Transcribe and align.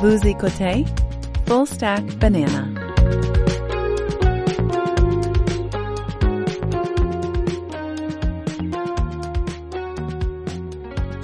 Vous 0.00 0.26
écoutez 0.26 0.84
Full 1.46 1.66
Stack 1.66 2.04
Banana. 2.18 2.68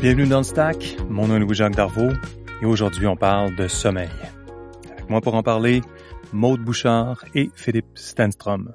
Bienvenue 0.00 0.26
dans 0.26 0.38
le 0.38 0.42
Stack, 0.42 0.96
mon 1.08 1.28
nom 1.28 1.36
est 1.36 1.38
Louis-Jacques 1.38 1.76
Darvaux 1.76 2.12
et 2.62 2.66
aujourd'hui 2.66 3.06
on 3.06 3.16
parle 3.16 3.54
de 3.54 3.68
sommeil. 3.68 4.10
Avec 4.90 5.08
moi 5.08 5.20
pour 5.20 5.34
en 5.34 5.42
parler, 5.42 5.80
Maude 6.32 6.60
Bouchard 6.60 7.24
et 7.34 7.50
Philippe 7.54 7.96
Stenstrom. 7.96 8.74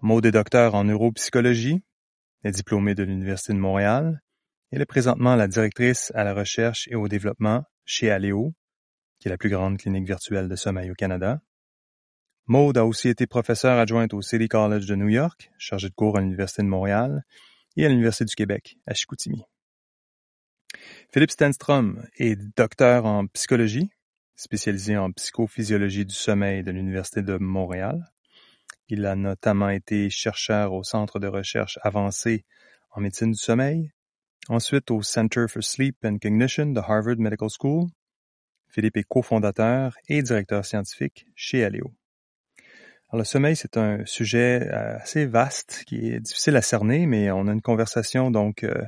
Maude 0.00 0.24
est 0.24 0.32
docteur 0.32 0.74
en 0.74 0.84
neuropsychologie, 0.84 1.82
est 2.44 2.52
diplômée 2.52 2.94
de 2.94 3.02
l'Université 3.02 3.52
de 3.52 3.58
Montréal 3.58 4.20
elle 4.72 4.82
est 4.82 4.86
présentement 4.86 5.34
la 5.34 5.48
directrice 5.48 6.12
à 6.14 6.22
la 6.22 6.32
recherche 6.32 6.86
et 6.90 6.94
au 6.94 7.08
développement 7.08 7.64
chez 7.84 8.08
Aléo, 8.10 8.54
qui 9.20 9.28
est 9.28 9.30
la 9.30 9.38
plus 9.38 9.50
grande 9.50 9.78
clinique 9.78 10.06
virtuelle 10.06 10.48
de 10.48 10.56
sommeil 10.56 10.90
au 10.90 10.94
Canada. 10.94 11.40
Maude 12.46 12.78
a 12.78 12.84
aussi 12.84 13.08
été 13.08 13.26
professeure 13.26 13.78
adjointe 13.78 14.12
au 14.12 14.22
City 14.22 14.48
College 14.48 14.86
de 14.86 14.96
New 14.96 15.08
York, 15.08 15.52
chargée 15.58 15.88
de 15.88 15.94
cours 15.94 16.16
à 16.16 16.20
l'Université 16.20 16.62
de 16.62 16.68
Montréal 16.68 17.22
et 17.76 17.86
à 17.86 17.88
l'Université 17.88 18.24
du 18.24 18.34
Québec 18.34 18.76
à 18.86 18.94
Chicoutimi. 18.94 19.44
Philippe 21.12 21.30
Stenstrom 21.30 22.04
est 22.16 22.36
docteur 22.56 23.04
en 23.04 23.26
psychologie, 23.28 23.90
spécialisé 24.34 24.96
en 24.96 25.12
psychophysiologie 25.12 26.06
du 26.06 26.14
sommeil 26.14 26.64
de 26.64 26.72
l'Université 26.72 27.22
de 27.22 27.36
Montréal. 27.36 28.10
Il 28.88 29.06
a 29.06 29.14
notamment 29.14 29.68
été 29.68 30.10
chercheur 30.10 30.72
au 30.72 30.82
Centre 30.82 31.20
de 31.20 31.28
recherche 31.28 31.78
avancée 31.82 32.44
en 32.90 33.00
médecine 33.00 33.30
du 33.30 33.38
sommeil 33.38 33.92
Ensuite, 34.48 34.90
au 34.90 35.02
Center 35.02 35.46
for 35.48 35.62
Sleep 35.62 36.04
and 36.04 36.18
Cognition 36.18 36.72
de 36.72 36.80
Harvard 36.80 37.18
Medical 37.18 37.48
School, 37.50 37.88
Philippe 38.70 38.96
est 38.96 39.04
cofondateur 39.04 39.96
et 40.08 40.22
directeur 40.22 40.64
scientifique 40.64 41.26
chez 41.34 41.64
Aleo. 41.64 41.92
Alors, 43.08 43.18
le 43.18 43.24
sommeil, 43.24 43.56
c'est 43.56 43.76
un 43.76 44.04
sujet 44.06 44.68
euh, 44.72 44.96
assez 44.98 45.26
vaste 45.26 45.84
qui 45.86 46.12
est 46.12 46.20
difficile 46.20 46.56
à 46.56 46.62
cerner, 46.62 47.06
mais 47.06 47.30
on 47.32 47.48
a 47.48 47.52
une 47.52 47.62
conversation 47.62 48.30
donc 48.30 48.62
euh, 48.62 48.84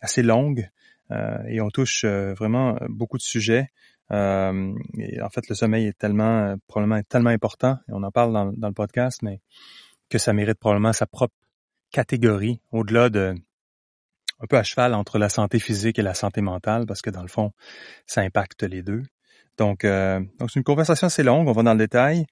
assez 0.00 0.22
longue 0.22 0.70
euh, 1.10 1.38
et 1.46 1.60
on 1.60 1.68
touche 1.68 2.04
vraiment 2.04 2.78
beaucoup 2.88 3.18
de 3.18 3.22
sujets. 3.22 3.68
et 4.10 5.22
en 5.22 5.30
fait, 5.30 5.48
le 5.48 5.54
sommeil 5.54 5.86
est 5.86 5.98
tellement, 5.98 6.56
probablement 6.68 7.02
tellement 7.02 7.30
important, 7.30 7.78
et 7.88 7.92
on 7.92 8.02
en 8.02 8.10
parle 8.10 8.32
dans, 8.32 8.52
dans 8.52 8.68
le 8.68 8.74
podcast, 8.74 9.22
mais 9.22 9.40
que 10.08 10.18
ça 10.18 10.32
mérite 10.32 10.58
probablement 10.58 10.92
sa 10.92 11.06
propre 11.06 11.34
catégorie, 11.90 12.60
au-delà 12.72 13.10
de 13.10 13.34
un 14.40 14.46
peu 14.46 14.56
à 14.56 14.62
cheval 14.62 14.94
entre 14.94 15.18
la 15.18 15.28
santé 15.28 15.58
physique 15.58 15.98
et 15.98 16.02
la 16.02 16.14
santé 16.14 16.40
mentale 16.40 16.86
parce 16.86 17.02
que 17.02 17.10
dans 17.10 17.22
le 17.22 17.28
fond, 17.28 17.52
ça 18.06 18.20
impacte 18.20 18.62
les 18.62 18.82
deux. 18.82 19.02
Donc, 19.58 19.84
euh, 19.84 20.20
donc 20.38 20.50
c'est 20.50 20.60
une 20.60 20.64
conversation 20.64 21.06
assez 21.06 21.22
longue. 21.22 21.48
On 21.48 21.52
va 21.52 21.62
dans 21.62 21.72
le 21.72 21.78
détail. 21.78 22.26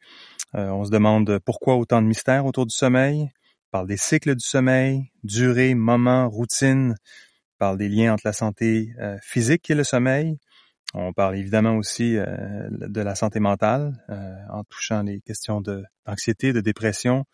Euh, 0.54 0.68
on 0.68 0.84
se 0.84 0.90
demande 0.90 1.38
pourquoi 1.44 1.76
autant 1.76 2.02
de 2.02 2.06
mystères 2.06 2.46
autour 2.46 2.66
du 2.66 2.74
sommeil. 2.74 3.22
On 3.22 3.70
parle 3.70 3.88
des 3.88 3.96
cycles 3.96 4.34
du 4.34 4.44
sommeil, 4.44 5.10
durée, 5.24 5.74
moment, 5.74 6.28
routine. 6.28 6.94
On 6.94 7.58
parle 7.58 7.78
des 7.78 7.88
liens 7.88 8.14
entre 8.14 8.22
la 8.26 8.32
santé 8.32 8.90
euh, 9.00 9.16
physique 9.22 9.70
et 9.70 9.74
le 9.74 9.84
sommeil. 9.84 10.38
On 10.92 11.12
parle 11.12 11.36
évidemment 11.36 11.76
aussi 11.76 12.14
de 12.14 13.00
la 13.00 13.16
santé 13.16 13.40
mentale 13.40 13.94
en 14.48 14.62
touchant 14.62 15.02
les 15.02 15.20
questions 15.22 15.60
d'anxiété, 15.60 16.52
de 16.52 16.60
dépression. 16.60 17.24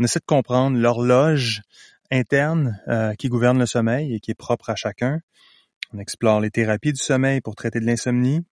On 0.00 0.04
essaie 0.04 0.18
de 0.18 0.24
comprendre 0.24 0.76
l'horloge 0.76 1.62
interne 2.10 2.80
euh, 2.88 3.14
qui 3.14 3.28
gouverne 3.28 3.58
le 3.58 3.66
sommeil 3.66 4.14
et 4.14 4.20
qui 4.20 4.30
est 4.30 4.34
propre 4.34 4.70
à 4.70 4.76
chacun. 4.76 5.20
On 5.92 5.98
explore 5.98 6.40
les 6.40 6.50
thérapies 6.50 6.92
du 6.92 7.00
sommeil 7.00 7.40
pour 7.40 7.54
traiter 7.54 7.80
de 7.80 7.86
l'insomnie. 7.86 8.44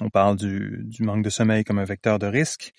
On 0.00 0.08
parle 0.08 0.36
du, 0.36 0.88
manque 1.00 1.22
de 1.22 1.30
sommeil 1.30 1.64
comme 1.64 1.78
un 1.78 1.84
vecteur 1.84 2.18
de 2.18 2.26
risque, 2.26 2.72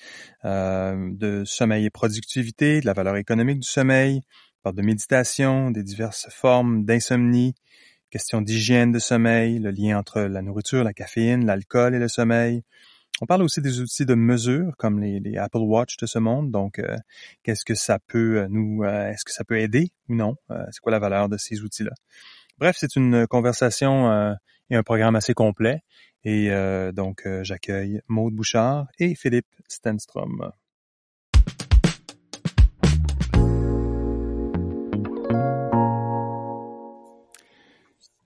euh, 0.46 1.10
de 1.14 1.44
sommeil 1.46 1.86
et 1.86 1.90
productivité, 1.90 2.82
de 2.82 2.86
la 2.86 2.94
valeur 2.94 3.18
économique 3.18 3.60
du 3.60 3.68
sommeil. 3.68 4.22
On 4.60 4.64
parle 4.64 4.76
de 4.76 4.82
méditation, 4.82 5.70
des 5.70 5.84
diverses 5.84 6.28
formes 6.32 6.86
d'insomnie, 6.86 7.54
question 8.10 8.42
d'hygiène 8.42 8.92
de 8.92 9.00
sommeil, 9.00 9.60
le 9.60 9.70
lien 9.70 9.98
entre 10.00 10.22
la 10.22 10.42
nourriture, 10.42 10.84
la 10.84 10.94
caféine, 10.94 11.46
l'alcool 11.46 11.94
et 11.94 12.00
le 12.00 12.08
sommeil. 12.08 12.64
On 13.22 13.28
parle 13.28 13.44
aussi 13.44 13.62
des 13.62 13.80
outils 13.80 14.08
de 14.08 14.16
mesure 14.16 14.74
comme 14.78 15.00
les, 15.00 15.38
Apple 15.38 15.60
Watch 15.60 15.98
de 15.98 16.08
ce 16.08 16.18
monde. 16.18 16.50
Donc, 16.50 16.80
euh, 16.80 16.98
qu'est-ce 17.44 17.64
que 17.64 17.76
ça 17.76 18.00
peut 18.08 18.40
euh, 18.40 18.48
nous, 18.50 18.84
est-ce 18.84 19.24
que 19.24 19.32
ça 19.32 19.44
peut 19.44 19.60
aider 19.60 19.92
ou 20.10 20.16
non 20.16 20.36
C'est 20.72 20.80
quoi 20.82 20.92
la 20.92 21.00
valeur 21.00 21.30
de 21.30 21.38
ces 21.38 21.62
outils-là? 21.62 21.92
Bref, 22.58 22.76
c'est 22.80 22.96
une 22.96 23.28
conversation 23.28 24.36
et 24.70 24.76
un 24.76 24.84
programme 24.84 25.16
assez 25.16 25.34
complet. 25.34 25.82
Et 26.26 26.50
donc, 26.94 27.28
j'accueille 27.42 28.02
Maude 28.08 28.34
Bouchard 28.34 28.88
et 28.98 29.14
Philippe 29.16 29.48
Stenstrom. 29.68 30.52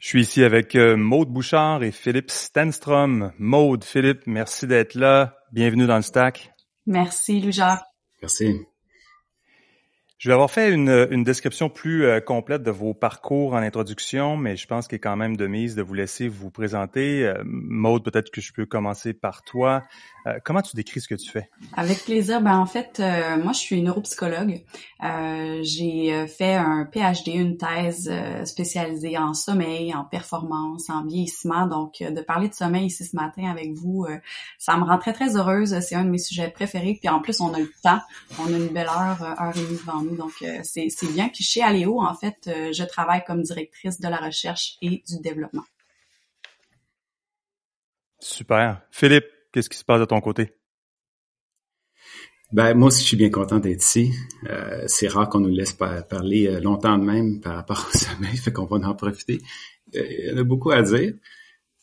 Je 0.07 0.11
suis 0.11 0.21
ici 0.21 0.43
avec 0.45 0.75
euh, 0.75 0.95
Maude 0.95 1.27
Bouchard 1.27 1.83
et 1.83 1.91
Philippe 1.91 2.31
Stenstrom. 2.31 3.33
Maude, 3.39 3.83
Philippe, 3.83 4.25
merci 4.25 4.65
d'être 4.65 4.95
là. 4.95 5.35
Bienvenue 5.51 5.85
dans 5.85 5.97
le 5.97 6.01
stack. 6.01 6.53
Merci, 6.85 7.41
Louis-Jacques. 7.41 7.83
Merci. 8.21 8.55
Je 10.17 10.29
vais 10.29 10.33
avoir 10.33 10.49
fait 10.49 10.71
une, 10.71 11.07
une 11.11 11.23
description 11.23 11.69
plus 11.69 12.05
euh, 12.05 12.19
complète 12.19 12.63
de 12.63 12.71
vos 12.71 12.95
parcours 12.95 13.53
en 13.53 13.57
introduction, 13.57 14.35
mais 14.35 14.57
je 14.57 14.65
pense 14.65 14.87
qu'il 14.87 14.95
est 14.95 14.99
quand 14.99 15.15
même 15.15 15.37
de 15.37 15.45
mise 15.45 15.75
de 15.75 15.83
vous 15.83 15.93
laisser 15.93 16.27
vous 16.27 16.49
présenter. 16.49 17.23
Euh, 17.23 17.43
Maude, 17.45 18.03
peut-être 18.03 18.31
que 18.31 18.41
je 18.41 18.51
peux 18.51 18.65
commencer 18.65 19.13
par 19.13 19.43
toi. 19.43 19.83
Euh, 20.25 20.39
comment 20.43 20.63
tu 20.63 20.75
décris 20.75 21.01
ce 21.01 21.07
que 21.07 21.15
tu 21.15 21.29
fais? 21.29 21.49
Avec 21.75 22.03
plaisir. 22.03 22.41
Ben, 22.41 22.57
en 22.57 22.65
fait, 22.65 22.99
euh, 22.99 23.37
moi, 23.37 23.53
je 23.53 23.59
suis 23.59 23.81
neuropsychologue. 23.83 24.63
Euh, 25.03 25.59
j'ai 25.61 26.25
fait 26.27 26.55
un 26.55 26.85
PhD, 26.85 27.35
une 27.35 27.57
thèse 27.57 28.11
spécialisée 28.45 29.19
en 29.19 29.35
sommeil, 29.35 29.93
en 29.93 30.03
performance, 30.03 30.89
en 30.89 31.05
vieillissement. 31.05 31.67
Donc, 31.67 32.01
de 32.01 32.21
parler 32.21 32.49
de 32.49 32.55
sommeil 32.55 32.87
ici 32.87 33.05
ce 33.05 33.15
matin 33.15 33.51
avec 33.51 33.73
vous, 33.73 34.07
ça 34.57 34.75
me 34.77 34.83
rend 34.83 34.97
très, 34.97 35.13
très 35.13 35.37
heureuse. 35.37 35.79
C'est 35.81 35.95
un 35.95 36.03
de 36.03 36.09
mes 36.09 36.17
sujets 36.17 36.49
préférés. 36.49 36.97
Puis 36.99 37.09
en 37.09 37.19
plus, 37.19 37.39
on 37.39 37.53
a 37.53 37.59
le 37.59 37.71
temps. 37.83 37.99
On 38.39 38.47
a 38.47 38.57
une 38.57 38.69
belle 38.69 38.87
heure, 38.87 39.21
heure 39.21 39.53
et 39.55 39.59
demie 39.59 39.77
devant. 39.77 40.06
Donc, 40.15 40.43
c'est 40.63 41.11
bien. 41.13 41.29
Puis 41.29 41.43
chez 41.43 41.61
Aléo, 41.61 42.01
en 42.01 42.15
fait, 42.15 42.37
je 42.45 42.83
travaille 42.83 43.23
comme 43.25 43.41
directrice 43.41 43.99
de 43.99 44.07
la 44.07 44.17
recherche 44.17 44.77
et 44.81 45.03
du 45.07 45.19
développement. 45.21 45.65
Super. 48.19 48.81
Philippe, 48.91 49.25
Qu'est-ce 49.57 49.69
qui 49.69 49.77
se 49.77 49.85
passe 49.85 49.99
de 49.99 50.05
ton 50.05 50.21
côté? 50.21 50.53
Ben, 52.51 52.75
moi 52.75 52.89
aussi, 52.89 53.01
je 53.01 53.07
suis 53.07 53.17
bien 53.17 53.31
content 53.31 53.57
d'être 53.57 53.81
ici. 53.81 54.13
Euh, 54.49 54.83
c'est 54.87 55.07
rare 55.07 55.27
qu'on 55.29 55.39
nous 55.39 55.49
laisse 55.49 55.73
parler 55.73 56.47
euh, 56.47 56.59
longtemps 56.59 56.97
de 56.97 57.03
même 57.03 57.41
par 57.41 57.55
rapport 57.55 57.89
au 57.89 57.97
sommeil, 57.97 58.37
fait 58.37 58.53
qu'on 58.53 58.65
va 58.65 58.87
en 58.87 58.93
profiter. 58.93 59.41
Euh, 59.95 60.05
il 60.09 60.27
y 60.27 60.31
en 60.31 60.37
a 60.37 60.43
beaucoup 60.43 60.69
à 60.69 60.83
dire. 60.83 61.15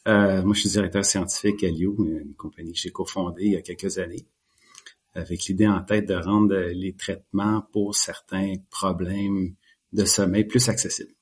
moi, 0.07 0.55
je 0.55 0.61
suis 0.61 0.69
directeur 0.71 1.05
scientifique 1.05 1.65
à 1.65 1.69
Lio, 1.69 1.97
une 1.99 2.35
compagnie 2.37 2.73
que 2.73 2.79
j'ai 2.79 2.93
cofondée 2.93 3.45
il 3.45 3.53
y 3.53 3.57
a 3.57 3.63
quelques 3.63 3.99
années, 3.99 4.25
avec 5.15 5.45
l'idée 5.45 5.67
en 5.67 5.83
tête 5.83 6.07
de 6.09 6.15
rendre 6.15 6.57
les 6.57 6.95
traitements 6.95 7.63
pour 7.73 7.95
certains 7.95 8.55
problèmes 8.71 9.55
de 9.93 10.05
sommeil 10.05 10.45
plus 10.45 10.69
accessibles. 10.69 11.15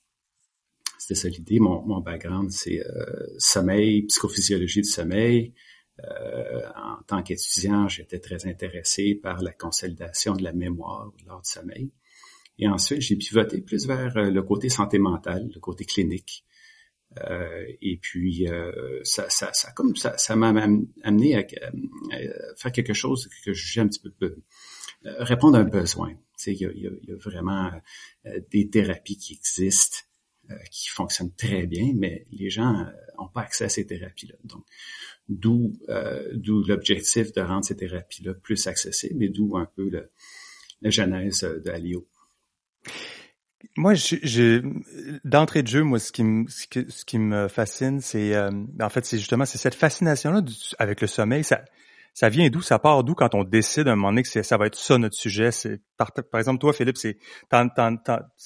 C'était 0.98 1.14
ça 1.14 1.28
l'idée. 1.28 1.58
Mon, 1.58 1.82
mon 1.82 2.00
background, 2.00 2.50
c'est 2.50 2.82
sommeil, 3.38 4.02
psychophysiologie 4.02 4.82
du 4.82 4.88
sommeil, 4.88 5.52
euh, 6.00 6.62
en 6.74 7.02
tant 7.06 7.22
qu'étudiant, 7.22 7.88
j'étais 7.88 8.18
très 8.18 8.46
intéressé 8.46 9.14
par 9.14 9.42
la 9.42 9.52
consolidation 9.52 10.34
de 10.34 10.42
la 10.42 10.52
mémoire 10.52 11.12
lors 11.26 11.42
du 11.42 11.50
sommeil. 11.50 11.90
Et 12.58 12.68
ensuite, 12.68 13.00
j'ai 13.00 13.16
pivoté 13.16 13.60
plus 13.60 13.86
vers 13.86 14.16
euh, 14.16 14.30
le 14.30 14.42
côté 14.42 14.68
santé 14.68 14.98
mentale, 14.98 15.50
le 15.54 15.60
côté 15.60 15.84
clinique. 15.84 16.44
Euh, 17.28 17.64
et 17.80 17.98
puis, 17.98 18.48
euh, 18.48 19.00
ça, 19.04 19.28
ça, 19.28 19.52
ça, 19.52 19.72
comme 19.72 19.96
ça, 19.96 20.16
ça 20.18 20.36
m'a 20.36 20.48
amené 21.02 21.36
à, 21.36 21.44
faire 22.56 22.72
quelque 22.72 22.94
chose 22.94 23.28
que 23.44 23.52
j'ai 23.52 23.80
un 23.80 23.88
petit 23.88 24.00
peu 24.00 24.36
répondre 25.04 25.56
à 25.58 25.60
un 25.60 25.64
besoin. 25.64 26.14
Il 26.46 26.54
y, 26.54 26.66
a, 26.66 26.70
il 26.72 26.82
y 26.82 27.12
a 27.12 27.16
vraiment 27.16 27.70
des 28.50 28.68
thérapies 28.68 29.16
qui 29.16 29.34
existent, 29.34 29.98
qui 30.70 30.88
fonctionnent 30.88 31.34
très 31.34 31.66
bien, 31.66 31.92
mais 31.94 32.26
les 32.32 32.50
gens 32.50 32.86
n'ont 33.18 33.28
pas 33.28 33.42
accès 33.42 33.64
à 33.64 33.68
ces 33.68 33.86
thérapies-là. 33.86 34.34
Donc, 34.44 34.64
D'où 35.28 35.72
euh, 35.88 36.28
d'où 36.34 36.62
l'objectif 36.64 37.32
de 37.32 37.40
rendre 37.40 37.64
ces 37.64 37.76
thérapies-là 37.76 38.34
plus 38.34 38.66
accessibles 38.66 39.22
et 39.22 39.28
d'où 39.28 39.56
un 39.56 39.66
peu 39.66 39.88
le, 39.88 40.10
la 40.82 40.90
genèse 40.90 41.42
de 41.42 41.70
Alio. 41.70 42.06
Moi, 43.76 43.94
j'ai 43.94 44.62
d'entrée 45.24 45.62
de 45.62 45.68
jeu, 45.68 45.82
moi, 45.82 45.98
ce 45.98 46.12
qui 46.12 46.24
me 46.24 46.48
ce, 46.48 47.04
qui 47.04 47.18
me 47.18 47.48
fascine, 47.48 48.00
c'est 48.00 48.34
euh, 48.34 48.50
en 48.80 48.88
fait, 48.88 49.04
c'est 49.04 49.18
justement 49.18 49.44
c'est 49.44 49.58
cette 49.58 49.74
fascination-là 49.74 50.42
avec 50.78 51.00
le 51.00 51.06
sommeil. 51.06 51.44
Ça 51.44 51.64
ça 52.14 52.28
vient 52.28 52.48
d'où? 52.50 52.60
Ça 52.60 52.78
part 52.78 53.04
d'où 53.04 53.14
quand 53.14 53.34
on 53.34 53.44
décide 53.44 53.88
à 53.88 53.92
un 53.92 53.96
moment 53.96 54.10
donné 54.10 54.22
que 54.22 54.42
ça 54.42 54.56
va 54.56 54.66
être 54.66 54.76
ça 54.76 54.98
notre 54.98 55.16
sujet? 55.16 55.50
C'est 55.50 55.80
par, 55.96 56.10
exemple 56.34 56.58
toi, 56.58 56.72
Philippe, 56.72 56.98
c'est 56.98 57.18
ça 57.50 57.66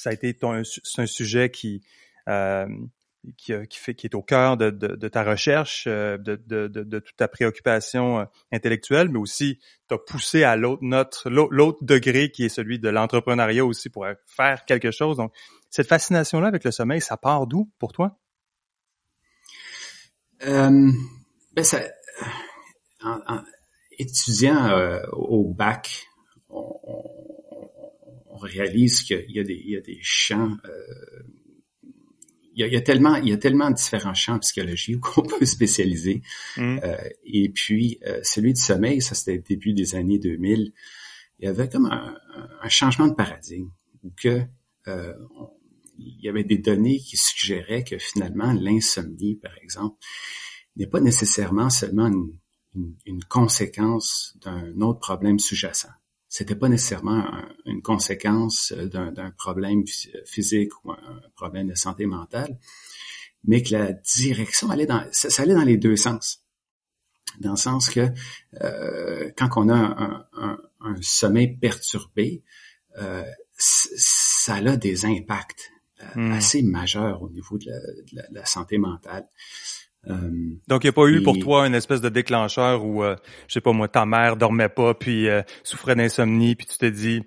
a 0.07 0.13
été 0.13 0.35
ton, 0.35 0.63
c'est 0.65 1.03
un 1.03 1.07
sujet 1.07 1.51
qui 1.51 1.83
euh, 2.29 2.67
qui, 3.37 3.52
qui, 3.69 3.78
fait, 3.78 3.94
qui 3.94 4.06
est 4.06 4.14
au 4.14 4.23
cœur 4.23 4.56
de, 4.56 4.70
de, 4.70 5.08
ta 5.08 5.25
recherche, 5.25 5.87
de, 5.87 6.19
de, 6.19 6.69
de, 6.69 6.99
toute 6.99 7.17
ta 7.17 7.28
préoccupation 7.28 8.26
intellectuelle, 8.52 9.08
mais 9.08 9.19
aussi 9.19 9.58
t'as 9.88 9.99
poussé 9.99 10.43
à 10.43 10.56
l'autre 10.56 10.82
notre 10.82 11.31
l'autre 11.31 11.78
degré 11.82 12.31
qui 12.31 12.44
est 12.44 12.49
celui 12.49 12.78
de 12.78 12.88
l'entrepreneuriat 12.88 13.64
aussi 13.64 13.88
pour 13.88 14.06
faire 14.26 14.64
quelque 14.64 14.90
chose. 14.90 15.17
Donc 15.17 15.32
cette 15.70 15.88
fascination 15.88 16.40
là 16.40 16.49
avec 16.49 16.64
le 16.64 16.70
sommeil, 16.70 17.00
ça 17.00 17.17
part 17.17 17.46
d'où 17.46 17.70
pour 17.78 17.93
toi? 17.93 18.19
Euh, 20.46 20.90
ben 21.55 21.64
ça, 21.64 21.81
en, 23.02 23.43
étudiant 23.99 24.67
euh, 24.67 25.00
au 25.12 25.55
bac, 25.55 26.06
on, 26.50 26.78
on, 28.28 28.37
réalise 28.37 29.02
qu'il 29.02 29.25
y, 29.28 29.38
y, 29.38 29.76
a 29.76 29.81
des 29.81 29.99
champs. 30.02 30.56
Euh, 30.67 31.23
il, 32.56 32.73
y 32.73 32.76
a, 32.76 32.81
tellement, 32.81 33.17
il 33.17 33.29
y 33.29 33.32
a 33.32 33.37
tellement 33.37 33.70
de 33.70 33.76
différents 33.76 34.14
champs 34.14 34.35
en 34.35 34.38
psychologie 34.41 34.99
qu'on 34.99 35.23
peut 35.38 35.44
spécialiser. 35.44 36.23
Mm. 36.56 36.79
Euh, 36.82 36.97
et 37.25 37.49
puis, 37.50 37.99
euh, 38.06 38.20
celui 38.23 38.55
du 38.55 38.61
sommeil, 38.61 39.00
ça 39.00 39.14
c'était 39.14 39.38
début 39.38 39.73
des 39.73 39.94
années 39.94 40.19
2000. 40.19 40.73
Il 41.38 41.44
y 41.44 41.49
avait 41.49 41.69
comme 41.69 41.87
un, 41.87 42.17
un 42.62 42.69
changement 42.69 43.06
de 43.08 43.14
paradigme 43.14 43.70
où 44.03 44.11
que 44.17 44.43
il 45.99 46.20
y 46.23 46.29
avait 46.29 46.44
des 46.44 46.58
données 46.58 46.99
qui 46.99 47.17
suggéraient 47.17 47.82
que 47.82 47.99
finalement 47.99 48.53
l'insomnie, 48.53 49.35
par 49.35 49.56
exemple, 49.62 49.97
n'est 50.76 50.87
pas 50.87 51.00
nécessairement 51.00 51.70
seulement 51.70 52.06
une, 52.06 52.94
une, 53.06 53.25
conséquence 53.25 54.37
d'un 54.43 54.81
autre 54.81 55.00
problème 55.00 55.38
sous-jacent. 55.38 55.88
C'était 56.37 56.55
pas 56.55 56.69
nécessairement 56.69 57.25
une 57.65 57.81
conséquence 57.81 58.71
d'un 58.71 59.31
problème 59.38 59.85
physique 60.27 60.71
ou 60.85 60.93
un 60.93 61.23
problème 61.35 61.69
de 61.69 61.75
santé 61.75 62.05
mentale, 62.05 62.59
mais 63.44 63.62
que 63.62 63.73
la 63.73 63.94
direction 63.94 64.69
allait 64.69 64.85
dans 64.85 65.03
ça, 65.12 65.43
allait 65.43 65.55
dans 65.55 65.65
les 65.65 65.79
deux 65.79 65.97
sens. 65.97 66.44
Dans 67.41 67.53
le 67.53 67.56
sens 67.56 67.88
que 67.88 68.11
euh, 68.61 69.31
quand 69.38 69.49
on 69.56 69.71
a 69.71 69.77
un, 69.77 70.27
un, 70.35 70.59
un 70.81 70.97
sommeil 71.00 71.56
perturbé, 71.56 72.43
euh, 72.99 73.25
ça 73.56 74.56
a 74.56 74.77
des 74.77 75.06
impacts 75.06 75.73
euh, 76.03 76.21
hmm. 76.21 76.33
assez 76.33 76.62
majeurs 76.62 77.23
au 77.23 77.31
niveau 77.31 77.56
de 77.56 77.71
la, 77.71 77.81
de 77.81 78.12
la, 78.12 78.29
de 78.29 78.35
la 78.35 78.44
santé 78.44 78.77
mentale. 78.77 79.27
Euh, 80.08 80.14
Donc, 80.69 80.85
il 80.85 80.87
n'y 80.87 80.91
a 80.91 80.93
pas 80.93 81.06
eu 81.06 81.23
pour 81.23 81.38
toi 81.38 81.67
une 81.67 81.75
espèce 81.75 82.00
de 82.00 82.08
déclencheur 82.08 82.85
où, 82.85 83.03
euh, 83.03 83.17
je 83.49 83.55
sais 83.55 83.61
pas 83.61 83.73
moi, 83.73 83.88
ta 83.88 84.06
mère 84.06 84.37
dormait 84.37 84.69
pas, 84.69 84.94
puis 84.94 85.29
euh, 85.29 85.43
souffrait 85.64 85.97
d'insomnie, 85.97 86.55
puis 86.55 86.67
tu 86.67 86.79
t'es 86.79 86.91
dit, 86.91 87.23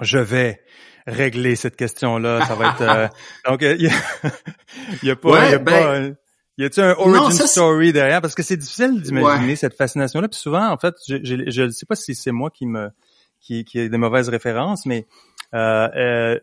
je 0.00 0.18
vais 0.18 0.60
régler 1.06 1.56
cette 1.56 1.76
question-là, 1.76 2.44
ça 2.46 2.54
va 2.54 2.70
être... 2.70 3.10
Donc, 3.48 3.62
il 3.62 3.82
y, 3.82 5.10
a, 5.10 5.16
pas... 5.16 5.50
y 5.50 5.54
a 5.54 5.58
ben, 5.58 6.16
y 6.58 6.64
a-tu 6.64 6.80
un 6.80 6.92
origin 6.92 7.46
story 7.46 7.92
derrière? 7.92 8.20
Parce 8.20 8.34
que 8.34 8.42
c'est 8.42 8.56
difficile 8.56 9.00
d'imaginer 9.00 9.54
cette 9.54 9.74
fascination-là. 9.74 10.28
Puis 10.28 10.40
souvent, 10.40 10.68
en 10.68 10.76
fait, 10.76 10.94
je 11.06 11.62
ne 11.62 11.70
sais 11.70 11.86
pas 11.86 11.94
si 11.94 12.14
c'est 12.14 12.32
moi 12.32 12.50
qui 12.50 12.66
me 12.66 12.90
qui, 13.40 13.64
qui 13.64 13.80
a 13.80 13.88
des 13.88 13.98
mauvaises 13.98 14.28
références, 14.28 14.84
mais 14.84 15.06
euh, 15.54 16.38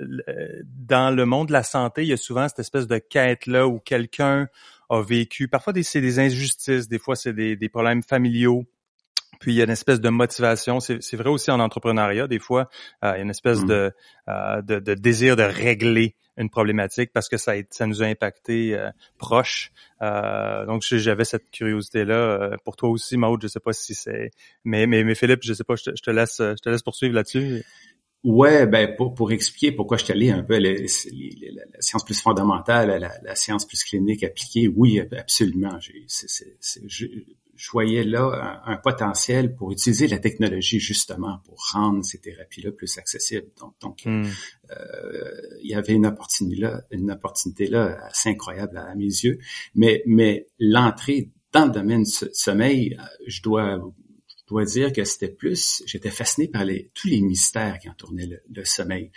dans 0.66 1.16
le 1.16 1.26
monde 1.26 1.48
de 1.48 1.54
la 1.54 1.64
santé, 1.64 2.04
il 2.04 2.08
y 2.08 2.14
a 2.14 2.18
souvent 2.18 2.48
cette 2.48 2.60
espèce 2.60 2.88
de 2.88 2.98
quête-là 2.98 3.68
où 3.68 3.80
quelqu'un 3.80 4.48
a 4.90 5.02
vécu. 5.02 5.48
Parfois, 5.48 5.74
c'est 5.84 6.02
des 6.02 6.20
injustices, 6.20 6.88
des 6.88 7.00
fois, 7.00 7.16
c'est 7.16 7.34
des, 7.34 7.56
des, 7.56 7.70
problèmes 7.70 8.04
familiaux. 8.04 8.66
Puis 9.40 9.54
il 9.54 9.58
y 9.58 9.62
a 9.62 9.66
une 9.66 9.72
espèce 9.72 10.00
de 10.00 10.10
motivation. 10.10 10.80
C'est 10.80 11.16
vrai 11.16 11.30
aussi 11.30 11.52
en 11.52 11.60
entrepreneuriat. 11.60 12.28
Des 12.28 12.40
fois, 12.40 12.70
euh, 13.04 13.12
il 13.14 13.18
y 13.18 13.20
a 13.20 13.24
une 13.24 13.30
espèce 13.30 13.62
mm. 13.62 13.68
de, 13.68 13.92
euh, 14.30 14.62
de, 14.62 14.80
de, 14.80 14.94
désir 14.94 15.36
de 15.36 15.44
régler 15.44 16.16
une 16.38 16.50
problématique 16.50 17.12
parce 17.14 17.30
que 17.30 17.38
ça, 17.38 17.54
ça 17.70 17.86
nous 17.86 18.02
a 18.02 18.06
impacté 18.06 18.76
euh, 18.76 18.90
proche. 19.18 19.72
Euh, 20.02 20.66
donc 20.66 20.84
j'avais 20.84 21.26
cette 21.26 21.50
curiosité 21.50 22.06
là. 22.06 22.58
pour 22.64 22.76
toi 22.76 22.90
aussi, 22.90 23.18
Maud, 23.18 23.42
je 23.42 23.48
sais 23.48 23.60
pas 23.60 23.74
si 23.74 23.94
c'est. 23.94 24.32
Mais, 24.64 24.88
mais 24.88 25.04
mais 25.04 25.16
Philippe, 25.16 25.42
je 25.44 25.54
sais 25.54 25.64
pas. 25.64 25.76
Je 25.76 25.84
te, 25.84 25.92
je 25.96 26.02
te 26.02 26.12
laisse 26.12 26.38
je 26.40 26.62
te 26.62 26.70
laisse 26.70 26.84
poursuivre 26.84 27.14
là-dessus. 27.14 27.64
Ouais, 28.26 28.66
ben 28.66 28.96
pour, 28.96 29.14
pour 29.14 29.32
expliquer 29.32 29.72
pourquoi 29.72 29.98
je 29.98 30.06
t'allais 30.06 30.32
un 30.32 30.42
peu 30.42 30.58
la, 30.58 30.72
la, 30.74 30.88
science 31.80 32.04
plus 32.04 32.20
fondamentale, 32.20 33.00
la, 33.00 33.12
la, 33.22 33.36
science 33.36 33.68
plus 33.68 33.84
clinique 33.84 34.24
appliquée, 34.24 34.68
oui, 34.68 35.00
absolument. 35.00 35.78
je, 35.80 37.06
voyais 37.72 38.04
là 38.04 38.64
un, 38.66 38.78
potentiel 38.78 39.54
pour 39.54 39.72
utiliser 39.72 40.08
la 40.08 40.18
technologie 40.18 40.80
justement 40.80 41.38
pour 41.46 41.64
rendre 41.72 42.04
ces 42.04 42.18
thérapies-là 42.18 42.72
plus 42.72 42.98
accessibles. 42.98 43.52
Donc, 43.60 43.76
donc 43.80 44.02
hmm. 44.06 44.26
euh, 44.72 45.32
il 45.62 45.70
y 45.70 45.76
avait 45.76 45.94
une 45.94 46.08
opportunité 46.08 46.62
là, 46.62 46.82
une 46.90 47.12
opportunité 47.12 47.68
là 47.68 48.08
assez 48.08 48.30
incroyable 48.30 48.78
à, 48.78 48.96
mes 48.96 49.04
yeux. 49.06 49.38
Mais 49.76 50.02
mais 50.08 50.48
l'entrée 50.58 51.30
dans 51.52 51.68
le 51.68 51.72
domaine 51.72 52.02
du 52.02 52.12
sommeil, 52.34 52.98
je 53.28 53.44
dois 53.44 53.80
je 54.46 54.50
dois 54.50 54.66
dire 54.66 54.94
que 54.94 55.04
c'était 55.04 55.30
plus, 55.30 55.82
j'étais 55.88 56.12
fasciné 56.12 56.48
par 56.48 56.66
les, 56.66 56.92
tous 56.94 57.08
les 57.08 57.22
mystères 57.22 57.80
qui 57.80 57.90
entouraient 57.90 58.28
le, 58.28 58.42
le 58.54 58.66
sommeil. 58.66 59.12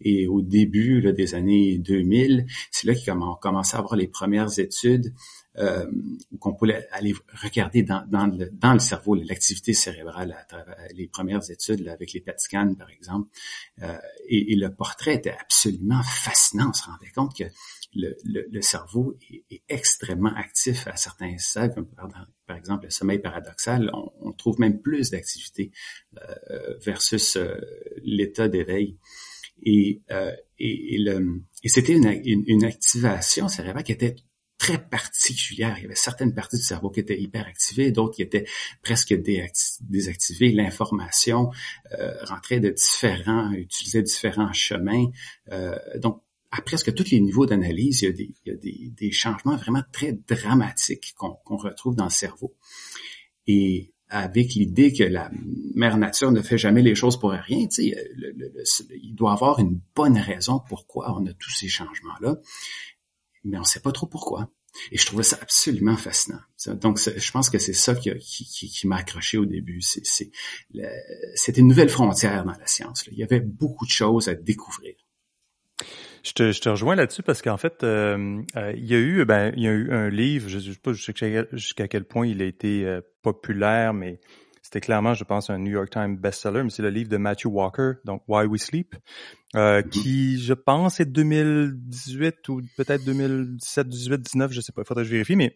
Et 0.00 0.26
au 0.26 0.42
début 0.42 1.00
là, 1.00 1.12
des 1.12 1.34
années 1.34 1.78
2000, 1.78 2.46
c'est 2.70 2.86
là 2.86 2.94
qu'on 2.94 3.34
commençait 3.36 3.76
à 3.76 3.78
avoir 3.78 3.96
les 3.96 4.08
premières 4.08 4.58
études 4.58 5.12
euh, 5.58 5.84
qu'on 6.40 6.54
pouvait 6.54 6.88
aller 6.92 7.14
regarder 7.42 7.82
dans, 7.82 8.06
le, 8.26 8.78
cerveau 8.78 9.14
l'activité 9.14 9.74
cérébrale 9.74 10.32
à 10.32 10.44
travers 10.44 10.76
les 10.94 11.06
premières 11.06 11.50
études 11.50 11.86
avec 11.88 12.14
les 12.14 12.20
PET 12.20 12.36
par 12.78 12.88
exemple. 12.88 13.28
Euh, 13.82 13.98
et, 14.28 14.56
le 14.56 14.74
portrait 14.74 15.16
était 15.16 15.36
absolument 15.38 16.02
fascinant. 16.02 16.70
On 16.70 16.72
se 16.72 16.84
rendait 16.84 17.10
compte 17.14 17.36
que 17.36 17.44
le, 17.94 18.16
le, 18.24 18.46
le 18.50 18.62
cerveau 18.62 19.16
est, 19.30 19.62
extrêmement 19.68 20.34
actif 20.34 20.86
à 20.86 20.96
certains 20.96 21.36
stades, 21.38 21.74
comme 21.74 21.86
par, 22.46 22.56
exemple 22.56 22.84
le 22.84 22.90
sommeil 22.90 23.18
paradoxal. 23.18 23.90
On, 23.92 24.12
on 24.20 24.32
trouve 24.32 24.60
même 24.60 24.80
plus 24.80 25.10
d'activité 25.10 25.70
euh, 26.18 26.76
versus 26.78 27.36
euh, 27.36 27.54
l'état 28.02 28.48
d'éveil. 28.48 28.98
Et, 29.64 30.02
euh, 30.10 30.32
et, 30.58 30.96
et, 30.96 31.04
et 31.62 31.68
c'était 31.68 31.92
une, 31.92 32.20
une, 32.24 32.44
une, 32.46 32.64
activation 32.64 33.48
cérébrale 33.48 33.84
qui 33.84 33.92
était 33.92 34.16
très 34.62 34.78
particulière. 34.78 35.74
Il 35.78 35.82
y 35.82 35.86
avait 35.86 35.96
certaines 35.96 36.34
parties 36.34 36.56
du 36.56 36.62
cerveau 36.62 36.88
qui 36.88 37.00
étaient 37.00 37.20
hyper 37.20 37.48
activées, 37.48 37.90
d'autres 37.90 38.14
qui 38.14 38.22
étaient 38.22 38.46
presque 38.82 39.12
désactivées. 39.12 40.52
L'information 40.52 41.50
euh, 41.98 42.14
rentrait 42.22 42.60
de 42.60 42.70
différents, 42.70 43.50
utilisait 43.52 44.02
différents 44.02 44.52
chemins. 44.52 45.06
Euh, 45.50 45.76
donc, 45.98 46.22
à 46.52 46.62
presque 46.62 46.94
tous 46.94 47.10
les 47.10 47.20
niveaux 47.20 47.46
d'analyse, 47.46 48.02
il 48.02 48.04
y 48.04 48.08
a 48.08 48.12
des, 48.12 48.34
il 48.44 48.52
y 48.52 48.54
a 48.54 48.58
des, 48.58 48.92
des 48.94 49.10
changements 49.10 49.56
vraiment 49.56 49.82
très 49.92 50.12
dramatiques 50.12 51.14
qu'on 51.16 51.56
retrouve 51.56 51.96
dans 51.96 52.04
le 52.04 52.10
cerveau. 52.10 52.54
Et 53.46 53.92
avec 54.08 54.54
l'idée 54.54 54.92
que 54.92 55.04
la 55.04 55.30
mère 55.74 55.96
nature 55.96 56.30
ne 56.30 56.42
fait 56.42 56.58
jamais 56.58 56.82
les 56.82 56.94
choses 56.94 57.18
pour 57.18 57.30
rien, 57.30 57.66
tu 57.66 57.90
sais, 57.90 57.96
il 59.02 59.14
doit 59.14 59.32
avoir 59.32 59.58
une 59.58 59.80
bonne 59.96 60.18
raison 60.18 60.60
pourquoi 60.68 61.18
on 61.18 61.26
a 61.26 61.32
tous 61.32 61.50
ces 61.50 61.68
changements-là 61.68 62.36
mais 63.44 63.56
on 63.56 63.60
ne 63.60 63.66
sait 63.66 63.80
pas 63.80 63.92
trop 63.92 64.06
pourquoi. 64.06 64.50
Et 64.90 64.96
je 64.96 65.04
trouvais 65.04 65.22
ça 65.22 65.38
absolument 65.42 65.96
fascinant. 65.96 66.40
Donc, 66.80 66.98
je 66.98 67.30
pense 67.30 67.50
que 67.50 67.58
c'est 67.58 67.74
ça 67.74 67.94
qui, 67.94 68.10
qui, 68.18 68.68
qui, 68.68 68.86
m'a 68.86 68.96
accroché 68.96 69.36
au 69.36 69.44
début. 69.44 69.82
C'était 69.82 71.60
une 71.60 71.68
nouvelle 71.68 71.90
frontière 71.90 72.44
dans 72.44 72.52
la 72.52 72.66
science. 72.66 73.04
Il 73.12 73.18
y 73.18 73.22
avait 73.22 73.40
beaucoup 73.40 73.84
de 73.84 73.90
choses 73.90 74.28
à 74.28 74.34
découvrir. 74.34 74.94
Je 76.22 76.32
te, 76.32 76.52
je 76.52 76.60
te 76.60 76.68
rejoins 76.68 76.94
là-dessus 76.94 77.22
parce 77.22 77.42
qu'en 77.42 77.56
fait, 77.56 77.82
euh, 77.82 78.40
euh, 78.56 78.72
il 78.76 78.86
y 78.86 78.94
a 78.94 78.98
eu, 78.98 79.24
ben, 79.24 79.52
il 79.56 79.62
y 79.62 79.68
a 79.68 79.72
eu 79.72 79.92
un 79.92 80.08
livre. 80.08 80.48
Je 80.48 80.56
ne 80.56 80.74
sais 80.74 80.78
pas 80.80 80.92
jusqu'à 80.92 81.88
quel 81.88 82.04
point 82.04 82.26
il 82.26 82.40
a 82.42 82.44
été 82.44 82.84
euh, 82.84 83.00
populaire, 83.22 83.92
mais 83.92 84.20
c'était 84.62 84.80
clairement, 84.80 85.14
je 85.14 85.24
pense, 85.24 85.50
un 85.50 85.58
New 85.58 85.72
York 85.72 85.90
Times 85.90 86.16
bestseller, 86.16 86.62
mais 86.62 86.70
c'est 86.70 86.82
le 86.82 86.90
livre 86.90 87.10
de 87.10 87.16
Matthew 87.16 87.46
Walker, 87.46 87.94
donc 88.04 88.22
Why 88.28 88.46
We 88.46 88.62
Sleep, 88.62 88.94
euh, 89.56 89.82
mm-hmm. 89.82 89.88
qui, 89.88 90.40
je 90.40 90.54
pense, 90.54 91.00
est 91.00 91.04
2018 91.04 92.48
ou 92.48 92.62
peut-être 92.76 93.04
2017, 93.04 93.88
18, 93.88 94.20
19, 94.22 94.52
je 94.52 94.60
sais 94.60 94.72
pas, 94.72 94.82
il 94.82 94.86
faudrait 94.86 95.02
que 95.02 95.08
je 95.08 95.12
vérifie, 95.12 95.36
mais 95.36 95.52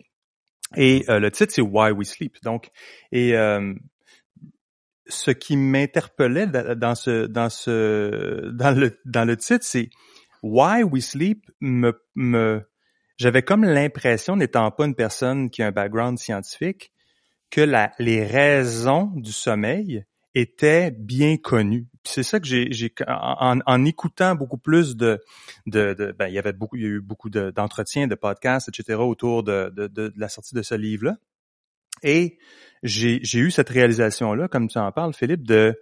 et 0.76 1.04
euh, 1.08 1.20
le 1.20 1.30
titre 1.30 1.52
c'est 1.54 1.62
Why 1.62 1.92
We 1.92 2.08
Sleep. 2.08 2.42
Donc, 2.42 2.70
et 3.12 3.36
euh, 3.36 3.72
ce 5.06 5.30
qui 5.30 5.56
m'interpellait 5.56 6.48
dans 6.48 6.94
ce 6.94 7.26
dans 7.26 7.48
ce 7.48 8.50
dans 8.50 8.76
le 8.76 8.98
dans 9.04 9.24
le 9.24 9.36
titre, 9.36 9.64
c'est 9.64 9.88
Why 10.42 10.82
We 10.82 11.04
Sleep 11.04 11.50
me 11.60 11.92
me 12.14 12.62
j'avais 13.16 13.42
comme 13.42 13.64
l'impression, 13.64 14.36
n'étant 14.36 14.70
pas 14.70 14.84
une 14.84 14.94
personne 14.94 15.48
qui 15.50 15.62
a 15.62 15.68
un 15.68 15.72
background 15.72 16.18
scientifique, 16.18 16.92
que 17.50 17.60
la, 17.60 17.92
les 17.98 18.24
raisons 18.24 19.10
du 19.14 19.32
sommeil 19.32 20.04
étaient 20.34 20.90
bien 20.90 21.38
connues. 21.38 21.86
C'est 22.04 22.22
ça 22.22 22.38
que 22.38 22.46
j'ai, 22.46 22.92
en, 23.08 23.58
en, 23.64 23.84
écoutant 23.84 24.34
beaucoup 24.34 24.58
plus 24.58 24.96
de, 24.96 25.18
de, 25.64 25.94
de, 25.94 26.12
ben 26.12 26.28
il 26.28 26.34
y 26.34 26.38
avait 26.38 26.52
beaucoup, 26.52 26.76
il 26.76 26.82
y 26.82 26.84
a 26.84 26.88
eu 26.88 27.00
beaucoup 27.00 27.30
d'entretiens, 27.30 28.06
de, 28.06 28.14
podcasts, 28.14 28.68
etc. 28.68 28.98
autour 29.00 29.42
de, 29.42 29.72
de, 29.74 30.12
la 30.16 30.28
sortie 30.28 30.54
de 30.54 30.62
ce 30.62 30.74
livre-là. 30.74 31.16
Et 32.02 32.38
j'ai 32.82 33.38
eu 33.38 33.50
cette 33.50 33.70
réalisation-là, 33.70 34.48
comme 34.48 34.68
tu 34.68 34.78
en 34.78 34.92
parles, 34.92 35.14
Philippe, 35.14 35.46
de 35.46 35.74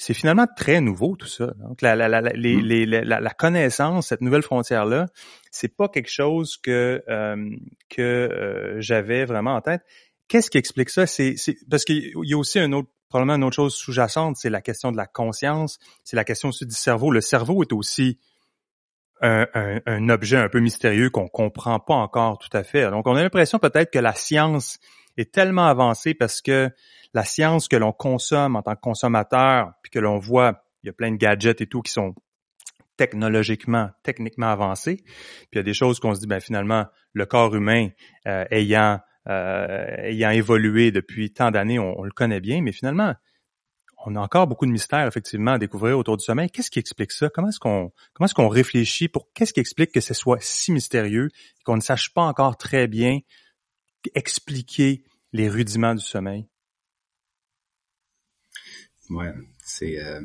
c'est 0.00 0.14
finalement 0.14 0.46
très 0.56 0.80
nouveau 0.80 1.14
tout 1.14 1.26
ça. 1.26 1.52
Donc 1.58 1.82
la, 1.82 1.94
la, 1.94 2.08
la, 2.08 2.20
les, 2.20 2.56
mm. 2.56 2.60
les, 2.60 2.86
la, 2.86 3.20
la 3.20 3.30
connaissance, 3.30 4.08
cette 4.08 4.22
nouvelle 4.22 4.42
frontière 4.42 4.86
là, 4.86 5.06
c'est 5.50 5.76
pas 5.76 5.88
quelque 5.88 6.10
chose 6.10 6.56
que 6.56 7.02
euh, 7.08 7.50
que 7.90 8.00
euh, 8.00 8.80
j'avais 8.80 9.26
vraiment 9.26 9.54
en 9.54 9.60
tête. 9.60 9.82
Qu'est-ce 10.26 10.50
qui 10.50 10.56
explique 10.56 10.88
ça? 10.88 11.06
C'est 11.06 11.34
parce 11.68 11.84
qu'il 11.84 12.12
y 12.22 12.34
a 12.34 12.38
aussi 12.38 12.58
un 12.58 12.72
autre 12.72 12.88
probablement 13.10 13.34
une 13.34 13.44
autre 13.44 13.56
chose 13.56 13.74
sous-jacente, 13.74 14.36
c'est 14.38 14.50
la 14.50 14.62
question 14.62 14.90
de 14.90 14.96
la 14.96 15.06
conscience, 15.06 15.78
c'est 16.04 16.16
la 16.16 16.24
question 16.24 16.48
aussi 16.48 16.64
du 16.64 16.74
cerveau. 16.74 17.10
Le 17.10 17.20
cerveau 17.20 17.62
est 17.62 17.72
aussi 17.72 18.18
un, 19.20 19.46
un, 19.52 19.80
un 19.84 20.08
objet 20.08 20.38
un 20.38 20.48
peu 20.48 20.60
mystérieux 20.60 21.10
qu'on 21.10 21.28
comprend 21.28 21.78
pas 21.78 21.94
encore 21.94 22.38
tout 22.38 22.56
à 22.56 22.62
fait. 22.62 22.88
Donc 22.90 23.06
on 23.06 23.16
a 23.16 23.22
l'impression 23.22 23.58
peut-être 23.58 23.90
que 23.90 23.98
la 23.98 24.14
science 24.14 24.78
est 25.16 25.32
tellement 25.32 25.66
avancée 25.66 26.14
parce 26.14 26.40
que 26.40 26.70
la 27.14 27.24
science 27.24 27.68
que 27.68 27.76
l'on 27.76 27.92
consomme 27.92 28.56
en 28.56 28.62
tant 28.62 28.74
que 28.74 28.80
consommateur, 28.80 29.72
puis 29.82 29.90
que 29.90 29.98
l'on 29.98 30.18
voit, 30.18 30.64
il 30.82 30.86
y 30.86 30.90
a 30.90 30.92
plein 30.92 31.10
de 31.10 31.16
gadgets 31.16 31.60
et 31.60 31.66
tout 31.66 31.82
qui 31.82 31.92
sont 31.92 32.14
technologiquement, 32.96 33.90
techniquement 34.02 34.48
avancés. 34.48 34.96
Puis 34.96 35.48
il 35.54 35.56
y 35.56 35.60
a 35.60 35.64
des 35.64 35.74
choses 35.74 36.00
qu'on 36.00 36.14
se 36.14 36.20
dit, 36.20 36.26
ben 36.26 36.40
finalement, 36.40 36.86
le 37.12 37.26
corps 37.26 37.54
humain 37.54 37.88
euh, 38.26 38.44
ayant 38.50 39.00
euh, 39.28 39.96
ayant 39.98 40.30
évolué 40.30 40.90
depuis 40.90 41.32
tant 41.32 41.50
d'années, 41.50 41.78
on, 41.78 42.02
le 42.02 42.10
connaît 42.10 42.40
bien, 42.40 42.62
mais 42.62 42.72
finalement, 42.72 43.14
on 44.06 44.16
a 44.16 44.20
encore 44.20 44.46
beaucoup 44.46 44.64
de 44.64 44.70
mystères 44.70 45.06
effectivement 45.06 45.52
à 45.52 45.58
découvrir 45.58 45.98
autour 45.98 46.16
du 46.16 46.24
sommeil. 46.24 46.50
Qu'est-ce 46.50 46.70
qui 46.70 46.78
explique 46.78 47.12
ça? 47.12 47.28
Comment 47.28 47.48
est-ce 47.48 47.60
qu'on 47.60 47.92
comment 48.14 48.24
est-ce 48.24 48.34
qu'on 48.34 48.48
réfléchit 48.48 49.08
pour 49.08 49.28
qu'est-ce 49.34 49.52
qui 49.52 49.60
explique 49.60 49.92
que 49.92 50.00
ce 50.00 50.14
soit 50.14 50.38
si 50.40 50.72
mystérieux 50.72 51.28
qu'on 51.64 51.76
ne 51.76 51.82
sache 51.82 52.14
pas 52.14 52.22
encore 52.22 52.56
très 52.56 52.88
bien 52.88 53.18
expliquer 54.14 55.04
les 55.32 55.48
rudiments 55.48 55.94
du 55.94 56.04
sommeil? 56.04 56.46
Ouais, 59.10 59.32
c'est. 59.64 60.02
Euh, 60.02 60.20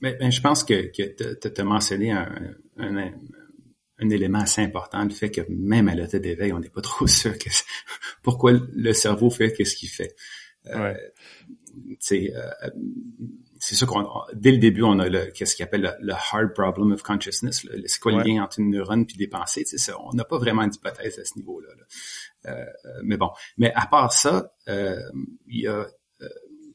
mais, 0.00 0.30
je 0.30 0.40
pense 0.40 0.62
que, 0.62 0.92
que 0.96 1.48
tu 1.48 1.60
as 1.60 1.64
mentionné 1.64 2.12
un, 2.12 2.54
un, 2.76 3.12
un, 3.98 4.10
élément 4.10 4.38
assez 4.38 4.62
important, 4.62 5.02
le 5.02 5.10
fait 5.10 5.30
que 5.30 5.40
même 5.48 5.88
à 5.88 5.94
l'état 5.94 6.20
d'éveil, 6.20 6.52
on 6.52 6.60
n'est 6.60 6.68
pas 6.68 6.80
trop 6.82 7.06
sûr 7.06 7.36
que 7.36 7.50
pourquoi 8.22 8.52
le 8.52 8.92
cerveau 8.92 9.30
fait 9.30 9.52
qu'est-ce 9.52 9.74
qu'il 9.74 9.88
fait. 9.88 10.14
Euh, 10.66 10.94
c'est 11.98 12.32
euh, 12.34 12.70
c'est 13.58 13.74
sûr 13.74 13.86
qu'on 13.86 14.06
dès 14.34 14.52
le 14.52 14.58
début 14.58 14.82
on 14.82 14.98
a 14.98 15.08
le 15.08 15.30
qu'est-ce 15.32 15.56
qu'il 15.56 15.64
appelle 15.64 15.96
le, 16.00 16.12
hard 16.12 16.54
problem 16.54 16.92
of 16.92 17.02
consciousness 17.02 17.66
c'est 17.86 18.00
quoi 18.00 18.12
le 18.12 18.22
lien 18.22 18.42
entre 18.42 18.60
une 18.60 18.70
neurone 18.70 19.06
puis 19.06 19.16
des 19.16 19.28
pensées 19.28 19.64
ça, 19.64 19.94
on 20.00 20.12
n'a 20.14 20.24
pas 20.24 20.38
vraiment 20.38 20.66
d'hypothèse 20.66 21.18
à 21.18 21.24
ce 21.24 21.36
niveau-là 21.36 21.68
euh, 22.46 22.50
euh, 22.50 22.90
mais 23.02 23.16
bon 23.16 23.30
mais 23.56 23.72
à 23.74 23.86
part 23.86 24.12
ça 24.12 24.52
euh, 24.68 25.00
il 25.46 25.62
y 25.62 25.66
a 25.66 25.86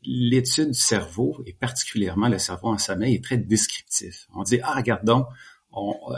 l'étude 0.06 0.72
du 0.72 0.80
cerveau, 0.80 1.42
et 1.46 1.54
particulièrement 1.54 2.28
le 2.28 2.38
cerveau 2.38 2.70
en 2.70 2.78
sommeil, 2.78 3.16
est 3.16 3.24
très 3.24 3.38
descriptif. 3.38 4.28
On 4.36 4.44
dit, 4.44 4.60
ah, 4.64 4.76
regarde 4.76 5.06
donc, 5.06 5.28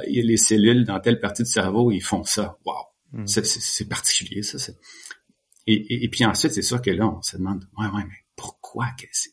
il 0.08 0.16
y 0.16 0.20
a 0.20 0.24
les 0.24 0.38
cellules 0.38 0.86
dans 0.86 1.00
telle 1.00 1.20
partie 1.20 1.44
du 1.44 1.50
cerveau, 1.50 1.92
ils 1.92 2.02
font 2.02 2.24
ça. 2.24 2.58
Wow! 2.66 2.74
Hmm. 3.14 3.28
C'est 3.28 3.88
particulier, 3.88 4.44
ça. 4.44 4.58
Et, 5.68 6.04
et, 6.04 6.10
puis 6.10 6.26
ensuite, 6.26 6.54
c'est 6.54 6.62
sûr 6.62 6.82
que 6.82 6.92
là, 6.92 7.08
on 7.08 7.22
se 7.22 7.38
demande, 7.38 7.68
ouais, 7.78 7.88
ouais, 7.88 8.04
mais 8.08 8.25
pourquoi? 8.36 8.88
Qu'est-ce 8.98 9.30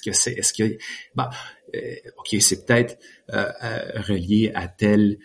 que 0.00 0.12
c'est? 0.12 0.32
Est-ce 0.32 0.52
que, 0.52 0.78
bah, 1.14 1.30
euh, 1.74 1.94
ok, 2.18 2.36
c'est 2.40 2.66
peut-être 2.66 2.98
euh, 3.32 3.50
euh, 3.62 4.00
relié 4.02 4.52
à 4.54 4.68
tel 4.68 5.18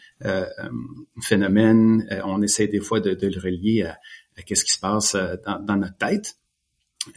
phénomène. 1.22 2.08
on 2.26 2.42
essaie 2.42 2.68
des 2.68 2.80
fois 2.80 3.00
de, 3.00 3.12
le 3.12 3.40
relier 3.40 3.84
à, 3.84 4.00
à 4.38 4.42
qu'est-ce 4.44 4.66
qui 4.66 4.72
se 4.72 4.80
passe 4.80 5.16
dans, 5.16 5.78
notre 5.78 5.98
tête. 5.98 6.38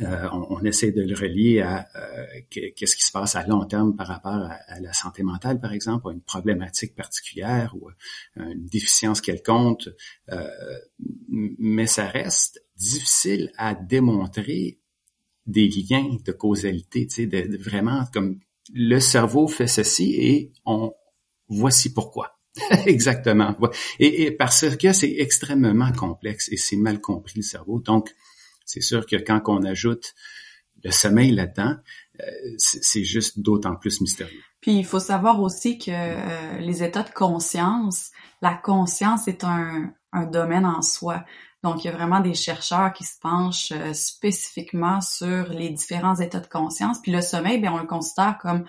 Euh, 0.03 0.29
on, 0.33 0.63
essaie 0.65 0.93
de 0.93 1.03
le 1.03 1.15
relier 1.15 1.61
à 1.61 1.89
euh, 1.97 2.27
qu'est-ce 2.51 2.95
qui 2.95 3.05
se 3.05 3.11
passe 3.11 3.37
à 3.37 3.47
long 3.47 3.65
terme 3.65 3.97
par 3.97 4.07
rapport 4.07 4.35
à, 4.35 4.81
la 4.81 4.93
santé 4.93 5.23
mentale, 5.23 5.61
par 5.61 5.73
exemple, 5.73 6.09
à 6.09 6.13
une 6.13 6.21
problématique 6.21 6.95
particulière 6.95 7.75
ou 7.75 7.89
une 8.37 8.67
déficience 8.67 9.21
quelconque, 9.21 9.89
euh, 10.31 10.47
mais 11.29 11.87
ça 11.87 12.07
reste 12.07 12.63
difficile 12.77 13.51
à 13.57 13.75
démontrer 13.75 14.79
des 15.49 15.69
liens 15.69 16.17
de 16.25 16.31
causalité, 16.31 17.09
tu 17.09 17.15
sais, 17.15 17.27
de, 17.27 17.57
vraiment 17.59 18.05
comme 18.13 18.39
le 18.73 19.01
cerveau 19.01 19.49
fait 19.49 19.67
ceci 19.67 20.15
et 20.15 20.53
on 20.65 20.93
voici 21.49 21.93
pourquoi. 21.93 22.39
Exactement. 22.87 23.57
Et, 23.99 24.31
parce 24.31 24.77
que 24.77 24.93
c'est 24.93 25.15
extrêmement 25.19 25.93
complexe 25.93 26.49
et 26.53 26.57
c'est 26.57 26.77
mal 26.77 27.01
compris 27.01 27.35
le 27.37 27.43
cerveau. 27.43 27.81
Donc, 27.81 28.15
c'est 28.65 28.81
sûr 28.81 29.07
que 29.07 29.17
quand 29.17 29.41
on 29.47 29.65
ajoute 29.65 30.15
le 30.85 30.91
sommeil 30.91 31.33
là-dedans, 31.33 31.77
euh, 32.21 32.25
c'est 32.59 33.05
juste 33.05 33.41
d'autant 33.41 33.77
plus 33.77 34.01
mystérieux. 34.01 34.43
Puis 34.61 34.73
il 34.73 34.85
faut 34.85 35.01
savoir 35.01 35.41
aussi 35.41 35.79
que 35.79 35.91
euh, 35.91 36.59
les 36.59 36.83
états 36.83 37.05
de 37.05 37.11
conscience, 37.11 38.11
la 38.43 38.55
conscience 38.55 39.29
est 39.29 39.45
un, 39.45 39.93
domaine 40.33 40.67
en 40.67 40.83
soi. 40.83 41.25
Donc, 41.65 41.83
il 41.83 41.89
y 41.89 41.91
a 41.91 41.93
vraiment 41.93 42.21
des 42.21 42.35
chercheurs 42.35 42.93
qui 42.93 43.05
se 43.05 43.19
penchent 43.19 43.73
euh, 43.73 43.93
spécifiquement 43.93 45.01
sur 45.01 45.49
les 45.49 45.71
différents 45.71 46.17
états 46.17 46.41
de 46.41 46.47
conscience. 46.47 47.01
Puis 47.03 47.11
le 47.11 47.21
sommeil, 47.21 47.61
bien, 47.61 47.73
on 47.73 47.79
le 47.79 47.87
considère 47.87 48.39
comme 48.39 48.65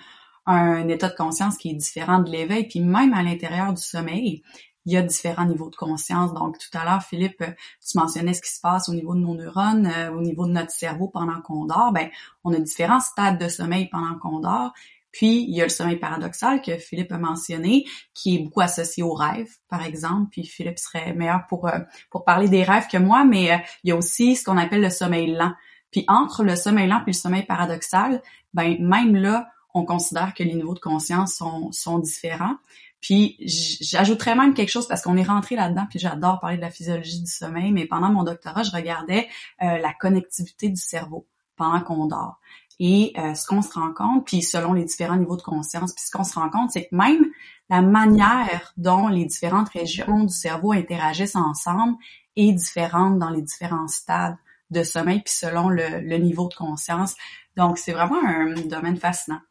un 0.45 0.87
état 0.87 1.09
de 1.09 1.15
conscience 1.15 1.57
qui 1.57 1.69
est 1.69 1.75
différent 1.75 2.19
de 2.19 2.31
l'éveil. 2.31 2.67
Puis 2.67 2.79
même 2.79 3.13
à 3.13 3.21
l'intérieur 3.21 3.73
du 3.73 3.81
sommeil, 3.81 4.41
il 4.85 4.93
y 4.93 4.97
a 4.97 5.03
différents 5.03 5.45
niveaux 5.45 5.69
de 5.69 5.75
conscience. 5.75 6.33
Donc, 6.33 6.57
tout 6.57 6.75
à 6.75 6.83
l'heure, 6.83 7.03
Philippe, 7.03 7.43
tu 7.43 7.97
mentionnais 7.97 8.33
ce 8.33 8.41
qui 8.41 8.51
se 8.51 8.59
passe 8.59 8.89
au 8.89 8.93
niveau 8.93 9.13
de 9.13 9.19
nos 9.19 9.35
neurones, 9.35 9.85
euh, 9.85 10.11
au 10.11 10.21
niveau 10.21 10.47
de 10.47 10.51
notre 10.51 10.71
cerveau 10.71 11.09
pendant 11.09 11.41
qu'on 11.41 11.65
dort. 11.65 11.91
Ben, 11.91 12.09
on 12.43 12.53
a 12.53 12.59
différents 12.59 12.99
stades 12.99 13.39
de 13.39 13.49
sommeil 13.49 13.87
pendant 13.89 14.17
qu'on 14.17 14.39
dort. 14.39 14.73
Puis, 15.19 15.43
il 15.49 15.53
y 15.53 15.59
a 15.59 15.65
le 15.65 15.69
sommeil 15.69 15.97
paradoxal 15.97 16.61
que 16.61 16.77
Philippe 16.77 17.11
a 17.11 17.17
mentionné, 17.17 17.83
qui 18.13 18.37
est 18.37 18.39
beaucoup 18.39 18.61
associé 18.61 19.03
aux 19.03 19.13
rêves, 19.13 19.51
par 19.67 19.85
exemple. 19.85 20.29
Puis, 20.31 20.45
Philippe 20.45 20.79
serait 20.79 21.13
meilleur 21.13 21.45
pour, 21.49 21.67
euh, 21.67 21.79
pour 22.09 22.23
parler 22.23 22.47
des 22.47 22.63
rêves 22.63 22.87
que 22.89 22.95
moi, 22.97 23.25
mais 23.25 23.51
euh, 23.51 23.57
il 23.83 23.89
y 23.89 23.91
a 23.91 23.97
aussi 23.97 24.37
ce 24.37 24.45
qu'on 24.45 24.55
appelle 24.55 24.79
le 24.79 24.89
sommeil 24.89 25.35
lent. 25.35 25.51
Puis, 25.91 26.05
entre 26.07 26.45
le 26.45 26.55
sommeil 26.55 26.87
lent 26.87 27.01
et 27.01 27.09
le 27.09 27.11
sommeil 27.11 27.43
paradoxal, 27.43 28.21
ben, 28.53 28.77
même 28.79 29.13
là, 29.13 29.49
on 29.73 29.83
considère 29.83 30.33
que 30.33 30.41
les 30.41 30.53
niveaux 30.53 30.73
de 30.73 30.79
conscience 30.79 31.33
sont, 31.33 31.69
sont 31.73 31.99
différents. 31.99 32.55
Puis 33.01 33.35
j'ajouterais 33.81 34.35
même 34.35 34.53
quelque 34.53 34.69
chose 34.69 34.87
parce 34.87 35.01
qu'on 35.01 35.17
est 35.17 35.23
rentré 35.23 35.57
là-dedans, 35.57 35.85
puis 35.89 35.99
j'adore 35.99 36.39
parler 36.39 36.55
de 36.55 36.61
la 36.61 36.71
physiologie 36.71 37.21
du 37.21 37.31
sommeil, 37.31 37.73
mais 37.73 37.85
pendant 37.85 38.09
mon 38.09 38.23
doctorat, 38.23 38.63
je 38.63 38.71
regardais 38.71 39.27
euh, 39.61 39.77
la 39.79 39.93
connectivité 39.93 40.69
du 40.69 40.81
cerveau 40.81 41.27
pendant 41.57 41.81
qu'on 41.81 42.07
dort. 42.07 42.39
Et 42.81 43.13
euh, 43.17 43.33
ce 43.33 43.45
qu'on 43.45 43.61
se 43.61 43.73
rend 43.73 43.93
compte, 43.93 44.25
puis 44.25 44.41
selon 44.41 44.71
les 44.73 44.85
différents 44.85 45.17
niveaux 45.17 45.35
de 45.35 45.41
conscience, 45.41 45.93
puis 45.93 46.03
ce 46.05 46.11
qu'on 46.11 46.23
se 46.23 46.39
rend 46.39 46.49
compte, 46.49 46.71
c'est 46.71 46.87
que 46.87 46.95
même 46.95 47.25
la 47.69 47.81
manière 47.81 48.73
dont 48.77 49.09
les 49.09 49.25
différentes 49.25 49.69
régions 49.69 50.23
du 50.23 50.33
cerveau 50.33 50.71
interagissent 50.71 51.35
ensemble 51.35 51.97
est 52.37 52.53
différente 52.53 53.19
dans 53.19 53.29
les 53.29 53.41
différents 53.41 53.89
stades 53.89 54.37
de 54.71 54.83
sommeil, 54.83 55.21
puis 55.25 55.33
selon 55.33 55.67
le, 55.67 55.99
le 56.01 56.17
niveau 56.17 56.47
de 56.47 56.53
conscience. 56.53 57.15
Donc, 57.57 57.77
c'est 57.77 57.91
vraiment 57.91 58.23
un 58.23 58.53
domaine 58.67 58.95
fascinant. 58.95 59.41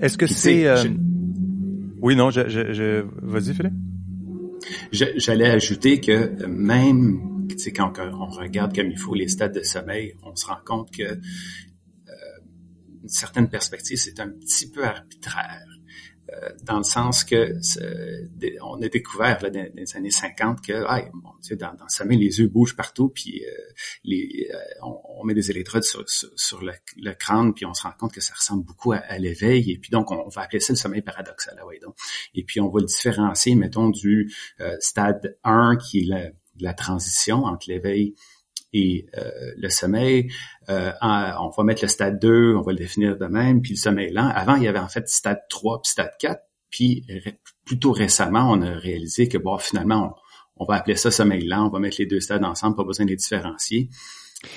Est-ce 0.00 0.18
que 0.18 0.26
c'est... 0.26 0.66
Oui, 2.02 2.14
non, 2.14 2.30
je, 2.30 2.48
je, 2.48 2.72
je... 2.72 3.06
vas-y, 3.22 3.54
Philippe. 3.54 3.74
J'allais 4.92 5.48
ajouter 5.50 6.00
que 6.00 6.44
même 6.46 7.31
quand 7.74 7.92
on 7.98 8.26
regarde 8.26 8.74
comme 8.74 8.90
il 8.90 8.98
faut 8.98 9.14
les 9.14 9.28
stades 9.28 9.54
de 9.54 9.62
sommeil, 9.62 10.14
on 10.22 10.34
se 10.34 10.46
rend 10.46 10.60
compte 10.64 10.90
que 10.94 11.02
euh, 11.02 11.18
certaines 13.06 13.48
perspectives, 13.48 13.98
c'est 13.98 14.20
un 14.20 14.28
petit 14.28 14.70
peu 14.70 14.84
arbitraire. 14.84 15.66
Euh, 16.30 16.50
dans 16.62 16.78
le 16.78 16.84
sens 16.84 17.24
que 17.24 17.56
on 18.62 18.80
a 18.80 18.88
découvert 18.88 19.42
là, 19.42 19.50
dans 19.50 19.66
les 19.74 19.96
années 19.96 20.10
50 20.10 20.64
que 20.64 20.84
ah, 20.86 21.02
tu 21.02 21.10
sais, 21.40 21.56
dans, 21.56 21.74
dans 21.74 21.84
le 21.84 21.90
sommeil, 21.90 22.16
les 22.16 22.38
yeux 22.38 22.46
bougent 22.46 22.76
partout, 22.76 23.08
puis 23.08 23.44
euh, 23.44 24.54
euh, 24.54 24.58
on, 24.82 25.24
met 25.24 25.34
des 25.34 25.50
électrodes 25.50 25.82
sur, 25.82 26.62
le, 26.62 27.12
crâne, 27.14 27.54
puis 27.54 27.66
on 27.66 27.74
se 27.74 27.82
rend 27.82 27.92
compte 27.98 28.12
que 28.12 28.20
ça 28.20 28.34
ressemble 28.34 28.64
beaucoup 28.64 28.92
à, 28.92 29.18
l'éveil, 29.18 29.72
et 29.72 29.78
puis 29.78 29.90
donc 29.90 30.10
on, 30.10 30.28
va 30.28 30.42
appeler 30.42 30.60
ça 30.60 30.72
le 30.72 30.78
sommeil 30.78 31.02
paradoxal. 31.02 31.56
Ah 31.60 31.66
ouais, 31.66 31.80
donc. 31.80 31.96
Et 32.34 32.44
puis 32.44 32.60
on 32.60 32.70
va 32.70 32.80
le 32.80 32.86
différencier, 32.86 33.54
mettons, 33.56 33.90
du 33.90 34.32
stade 34.78 35.36
1 35.42 35.76
qui 35.76 36.00
est 36.00 36.06
la, 36.06 36.30
la 36.60 36.74
transition 36.74 37.44
entre 37.44 37.68
l'éveil 37.68 38.14
et 38.72 39.06
euh, 39.18 39.30
le 39.56 39.68
sommeil, 39.68 40.32
euh, 40.70 40.92
on 41.02 41.50
va 41.50 41.64
mettre 41.64 41.82
le 41.82 41.88
stade 41.88 42.18
2, 42.18 42.54
on 42.56 42.62
va 42.62 42.72
le 42.72 42.78
définir 42.78 43.18
de 43.18 43.26
même, 43.26 43.60
puis 43.60 43.72
le 43.72 43.78
sommeil 43.78 44.10
lent. 44.12 44.28
Avant, 44.28 44.56
il 44.56 44.62
y 44.62 44.68
avait 44.68 44.78
en 44.78 44.88
fait 44.88 45.08
stade 45.08 45.42
3 45.50 45.82
puis 45.82 45.90
stade 45.90 46.12
4, 46.18 46.40
puis 46.70 47.04
plutôt 47.64 47.92
récemment, 47.92 48.50
on 48.50 48.62
a 48.62 48.72
réalisé 48.72 49.28
que 49.28 49.36
bon, 49.36 49.58
finalement, 49.58 50.16
on, 50.56 50.64
va 50.64 50.76
appeler 50.76 50.96
ça 50.96 51.10
sommeil 51.10 51.46
lent, 51.46 51.66
on 51.66 51.70
va 51.70 51.80
mettre 51.80 51.96
les 51.98 52.06
deux 52.06 52.20
stades 52.20 52.44
ensemble, 52.44 52.76
pas 52.76 52.84
besoin 52.84 53.04
de 53.04 53.10
les 53.10 53.16
différencier. 53.16 53.90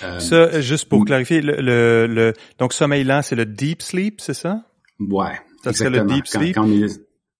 Euh, 0.04 0.20
ça, 0.20 0.62
juste 0.62 0.88
pour 0.88 1.04
clarifier, 1.06 1.42
le, 1.42 2.08
le, 2.08 2.34
donc 2.58 2.74
sommeil 2.74 3.04
lent, 3.04 3.22
c'est 3.22 3.36
le 3.36 3.46
deep 3.46 3.82
sleep, 3.82 4.22
c'est 4.22 4.34
ça? 4.34 4.64
Ouais. 5.00 5.40
Ça 5.64 5.74
serait 5.74 5.90
le 5.90 6.06
deep 6.06 6.28
sleep. 6.28 6.58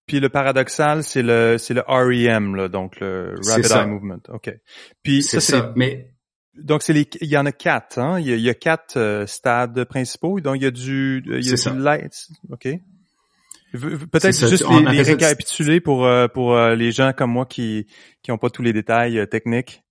Puis 0.06 0.20
le 0.20 0.30
paradoxal, 0.30 1.04
c'est 1.04 1.24
le 1.24 1.58
c'est 1.58 1.74
le 1.74 1.84
REM 1.88 2.56
là, 2.56 2.68
donc 2.68 3.00
le 3.00 3.34
rapid 3.48 3.72
eye 3.72 3.88
movement. 3.88 4.22
OK. 4.30 4.54
Puis 5.02 5.24
ça, 5.24 5.40
c'est 5.40 5.76
mais 5.76 6.12
donc 6.56 6.84
c'est 6.84 6.94
les, 6.94 7.10
il 7.22 7.28
y 7.28 7.38
en 7.38 7.46
a 7.46 7.52
quatre, 7.52 7.98
hein? 7.98 8.20
Il 8.20 8.40
y 8.40 8.50
a, 8.50 8.54
quatre 8.54 8.98
euh, 8.98 9.26
stades 9.26 9.84
principaux. 9.86 10.40
Donc 10.40 10.58
il 10.58 10.64
y 10.64 10.68
a 10.68 10.72
du, 10.72 11.24
il 11.26 11.46
y 11.46 11.54
a 11.54 11.72
du 11.72 11.80
light. 11.80 12.28
Ok. 12.52 12.68
Peut-être 13.74 14.48
juste 14.48 14.64
les, 14.70 15.02
récapituler 15.02 15.82
pour 15.82 16.08
pour 16.34 16.58
les 16.58 16.92
gens 16.92 17.12
comme 17.12 17.32
moi 17.32 17.46
qui 17.46 17.88
qui 18.22 18.32
ont 18.32 18.38
pas 18.38 18.50
tous 18.50 18.62
les 18.62 18.72
détails 18.74 19.28
techniques. 19.28 19.84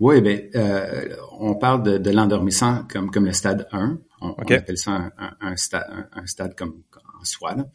Oui, 0.00 0.20
ben 0.20 0.48
on 1.38 1.54
parle 1.56 1.82
de, 1.82 1.98
de 1.98 2.10
l'endormissant 2.10 2.84
comme 2.88 3.10
comme 3.10 3.26
le 3.26 3.32
stade 3.32 3.68
1. 3.72 3.98
On, 4.22 4.30
appelle 4.30 4.78
ça 4.78 4.92
un, 4.92 5.12
un, 5.18 5.36
un, 5.40 5.56
stade, 5.56 6.08
un, 6.12 6.26
stade 6.26 6.54
comme 6.54 6.82
en 7.20 7.24
soi. 7.24 7.54
Là. 7.54 7.66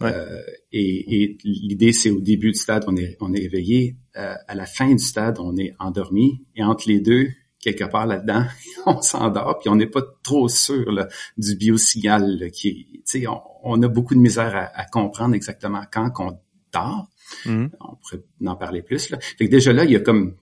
Euh, 0.00 0.42
et, 0.72 1.22
et 1.22 1.38
l'idée, 1.44 1.92
c'est 1.92 2.10
au 2.10 2.20
début 2.20 2.52
du 2.52 2.58
stade, 2.58 2.84
on 2.88 2.96
est, 2.96 3.16
on 3.20 3.32
est 3.34 3.42
éveillé. 3.42 3.96
Euh, 4.16 4.34
à 4.48 4.54
la 4.54 4.66
fin 4.66 4.90
du 4.90 5.02
stade, 5.02 5.38
on 5.38 5.56
est 5.56 5.74
endormi. 5.78 6.44
Et 6.56 6.64
entre 6.64 6.88
les 6.88 7.00
deux, 7.00 7.28
quelque 7.60 7.84
part 7.84 8.06
là-dedans, 8.06 8.44
on 8.86 9.00
s'endort, 9.00 9.58
puis 9.60 9.68
on 9.68 9.76
n'est 9.76 9.86
pas 9.86 10.02
trop 10.22 10.48
sûr 10.48 10.90
là, 10.90 11.08
du 11.36 11.56
biosignal 11.56 12.50
qui 12.52 12.88
tu 13.06 13.20
sais, 13.20 13.26
on, 13.62 13.82
a 13.82 13.88
beaucoup 13.88 14.14
de 14.14 14.20
misère 14.20 14.54
à, 14.54 14.80
à 14.80 14.84
comprendre 14.86 15.34
exactement 15.34 15.82
quand 15.90 16.10
qu'on 16.10 16.38
dort. 16.72 17.08
Mm-hmm. 17.46 17.70
On 17.80 17.96
pourrait 17.96 18.22
en 18.46 18.56
parler 18.56 18.82
plus. 18.82 19.10
Là. 19.10 19.18
Fait 19.20 19.46
que 19.46 19.50
déjà 19.50 19.72
là, 19.72 19.84
il 19.84 19.92
y 19.92 19.96
a 19.96 20.00
comme 20.00 20.36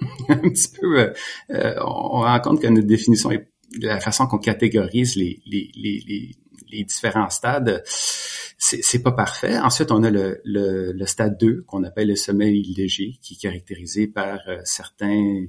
un 0.28 0.38
petit 0.38 0.68
peu, 0.80 0.98
euh, 0.98 1.12
euh, 1.50 1.74
on 1.80 2.20
rend 2.20 2.40
compte 2.40 2.60
que 2.60 2.66
notre 2.68 2.86
définition 2.86 3.30
est 3.30 3.48
la 3.80 4.00
façon 4.00 4.26
qu'on 4.26 4.38
catégorise 4.38 5.16
les, 5.16 5.40
les, 5.46 5.70
les, 5.74 6.02
les, 6.06 6.30
différents 6.84 7.30
stades, 7.30 7.82
c'est 8.58 9.02
pas 9.02 9.12
parfait. 9.12 9.58
Ensuite, 9.58 9.90
on 9.90 10.02
a 10.04 10.10
le, 10.10 10.40
le, 10.44 10.92
le 10.92 11.06
stade 11.06 11.36
2 11.38 11.62
qu'on 11.66 11.82
appelle 11.84 12.08
le 12.08 12.16
sommeil 12.16 12.62
léger, 12.76 13.18
qui 13.20 13.34
est 13.34 13.36
caractérisé 13.36 14.06
par 14.06 14.38
euh, 14.48 14.60
certains 14.64 15.46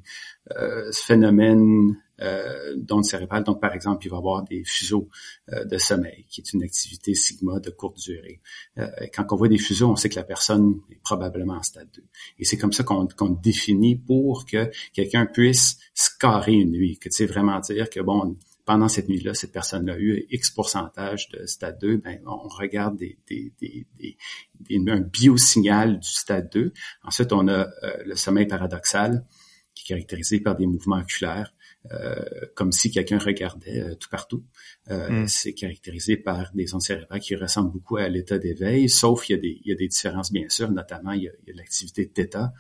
euh, 0.58 0.92
phénomènes 0.92 1.96
euh, 2.22 2.76
d'ondes 2.76 3.06
cérébrales. 3.06 3.44
Donc, 3.44 3.60
par 3.60 3.74
exemple, 3.74 4.06
il 4.06 4.10
va 4.10 4.18
y 4.18 4.20
avoir 4.20 4.44
des 4.44 4.64
fuseaux 4.64 5.10
euh, 5.52 5.66
de 5.66 5.78
sommeil, 5.78 6.26
qui 6.30 6.42
est 6.42 6.54
une 6.54 6.64
activité 6.64 7.14
sigma 7.16 7.60
de 7.60 7.70
courte 7.70 7.98
durée. 7.98 8.40
Euh, 8.78 8.88
quand 9.14 9.26
on 9.32 9.36
voit 9.36 9.48
des 9.48 9.58
fuseaux, 9.58 9.90
on 9.90 9.96
sait 9.96 10.10
que 10.10 10.16
la 10.16 10.24
personne 10.24 10.80
est 10.92 11.02
probablement 11.04 11.56
en 11.56 11.64
stade 11.64 11.90
2. 11.96 12.04
Et 12.40 12.46
c'est 12.46 12.58
comme 12.58 12.72
ça 12.72 12.84
qu'on 12.84 13.30
définit 13.30 13.96
pour 13.96 14.46
que 14.46 14.72
quelqu'un 14.94 15.26
puisse 15.26 15.80
scarer 15.94 16.54
une 16.54 16.72
nuit, 16.72 16.98
que 16.98 17.10
tu 17.10 17.16
sais 17.16 17.26
vraiment 17.26 17.60
dire 17.60 17.90
que 17.90 18.00
bon, 18.00 18.38
pendant 18.66 18.88
cette 18.88 19.10
nuit-là, 19.10 19.34
cette 19.34 19.52
personne-là 19.52 19.94
a 19.94 19.98
eu 19.98 20.26
X 20.30 20.52
pourcentage 20.52 21.30
de 21.30 21.46
stade 21.46 21.80
2, 21.80 21.98
ben, 21.98 22.22
on 22.26 22.48
regarde 22.48 22.98
des, 22.98 23.20
des, 23.28 23.52
des, 23.60 23.88
des, 24.00 24.92
un 24.92 25.02
biosignal 25.02 26.00
du 26.00 26.10
stade 26.10 26.50
2. 26.52 26.72
Ensuite, 27.04 27.34
on 27.34 27.48
a 27.48 27.68
le 28.06 28.16
sommeil 28.16 28.48
paradoxal, 28.48 29.26
qui 29.74 29.84
est 29.84 29.96
caractérisé 29.96 30.40
par 30.40 30.56
des 30.56 30.68
mouvements 30.68 31.00
oculaires. 31.00 31.54
Euh, 31.92 32.16
comme 32.56 32.72
si 32.72 32.92
quelqu'un 32.92 33.18
regardait 33.18 33.82
euh, 33.82 33.96
tout 33.96 34.08
partout. 34.10 34.46
Euh, 34.90 35.24
hmm. 35.24 35.28
C'est 35.28 35.54
caractérisé 35.54 36.16
par 36.16 36.50
des 36.54 36.74
ondes 36.74 36.82
cérébrales 36.82 37.20
qui 37.20 37.36
ressemblent 37.36 37.74
beaucoup 37.74 37.98
à 37.98 38.08
l'état 38.08 38.38
d'éveil, 38.38 38.88
sauf 38.88 39.28
il 39.28 39.34
y, 39.34 39.36
a 39.36 39.38
des, 39.38 39.60
il 39.66 39.70
y 39.70 39.74
a 39.74 39.76
des 39.76 39.90
différences 39.90 40.32
bien 40.32 40.48
sûr, 40.48 40.72
notamment 40.72 41.12
il 41.12 41.24
y 41.24 41.28
a, 41.28 41.32
l'activité 41.54 42.06
de 42.06 42.24
θ. 42.24 42.54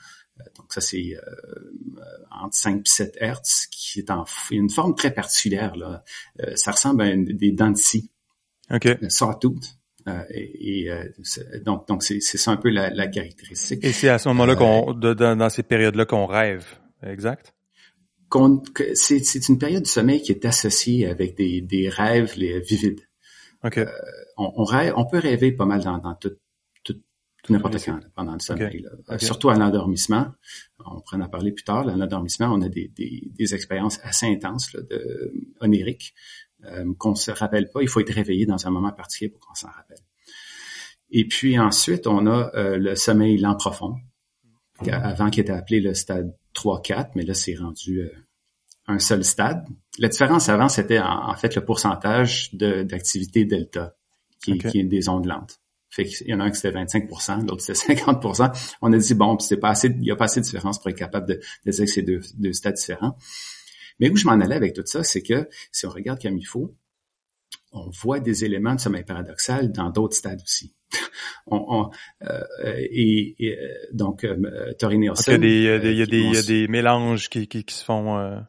Donc 0.56 0.74
ça 0.74 0.82
c'est 0.82 1.16
entre 2.32 2.56
5 2.56 2.80
et 2.80 2.90
7 2.90 3.18
Hertz 3.20 3.68
qui 3.72 4.00
est 4.00 4.10
en 4.10 4.26
une 4.52 4.70
forme 4.70 4.96
très 4.96 5.12
particulière 5.12 5.76
là. 5.76 6.04
ça 6.56 6.72
ressemble 6.72 7.04
à 7.04 7.16
des 7.16 7.52
dents 7.52 7.72
de 7.72 7.78
scie. 7.78 8.10
OK. 8.72 8.88
Sawtooth. 9.10 9.78
Euh, 10.08 10.24
et, 10.32 10.90
donc 11.66 11.88
donc 11.88 12.04
c'est 12.04 12.20
ça 12.20 12.52
un 12.52 12.58
peu 12.58 12.70
la, 12.70 12.90
la 12.90 13.08
caractéristique. 13.08 13.84
Et 13.86 13.94
c'est 13.94 14.10
à 14.10 14.18
ce 14.18 14.28
moment-là 14.30 14.56
qu'on 14.56 14.94
dans, 14.94 15.38
dans 15.38 15.50
ces 15.50 15.64
périodes-là 15.64 16.06
qu'on 16.06 16.26
rêve, 16.26 16.66
exact 17.04 17.54
c'est 18.96 19.50
une 19.50 19.58
période 19.58 19.84
du 19.84 19.90
sommeil 19.90 20.22
qui 20.22 20.32
est 20.32 20.46
associée 20.46 21.08
avec 21.08 21.36
des, 21.36 21.62
des 21.62 21.90
rêves 21.90 22.34
les, 22.38 22.60
vivides. 22.60 23.02
Okay. 23.64 23.82
Euh, 23.82 23.92
on, 24.38 24.52
on, 24.58 24.64
rêve, 24.64 24.94
on 24.98 25.06
peut 25.06 25.20
rêver 25.20 25.52
pas 25.52 25.66
mal 25.66 25.82
dans, 25.84 25.98
dans 26.00 26.16
tout, 26.16 26.32
tout, 27.44 27.54
n'importe 27.54 27.84
quand 27.84 28.00
pendant 28.16 28.34
le 28.34 28.40
sommeil. 28.40 28.86
Surtout 29.20 29.50
à 29.50 29.56
l'endormissement. 29.56 30.28
On 30.80 31.02
pourrait 31.02 31.22
en 31.22 31.30
parler 31.30 31.52
plus 31.52 31.64
tard. 31.64 31.88
À 31.88 31.96
l'endormissement, 31.96 32.48
on 32.48 32.62
a 32.62 32.70
des, 32.70 32.88
des, 32.88 33.30
des, 33.38 33.54
expériences 33.54 34.00
assez 34.04 34.26
intenses 34.26 34.74
là, 34.74 34.82
de, 34.82 35.34
oniriques 35.60 36.14
euh, 36.66 36.94
qu'on 36.98 37.16
se 37.16 37.32
rappelle 37.32 37.70
pas. 37.70 37.82
Il 37.82 37.90
faut 37.90 38.00
être 38.00 38.14
réveillé 38.14 38.46
dans 38.46 38.66
un 38.66 38.70
moment 38.70 38.92
particulier 38.92 39.30
pour 39.30 39.42
qu'on 39.42 39.56
s'en 39.56 39.70
rappelle. 39.70 40.00
Et 41.12 41.28
puis 41.28 41.60
ensuite, 41.60 42.08
on 42.08 42.26
a 42.26 42.52
euh, 42.56 42.78
le 42.78 42.96
sommeil 42.96 43.38
lent 43.38 43.56
profond, 43.56 43.96
avant 44.90 45.30
qui 45.30 45.42
était 45.42 45.52
appelé 45.52 45.80
le 45.80 45.94
stade 45.94 46.36
3-4, 46.56 47.12
mais 47.16 47.24
là, 47.24 47.34
c'est 47.34 47.56
rendu 47.56 48.00
euh, 48.00 48.10
un 48.88 49.00
seul 49.00 49.24
stade. 49.24 49.68
La 50.00 50.08
différence 50.08 50.50
avant, 50.50 50.70
c'était 50.70 51.00
en, 51.00 51.36
fait 51.36 51.56
le 51.56 51.64
pourcentage 51.64 52.54
d'activité 52.54 53.46
delta, 53.46 53.96
qui, 54.44 54.58
qui, 54.58 54.80
est 54.80 54.84
des 54.84 55.10
ondes 55.10 55.26
lentes. 55.26 55.63
Fait 55.94 56.06
qu'il 56.06 56.28
y 56.28 56.34
en 56.34 56.40
a 56.40 56.46
un 56.46 56.50
qui 56.50 56.56
c'était 56.60 56.76
25% 56.76 57.48
l'autre 57.48 57.62
c'était 57.62 57.94
50% 57.94 58.78
On 58.82 58.92
a 58.92 58.98
dit, 58.98 59.14
bon, 59.14 59.38
c'est 59.38 59.58
pas 59.58 59.70
assez, 59.70 59.90
il 59.90 60.00
n'y 60.00 60.10
a 60.10 60.16
pas 60.16 60.26
assez 60.26 60.40
de 60.40 60.46
différence 60.46 60.80
pour 60.80 60.90
être 60.90 60.98
capable 60.98 61.28
de, 61.28 61.40
de 61.68 61.72
dire 61.72 61.86
que 61.86 61.92
c'est 61.92 62.02
deux, 62.02 62.22
deux 62.36 62.52
stades 62.52 62.74
différents. 62.74 63.16
Mais 64.00 64.10
où 64.10 64.16
je 64.16 64.26
m'en 64.26 64.32
allais 64.32 64.56
avec 64.56 64.74
tout 64.74 64.82
ça, 64.86 65.04
c'est 65.04 65.22
que 65.22 65.48
si 65.72 65.86
on 65.86 65.92
regarde 65.92 66.20
comme 66.20 66.40
il 66.40 66.46
faut, 66.46 66.74
on 67.74 67.92
voit 67.92 68.20
des 68.20 68.44
éléments 68.44 68.74
de 68.74 68.80
sommeil 68.80 69.04
paradoxal 69.04 69.72
dans 69.72 69.92
d'autres 69.92 70.16
stades 70.16 70.42
aussi. 70.42 70.74
on, 71.46 71.92
euh, 72.24 72.42
et, 72.76 73.36
et, 73.38 73.60
euh, 73.60 73.74
donc, 73.92 74.24
euh, 74.24 74.74
Il 75.28 75.62
y 75.64 75.70
a 75.70 75.78
des, 75.78 75.92
il 75.92 75.98
y 75.98 76.02
a 76.02 76.06
des, 76.08 76.20
il 76.22 76.34
y 76.34 76.38
a 76.38 76.42
des 76.42 76.68
mélanges 76.68 77.30
qui, 77.30 77.48
qui, 77.48 77.64
qui 77.64 77.76
se 77.76 77.86
font. 77.86 78.44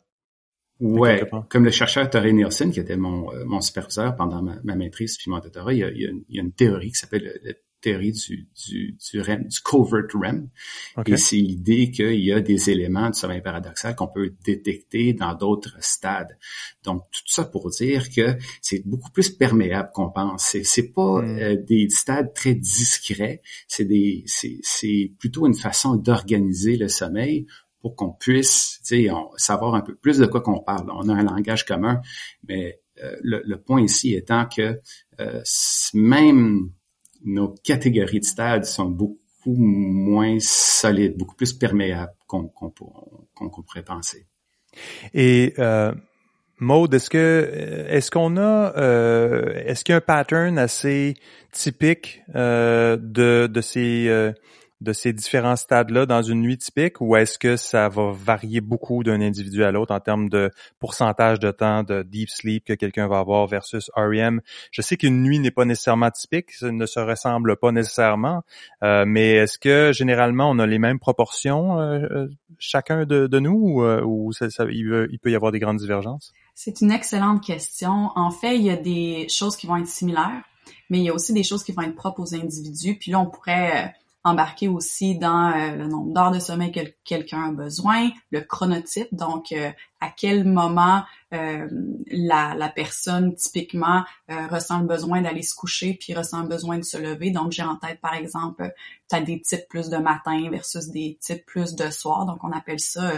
Euh, 0.84 0.88
ouais, 0.88 1.30
comme 1.48 1.64
le 1.64 1.70
chercheur 1.70 2.08
Tori 2.10 2.34
Nielsen, 2.34 2.70
qui 2.70 2.80
était 2.80 2.96
mon, 2.96 3.30
mon 3.46 3.60
superviseur 3.60 4.14
pendant 4.16 4.42
ma, 4.42 4.56
ma 4.62 4.76
maîtrise 4.76 5.16
puis 5.16 5.30
mon 5.30 5.38
doctorat, 5.38 5.72
il 5.72 5.78
y 5.78 5.84
a, 5.84 5.90
il 5.90 6.24
y 6.28 6.38
a, 6.38 6.42
une, 6.42 6.52
théorie 6.52 6.90
qui 6.90 6.98
s'appelle 6.98 7.40
le, 7.42 7.54
théorie 7.84 8.12
du, 8.12 8.48
du, 8.66 8.96
du 8.98 9.20
REM, 9.20 9.46
du 9.46 9.60
covert 9.60 10.04
REM. 10.14 10.48
Et 11.06 11.16
c'est 11.18 11.36
l'idée 11.36 11.90
qu'il 11.90 12.24
y 12.24 12.32
a 12.32 12.40
des 12.40 12.70
éléments 12.70 13.10
de 13.10 13.14
sommeil 13.14 13.42
paradoxal 13.42 13.94
qu'on 13.94 14.08
peut 14.08 14.32
détecter 14.42 15.12
dans 15.12 15.34
d'autres 15.34 15.76
stades. 15.80 16.38
Donc, 16.82 17.02
tout 17.12 17.22
ça 17.26 17.44
pour 17.44 17.68
dire 17.70 18.08
que 18.10 18.36
c'est 18.62 18.82
beaucoup 18.86 19.10
plus 19.10 19.28
perméable 19.28 19.90
qu'on 19.92 20.10
pense. 20.10 20.56
C'est, 20.62 20.92
pas 20.94 21.20
hmm. 21.20 21.38
euh, 21.38 21.56
des 21.56 21.88
stades 21.90 22.32
très 22.32 22.54
discrets. 22.54 23.42
C'est 23.68 23.84
des, 23.84 24.24
c'est, 24.26 25.12
plutôt 25.18 25.46
une 25.46 25.54
façon 25.54 25.96
d'organiser 25.96 26.76
le 26.76 26.88
sommeil 26.88 27.46
pour 27.84 27.96
qu'on 27.96 28.12
puisse 28.12 28.80
savoir 29.36 29.74
un 29.74 29.82
peu 29.82 29.94
plus 29.94 30.16
de 30.16 30.24
quoi 30.24 30.40
qu'on 30.40 30.60
parle. 30.60 30.90
On 30.90 31.06
a 31.10 31.12
un 31.12 31.22
langage 31.22 31.66
commun, 31.66 32.00
mais 32.48 32.80
euh, 33.02 33.14
le, 33.20 33.42
le, 33.44 33.60
point 33.60 33.82
ici 33.82 34.14
étant 34.14 34.46
que 34.46 34.80
euh, 35.20 35.42
même 35.92 36.70
nos 37.26 37.48
catégories 37.62 38.20
de 38.20 38.24
stades 38.24 38.64
sont 38.64 38.86
beaucoup 38.86 39.18
moins 39.54 40.38
solides, 40.40 41.18
beaucoup 41.18 41.34
plus 41.34 41.52
perméables 41.52 42.14
qu'on 42.26 42.48
pourrait 42.48 43.84
penser. 43.84 44.26
Et 45.12 45.52
euh, 45.58 45.92
Maud, 46.58 46.94
est-ce 46.94 47.10
que 47.10 47.86
est-ce 47.90 48.10
qu'on 48.10 48.38
a 48.38 48.78
euh, 48.78 49.62
est-ce 49.66 49.84
qu'il 49.84 49.92
y 49.92 49.94
a 49.94 49.98
un 49.98 50.00
pattern 50.00 50.56
assez 50.56 51.16
typique 51.52 52.22
euh, 52.34 52.96
de 52.96 53.46
de 53.46 53.60
ces 53.60 54.06
euh, 54.08 54.32
de 54.84 54.92
ces 54.92 55.12
différents 55.12 55.56
stades-là 55.56 56.06
dans 56.06 56.22
une 56.22 56.42
nuit 56.42 56.58
typique 56.58 57.00
ou 57.00 57.16
est-ce 57.16 57.38
que 57.38 57.56
ça 57.56 57.88
va 57.88 58.12
varier 58.12 58.60
beaucoup 58.60 59.02
d'un 59.02 59.20
individu 59.20 59.64
à 59.64 59.72
l'autre 59.72 59.92
en 59.92 59.98
termes 59.98 60.28
de 60.28 60.50
pourcentage 60.78 61.40
de 61.40 61.50
temps 61.50 61.82
de 61.82 62.02
deep 62.02 62.28
sleep 62.28 62.64
que 62.64 62.74
quelqu'un 62.74 63.08
va 63.08 63.18
avoir 63.18 63.46
versus 63.46 63.90
REM? 63.96 64.40
Je 64.70 64.82
sais 64.82 64.96
qu'une 64.96 65.22
nuit 65.22 65.40
n'est 65.40 65.50
pas 65.50 65.64
nécessairement 65.64 66.10
typique, 66.10 66.52
ça 66.52 66.70
ne 66.70 66.86
se 66.86 67.00
ressemble 67.00 67.56
pas 67.56 67.72
nécessairement, 67.72 68.42
euh, 68.82 69.04
mais 69.06 69.32
est-ce 69.32 69.58
que 69.58 69.92
généralement 69.92 70.50
on 70.50 70.58
a 70.58 70.66
les 70.66 70.78
mêmes 70.78 71.00
proportions 71.00 71.80
euh, 71.80 71.98
euh, 72.10 72.28
chacun 72.58 73.04
de, 73.06 73.38
nous 73.38 73.82
ou, 74.04 74.32
ça, 74.32 74.46
il, 74.70 75.08
il 75.10 75.18
peut 75.18 75.30
y 75.30 75.34
avoir 75.34 75.50
des 75.50 75.58
grandes 75.58 75.78
divergences? 75.78 76.32
C'est 76.54 76.80
une 76.82 76.92
excellente 76.92 77.42
question. 77.42 78.10
En 78.14 78.30
fait, 78.30 78.56
il 78.56 78.62
y 78.62 78.70
a 78.70 78.76
des 78.76 79.26
choses 79.28 79.56
qui 79.56 79.66
vont 79.66 79.76
être 79.76 79.88
similaires, 79.88 80.42
mais 80.88 80.98
il 80.98 81.04
y 81.04 81.08
a 81.08 81.14
aussi 81.14 81.32
des 81.32 81.42
choses 81.42 81.64
qui 81.64 81.72
vont 81.72 81.82
être 81.82 81.96
propres 81.96 82.20
aux 82.20 82.34
individus. 82.34 82.96
Puis 82.96 83.10
là, 83.10 83.20
on 83.20 83.26
pourrait 83.26 83.94
embarquer 84.24 84.68
aussi 84.68 85.16
dans 85.16 85.50
euh, 85.50 85.76
le 85.76 85.86
nombre 85.86 86.12
d'heures 86.14 86.30
de 86.30 86.38
sommeil 86.38 86.72
que 86.72 86.80
quelqu'un 87.04 87.50
a 87.50 87.52
besoin, 87.52 88.10
le 88.30 88.40
chronotype, 88.40 89.08
donc 89.12 89.52
euh, 89.52 89.70
à 90.00 90.08
quel 90.08 90.44
moment 90.44 91.04
euh, 91.34 91.68
la, 92.06 92.54
la, 92.54 92.68
personne 92.70 93.34
typiquement 93.34 94.04
ressent 94.28 94.80
le 94.80 94.86
besoin 94.86 95.20
d'aller 95.22 95.42
se 95.42 95.54
coucher 95.54 95.94
puis 95.94 96.14
ressent 96.14 96.42
le 96.42 96.48
besoin 96.48 96.78
de 96.78 96.84
se 96.84 96.96
lever. 96.96 97.30
Donc 97.30 97.52
j'ai 97.52 97.62
en 97.62 97.76
tête 97.76 98.00
par 98.00 98.14
exemple, 98.14 98.72
tu 99.08 99.16
as 99.16 99.20
des 99.20 99.40
types 99.40 99.68
plus 99.68 99.88
de 99.88 99.96
matin 99.98 100.48
versus 100.50 100.88
des 100.88 101.18
types 101.20 101.44
plus 101.44 101.74
de 101.74 101.90
soir. 101.90 102.24
Donc 102.26 102.44
on 102.44 102.52
appelle 102.52 102.80
ça 102.80 103.12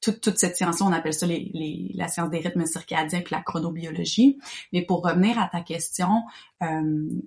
toute, 0.00 0.20
toute, 0.20 0.38
cette 0.38 0.56
science-là, 0.56 0.86
on 0.86 0.92
appelle 0.92 1.14
ça 1.14 1.26
les, 1.26 1.50
les, 1.52 1.90
la 1.94 2.06
science 2.06 2.30
des 2.30 2.38
rythmes 2.38 2.66
circadiens 2.66 3.18
et 3.18 3.24
la 3.30 3.42
chronobiologie. 3.42 4.38
Mais 4.72 4.82
pour 4.82 5.02
revenir 5.04 5.38
à 5.40 5.48
ta 5.48 5.60
question, 5.60 6.22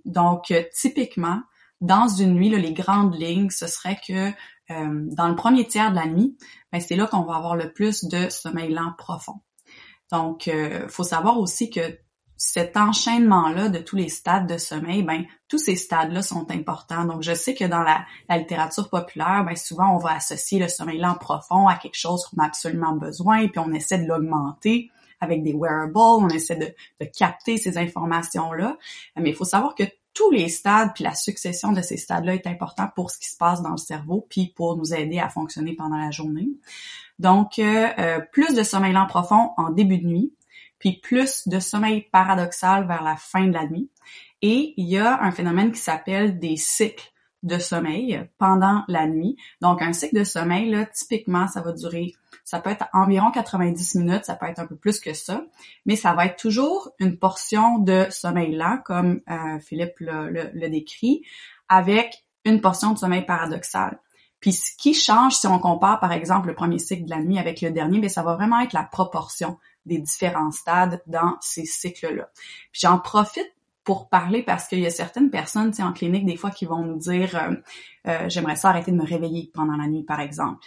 donc 0.06 0.54
typiquement, 0.74 1.42
dans 1.82 2.08
une 2.08 2.36
nuit, 2.36 2.50
là, 2.50 2.58
les 2.58 2.74
grandes 2.74 3.16
lignes, 3.20 3.50
ce 3.50 3.68
serait 3.68 4.00
que 4.08 4.32
dans 4.70 5.28
le 5.28 5.36
premier 5.36 5.68
tiers 5.68 5.92
de 5.92 5.98
la 5.98 6.06
nuit, 6.06 6.38
ben, 6.72 6.80
c'est 6.80 6.96
là 6.96 7.06
qu'on 7.06 7.24
va 7.24 7.36
avoir 7.36 7.58
le 7.58 7.74
plus 7.74 8.06
de 8.06 8.30
sommeil 8.30 8.72
lent 8.72 8.94
profond. 8.98 9.42
Donc, 10.12 10.48
il 10.48 10.88
faut 10.88 11.04
savoir 11.04 11.40
aussi 11.40 11.70
que 11.70 11.98
cet 12.44 12.76
enchaînement-là 12.76 13.70
de 13.70 13.78
tous 13.78 13.96
les 13.96 14.10
stades 14.10 14.48
de 14.48 14.58
sommeil, 14.58 15.04
ben 15.04 15.26
tous 15.48 15.60
ces 15.60 15.76
stades-là 15.76 16.24
sont 16.24 16.50
importants. 16.50 17.06
Donc, 17.06 17.22
je 17.22 17.36
sais 17.36 17.54
que 17.54 17.66
dans 17.66 17.84
la, 17.84 18.04
littérature 18.36 18.90
populaire, 18.90 19.44
ben 19.46 19.56
souvent 19.56 19.96
on 19.96 20.00
va 20.00 20.16
associer 20.16 20.58
le 20.58 20.68
sommeil 20.68 20.98
lent 20.98 21.14
profond 21.14 21.68
à 21.68 21.76
quelque 21.76 22.00
chose 22.00 22.26
qu'on 22.26 22.42
a 22.42 22.48
absolument 22.48 22.94
besoin, 22.94 23.48
puis 23.48 23.60
on 23.60 23.72
essaie 23.74 24.00
de 24.00 24.08
l'augmenter 24.08 24.90
avec 25.20 25.44
des 25.44 25.54
wearables, 25.54 25.94
on 25.96 26.30
essaie 26.30 26.56
de, 26.56 26.74
de 27.00 27.12
capter 27.16 27.58
ces 27.58 27.78
informations-là. 27.78 28.76
Mais 29.18 29.30
il 29.30 29.36
faut 29.36 29.46
savoir 29.46 29.76
que 29.76 29.84
tous 30.14 30.32
les 30.32 30.50
stades 30.50 30.92
puis 30.94 31.04
la 31.04 31.16
succession 31.16 31.72
de 31.72 31.82
ces 31.82 31.98
stades-là 31.98 32.36
est 32.36 32.48
important 32.48 32.90
pour 32.96 33.12
ce 33.12 33.20
qui 33.20 33.30
se 33.30 33.38
passe 33.38 33.62
dans 33.62 33.72
le 33.72 33.78
cerveau 33.78 34.26
puis 34.30 34.54
pour 34.56 34.78
nous 34.78 34.94
aider 34.94 35.20
à 35.20 35.30
fonctionner 35.30 35.74
pendant 35.74 35.98
la 35.98 36.12
journée. 36.12 36.50
Donc, 37.20 37.60
euh, 37.60 37.88
euh, 38.00 38.20
plus 38.32 38.56
de 38.56 38.64
sommeil 38.64 38.94
lent 38.94 39.06
profond 39.06 39.52
en 39.58 39.70
début 39.70 40.00
de 40.00 40.08
nuit, 40.08 40.34
puis 40.80 41.00
plus 41.00 41.48
de 41.48 41.60
sommeil 41.60 42.02
paradoxal 42.12 42.88
vers 42.88 43.04
la 43.04 43.16
fin 43.16 43.46
de 43.48 43.54
la 43.54 43.68
nuit. 43.68 43.92
Et 44.42 44.74
il 44.78 44.88
y 44.88 44.98
a 44.98 45.22
un 45.22 45.32
phénomène 45.32 45.72
qui 45.72 45.80
s'appelle 45.80 46.40
des 46.40 46.58
cycles 46.58 47.12
de 47.44 47.60
sommeil 47.60 48.28
pendant 48.40 48.84
la 48.88 49.06
nuit. 49.08 49.38
Donc, 49.62 49.82
un 49.84 49.94
cycle 49.94 50.18
de 50.18 50.24
sommeil, 50.24 50.70
là, 50.72 50.86
typiquement, 50.86 51.48
ça 51.48 51.62
va 51.62 51.74
durer, 51.74 52.14
ça 52.52 52.60
peut 52.60 52.70
être 52.70 52.90
environ 52.92 53.32
90 53.32 53.96
minutes, 53.96 54.26
ça 54.26 54.36
peut 54.36 54.46
être 54.46 54.60
un 54.60 54.68
peu 54.68 54.76
plus 54.76 55.00
que 55.00 55.14
ça, 55.14 55.42
mais 55.86 55.96
ça 55.96 56.14
va 56.14 56.26
être 56.26 56.36
toujours 56.36 56.90
une 57.00 57.18
portion 57.18 57.80
de 57.80 58.08
sommeil 58.10 58.54
lent, 58.54 58.80
comme 58.84 59.22
euh, 59.30 59.58
Philippe 59.62 59.96
le, 60.02 60.68
décrit, 60.68 61.24
avec 61.70 62.26
une 62.44 62.60
portion 62.60 62.92
de 62.92 62.98
sommeil 62.98 63.26
paradoxal. 63.26 64.02
Puis 64.42 64.52
ce 64.52 64.76
qui 64.76 64.94
change 64.94 65.36
si 65.36 65.48
on 65.48 65.60
compare 65.60 66.02
par 66.02 66.12
exemple 66.12 66.50
le 66.50 66.54
premier 66.54 66.78
cycle 66.78 67.06
de 67.06 67.10
la 67.12 67.22
nuit 67.22 67.40
avec 67.40 67.62
le 67.62 67.72
dernier, 67.72 68.00
ben, 68.00 68.10
ça 68.10 68.22
va 68.22 68.36
vraiment 68.36 68.60
être 68.60 68.74
la 68.74 68.84
proportion 68.84 69.58
des 69.86 70.00
différents 70.00 70.52
stades 70.52 71.02
dans 71.08 71.38
ces 71.40 71.64
cycles-là. 71.64 72.32
Puis 72.74 72.82
j'en 72.82 73.00
profite 73.00 73.56
pour 73.86 74.10
parler 74.10 74.44
parce 74.44 74.68
qu'il 74.68 74.80
y 74.80 74.86
a 74.86 74.90
certaines 74.90 75.30
personnes 75.30 75.72
en 75.80 75.94
clinique 75.94 76.26
des 76.26 76.36
fois 76.36 76.52
qui 76.52 76.66
vont 76.66 76.84
nous 76.84 76.98
dire 76.98 77.34
euh, 77.36 77.56
euh, 78.08 78.28
j'aimerais 78.28 78.58
ça 78.58 78.70
arrêter 78.70 78.92
de 78.92 78.98
me 78.98 79.06
réveiller 79.06 79.50
pendant 79.54 79.78
la 79.78 79.88
nuit 79.88 80.04
par 80.04 80.20
exemple. 80.20 80.60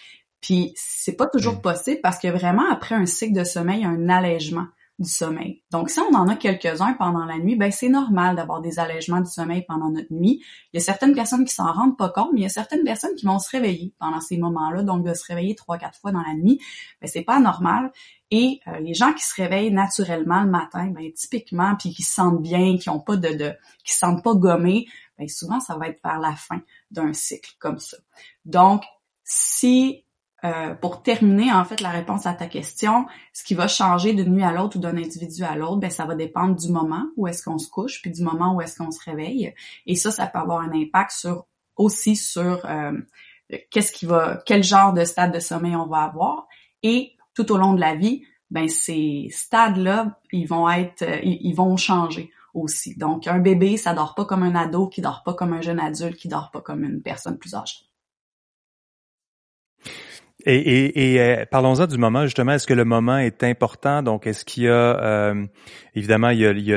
Puis 0.45 0.75
c'est 0.77 1.17
pas 1.17 1.27
toujours 1.27 1.63
possible 1.63 2.01
parce 2.03 2.19
que 2.19 2.29
vraiment 2.29 2.71
après 2.71 2.95
un 2.95 3.07
cycle 3.07 3.33
de 3.33 3.45
sommeil, 3.45 3.79
il 3.79 3.83
y 3.85 3.87
a 3.87 3.89
un 3.89 4.11
allègement 4.11 4.67
du 4.99 5.09
sommeil. 5.09 5.63
Donc, 5.71 5.89
si 5.89 5.99
on 6.01 6.15
en 6.15 6.29
a 6.29 6.37
quelques-uns 6.37 6.93
pendant 6.93 7.25
la 7.25 7.39
nuit, 7.39 7.57
ben 7.57 7.73
c'est 7.73 7.89
normal 7.89 8.37
d'avoir 8.37 8.61
des 8.61 8.79
allègements 8.79 9.23
du 9.23 9.31
sommeil 9.31 9.65
pendant 9.67 9.89
notre 9.89 10.13
nuit. 10.13 10.43
Il 10.73 10.77
y 10.77 10.83
a 10.83 10.85
certaines 10.85 11.15
personnes 11.15 11.47
qui 11.47 11.55
s'en 11.55 11.73
rendent 11.73 11.97
pas 11.97 12.11
compte, 12.11 12.29
mais 12.35 12.41
il 12.41 12.43
y 12.43 12.47
a 12.47 12.51
certaines 12.51 12.85
personnes 12.85 13.15
qui 13.15 13.25
vont 13.25 13.39
se 13.39 13.49
réveiller 13.49 13.95
pendant 13.99 14.21
ces 14.21 14.37
moments-là. 14.37 14.83
Donc, 14.83 15.03
de 15.03 15.15
se 15.15 15.25
réveiller 15.25 15.55
trois, 15.55 15.79
quatre 15.79 15.99
fois 15.99 16.13
dans 16.13 16.21
la 16.21 16.35
nuit, 16.35 16.61
ben 17.01 17.09
c'est 17.09 17.25
pas 17.25 17.41
normal. 17.41 17.91
Et 18.31 18.61
euh, 18.67 18.81
les 18.81 18.93
gens 18.93 19.15
qui 19.15 19.25
se 19.25 19.35
réveillent 19.35 19.73
naturellement 19.73 20.43
le 20.43 20.51
matin, 20.51 20.93
ben 20.95 21.11
typiquement, 21.15 21.75
puis 21.77 21.95
qui 21.95 22.03
se 22.03 22.13
sentent 22.13 22.43
bien, 22.43 22.77
qui 22.77 22.91
ont 22.91 23.01
pas 23.01 23.17
de, 23.17 23.31
de 23.31 23.55
qui 23.83 23.95
se 23.95 23.99
sentent 23.99 24.23
pas 24.23 24.35
gommés, 24.35 24.89
ben 25.19 25.27
souvent 25.27 25.59
ça 25.59 25.79
va 25.79 25.89
être 25.89 26.01
vers 26.05 26.21
la 26.21 26.37
fin 26.37 26.61
d'un 26.91 27.15
cycle 27.15 27.55
comme 27.59 27.79
ça. 27.79 27.97
Donc, 28.45 28.85
si 29.25 30.04
euh, 30.45 30.75
pour 30.75 31.03
terminer 31.03 31.51
en 31.53 31.65
fait 31.65 31.81
la 31.81 31.89
réponse 31.89 32.27
à 32.27 32.35
ta 32.35 32.47
question, 32.47 33.07
ce 33.33 33.43
qui 33.45 33.55
va 33.55 33.67
changer 33.67 34.13
d'une 34.13 34.35
nuit 34.35 34.45
à 34.45 34.53
l'autre 34.53 34.77
ou 34.77 34.81
d'un 34.81 34.97
individu 34.97 35.43
à 35.43 35.57
l'autre, 35.57 35.79
ben 35.79 35.91
ça 35.91 36.05
va 36.05 36.15
dépendre 36.15 36.55
du 36.55 36.71
moment 36.71 37.07
où 37.17 37.27
est-ce 37.27 37.43
qu'on 37.43 37.59
se 37.59 37.71
couche, 37.71 38.03
puis 38.03 38.11
du 38.11 38.23
moment 38.23 38.55
où 38.55 38.61
est-ce 38.61 38.77
qu'on 38.77 38.91
se 38.91 39.03
réveille. 39.03 39.55
Et 39.87 39.97
ça, 39.97 40.11
ça 40.11 40.27
peut 40.27 40.39
avoir 40.39 40.61
un 40.61 40.73
impact 40.73 41.13
sur 41.13 41.47
aussi 41.77 42.15
sur 42.15 42.67
euh, 42.67 42.93
qu'est-ce 43.71 43.91
qui 43.91 44.05
va, 44.05 44.43
quel 44.45 44.63
genre 44.63 44.93
de 44.93 45.05
stade 45.05 45.33
de 45.33 45.41
sommeil 45.41 45.77
on 45.77 45.87
va 45.87 46.03
avoir. 46.03 46.47
Et 46.83 47.13
tout 47.35 47.51
au 47.51 47.57
long 47.57 47.73
de 47.73 47.81
la 47.81 47.95
vie, 47.95 48.25
ben 48.51 48.69
ces 48.69 49.29
stades-là, 49.31 50.21
ils 50.31 50.47
vont 50.47 50.69
être, 50.69 51.05
ils, 51.25 51.55
vont 51.55 51.77
changer 51.79 52.31
aussi. 52.53 52.97
Donc 52.99 53.27
un 53.27 53.39
bébé, 53.39 53.79
ça 53.79 53.95
dort 53.95 54.15
pas 54.15 54.27
comme 54.27 54.43
un 54.43 54.55
ado, 54.55 54.89
qui 54.89 55.01
dort 55.01 55.23
pas 55.25 55.33
comme 55.33 55.55
un 55.55 55.63
jeune 55.63 55.81
adulte, 55.81 56.17
qui 56.17 56.29
dort 56.29 56.51
pas 56.51 56.61
comme 56.61 56.85
une 56.85 57.01
personne 57.01 57.39
plus 57.39 57.55
âgée. 57.55 57.79
Et, 60.47 60.57
et, 60.57 61.15
et 61.15 61.21
euh, 61.21 61.45
parlons-en 61.51 61.87
du 61.87 61.97
moment 61.97 62.25
justement. 62.25 62.53
Est-ce 62.53 62.67
que 62.67 62.75
le 62.75 62.85
moment 62.85 63.17
est 63.17 63.43
important? 63.43 64.03
Donc, 64.03 64.27
est-ce 64.27 64.45
qu'il 64.45 64.65
y 64.65 64.69
a 64.69 64.73
euh, 64.73 65.47
évidemment 65.95 66.29
il 66.29 66.41
y 66.41 66.47
a, 66.47 66.53
les 66.53 66.69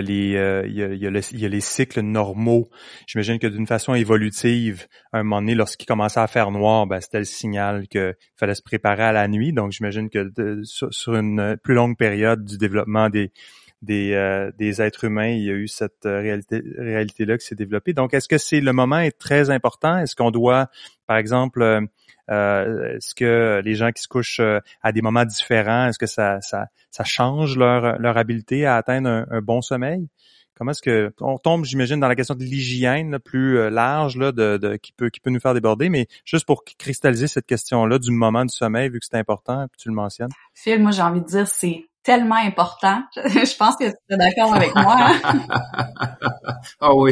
il 0.67 1.39
y 1.41 1.45
a 1.45 1.49
les 1.49 1.61
cycles 1.61 1.99
normaux. 2.01 2.69
J'imagine 3.07 3.39
que 3.39 3.47
d'une 3.47 3.67
façon 3.67 3.93
évolutive, 3.93 4.87
à 5.11 5.19
un 5.19 5.23
moment 5.23 5.41
donné, 5.41 5.55
lorsqu'il 5.55 5.85
commençait 5.85 6.19
à 6.19 6.27
faire 6.27 6.51
noir, 6.51 6.87
ben, 6.87 7.01
c'était 7.01 7.19
le 7.19 7.25
signal 7.25 7.87
qu'il 7.89 8.15
fallait 8.37 8.55
se 8.55 8.63
préparer 8.63 9.03
à 9.03 9.11
la 9.11 9.27
nuit. 9.27 9.51
Donc, 9.51 9.71
j'imagine 9.73 10.09
que 10.09 10.31
sur, 10.63 11.15
une 11.15 11.57
plus 11.61 11.73
longue 11.73 11.97
période 11.97 12.45
du 12.45 12.57
développement 12.57 13.09
des 13.09 13.31
des, 13.81 14.49
des 14.57 14.81
êtres 14.81 15.03
humains, 15.03 15.29
il 15.29 15.43
y 15.43 15.49
a 15.49 15.53
eu 15.53 15.67
cette 15.67 16.03
réalité 16.03 16.63
réalité 16.77 17.25
là 17.25 17.37
qui 17.37 17.45
s'est 17.45 17.55
développée. 17.55 17.93
Donc, 17.93 18.13
est-ce 18.13 18.27
que 18.27 18.37
c'est 18.37 18.61
le 18.61 18.73
moment 18.73 18.99
est 18.99 19.17
très 19.17 19.49
important? 19.49 19.97
Est-ce 19.97 20.15
qu'on 20.15 20.31
doit, 20.31 20.69
par 21.05 21.17
exemple 21.17 21.87
euh, 22.29 22.95
est-ce 22.95 23.15
que 23.15 23.61
les 23.63 23.75
gens 23.75 23.91
qui 23.91 24.01
se 24.01 24.07
couchent 24.07 24.39
euh, 24.39 24.59
à 24.81 24.91
des 24.91 25.01
moments 25.01 25.25
différents, 25.25 25.87
est-ce 25.87 25.99
que 25.99 26.07
ça, 26.07 26.39
ça, 26.41 26.67
change 27.03 27.57
leur, 27.57 27.99
leur 27.99 28.17
habileté 28.17 28.65
à 28.65 28.75
atteindre 28.75 29.25
un, 29.29 29.41
bon 29.41 29.61
sommeil? 29.61 30.07
Comment 30.55 30.71
est-ce 30.71 30.81
que 30.81 31.13
on 31.21 31.37
tombe, 31.37 31.65
j'imagine, 31.65 31.99
dans 31.99 32.07
la 32.07 32.15
question 32.15 32.33
de 32.33 32.43
l'hygiène 32.43 33.19
plus 33.19 33.59
euh, 33.59 33.69
large 33.69 34.17
là, 34.17 34.31
de, 34.31 34.57
de, 34.57 34.75
qui 34.75 34.91
peut 34.91 35.09
qui 35.09 35.19
peut 35.19 35.29
nous 35.29 35.39
faire 35.39 35.53
déborder, 35.53 35.87
mais 35.87 36.07
juste 36.25 36.47
pour 36.47 36.65
cristalliser 36.65 37.27
cette 37.27 37.45
question-là 37.45 37.99
du 37.99 38.11
moment 38.11 38.43
du 38.43 38.53
sommeil, 38.53 38.89
vu 38.89 38.99
que 38.99 39.05
c'est 39.05 39.17
important, 39.17 39.67
puis 39.71 39.79
tu 39.79 39.89
le 39.89 39.93
mentionnes. 39.93 40.31
Phil, 40.55 40.81
moi 40.81 40.91
j'ai 40.91 41.03
envie 41.03 41.21
de 41.21 41.27
dire 41.27 41.47
c'est 41.47 41.85
tellement 42.07 42.35
important. 42.35 43.03
je 43.15 43.57
pense 43.57 43.75
que 43.75 43.83
tu 43.83 43.95
es 44.09 44.17
d'accord 44.17 44.53
avec 44.53 44.73
moi. 44.75 44.95
Hein? 44.97 45.45
ah 46.79 46.95
oui, 46.95 47.11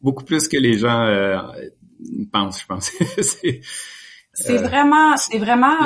beaucoup 0.00 0.22
plus 0.22 0.46
que 0.46 0.56
les 0.56 0.78
gens 0.78 1.02
euh, 1.02 1.42
pensent, 2.32 2.60
je 2.60 2.66
pense. 2.66 2.92
C'est 4.38 4.58
euh, 4.58 4.62
vraiment, 4.62 5.16
c'est 5.16 5.38
vraiment 5.38 5.78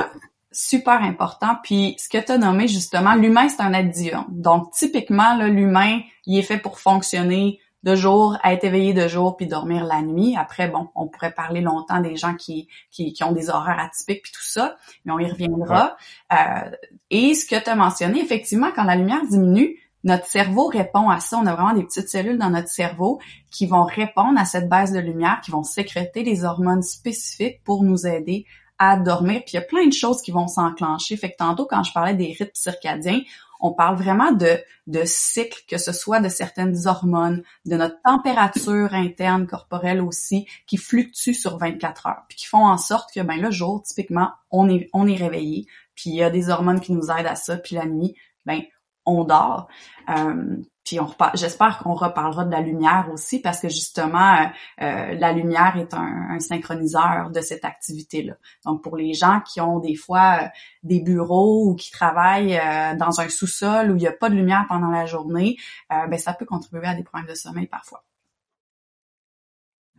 super 0.50 1.00
important. 1.02 1.56
Puis 1.62 1.94
ce 1.98 2.08
que 2.08 2.18
tu 2.18 2.32
as 2.32 2.38
nommé 2.38 2.66
justement, 2.66 3.14
l'humain, 3.14 3.48
c'est 3.48 3.62
un 3.62 3.72
addion. 3.72 4.26
Donc 4.28 4.72
typiquement, 4.72 5.36
l'humain, 5.36 6.00
il 6.26 6.36
est 6.36 6.42
fait 6.42 6.58
pour 6.58 6.80
fonctionner 6.80 7.60
de 7.82 7.94
jour, 7.94 8.36
être 8.44 8.64
éveillé 8.64 8.92
de 8.92 9.08
jour, 9.08 9.36
puis 9.36 9.46
dormir 9.46 9.84
la 9.84 10.02
nuit. 10.02 10.36
Après, 10.36 10.68
bon, 10.68 10.88
on 10.94 11.08
pourrait 11.08 11.32
parler 11.32 11.60
longtemps 11.60 12.00
des 12.00 12.16
gens 12.16 12.34
qui, 12.34 12.68
qui, 12.90 13.12
qui 13.12 13.24
ont 13.24 13.32
des 13.32 13.48
horaires 13.48 13.78
atypiques, 13.78 14.22
puis 14.22 14.32
tout 14.32 14.42
ça, 14.42 14.76
mais 15.04 15.12
on 15.12 15.18
y 15.18 15.30
reviendra. 15.30 15.96
Euh, 16.32 16.70
et 17.10 17.34
ce 17.34 17.46
que 17.46 17.62
tu 17.62 17.70
as 17.70 17.76
mentionné, 17.76 18.20
effectivement, 18.20 18.70
quand 18.74 18.84
la 18.84 18.96
lumière 18.96 19.24
diminue, 19.28 19.78
notre 20.04 20.26
cerveau 20.26 20.66
répond 20.66 21.10
à 21.10 21.20
ça. 21.20 21.38
On 21.38 21.46
a 21.46 21.54
vraiment 21.54 21.74
des 21.74 21.84
petites 21.84 22.08
cellules 22.08 22.38
dans 22.38 22.50
notre 22.50 22.68
cerveau 22.68 23.20
qui 23.50 23.66
vont 23.66 23.84
répondre 23.84 24.38
à 24.38 24.44
cette 24.44 24.68
baisse 24.68 24.92
de 24.92 24.98
lumière, 24.98 25.40
qui 25.44 25.50
vont 25.50 25.62
sécréter 25.62 26.22
des 26.22 26.44
hormones 26.44 26.82
spécifiques 26.82 27.62
pour 27.64 27.82
nous 27.82 28.06
aider 28.06 28.46
à 28.78 28.96
dormir. 28.96 29.42
Puis 29.44 29.52
il 29.52 29.56
y 29.56 29.58
a 29.58 29.62
plein 29.62 29.86
de 29.86 29.92
choses 29.92 30.22
qui 30.22 30.30
vont 30.30 30.48
s'enclencher. 30.48 31.16
Fait 31.16 31.30
que 31.30 31.36
tantôt, 31.36 31.66
quand 31.66 31.82
je 31.82 31.92
parlais 31.92 32.14
des 32.14 32.34
rythmes 32.38 32.50
circadiens, 32.54 33.20
on 33.60 33.72
parle 33.72 33.96
vraiment 33.96 34.32
de, 34.32 34.58
de 34.86 35.02
cycles, 35.04 35.62
que 35.68 35.78
ce 35.78 35.92
soit 35.92 36.20
de 36.20 36.28
certaines 36.28 36.86
hormones, 36.86 37.42
de 37.66 37.76
notre 37.76 38.00
température 38.02 38.94
interne 38.94 39.46
corporelle 39.46 40.00
aussi, 40.00 40.46
qui 40.66 40.76
fluctuent 40.76 41.34
sur 41.34 41.58
24 41.58 42.06
heures, 42.06 42.24
puis 42.28 42.38
qui 42.38 42.46
font 42.46 42.66
en 42.66 42.78
sorte 42.78 43.12
que 43.14 43.20
ben 43.20 43.40
le 43.40 43.50
jour, 43.50 43.82
typiquement, 43.82 44.30
on 44.50 44.68
est, 44.68 44.88
on 44.92 45.06
est 45.06 45.16
réveillé, 45.16 45.66
puis 45.94 46.10
il 46.10 46.16
y 46.16 46.22
a 46.22 46.30
des 46.30 46.48
hormones 46.48 46.80
qui 46.80 46.92
nous 46.92 47.10
aident 47.10 47.26
à 47.26 47.36
ça, 47.36 47.56
puis 47.56 47.76
la 47.76 47.86
nuit, 47.86 48.14
ben 48.46 48.62
on 49.06 49.24
dort. 49.24 49.68
Euh, 50.08 50.56
puis 50.84 50.98
on 50.98 51.08
j'espère 51.34 51.78
qu'on 51.78 51.94
reparlera 51.94 52.44
de 52.44 52.50
la 52.50 52.60
lumière 52.60 53.08
aussi 53.12 53.40
parce 53.40 53.60
que 53.60 53.68
justement 53.68 54.34
euh, 54.34 54.46
euh, 54.82 55.14
la 55.14 55.32
lumière 55.32 55.76
est 55.76 55.94
un, 55.94 56.38
synchroniseur 56.40 57.30
de 57.30 57.40
cette 57.40 57.64
activité-là. 57.64 58.34
Donc 58.64 58.82
pour 58.82 58.96
les 58.96 59.12
gens 59.12 59.40
qui 59.40 59.60
ont 59.60 59.78
des 59.78 59.94
fois 59.94 60.50
des 60.82 61.00
bureaux 61.00 61.68
ou 61.68 61.74
qui 61.74 61.90
travaillent 61.90 62.60
dans 62.98 63.20
un 63.20 63.28
sous-sol 63.28 63.92
où 63.92 63.96
il 63.96 64.00
n'y 64.00 64.08
a 64.08 64.12
pas 64.12 64.30
de 64.30 64.34
lumière 64.34 64.64
pendant 64.68 64.90
la 64.90 65.06
journée, 65.06 65.58
ben 65.90 66.18
ça 66.18 66.32
peut 66.32 66.46
contribuer 66.46 66.86
à 66.86 66.94
des 66.94 67.04
problèmes 67.04 67.28
de 67.28 67.34
sommeil 67.34 67.66
parfois. 67.66 68.02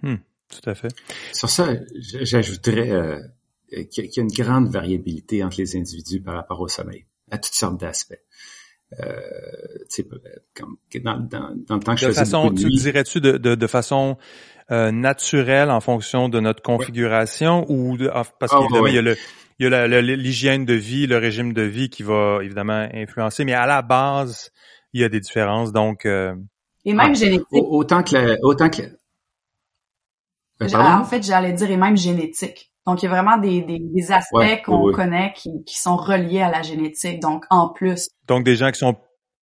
Hmm, 0.02 0.16
tout 0.50 0.70
à 0.70 0.74
fait. 0.74 0.94
Sur 1.32 1.50
ça, 1.50 1.68
j'ajouterais 1.96 3.22
qu'il 3.92 4.06
y 4.06 4.20
a 4.20 4.24
une 4.24 4.32
grande 4.32 4.68
variabilité 4.70 5.44
entre 5.44 5.58
les 5.60 5.78
individus 5.78 6.22
par 6.22 6.34
rapport 6.34 6.60
au 6.60 6.68
sommeil, 6.68 7.06
à 7.30 7.38
toutes 7.38 7.54
sortes 7.54 7.80
d'aspects. 7.80 8.20
Euh, 9.00 9.16
comme, 10.54 10.78
dans, 11.02 11.18
dans, 11.20 11.56
dans, 11.56 11.76
le 11.76 11.82
temps 11.82 11.96
que 11.96 12.02
de 12.02 12.02
je 12.02 12.08
faisais 12.08 12.20
façon, 12.20 12.54
tu 12.54 12.68
dirais-tu 12.70 13.22
de, 13.22 13.38
de, 13.38 13.56
de 13.56 13.68
façon 13.68 14.18
euh, 14.70 14.92
naturelle 14.92 15.72
en 15.72 15.80
fonction 15.80 16.28
de 16.28 16.40
notre 16.42 16.62
configuration 16.62 17.66
ou 17.70 17.98
de, 17.98 18.10
ah, 18.14 18.24
parce 18.40 18.52
oh, 18.54 18.60
qu'évidemment 18.60 18.88
il 18.88 18.96
y 18.96 18.98
a 18.98 19.02
le 19.02 19.16
il 19.60 19.70
y 19.70 19.74
a 19.76 20.02
l'hygiène 20.02 20.66
de 20.66 20.74
vie, 20.74 21.06
le 21.06 21.18
régime 21.18 21.54
de 21.54 21.62
vie 21.62 21.90
qui 21.90 22.02
va 22.02 22.40
évidemment 22.42 22.90
influencer, 22.94 23.46
mais 23.46 23.54
à 23.54 23.68
la 23.68 23.84
base, 23.84 24.52
il 24.92 25.02
y 25.02 25.04
a 25.04 25.10
des 25.10 25.20
différences. 25.20 25.72
Donc 25.72 26.06
euh... 26.06 26.36
et 26.84 26.94
même 26.94 27.12
ah, 27.12 27.14
génétique. 27.14 27.48
Autant 27.52 28.02
que 28.02 28.16
la, 28.16 28.38
autant 28.42 28.70
que 28.70 28.82
la... 28.82 28.90
Ben, 30.68 31.00
en 31.00 31.04
fait, 31.04 31.24
j'allais 31.24 31.54
dire 31.54 31.70
et 31.70 31.78
même 31.78 31.96
génétique. 31.96 32.71
Donc, 32.88 33.04
il 33.04 33.06
y 33.06 33.08
a 33.10 33.12
vraiment 33.12 33.38
des, 33.38 33.62
des, 33.62 34.12
aspects 34.12 34.64
qu'on 34.66 34.92
connaît 34.92 35.34
qui, 35.36 35.64
qui 35.66 35.80
sont 35.80 35.98
reliés 35.98 36.42
à 36.42 36.50
la 36.50 36.64
génétique. 36.64 37.22
Donc, 37.22 37.46
en 37.50 37.70
plus. 37.70 38.10
Donc, 38.28 38.44
des 38.44 38.56
gens 38.56 38.72
qui 38.72 38.80
sont 38.80 38.98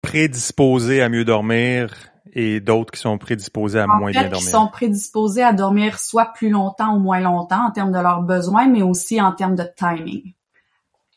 prédisposés 0.02 1.00
à 1.00 1.08
mieux 1.08 1.24
dormir 1.24 1.94
et 2.34 2.60
d'autres 2.60 2.92
qui 2.92 3.00
sont 3.00 3.16
prédisposés 3.18 3.78
à 3.78 3.86
moins 3.86 4.10
bien 4.10 4.22
dormir. 4.22 4.38
Qui 4.38 4.44
sont 4.44 4.68
prédisposés 4.68 5.42
à 5.42 5.52
dormir 5.52 5.98
soit 5.98 6.32
plus 6.34 6.50
longtemps 6.50 6.96
ou 6.96 6.98
moins 6.98 7.20
longtemps 7.20 7.66
en 7.66 7.70
termes 7.70 7.92
de 7.92 7.98
leurs 7.98 8.22
besoins, 8.22 8.68
mais 8.68 8.82
aussi 8.82 9.20
en 9.20 9.32
termes 9.32 9.56
de 9.56 9.64
timing. 9.76 10.34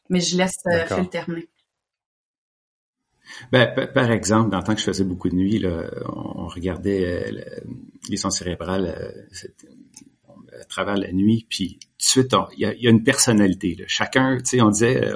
Mais 0.09 0.19
je 0.19 0.37
laisse 0.37 0.57
euh, 0.67 0.85
Phil 0.85 1.09
terminer. 1.09 1.49
Ben, 3.51 3.73
par 3.93 4.11
exemple, 4.11 4.51
dans 4.51 4.59
le 4.59 4.63
temps 4.63 4.73
que 4.73 4.79
je 4.79 4.85
faisais 4.85 5.03
beaucoup 5.03 5.29
de 5.29 5.35
nuit, 5.35 5.59
là, 5.59 5.89
on 6.07 6.47
regardait 6.47 7.31
euh, 7.33 7.59
les 8.09 8.17
sons 8.17 8.29
cérébrales 8.29 8.85
euh, 8.85 9.47
à 10.61 10.65
travers 10.65 10.97
la 10.97 11.11
nuit, 11.11 11.45
puis 11.49 11.79
tout 11.79 11.87
de 11.97 12.03
suite, 12.03 12.35
il 12.57 12.59
y 12.59 12.87
a, 12.87 12.89
une 12.89 13.03
personnalité. 13.03 13.75
Là. 13.77 13.85
Chacun, 13.87 14.37
tu 14.37 14.45
sais, 14.45 14.61
on 14.61 14.69
disait, 14.69 15.13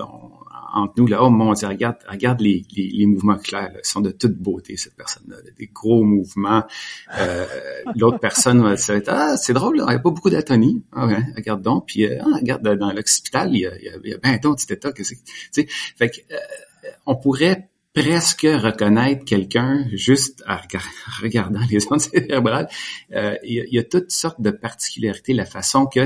entre 0.74 0.94
nous, 0.98 1.08
là, 1.08 1.24
oh 1.24 1.30
mon 1.30 1.54
Dieu, 1.54 1.68
regarde, 1.68 1.98
regarde 2.08 2.42
les, 2.42 2.66
les, 2.76 2.90
les 2.90 3.06
mouvements 3.06 3.38
clairs, 3.38 3.72
ils 3.74 3.88
sont 3.88 4.02
de 4.02 4.12
toute 4.12 4.38
beauté, 4.38 4.78
cette 4.78 4.96
personne-là, 4.96 5.38
des 5.58 5.68
gros 5.68 6.04
mouvements. 6.04 6.64
Euh, 7.18 7.46
L'autre 7.96 8.20
personne 8.20 8.62
va 8.62 8.76
ah, 9.08 9.38
c'est 9.38 9.54
drôle, 9.54 9.78
il 9.78 9.86
n'y 9.86 9.94
a 9.94 10.00
pas 10.00 10.12
beaucoup 10.12 10.30
d'atonie. 10.30 10.84
Ah 10.92 11.08
ouais, 11.08 11.24
regarde 11.36 11.62
donc, 11.62 11.88
puis 11.88 12.06
euh, 12.06 12.20
ah, 12.22 12.36
regarde, 12.36 12.62
dans 12.78 12.92
l'hôpital, 12.92 13.50
il 13.52 13.62
y 13.62 13.68
a, 13.68 13.82
y 13.82 13.90
a, 13.90 13.94
y 14.04 14.14
a 14.14 14.18
bien 14.18 14.38
petit 14.38 14.72
état 14.72 14.92
que. 14.92 15.04
Tu 15.04 15.18
sais, 15.52 15.66
fait 15.68 16.10
que, 16.10 16.34
euh, 16.34 16.38
on 17.06 17.16
pourrait 17.16 17.70
presque 18.00 18.48
reconnaître 18.50 19.26
quelqu'un 19.26 19.86
juste 19.92 20.44
en 20.48 20.58
regardant 21.22 21.62
les 21.70 21.86
ondes 21.92 22.02
cérébrales. 22.02 22.70
Euh, 23.14 23.36
il, 23.44 23.66
y 23.72 23.80
a, 23.80 23.84
toutes 23.84 24.12
sortes 24.12 24.42
de 24.42 24.52
particularités, 24.52 25.34
la 25.34 25.46
façon 25.46 25.86
que 25.86 26.00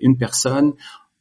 une 0.00 0.16
personne, 0.16 0.72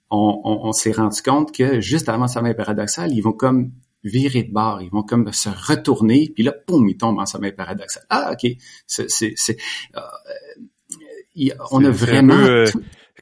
on, 0.10 0.72
s'est 0.72 0.92
rendu 0.92 1.22
compte 1.22 1.54
que 1.54 1.82
juste 1.82 2.10
avant 2.10 2.28
sommeil 2.28 2.54
paradoxal, 2.54 3.12
ils 3.12 3.22
vont 3.22 3.34
comme 3.34 3.72
virer 4.04 4.44
de 4.44 4.54
bord, 4.54 4.82
ils 4.82 4.92
vont 4.92 5.04
comme 5.04 5.34
se 5.34 5.50
retourner, 5.50 6.32
puis 6.34 6.44
là, 6.44 6.54
poum, 6.54 6.88
ils 6.88 6.96
tombent 6.96 7.20
en 7.20 7.26
sommeil 7.26 7.52
paradoxal. 7.52 8.04
Ah, 8.10 8.32
ok, 8.32 8.52
c'est, 8.88 9.10
c'est, 9.10 9.58
euh, 9.96 11.50
on 11.72 11.84
a 11.84 11.90
vraiment 11.90 12.36
euh, 12.36 12.66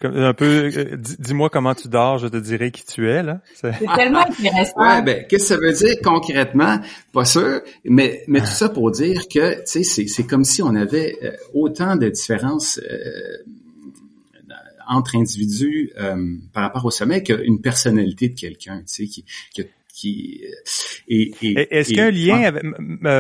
un 0.03 0.33
peu, 0.33 0.71
euh, 0.75 0.97
dis-moi 0.97 1.49
comment 1.49 1.75
tu 1.75 1.87
dors, 1.87 2.17
je 2.17 2.27
te 2.27 2.37
dirai 2.37 2.71
qui 2.71 2.85
tu 2.85 3.09
es 3.09 3.23
là. 3.23 3.41
C'est 3.55 3.73
tellement 3.95 4.25
intéressant. 4.27 4.73
Ouais, 4.77 5.01
ben 5.01 5.25
qu'est-ce 5.27 5.49
que 5.49 5.55
ça 5.55 5.57
veut 5.57 5.73
dire 5.73 5.95
concrètement? 6.03 6.79
Pas 7.11 7.25
sûr, 7.25 7.61
mais 7.85 8.23
mais 8.27 8.39
tout 8.39 8.45
ça 8.47 8.69
pour 8.69 8.91
dire 8.91 9.27
que 9.27 9.55
tu 9.55 9.61
sais, 9.65 9.83
c'est 9.83 10.07
c'est 10.07 10.25
comme 10.25 10.43
si 10.43 10.61
on 10.61 10.75
avait 10.75 11.17
autant 11.53 11.95
de 11.95 12.09
différences 12.09 12.79
entre 14.87 15.15
individus 15.15 15.91
euh, 15.97 16.35
par 16.53 16.63
rapport 16.63 16.85
au 16.85 16.91
sommeil 16.91 17.23
qu'une 17.23 17.61
personnalité 17.61 18.29
de 18.29 18.39
quelqu'un, 18.39 18.79
tu 18.79 18.83
sais, 18.85 19.05
qui, 19.05 19.25
qui, 19.53 19.63
qui 19.93 20.41
euh, 20.43 20.49
et, 21.07 21.31
et 21.41 21.77
est-ce 21.77 21.89
qu'il 21.89 21.97
y 21.97 22.01
a 22.01 22.05
un 22.05 22.11
lien 22.11 22.47
avec 22.47 22.63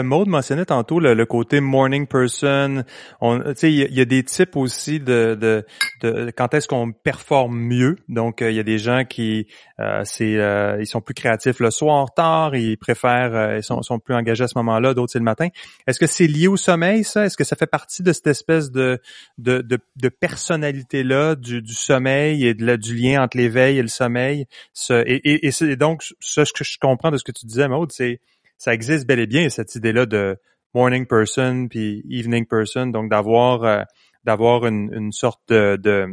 Maud 0.03 0.27
mentionnait 0.27 0.65
tantôt 0.65 0.99
le, 0.99 1.25
côté 1.25 1.59
morning 1.61 2.07
person. 2.07 2.83
On 3.21 3.39
tu 3.39 3.53
sais 3.55 3.73
il 3.73 3.93
y, 3.93 4.01
a 4.01 4.05
des 4.05 4.23
types 4.23 4.55
aussi 4.55 4.99
de 4.99 5.37
de, 5.39 5.65
de 6.01 6.31
quand 6.35 6.53
est-ce 6.53 6.67
qu'on 6.67 6.91
performe 6.91 7.57
mieux. 7.57 7.97
Donc 8.09 8.41
euh, 8.41 8.49
il 8.49 8.57
y 8.57 8.59
a 8.59 8.63
des 8.63 8.79
gens 8.79 9.03
qui 9.05 9.47
euh, 9.83 10.01
c'est 10.05 10.37
euh, 10.37 10.77
ils 10.79 10.87
sont 10.87 11.01
plus 11.01 11.13
créatifs 11.13 11.59
le 11.59 11.71
soir 11.71 12.13
tard, 12.13 12.55
ils 12.55 12.77
préfèrent 12.77 13.35
euh, 13.35 13.57
ils 13.57 13.63
sont, 13.63 13.81
sont, 13.81 13.99
plus 13.99 14.15
engagés 14.15 14.45
à 14.45 14.47
ce 14.47 14.57
moment-là, 14.57 14.93
d'autres 14.93 15.11
c'est 15.11 15.19
le 15.19 15.25
matin. 15.25 15.49
Est-ce 15.87 15.99
que 15.99 16.07
c'est 16.07 16.27
lié 16.27 16.47
au 16.47 16.55
sommeil 16.55 17.03
ça? 17.03 17.25
Est-ce 17.25 17.35
que 17.35 17.43
ça 17.43 17.55
fait 17.55 17.67
partie 17.67 18.01
de 18.01 18.13
cette 18.13 18.27
espèce 18.27 18.71
de 18.71 18.99
de, 19.37 19.61
de, 19.61 19.79
de 19.97 20.09
personnalité 20.09 21.03
là 21.03 21.35
du, 21.35 21.61
du, 21.61 21.73
sommeil 21.73 22.45
et 22.45 22.53
de 22.53 22.75
du 22.77 22.95
lien 22.95 23.23
entre 23.23 23.37
l'éveil 23.37 23.77
et 23.77 23.81
le 23.81 23.89
sommeil? 23.89 24.45
Ce, 24.73 24.93
Et, 25.05 25.45
et, 25.45 25.49
et 25.49 25.75
donc 25.75 26.03
ce 26.19 26.41
que 26.53 26.63
je 26.63 26.77
comprends 26.79 27.11
de 27.11 27.17
ce 27.17 27.23
que 27.23 27.33
tu 27.33 27.45
disais 27.45 27.67
Maud, 27.67 27.91
c'est 27.91 28.21
ça 28.57 28.73
existe 28.73 29.05
bel 29.05 29.19
et 29.19 29.27
bien 29.27 29.49
cette 29.49 29.75
idée 29.75 29.91
là 29.91 30.05
de 30.05 30.37
morning 30.73 31.05
person 31.05 31.67
puis 31.67 32.03
evening 32.09 32.45
person, 32.45 32.87
donc 32.87 33.09
d'avoir 33.09 33.85
d'avoir 34.23 34.65
une, 34.65 34.93
une 34.93 35.11
sorte 35.11 35.41
de, 35.49 35.75
de 35.75 36.07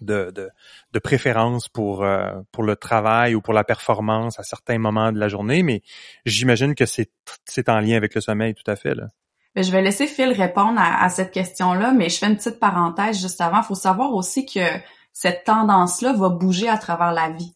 de, 0.00 0.50
préférence 1.02 1.68
pour, 1.68 2.02
euh, 2.02 2.32
pour 2.52 2.62
le 2.62 2.76
travail 2.76 3.34
ou 3.34 3.40
pour 3.40 3.54
la 3.54 3.64
performance 3.64 4.38
à 4.38 4.42
certains 4.42 4.78
moments 4.78 5.12
de 5.12 5.18
la 5.18 5.28
journée, 5.28 5.62
mais 5.62 5.82
j'imagine 6.24 6.74
que 6.74 6.86
c'est, 6.86 7.10
en 7.68 7.80
lien 7.80 7.96
avec 7.96 8.14
le 8.14 8.20
sommeil 8.20 8.54
tout 8.54 8.68
à 8.70 8.76
fait. 8.76 8.94
Là. 8.94 9.08
Je 9.56 9.70
vais 9.70 9.82
laisser 9.82 10.06
Phil 10.06 10.32
répondre 10.32 10.78
à, 10.78 11.08
cette 11.08 11.30
question-là, 11.30 11.92
mais 11.92 12.10
je 12.10 12.18
fais 12.18 12.26
une 12.26 12.36
petite 12.36 12.60
parenthèse 12.60 13.20
juste 13.20 13.40
avant. 13.40 13.58
Il 13.58 13.64
faut 13.64 13.74
savoir 13.74 14.12
aussi 14.14 14.44
que 14.44 14.60
cette 15.12 15.44
tendance-là 15.44 16.12
va 16.12 16.28
bouger 16.28 16.68
à 16.68 16.76
travers 16.76 17.12
la 17.12 17.30
vie. 17.30 17.54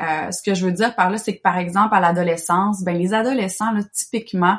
Euh, 0.00 0.30
ce 0.30 0.42
que 0.42 0.54
je 0.54 0.64
veux 0.64 0.72
dire 0.72 0.94
par 0.94 1.10
là, 1.10 1.18
c'est 1.18 1.36
que 1.36 1.42
par 1.42 1.58
exemple 1.58 1.94
à 1.94 2.00
l'adolescence, 2.00 2.82
ben 2.82 2.96
les 2.96 3.12
adolescents 3.12 3.72
typiquement, 3.92 4.58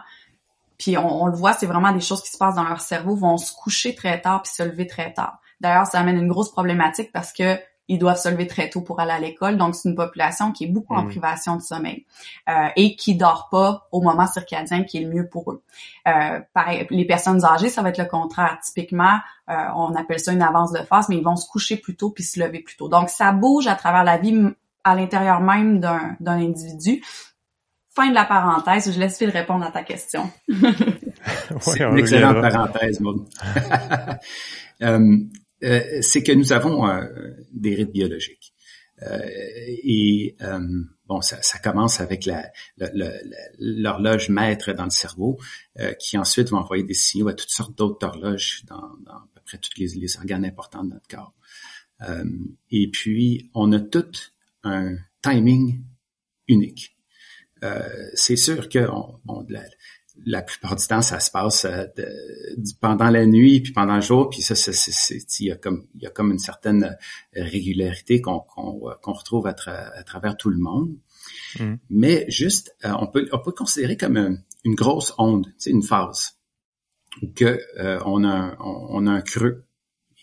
puis 0.78 0.98
on, 0.98 1.24
on 1.24 1.28
le 1.28 1.36
voit, 1.36 1.54
c'est 1.54 1.66
vraiment 1.66 1.92
des 1.92 2.02
choses 2.02 2.22
qui 2.22 2.30
se 2.30 2.38
passent 2.38 2.56
dans 2.56 2.68
leur 2.68 2.82
cerveau, 2.82 3.16
vont 3.16 3.38
se 3.38 3.54
coucher 3.54 3.96
très 3.96 4.22
tard 4.22 4.44
puis 4.44 4.52
se 4.52 4.62
lever 4.62 4.86
très 4.86 5.14
tard. 5.14 5.41
D'ailleurs, 5.62 5.86
ça 5.86 6.00
amène 6.00 6.18
une 6.18 6.28
grosse 6.28 6.52
problématique 6.52 7.12
parce 7.14 7.32
que 7.32 7.58
ils 7.88 8.00
doivent 8.00 8.18
se 8.18 8.30
lever 8.30 8.48
très 8.48 8.70
tôt 8.70 8.82
pour 8.82 9.02
aller 9.02 9.12
à 9.12 9.20
l'école. 9.20 9.58
Donc, 9.58 9.76
c'est 9.76 9.90
une 9.90 9.96
population 9.96 10.54
qui 10.54 10.64
est 10.64 10.68
beaucoup 10.68 10.94
en 10.94 11.04
mm. 11.04 11.10
privation 11.10 11.58
de 11.58 11.62
sommeil 11.62 12.06
euh, 12.50 12.68
et 12.78 12.96
qui 12.96 13.16
dort 13.16 13.50
pas 13.52 13.88
au 13.92 14.02
moment 14.02 14.28
circadien 14.28 14.84
qui 14.84 14.98
est 14.98 15.02
le 15.02 15.10
mieux 15.10 15.28
pour 15.28 15.52
eux. 15.52 15.62
Euh, 16.08 16.40
pareil, 16.54 16.88
les 16.90 17.06
personnes 17.06 17.44
âgées, 17.44 17.68
ça 17.68 17.82
va 17.82 17.90
être 17.90 17.98
le 17.98 18.06
contraire. 18.06 18.60
Typiquement, 18.64 19.20
euh, 19.50 19.54
on 19.76 19.94
appelle 19.96 20.22
ça 20.22 20.32
une 20.32 20.42
avance 20.42 20.72
de 20.72 20.80
phase, 20.84 21.10
mais 21.10 21.18
ils 21.18 21.24
vont 21.24 21.36
se 21.36 21.48
coucher 21.50 21.76
plus 21.76 21.98
tôt 21.98 22.12
puis 22.12 22.24
se 22.24 22.40
lever 22.40 22.60
plus 22.60 22.78
tôt. 22.78 22.88
Donc, 22.88 23.10
ça 23.10 23.34
bouge 23.34 23.68
à 23.68 23.76
travers 23.76 24.06
la 24.06 24.18
vie 24.18 24.42
à 24.86 24.96
l'intérieur 24.96 25.42
même 25.42 25.82
d'un, 25.82 26.16
d'un 26.22 26.40
individu. 26.40 27.04
Fin 27.94 28.10
de 28.10 28.16
la 28.16 28.24
parenthèse, 28.24 28.90
je 28.94 28.98
laisse 28.98 29.18
Phil 29.18 29.30
répondre 29.30 29.66
à 29.66 29.72
ta 29.72 29.84
question. 29.84 30.32
c'est 31.60 31.82
une 31.82 31.98
excellente 31.98 32.40
parenthèse, 32.40 33.02
Maud. 33.02 33.28
euh, 34.82 35.18
c'est 35.62 36.24
que 36.24 36.32
nous 36.32 36.54
avons 36.54 36.88
euh, 36.88 37.06
des 37.52 37.76
rythmes 37.76 37.92
biologiques. 37.92 38.54
Euh, 39.04 39.20
et 39.84 40.36
bon, 41.08 41.22
ça, 41.22 41.42
ça, 41.42 41.58
commence 41.60 42.00
avec 42.02 42.30
l'horloge 43.58 44.30
maître 44.30 44.74
dans 44.74 44.84
le 44.84 44.92
cerveau, 44.92 45.40
qui 46.00 46.18
ensuite 46.20 46.52
va 46.52 46.58
envoyer 46.58 46.84
des 46.84 46.94
signaux 46.94 47.28
à 47.28 47.34
toutes 47.34 47.50
sortes 47.50 47.76
d'autres 47.76 48.06
horloges 48.06 48.64
dans, 48.68 48.96
dans, 49.06 49.14
à 49.14 49.28
peu 49.34 49.42
près 49.44 49.58
tous 49.58 49.72
les, 49.78 49.88
les, 49.88 50.18
organes 50.18 50.46
importants 50.46 50.84
de 50.84 50.92
notre 50.92 51.08
corps. 51.08 51.34
et 52.70 52.92
puis, 52.92 53.50
on 53.56 53.72
a 53.72 53.80
tout 53.80 54.12
un 54.64 54.98
timing 55.24 55.84
unique. 56.48 56.96
c'est 58.14 58.36
sûr 58.36 58.70
que 58.70 58.88
on, 58.88 59.20
on, 59.28 59.44
la, 59.50 59.64
la 60.26 60.42
plupart 60.42 60.76
du 60.76 60.86
temps, 60.86 61.02
ça 61.02 61.20
se 61.20 61.32
passe 61.32 61.66
euh, 61.66 61.86
pendant 62.80 63.10
la 63.10 63.26
nuit 63.26 63.62
puis 63.62 63.74
pendant 63.74 63.96
le 63.96 64.02
jour, 64.02 64.30
puis 64.30 64.42
ça, 64.42 64.56
il 65.40 65.46
y 65.46 65.52
a 65.52 65.56
comme 65.56 65.88
il 65.96 66.04
y 66.04 66.08
a 66.08 66.10
comme 66.10 66.32
une 66.32 66.40
certaine 66.40 66.98
euh, 67.38 67.44
régularité 67.44 68.22
qu'on 68.22 68.40
qu'on 68.40 68.80
qu'on 69.02 69.14
retrouve 69.14 69.48
à, 69.48 69.56
à, 69.68 70.04
travers 70.04 70.38
tout 70.38 70.50
le 70.50 70.60
monde. 70.60 70.96
Mm. 71.60 71.76
Mais 71.90 72.26
juste, 72.30 72.76
euh, 72.86 72.94
on 73.00 73.08
peut 73.08 73.28
on 73.32 73.40
peut 73.40 73.52
considérer 73.52 73.98
comme 73.98 74.40
une 74.64 74.76
grosse 74.76 75.14
onde, 75.18 75.48
une 75.66 75.84
phase, 75.84 76.38
que 77.36 77.60
on 78.06 78.24
a 78.24 78.58
on, 78.60 79.08
a 79.08 79.12
un 79.12 79.22
creux 79.22 79.66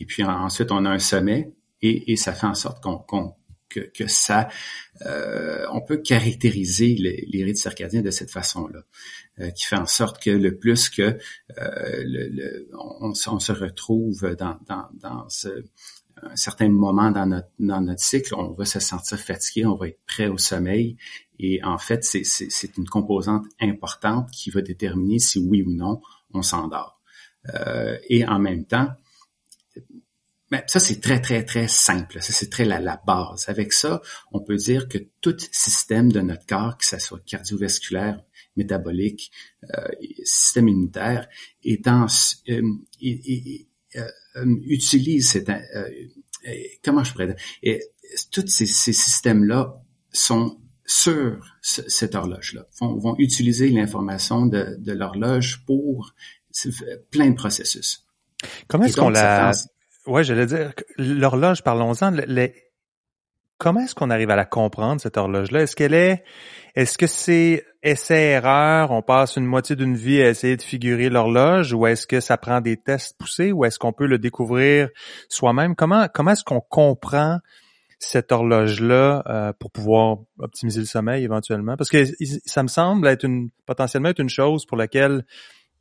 et 0.00 0.06
puis 0.06 0.24
ensuite 0.24 0.70
on 0.70 0.84
a 0.84 0.90
un 0.90 0.98
sommet 0.98 1.52
et, 1.82 2.12
et 2.12 2.16
ça 2.16 2.32
fait 2.32 2.46
en 2.46 2.54
sorte 2.54 2.82
qu'on 2.82 2.98
qu'on 2.98 3.34
que, 3.68 3.81
que 3.81 4.07
ça, 4.07 4.48
euh, 5.02 5.66
on 5.72 5.81
peut 5.81 5.98
caractériser 5.98 6.94
les, 6.94 7.26
les 7.31 7.44
rythmes 7.44 7.57
circadiens 7.57 8.02
de 8.02 8.11
cette 8.11 8.31
façon-là, 8.31 8.81
euh, 9.40 9.50
qui 9.50 9.64
fait 9.64 9.76
en 9.76 9.87
sorte 9.87 10.22
que 10.22 10.31
le 10.31 10.57
plus 10.57 10.88
que 10.88 11.02
euh, 11.02 12.02
le, 12.04 12.68
on, 12.72 13.12
on, 13.26 13.38
se 13.40 13.52
retrouve 13.52 14.35
dans, 14.37 14.59
dans, 14.66 14.88
dans 14.94 15.28
ce, 15.28 15.64
un 16.22 16.37
certain 16.37 16.68
moment 16.68 17.11
dans 17.11 17.26
notre, 17.26 17.48
dans 17.59 17.81
notre 17.81 18.02
cycle, 18.02 18.35
on 18.35 18.52
va 18.52 18.64
se 18.64 18.81
sentir 18.81 19.18
fatigué, 19.18 19.66
on 19.66 19.76
va 19.76 19.88
être 19.88 20.00
prêt 20.07 20.28
au 20.28 20.38
sommeil. 20.38 20.96
Et 21.38 21.62
en 21.62 21.78
fait, 21.78 22.02
c'est 22.02 22.76
une 22.76 22.88
composante 22.88 23.44
importante 23.61 24.31
qui 24.33 24.50
va 24.50 24.61
déterminer 24.61 25.18
si 25.18 25.38
oui 25.38 25.62
ou 25.62 25.72
non 25.72 26.00
on 26.35 26.42
s'endort. 26.42 27.00
Euh, 27.54 27.96
et 28.09 28.26
en 28.26 28.38
même 28.38 28.64
temps, 28.64 28.88
mais 30.50 30.64
ça, 30.66 30.80
c'est 30.80 31.00
très, 31.00 31.20
très, 31.20 31.44
très 31.44 31.68
simple. 31.68 32.22
Ça, 32.22 32.32
c'est 32.32 32.48
très 32.48 32.64
la, 32.64 32.80
la, 32.80 33.00
base. 33.06 33.48
Avec 33.48 33.72
ça, 33.72 34.00
on 34.32 34.40
peut 34.40 34.56
dire 34.56 34.88
que 34.88 34.98
tout 35.20 35.37
système 35.52 36.11
de 36.11 36.20
notre 36.20 36.46
corps, 36.46 36.78
que 36.78 36.87
ce 36.87 36.98
soit 36.98 37.20
cardiovasculaire, 37.26 38.22
métabolique, 38.56 39.30
euh, 39.76 39.88
système 40.24 40.68
immunitaire, 40.68 41.28
étant, 41.62 42.06
euh, 42.48 42.62
euh, 43.96 44.56
utilise 44.66 45.30
cette, 45.30 45.48
euh, 45.48 45.88
comment 46.82 47.04
je 47.04 47.12
pourrais 47.12 47.28
dire, 47.28 47.37
et 47.62 47.80
tous 48.30 48.46
ces, 48.46 48.66
ces 48.66 48.92
systèmes-là 48.92 49.82
sont 50.12 50.61
sur 50.84 51.58
cette 51.61 52.14
horloge-là, 52.14 52.66
vont, 52.80 52.96
vont 52.96 53.14
utiliser 53.18 53.68
l'information 53.68 54.46
de, 54.46 54.76
de 54.78 54.92
l'horloge 54.92 55.62
pour 55.66 56.14
plein 57.11 57.30
de 57.30 57.34
processus. 57.34 58.06
Comment 58.68 58.84
est-ce 58.84 58.96
qu'on 58.96 59.11
la, 59.11 59.52
Ouais, 60.08 60.24
j'allais 60.24 60.46
dire 60.46 60.72
l'horloge. 60.96 61.62
Parlons-en. 61.62 62.16
comment 63.58 63.80
est-ce 63.80 63.94
qu'on 63.94 64.08
arrive 64.08 64.30
à 64.30 64.36
la 64.36 64.46
comprendre, 64.46 65.02
cette 65.02 65.18
horloge-là? 65.18 65.62
Est-ce 65.62 65.76
qu'elle 65.76 65.92
est, 65.92 66.24
est-ce 66.74 66.96
que 66.96 67.06
c'est 67.06 67.66
essai-erreur, 67.82 68.90
on 68.90 69.02
passe 69.02 69.36
une 69.36 69.44
moitié 69.44 69.76
d'une 69.76 69.96
vie 69.96 70.22
à 70.22 70.30
essayer 70.30 70.56
de 70.56 70.62
figurer 70.62 71.10
l'horloge, 71.10 71.74
ou 71.74 71.86
est-ce 71.86 72.06
que 72.06 72.20
ça 72.20 72.38
prend 72.38 72.62
des 72.62 72.78
tests 72.78 73.18
poussés, 73.18 73.52
ou 73.52 73.66
est-ce 73.66 73.78
qu'on 73.78 73.92
peut 73.92 74.06
le 74.06 74.18
découvrir 74.18 74.88
soi-même? 75.28 75.76
Comment, 75.76 76.08
comment 76.12 76.30
est-ce 76.30 76.44
qu'on 76.44 76.62
comprend 76.62 77.38
cette 77.98 78.32
horloge-là 78.32 79.24
euh, 79.26 79.52
pour 79.58 79.70
pouvoir 79.70 80.18
optimiser 80.38 80.80
le 80.80 80.86
sommeil 80.86 81.22
éventuellement? 81.22 81.76
Parce 81.76 81.90
que 81.90 82.04
ça 82.46 82.62
me 82.62 82.68
semble 82.68 83.06
être 83.08 83.24
une, 83.24 83.50
potentiellement 83.66 84.08
être 84.08 84.20
une 84.20 84.30
chose 84.30 84.64
pour 84.64 84.78
laquelle, 84.78 85.26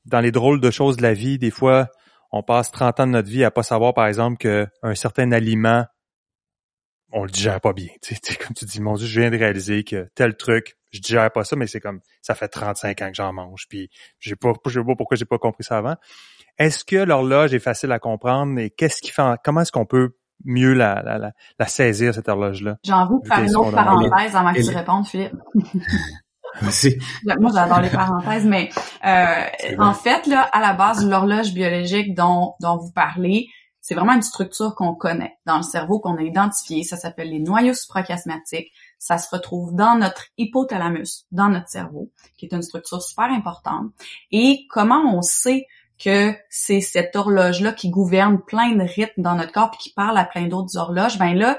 dans 0.06 0.20
les 0.20 0.32
drôles 0.32 0.60
de 0.60 0.70
choses 0.70 0.98
de 0.98 1.04
la 1.04 1.14
vie, 1.14 1.38
des 1.38 1.52
fois, 1.52 1.88
on 2.32 2.44
passe 2.44 2.72
30 2.72 3.00
ans 3.00 3.08
de 3.08 3.12
notre 3.12 3.30
vie 3.30 3.44
à 3.44 3.52
pas 3.52 3.64
savoir, 3.64 3.94
par 3.94 4.08
exemple, 4.08 4.38
qu'un 4.38 4.96
certain 4.96 5.32
aliment 5.32 5.86
on 7.12 7.24
le 7.24 7.30
digère 7.30 7.62
pas 7.62 7.74
bien. 7.74 7.88
Tu 8.02 8.16
sais, 8.16 8.36
comme 8.36 8.54
tu 8.56 8.66
dis, 8.66 8.82
mon 8.82 8.96
Dieu, 8.96 9.08
je 9.08 9.20
viens 9.20 9.32
de 9.32 9.38
réaliser 9.38 9.84
que 9.84 10.10
tel 10.16 10.36
truc, 10.36 10.78
je 10.92 11.00
digère 11.00 11.32
pas 11.32 11.44
ça, 11.44 11.56
mais 11.56 11.68
c'est 11.68 11.80
comme 11.80 12.00
ça 12.22 12.36
fait 12.36 12.48
35 12.48 13.02
ans 13.02 13.08
que 13.10 13.16
j'en 13.16 13.34
mange, 13.34 13.68
puis 13.70 13.90
j'ai 14.20 14.36
pas, 14.36 14.54
je 14.66 14.80
sais 14.80 14.86
pas 14.86 14.96
pourquoi 14.96 15.18
j'ai 15.18 15.26
pas 15.26 15.38
compris 15.38 15.64
ça 15.64 15.78
avant. 15.78 15.96
Est-ce 16.58 16.86
que 16.86 16.96
l'horloge 16.96 17.54
est 17.54 17.60
facile 17.60 17.92
à 17.92 18.00
comprendre 18.00 18.58
et 18.60 18.70
qu'est-ce 18.70 19.02
qui 19.02 19.12
fait, 19.12 19.22
comment 19.44 19.62
est-ce 19.62 19.72
qu'on 19.72 19.86
peut 19.86 20.18
mieux 20.44 20.74
la, 20.74 21.02
la, 21.04 21.32
la, 21.60 21.66
saisir 21.68 22.14
cette 22.14 22.30
horloge-là? 22.30 22.78
J'ai 22.84 22.94
envie 22.94 23.22
de 23.22 23.28
faire 23.28 23.44
une 23.44 23.56
autre 23.56 23.72
parenthèse 23.72 24.36
avant 24.36 24.54
que 24.54 24.62
tu 24.62 24.76
répondes, 24.76 25.08
Philippe. 25.08 25.34
Moi, 26.62 27.52
j'adore 27.54 27.82
les 27.82 27.90
parenthèses, 27.90 28.46
mais 28.46 28.70
euh, 29.06 29.76
en 29.80 29.94
fait, 29.94 30.26
là, 30.28 30.42
à 30.42 30.60
la 30.60 30.74
base, 30.74 31.06
l'horloge 31.06 31.54
biologique 31.54 32.16
dont, 32.16 32.56
dont 32.62 32.78
vous 32.78 32.92
parlez, 32.92 33.48
c'est 33.88 33.96
vraiment 33.96 34.16
une 34.16 34.22
structure 34.22 34.76
qu'on 34.76 34.96
connaît 34.96 35.38
dans 35.46 35.56
le 35.56 35.64
cerveau, 35.64 36.00
qu'on 36.00 36.18
a 36.18 36.22
identifiée. 36.22 36.84
Ça 36.84 36.98
s'appelle 36.98 37.30
les 37.30 37.40
noyaux 37.40 37.74
suprachiasmatiques. 37.74 38.70
Ça 39.00 39.18
se 39.18 39.34
retrouve 39.34 39.76
dans 39.76 39.96
notre 39.96 40.26
hypothalamus, 40.38 41.26
dans 41.32 41.48
notre 41.48 41.70
cerveau, 41.70 42.12
qui 42.38 42.48
est 42.48 42.54
une 42.54 42.64
structure 42.64 43.02
super 43.02 43.32
importante. 43.32 43.92
Et 44.32 44.66
comment 44.70 45.16
on 45.16 45.22
sait 45.22 45.68
que 46.04 46.34
c'est 46.50 46.82
cette 46.82 47.16
horloge-là 47.16 47.72
qui 47.72 47.90
gouverne 47.90 48.40
plein 48.42 48.76
de 48.76 48.84
rythmes 48.84 49.22
dans 49.22 49.36
notre 49.36 49.54
corps 49.54 49.72
puis 49.72 49.80
qui 49.80 49.94
parle 49.94 50.18
à 50.18 50.26
plein 50.26 50.48
d'autres 50.48 50.76
horloges, 50.78 51.18
ben 51.18 51.34
là, 51.34 51.58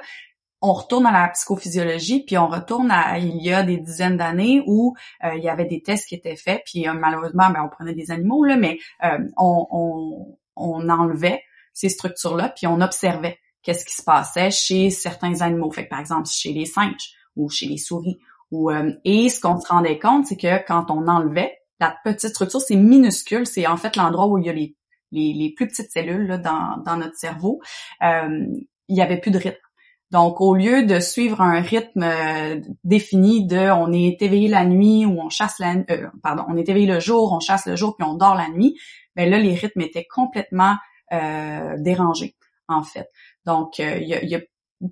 on 0.60 0.72
retourne 0.72 1.06
à 1.06 1.12
la 1.12 1.28
psychophysiologie, 1.28 2.24
puis 2.24 2.36
on 2.36 2.48
retourne 2.48 2.90
à 2.90 3.18
il 3.18 3.40
y 3.42 3.52
a 3.52 3.62
des 3.62 3.76
dizaines 3.76 4.16
d'années 4.16 4.62
où 4.66 4.96
euh, 5.24 5.34
il 5.36 5.42
y 5.42 5.48
avait 5.48 5.66
des 5.66 5.82
tests 5.82 6.08
qui 6.08 6.14
étaient 6.14 6.36
faits, 6.36 6.62
puis 6.66 6.88
euh, 6.88 6.94
malheureusement, 6.94 7.50
ben, 7.50 7.62
on 7.64 7.68
prenait 7.68 7.94
des 7.94 8.10
animaux, 8.10 8.44
là, 8.44 8.56
mais 8.56 8.78
euh, 9.04 9.18
on, 9.36 9.66
on, 9.70 10.38
on 10.56 10.88
enlevait 10.88 11.42
ces 11.72 11.88
structures-là, 11.88 12.48
puis 12.48 12.66
on 12.66 12.80
observait 12.80 13.38
qu'est-ce 13.62 13.84
qui 13.84 13.94
se 13.94 14.02
passait 14.02 14.50
chez 14.50 14.90
certains 14.90 15.42
animaux. 15.42 15.70
Fait 15.70 15.84
par 15.84 16.00
exemple, 16.00 16.28
chez 16.28 16.52
les 16.52 16.66
singes 16.66 17.12
ou 17.36 17.48
chez 17.48 17.66
les 17.66 17.78
souris. 17.78 18.18
Ou, 18.50 18.70
et 19.04 19.28
ce 19.28 19.40
qu'on 19.40 19.60
se 19.60 19.68
rendait 19.68 19.98
compte, 19.98 20.26
c'est 20.26 20.38
que 20.38 20.66
quand 20.66 20.90
on 20.90 21.06
enlevait 21.06 21.58
la 21.80 21.94
petite 22.02 22.30
structure, 22.30 22.62
c'est 22.62 22.76
minuscule, 22.76 23.46
c'est 23.46 23.66
en 23.66 23.76
fait 23.76 23.94
l'endroit 23.94 24.26
où 24.26 24.38
il 24.38 24.46
y 24.46 24.48
a 24.48 24.54
les, 24.54 24.74
les, 25.12 25.52
plus 25.54 25.68
petites 25.68 25.92
cellules 25.92 26.26
là, 26.26 26.38
dans, 26.38 26.78
dans 26.78 26.96
notre 26.96 27.14
cerveau, 27.16 27.60
il 28.00 28.96
y 28.96 29.02
avait 29.02 29.18
plus 29.18 29.30
de 29.30 29.38
rythme. 29.38 29.67
Donc, 30.10 30.40
au 30.40 30.54
lieu 30.54 30.84
de 30.84 31.00
suivre 31.00 31.40
un 31.42 31.60
rythme 31.60 32.02
euh, 32.02 32.60
défini 32.82 33.46
de 33.46 33.70
on 33.70 33.92
est 33.92 34.22
éveillé 34.22 34.48
la 34.48 34.64
nuit 34.64 35.04
ou 35.04 35.20
on 35.20 35.28
chasse 35.28 35.58
la 35.58 35.74
euh, 35.90 36.08
pardon, 36.22 36.44
on 36.48 36.56
est 36.56 36.68
éveillé 36.68 36.86
le 36.86 36.98
jour, 36.98 37.32
on 37.32 37.40
chasse 37.40 37.66
le 37.66 37.76
jour 37.76 37.94
puis 37.96 38.08
on 38.08 38.14
dort 38.14 38.34
la 38.34 38.48
nuit, 38.48 38.78
ben 39.16 39.28
là 39.28 39.38
les 39.38 39.54
rythmes 39.54 39.82
étaient 39.82 40.06
complètement 40.06 40.76
euh, 41.10 41.76
dérangé, 41.78 42.36
en 42.68 42.82
fait. 42.82 43.08
Donc, 43.46 43.80
euh, 43.80 43.96
il 43.98 44.08
y, 44.08 44.34
a, 44.34 44.40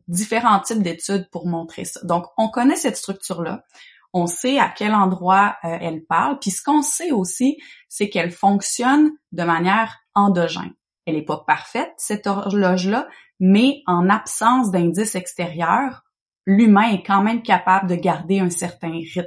différents 0.09 0.61
types 0.61 0.83
d'études 0.83 1.29
pour 1.31 1.47
montrer 1.47 1.85
ça. 1.85 2.01
Donc, 2.05 2.25
on 2.39 2.49
connaît 2.49 2.77
cette 2.77 2.97
structure-là. 2.97 3.65
On 4.15 4.27
sait 4.27 4.59
à 4.59 4.73
quel 4.75 4.95
endroit 4.95 5.57
euh, 5.63 5.77
elle 5.79 6.07
parle. 6.07 6.39
Puis 6.39 6.53
ce 6.53 6.63
qu'on 6.63 6.81
sait 6.81 7.13
aussi, 7.13 7.59
c'est 7.91 8.09
qu'elle 8.09 8.31
fonctionne 8.31 9.11
de 9.33 9.43
manière 9.43 9.99
endogène. 10.15 10.73
Elle 11.05 11.17
n'est 11.17 11.25
pas 11.25 11.45
parfaite, 11.47 11.93
cette 11.99 12.27
horloge-là, 12.27 13.09
mais 13.41 13.83
en 13.87 14.09
absence 14.09 14.71
d'indices 14.71 15.15
extérieurs, 15.15 16.05
l'humain 16.47 16.91
est 16.93 17.03
quand 17.03 17.23
même 17.23 17.43
capable 17.43 17.89
de 17.89 17.97
garder 17.97 18.41
un 18.41 18.51
certain 18.51 18.93
rythme. 18.93 19.25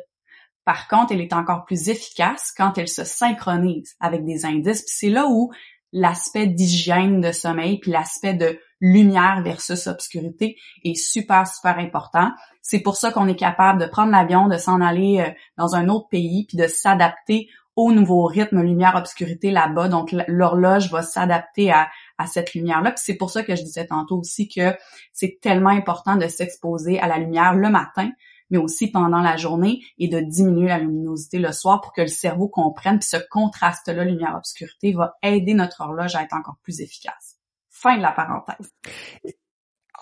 Par 0.66 0.88
contre, 0.88 1.14
elle 1.14 1.22
est 1.22 1.34
encore 1.34 1.66
plus 1.66 1.90
efficace 1.90 2.54
quand 2.56 2.78
elle 2.78 2.88
se 2.88 3.04
synchronise 3.04 3.96
avec 4.00 4.24
des 4.24 4.46
indices. 4.46 4.84
C'est 4.88 5.10
là 5.10 5.26
où 5.28 5.52
l'aspect 5.92 6.48
d'hygiène 6.48 7.22
de 7.22 7.32
sommeil 7.32 7.80
puis 7.80 7.92
l'aspect 7.92 8.36
de 8.36 8.60
lumière 8.80 9.42
versus 9.44 9.88
obscurité 9.88 10.58
est 10.84 10.96
super 10.96 11.48
super 11.48 11.80
important. 11.80 12.32
C'est 12.62 12.80
pour 12.80 12.96
ça 12.96 13.12
qu'on 13.12 13.28
est 13.28 13.36
capable 13.36 13.82
de 13.82 13.88
prendre 13.88 14.12
l'avion, 14.12 14.48
de 14.48 14.58
s'en 14.58 14.80
aller 14.80 15.20
euh, 15.20 15.32
dans 15.58 15.76
un 15.76 15.90
autre 15.90 16.08
pays 16.10 16.46
puis 16.48 16.58
de 16.58 16.68
s'adapter 16.68 17.50
au 17.80 17.94
nouveau 17.94 18.26
rythme 18.26 18.62
lumière 18.62 18.96
obscurité 18.96 19.52
là-bas. 19.52 19.88
Donc 19.88 20.14
l'horloge 20.28 20.92
va 20.92 21.02
s'adapter 21.02 21.72
à, 21.72 21.88
à 22.18 22.28
cette 22.28 22.54
lumière-là. 22.54 22.92
Puis 22.92 23.02
c'est 23.06 23.16
pour 23.16 23.30
ça 23.30 23.42
que 23.42 23.56
je 23.56 23.64
disais 23.64 23.88
tantôt 23.88 24.20
aussi 24.20 24.50
que 24.50 24.76
c'est 25.14 25.40
tellement 25.42 25.70
important 25.70 26.18
de 26.18 26.28
s'exposer 26.28 27.00
à 27.00 27.08
la 27.08 27.18
lumière 27.18 27.56
le 27.56 27.70
matin 27.70 28.12
mais 28.52 28.58
aussi 28.58 28.90
pendant 28.90 29.22
la 29.22 29.38
journée 29.38 29.84
et 30.00 30.08
de 30.08 30.20
diminuer 30.20 30.70
la 30.70 30.80
luminosité 30.80 31.38
le 31.38 31.52
soir 31.52 31.82
pour 31.82 31.94
que 31.94 32.02
le 32.02 32.08
cerveau 32.08 32.48
comprenne. 32.48 32.98
Puis 32.98 33.10
ce 33.10 33.18
contraste-là, 33.30 34.04
lumière-obscurité, 34.04 34.92
va 34.92 35.18
aider 35.22 35.54
notre 35.54 35.82
horloge 35.82 36.16
à 36.16 36.24
être 36.24 36.34
encore 36.34 36.58
plus 36.64 36.82
efficace. 36.82 37.38
Fin 37.70 37.98
de 37.98 38.02
la 38.02 38.12
parenthèse. 38.12 38.74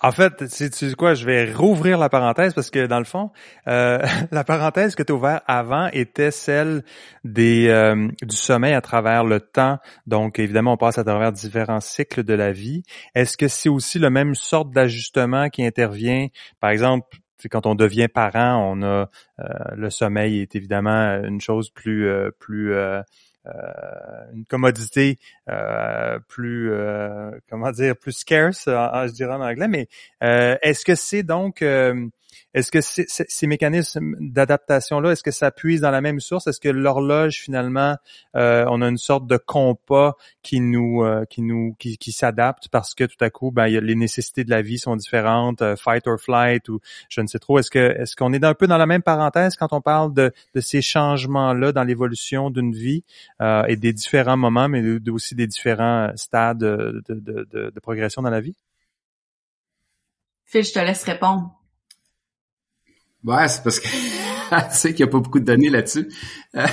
En 0.00 0.12
fait, 0.12 0.48
tu 0.48 0.68
sais 0.70 0.94
quoi, 0.94 1.14
je 1.14 1.26
vais 1.26 1.52
rouvrir 1.52 1.98
la 1.98 2.08
parenthèse 2.08 2.54
parce 2.54 2.70
que 2.70 2.86
dans 2.86 2.98
le 2.98 3.04
fond, 3.04 3.30
euh, 3.66 3.98
la 4.30 4.44
parenthèse 4.44 4.94
que 4.94 5.02
tu 5.02 5.12
as 5.24 5.42
avant 5.46 5.88
était 5.92 6.30
celle 6.30 6.84
des 7.24 7.68
euh, 7.68 8.08
du 8.22 8.36
sommeil 8.36 8.74
à 8.74 8.80
travers 8.80 9.24
le 9.24 9.40
temps. 9.40 9.78
Donc 10.06 10.38
évidemment, 10.38 10.74
on 10.74 10.76
passe 10.76 10.98
à 10.98 11.04
travers 11.04 11.32
différents 11.32 11.80
cycles 11.80 12.22
de 12.22 12.34
la 12.34 12.52
vie. 12.52 12.84
Est-ce 13.16 13.36
que 13.36 13.48
c'est 13.48 13.68
aussi 13.68 13.98
le 13.98 14.10
même 14.10 14.36
sorte 14.36 14.70
d'ajustement 14.70 15.48
qui 15.48 15.66
intervient, 15.66 16.28
par 16.60 16.70
exemple, 16.70 17.18
quand 17.50 17.66
on 17.66 17.74
devient 17.74 18.08
parent, 18.08 18.72
on 18.72 18.82
a 18.82 18.86
euh, 18.86 19.44
le 19.76 19.90
sommeil 19.90 20.40
est 20.40 20.54
évidemment 20.54 21.20
une 21.24 21.40
chose 21.40 21.70
plus 21.70 22.08
plus 22.38 22.72
une 24.34 24.44
commodité 24.46 25.18
plus 26.28 26.72
comment 27.48 27.70
dire 27.70 27.96
plus 27.96 28.12
scarce, 28.12 28.64
je 28.66 29.12
dirais 29.12 29.34
en 29.34 29.42
anglais. 29.42 29.68
Mais 29.68 29.88
est-ce 30.20 30.84
que 30.84 30.94
c'est 30.94 31.22
donc 31.22 31.64
est-ce 32.54 32.72
que 32.72 32.80
ces 32.80 33.46
mécanismes 33.46 34.14
d'adaptation-là, 34.20 35.12
est-ce 35.12 35.22
que 35.22 35.30
ça 35.30 35.50
puise 35.50 35.80
dans 35.80 35.90
la 35.90 36.00
même 36.00 36.18
source? 36.18 36.46
Est-ce 36.46 36.60
que 36.60 36.68
l'horloge, 36.68 37.40
finalement, 37.40 37.96
euh, 38.36 38.64
on 38.68 38.80
a 38.80 38.88
une 38.88 38.98
sorte 38.98 39.26
de 39.26 39.36
compas 39.36 40.14
qui 40.42 40.60
nous 40.60 41.04
euh, 41.04 41.24
qui 41.26 41.42
nous 41.42 41.74
qui, 41.78 42.12
s'adapte 42.12 42.68
parce 42.68 42.94
que 42.94 43.04
tout 43.04 43.22
à 43.22 43.30
coup, 43.30 43.50
ben, 43.50 43.66
les 43.66 43.94
nécessités 43.94 44.44
de 44.44 44.50
la 44.50 44.62
vie 44.62 44.78
sont 44.78 44.96
différentes, 44.96 45.62
euh, 45.62 45.76
fight 45.76 46.06
or 46.06 46.18
flight 46.18 46.68
ou 46.68 46.80
je 47.08 47.20
ne 47.20 47.26
sais 47.26 47.38
trop. 47.38 47.58
Est-ce 47.58 47.70
que 47.70 47.78
est-ce 47.78 48.16
qu'on 48.16 48.32
est 48.32 48.44
un 48.44 48.54
peu 48.54 48.66
dans 48.66 48.78
la 48.78 48.86
même 48.86 49.02
parenthèse 49.02 49.56
quand 49.56 49.72
on 49.72 49.80
parle 49.80 50.14
de, 50.14 50.32
ces 50.60 50.82
changements-là 50.82 51.72
dans 51.72 51.84
l'évolution 51.84 52.50
d'une 52.50 52.72
vie 52.72 53.04
et 53.68 53.76
des 53.76 53.92
différents 53.92 54.36
moments, 54.36 54.68
mais 54.68 54.82
aussi 55.10 55.34
des 55.34 55.46
différents 55.46 56.10
stades 56.16 56.58
de, 56.58 57.02
de, 57.08 57.46
de, 57.50 57.70
de 57.70 57.80
progression 57.80 58.22
dans 58.22 58.30
la 58.30 58.40
vie? 58.40 58.56
Phil, 60.44 60.64
je 60.64 60.72
te 60.72 60.78
laisse 60.78 61.04
répondre. 61.04 61.57
Ouais, 63.24 63.48
c'est 63.48 63.62
parce 63.62 63.80
que 63.80 63.88
tu 64.70 64.76
sais 64.76 64.94
qu'il 64.94 65.04
n'y 65.04 65.10
a 65.10 65.12
pas 65.12 65.20
beaucoup 65.20 65.40
de 65.40 65.44
données 65.44 65.70
là-dessus. 65.70 66.08
ben, 66.54 66.68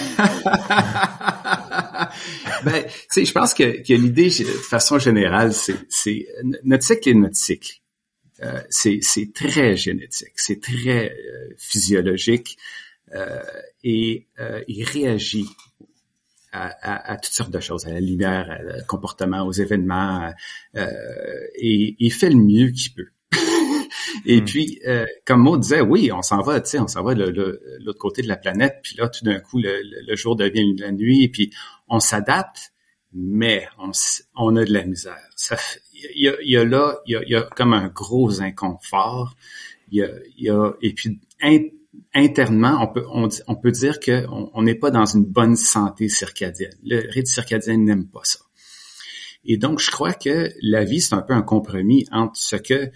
tu 2.84 2.90
sais, 3.10 3.26
je 3.26 3.32
pense 3.32 3.54
que, 3.54 3.84
que 3.84 3.94
l'idée, 3.94 4.30
de 4.30 4.44
façon 4.46 5.00
générale, 5.00 5.54
c'est 5.54 6.28
notre 6.64 6.84
cycle 6.84 7.10
est 7.10 7.14
notre 7.14 7.36
cycle. 7.36 7.82
Euh, 8.44 8.62
c'est 8.70 9.34
très 9.34 9.78
génétique, 9.78 10.34
c'est 10.36 10.62
très 10.62 11.12
euh, 11.12 11.54
physiologique 11.58 12.58
euh, 13.14 13.42
et 13.82 14.28
il 14.68 14.84
réagit 14.84 15.48
à, 16.52 16.68
à, 16.68 17.14
à, 17.14 17.18
toutes 17.18 17.34
sortes 17.34 17.52
de 17.52 17.62
choses, 17.62 17.86
à 17.86 17.92
la 17.92 18.02
lumière, 18.02 18.62
au 18.82 18.86
comportement, 18.88 19.46
aux 19.46 19.52
événements, 19.52 20.34
et 20.74 21.96
il 22.00 22.12
fait 22.12 22.30
le 22.30 22.38
mieux 22.38 22.72
qu'il 22.72 22.94
peut. 22.94 23.10
Et 24.26 24.42
hmm. 24.42 24.46
puis, 24.46 24.80
euh, 24.88 25.06
comme 25.26 25.42
Maud 25.42 25.60
disait, 25.62 25.82
oui, 25.82 26.12
on 26.12 26.22
s'en 26.22 26.42
va, 26.42 26.62
tu 26.62 26.72
sais, 26.72 26.80
on 26.80 26.88
s'en 26.88 27.04
va 27.04 27.16
de 27.16 27.60
l'autre 27.84 28.00
côté 28.00 28.22
de 28.22 28.28
la 28.28 28.38
planète, 28.38 28.80
puis 28.84 28.96
là, 28.98 29.10
tout 29.10 29.24
d'un 29.24 29.40
coup, 29.40 29.60
le, 29.62 30.16
jour 30.16 30.36
devient 30.36 30.76
la 30.78 30.92
nuit, 30.92 31.24
et 31.24 31.30
puis 31.30 31.52
on 31.88 32.00
s'adapte, 32.00 32.74
mais 33.14 33.68
on, 33.78 33.92
on, 34.36 34.56
a 34.56 34.66
de 34.66 34.74
la 34.74 34.86
misère. 34.86 35.18
Il 35.94 36.24
y 36.24 36.30
a, 36.30 36.36
y 36.42 36.58
a, 36.58 36.66
là, 36.66 36.98
il 37.06 37.14
y 37.14 37.16
a, 37.16 37.24
y 37.26 37.36
a, 37.36 37.44
comme 37.56 37.74
un 37.74 37.88
gros 37.88 38.42
inconfort. 38.42 39.36
Il 39.92 40.00
y 40.00 40.04
a, 40.04 40.10
y 40.38 40.50
a 40.50 40.74
et 40.82 40.94
puis 40.94 41.20
internement, 42.14 42.78
on 42.82 42.88
peut, 42.88 43.06
on, 43.10 43.30
on 43.48 43.56
peut 43.56 43.72
dire 43.72 44.00
qu'on 44.00 44.62
n'est 44.62 44.76
pas 44.76 44.92
dans 44.92 45.06
une 45.06 45.24
bonne 45.24 45.56
santé 45.56 46.10
circadienne. 46.10 46.76
Le 46.84 47.10
rythme 47.10 47.26
circadien 47.26 47.78
n'aime 47.78 48.08
pas 48.08 48.24
ça. 48.24 48.40
Et 49.46 49.58
donc, 49.58 49.80
je 49.80 49.92
crois 49.92 50.14
que 50.14 50.52
la 50.62 50.84
vie, 50.84 51.02
c'est 51.02 51.14
un 51.14 51.22
peu 51.22 51.34
un 51.34 51.44
compromis 51.44 52.08
entre 52.12 52.36
ce 52.36 52.56
que 52.56 52.92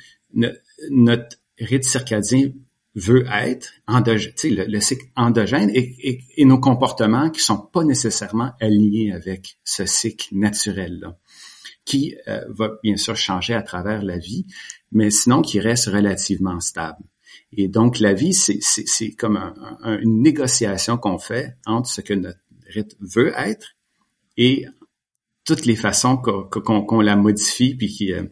notre 0.89 1.37
rythme 1.59 1.89
circadien 1.89 2.51
veut 2.95 3.25
être, 3.31 3.71
endogène, 3.87 4.33
le, 4.43 4.65
le 4.65 4.79
cycle 4.79 5.05
endogène, 5.15 5.69
et, 5.73 6.45
nos 6.45 6.59
comportements 6.59 7.29
qui 7.29 7.41
sont 7.41 7.57
pas 7.57 7.83
nécessairement 7.83 8.51
alignés 8.59 9.11
avec 9.13 9.59
ce 9.63 9.85
cycle 9.85 10.27
naturel-là, 10.31 11.17
qui 11.85 12.15
euh, 12.27 12.41
va 12.49 12.71
bien 12.83 12.97
sûr 12.97 13.15
changer 13.15 13.53
à 13.53 13.61
travers 13.61 14.03
la 14.03 14.17
vie, 14.17 14.45
mais 14.91 15.11
sinon 15.11 15.41
qui 15.41 15.59
reste 15.59 15.87
relativement 15.87 16.59
stable. 16.59 17.03
Et 17.51 17.67
donc 17.67 17.99
la 17.99 18.13
vie, 18.13 18.33
c'est 18.33 19.11
comme 19.11 19.37
une 19.83 20.21
négociation 20.21 20.97
qu'on 20.97 21.17
fait 21.17 21.55
entre 21.65 21.89
ce 21.89 22.01
que 22.01 22.13
notre 22.13 22.39
rythme 22.67 22.97
veut 22.99 23.33
être 23.35 23.75
et 24.37 24.65
toutes 25.45 25.65
les 25.65 25.75
façons 25.75 26.17
qu'on 26.17 27.01
la 27.01 27.15
modifie 27.15 27.75
puis 27.75 27.87
qui 27.87 28.13
euh, 28.13 28.23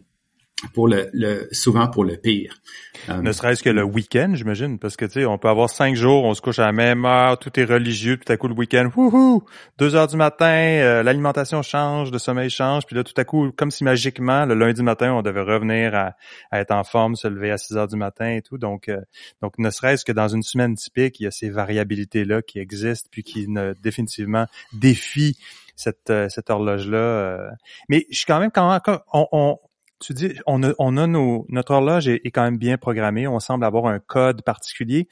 pour 0.74 0.88
le, 0.88 1.08
le, 1.12 1.48
souvent 1.52 1.88
pour 1.88 2.04
le 2.04 2.16
pire. 2.16 2.60
Euh, 3.08 3.22
ne 3.22 3.30
serait-ce 3.30 3.62
que 3.62 3.70
le 3.70 3.84
week-end, 3.84 4.32
j'imagine, 4.34 4.78
parce 4.78 4.96
que 4.96 5.04
tu 5.04 5.12
sais, 5.12 5.24
on 5.24 5.38
peut 5.38 5.48
avoir 5.48 5.70
cinq 5.70 5.94
jours, 5.94 6.24
on 6.24 6.34
se 6.34 6.40
couche 6.40 6.58
à 6.58 6.66
la 6.66 6.72
même 6.72 7.04
heure, 7.04 7.38
tout 7.38 7.58
est 7.60 7.64
religieux, 7.64 8.16
tout 8.16 8.30
à 8.32 8.36
coup 8.36 8.48
le 8.48 8.54
week-end, 8.54 8.90
wouhou, 8.94 9.44
deux 9.78 9.94
heures 9.94 10.08
du 10.08 10.16
matin, 10.16 10.46
euh, 10.46 11.02
l'alimentation 11.04 11.62
change, 11.62 12.10
le 12.10 12.18
sommeil 12.18 12.50
change, 12.50 12.86
puis 12.86 12.96
là 12.96 13.04
tout 13.04 13.14
à 13.16 13.24
coup, 13.24 13.52
comme 13.56 13.70
si 13.70 13.84
magiquement, 13.84 14.46
le 14.46 14.54
lundi 14.54 14.82
matin, 14.82 15.12
on 15.12 15.22
devait 15.22 15.42
revenir 15.42 15.94
à, 15.94 16.14
être 16.52 16.72
en 16.72 16.82
forme, 16.82 17.14
se 17.14 17.28
lever 17.28 17.52
à 17.52 17.58
6 17.58 17.76
heures 17.76 17.88
du 17.88 17.96
matin 17.96 18.30
et 18.30 18.42
tout. 18.42 18.58
Donc, 18.58 18.88
euh, 18.88 19.00
donc 19.42 19.58
ne 19.58 19.70
serait-ce 19.70 20.04
que 20.04 20.12
dans 20.12 20.28
une 20.28 20.42
semaine 20.42 20.74
typique, 20.74 21.20
il 21.20 21.24
y 21.24 21.26
a 21.26 21.30
ces 21.30 21.50
variabilités 21.50 22.24
là 22.24 22.42
qui 22.42 22.58
existent, 22.58 23.08
puis 23.12 23.22
qui 23.22 23.48
ne, 23.48 23.74
définitivement 23.74 24.46
défient 24.72 25.38
cette, 25.76 26.12
cette 26.28 26.50
horloge-là. 26.50 27.52
Mais 27.88 28.06
je 28.10 28.16
suis 28.16 28.26
quand 28.26 28.40
même 28.40 28.50
quand 28.50 28.68
même, 28.68 28.98
on, 29.12 29.56
tu 30.00 30.14
dis, 30.14 30.34
on 30.46 30.62
a, 30.62 30.72
on 30.78 30.96
a 30.96 31.06
nos, 31.06 31.46
notre 31.48 31.72
horloge 31.72 32.08
est, 32.08 32.30
quand 32.30 32.42
même 32.42 32.58
bien 32.58 32.78
programmée. 32.78 33.26
On 33.26 33.40
semble 33.40 33.64
avoir 33.64 33.86
un 33.86 33.98
code 33.98 34.42
particulier. 34.42 35.08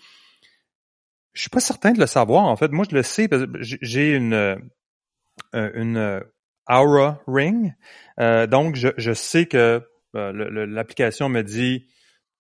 Je 1.33 1.41
suis 1.43 1.51
pas 1.51 1.61
certain 1.61 1.93
de 1.93 2.01
le 2.01 2.07
savoir. 2.07 2.45
En 2.45 2.57
fait, 2.57 2.71
moi, 2.71 2.85
je 2.89 2.95
le 2.95 3.03
sais 3.03 3.29
parce 3.29 3.43
que 3.43 3.49
j'ai 3.61 4.15
une, 4.15 4.33
euh, 4.33 4.57
une 5.53 6.23
Aura 6.69 7.21
Ring. 7.27 7.75
Euh, 8.21 8.47
donc, 8.47 8.77
je, 8.77 8.89
je 8.97 9.13
sais 9.13 9.47
que 9.47 9.83
euh, 10.15 10.67
l'application 10.67 11.29
me 11.29 11.43
dit 11.43 11.87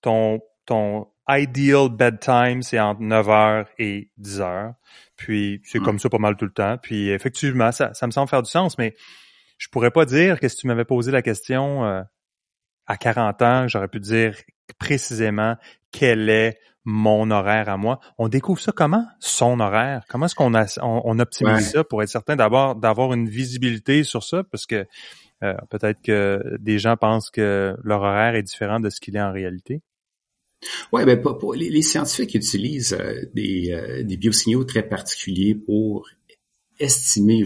ton, 0.00 0.40
ton 0.66 1.08
ideal 1.28 1.88
bedtime, 1.90 2.62
c'est 2.62 2.78
entre 2.78 3.00
9h 3.00 3.66
et 3.78 4.10
10h. 4.20 4.74
Puis, 5.16 5.60
c'est 5.64 5.80
comme 5.80 5.98
ça 5.98 6.08
pas 6.08 6.18
mal 6.18 6.36
tout 6.36 6.44
le 6.44 6.52
temps. 6.52 6.78
Puis, 6.78 7.10
effectivement, 7.10 7.72
ça, 7.72 7.92
ça 7.94 8.06
me 8.06 8.12
semble 8.12 8.28
faire 8.28 8.42
du 8.42 8.50
sens, 8.50 8.78
mais 8.78 8.94
je 9.58 9.68
pourrais 9.68 9.90
pas 9.90 10.04
dire 10.04 10.38
que 10.38 10.48
si 10.48 10.56
tu 10.56 10.66
m'avais 10.68 10.84
posé 10.84 11.10
la 11.10 11.22
question 11.22 12.04
à 12.86 12.96
40 12.96 13.42
ans, 13.42 13.68
j'aurais 13.68 13.88
pu 13.88 14.00
dire 14.00 14.36
précisément 14.78 15.56
quel 15.92 16.28
est 16.28 16.58
mon 16.84 17.30
horaire 17.32 17.68
à 17.68 17.76
moi. 17.76 17.98
On 18.16 18.28
découvre 18.28 18.60
ça 18.60 18.72
comment? 18.72 19.04
Son 19.18 19.58
horaire. 19.58 20.04
Comment 20.08 20.26
est-ce 20.26 20.36
qu'on 20.36 20.54
on, 20.54 21.18
optimise 21.18 21.72
ça 21.72 21.84
pour 21.84 22.02
être 22.02 22.08
certain 22.08 22.36
d'avoir 22.36 22.76
d'avoir 22.76 23.12
une 23.12 23.28
visibilité 23.28 24.04
sur 24.04 24.22
ça? 24.22 24.44
Parce 24.44 24.66
que 24.66 24.86
euh, 25.42 25.54
peut-être 25.68 26.00
que 26.00 26.40
des 26.60 26.78
gens 26.78 26.96
pensent 26.96 27.30
que 27.30 27.76
leur 27.82 28.02
horaire 28.02 28.36
est 28.36 28.44
différent 28.44 28.78
de 28.78 28.88
ce 28.88 29.00
qu'il 29.00 29.16
est 29.16 29.20
en 29.20 29.32
réalité. 29.32 29.82
Oui, 30.92 31.04
ben, 31.04 31.20
pour, 31.20 31.54
les, 31.54 31.82
scientifiques 31.82 32.34
utilisent 32.34 32.96
euh, 32.98 33.22
des, 33.34 33.72
euh, 33.72 34.02
des 34.02 34.16
biosignaux 34.16 34.64
très 34.64 34.82
particuliers 34.82 35.54
pour 35.54 36.08
estimer 36.78 37.44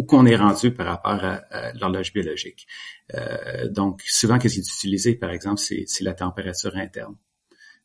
où 0.00 0.04
qu'on 0.04 0.24
est 0.24 0.36
rendu 0.36 0.72
par 0.72 0.86
rapport 0.86 1.22
à, 1.22 1.72
l'horloge 1.74 2.14
biologique. 2.14 2.66
Euh, 3.14 3.68
donc, 3.68 4.00
souvent, 4.06 4.38
qu'est-ce 4.38 4.54
qui 4.54 4.60
est 4.60 4.72
utilisé, 4.72 5.14
par 5.14 5.30
exemple, 5.30 5.60
c'est 5.60 6.00
la 6.00 6.14
température 6.14 6.74
interne. 6.74 7.16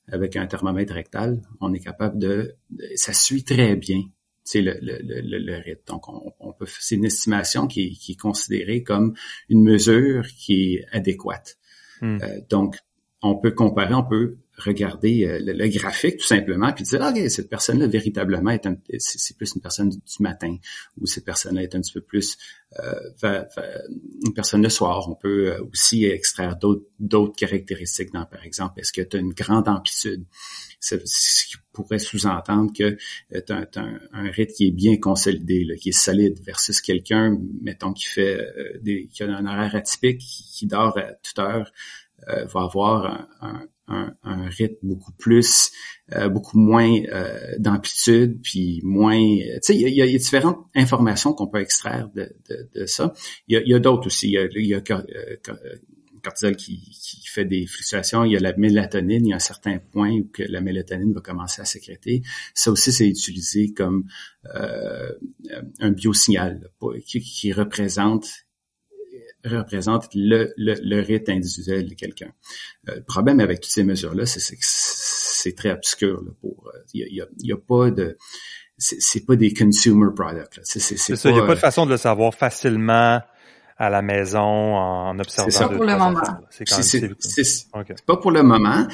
Avec 0.09 0.37
un 0.37 0.47
thermomètre 0.47 0.93
rectal, 0.93 1.41
on 1.59 1.73
est 1.73 1.81
capable 1.81 2.17
de... 2.17 2.55
Ça 2.95 3.11
suit 3.11 3.43
très 3.43 3.75
bien 3.75 4.03
c'est 4.45 4.61
le, 4.61 4.77
le, 4.79 4.99
le, 5.01 5.39
le, 5.39 5.55
rythme. 5.57 5.81
Donc, 5.87 6.07
on, 6.07 6.31
on 6.39 6.53
peut, 6.53 6.67
c'est 6.67 6.95
une 6.95 7.05
estimation 7.05 7.65
qui 7.65 7.87
est, 7.87 7.89
qui 7.89 8.11
est, 8.11 8.15
considérée 8.15 8.83
comme 8.83 9.15
une 9.49 9.63
mesure 9.63 10.27
qui 10.27 10.75
est 10.75 10.85
adéquate. 10.91 11.57
Hmm. 11.99 12.19
Euh, 12.21 12.41
donc, 12.47 12.77
on 13.23 13.35
peut 13.35 13.51
comparer, 13.51 13.95
on 13.95 14.03
peut 14.03 14.37
regarder 14.57 15.25
euh, 15.25 15.39
le, 15.41 15.67
graphique 15.67 16.17
tout 16.17 16.25
simplement, 16.25 16.71
puis 16.71 16.83
dire, 16.83 17.01
OK, 17.01 17.29
cette 17.29 17.49
personne-là, 17.49 17.87
véritablement, 17.87 18.51
est 18.51 18.67
c'est 18.99 19.37
plus 19.37 19.53
une 19.55 19.61
personne 19.61 19.89
du, 19.89 19.99
matin, 20.19 20.55
ou 20.99 21.05
cette 21.05 21.25
personne-là 21.25 21.63
est 21.63 21.75
un 21.75 21.81
petit 21.81 21.93
peu 21.93 22.01
plus 22.01 22.37
euh, 22.79 23.43
une 24.25 24.33
personne 24.33 24.63
le 24.63 24.69
soir. 24.69 25.09
On 25.09 25.15
peut 25.15 25.53
euh, 25.53 25.63
aussi 25.71 26.05
extraire 26.05 26.57
d'autres 26.57 27.35
caractéristiques, 27.35 28.13
dans, 28.13 28.25
par 28.25 28.43
exemple, 28.43 28.79
est-ce 28.79 28.93
que 28.93 29.01
tu 29.01 29.17
as 29.17 29.19
une 29.19 29.33
grande 29.33 29.67
amplitude? 29.67 30.25
Ce 30.79 30.95
qui 30.95 31.55
pourrait 31.73 31.99
sous-entendre 31.99 32.71
que 32.71 32.95
tu 33.31 33.53
as, 33.53 33.67
un, 34.13 34.29
rythme 34.29 34.53
qui 34.53 34.67
est 34.67 34.71
bien 34.71 34.97
consolidé, 34.97 35.63
là, 35.63 35.75
qui 35.75 35.89
est 35.89 35.99
solide, 35.99 36.39
versus 36.45 36.79
quelqu'un, 36.79 37.37
mettons, 37.61 37.91
qui 37.91 38.05
fait 38.05 38.39
des, 38.81 39.07
qui 39.07 39.23
a 39.23 39.35
un 39.35 39.45
horaire 39.47 39.75
atypique, 39.75 40.19
qui, 40.19 40.67
dort 40.67 40.95
à 40.97 41.13
toute 41.13 41.39
heure, 41.39 41.71
va 42.27 42.61
avoir 42.61 43.05
un, 43.05 43.27
un, 43.41 43.67
un, 43.87 44.49
rythme 44.49 44.77
beaucoup 44.83 45.11
plus, 45.13 45.71
euh, 46.13 46.29
beaucoup 46.29 46.57
moins 46.57 46.91
euh, 47.11 47.55
d'amplitude, 47.59 48.39
puis 48.41 48.81
moins. 48.83 49.17
Tu 49.17 49.59
sais, 49.61 49.75
il 49.75 49.89
y, 49.89 50.01
a, 50.01 50.05
différentes 50.05 50.65
informations 50.75 51.33
qu'on 51.33 51.47
peut 51.47 51.59
extraire 51.59 52.09
de, 52.15 52.35
de, 52.49 52.69
de 52.73 52.85
ça. 52.85 53.13
Il 53.47 53.61
y 53.65 53.73
a, 53.73 53.77
a 53.77 53.79
d'autres 53.79 54.07
aussi. 54.07 54.27
Il 54.27 54.33
y 54.33 54.37
a, 54.37 54.47
y 54.53 54.73
a 54.73 54.81
euh, 54.89 55.55
cortisol 56.23 56.55
qui, 56.55 56.79
qui, 56.79 57.27
fait 57.27 57.45
des 57.45 57.65
fluctuations. 57.67 58.23
Il 58.23 58.31
y 58.31 58.37
a 58.37 58.39
la 58.39 58.55
mélatonine. 58.57 59.25
Il 59.25 59.29
y 59.29 59.33
a 59.33 59.35
un 59.35 59.39
certain 59.39 59.77
point 59.77 60.11
où 60.11 60.29
que 60.33 60.43
la 60.43 60.61
mélatonine 60.61 61.13
va 61.13 61.21
commencer 61.21 61.61
à 61.61 61.65
sécréter. 61.65 62.23
Ça 62.53 62.71
aussi, 62.71 62.91
c'est 62.91 63.07
utilisé 63.07 63.73
comme 63.73 64.05
euh, 64.55 65.11
un 65.79 65.91
biosignal 65.91 66.71
qui, 67.05 67.21
qui 67.21 67.53
représente 67.53 68.44
représente 69.45 70.07
le, 70.13 70.53
le, 70.57 70.75
le 70.81 71.01
rythme 71.01 71.31
individuel 71.31 71.87
de 71.87 71.93
quelqu'un. 71.93 72.31
Euh, 72.89 72.95
le 72.95 73.03
problème 73.03 73.39
avec 73.39 73.61
toutes 73.61 73.71
ces 73.71 73.83
mesures-là, 73.83 74.25
c'est 74.25 74.55
que 74.55 74.61
c'est 74.61 75.55
très 75.55 75.71
obscur. 75.71 76.23
pour, 76.41 76.71
il 76.93 77.03
euh, 77.03 77.07
y 77.09 77.21
a, 77.21 77.25
y 77.39 77.51
a, 77.51 77.57
pas 77.57 77.91
de, 77.91 78.17
c'est 78.77 79.25
pas 79.25 79.35
des 79.35 79.53
consumer 79.53 80.09
products. 80.15 80.59
C'est 80.63 80.79
ça. 80.79 81.29
Il 81.29 81.33
n'y 81.33 81.39
a 81.39 81.45
pas 81.45 81.55
de 81.55 81.59
façon 81.59 81.85
de 81.85 81.91
le 81.91 81.97
savoir 81.97 82.33
facilement 82.33 83.21
à 83.77 83.89
la 83.89 84.01
maison 84.01 84.39
en 84.39 85.19
observant. 85.19 85.51
C'est 85.51 85.65
pour 85.65 85.83
le 85.83 85.97
moment. 85.97 86.21
C'est 86.49 88.05
pas 88.05 88.17
pour 88.17 88.31
le 88.31 88.43
moment. 88.43 88.87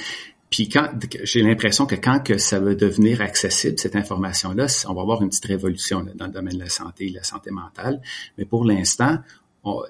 Puis 0.50 0.68
quand 0.68 0.90
j'ai 1.24 1.44
l'impression 1.44 1.86
que 1.86 1.96
quand 1.96 2.20
que 2.20 2.38
ça 2.38 2.60
va 2.60 2.76
devenir 2.76 3.22
accessible 3.22 3.80
cette 3.80 3.96
information-là, 3.96 4.68
on 4.90 4.94
va 4.94 5.02
avoir 5.02 5.22
une 5.22 5.30
petite 5.30 5.46
révolution 5.46 6.06
dans 6.16 6.26
le 6.26 6.32
domaine 6.34 6.56
de 6.56 6.60
la 6.60 6.70
santé, 6.70 7.10
la 7.10 7.24
santé 7.24 7.52
mentale. 7.52 8.02
Mais 8.38 8.44
pour 8.44 8.66
l'instant, 8.66 9.20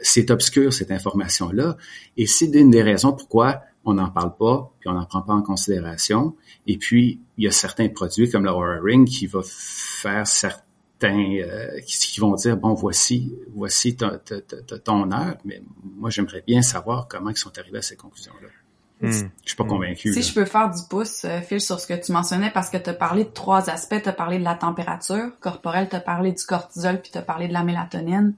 c'est 0.02 0.32
obscur 0.32 0.74
cette 0.74 0.92
information-là, 0.92 1.78
et 2.18 2.28
c'est 2.28 2.48
une 2.48 2.72
des 2.72 2.84
raisons 2.84 3.14
pourquoi 3.14 3.62
on 3.86 3.94
n'en 3.94 4.10
parle 4.10 4.36
pas, 4.36 4.72
puis 4.80 4.90
on 4.90 4.94
n'en 4.94 5.06
prend 5.06 5.22
pas 5.22 5.34
en 5.34 5.42
considération. 5.42 6.36
Et 6.68 6.78
puis, 6.78 7.20
il 7.38 7.46
y 7.46 7.48
a 7.48 7.52
certains 7.52 7.90
produits 7.90 8.30
comme 8.30 8.44
le 8.44 8.52
Aura 8.52 8.80
Ring 8.82 9.08
qui 9.08 9.26
va 9.28 9.42
faire 9.44 10.28
certains, 10.28 10.62
euh, 11.04 11.80
qui, 11.86 12.20
vont 12.20 12.36
dire, 12.36 12.58
bon, 12.58 12.74
voici, 12.74 13.34
voici 13.56 13.96
ton, 13.96 14.20
ton 14.84 15.12
heure, 15.12 15.38
mais 15.46 15.64
moi, 15.84 16.10
j'aimerais 16.10 16.44
bien 16.46 16.62
savoir 16.62 17.08
comment 17.08 17.32
ils 17.32 17.38
sont 17.38 17.58
arrivés 17.58 17.80
à 17.80 17.82
ces 17.82 17.96
conclusions-là. 17.96 18.50
Hmm. 19.02 19.10
Je 19.10 19.48
suis 19.48 19.56
pas 19.56 19.64
convaincu. 19.64 20.14
Si 20.14 20.22
je 20.22 20.32
peux 20.32 20.46
faire 20.46 20.70
du 20.70 20.82
pouce, 20.88 21.26
euh, 21.26 21.42
Phil, 21.42 21.60
sur 21.60 21.80
ce 21.80 21.88
que 21.88 22.00
tu 22.00 22.12
mentionnais, 22.12 22.52
parce 22.52 22.70
que 22.70 22.78
tu 22.78 22.92
as 22.92 22.94
parlé 22.94 23.24
de 23.24 23.32
trois 23.32 23.68
aspects. 23.72 24.00
Tu 24.00 24.08
as 24.08 24.14
parlé 24.14 24.38
de 24.38 24.44
la 24.44 24.54
température 24.54 25.32
corporelle, 25.40 25.90
tu 25.90 25.96
as 25.96 26.02
parlé 26.02 26.34
du 26.34 26.44
cortisol, 26.46 27.02
puis 27.02 27.12
tu 27.12 27.18
as 27.18 27.24
parlé 27.24 27.48
de 27.48 27.54
la 27.54 27.64
mélatonine. 27.64 28.36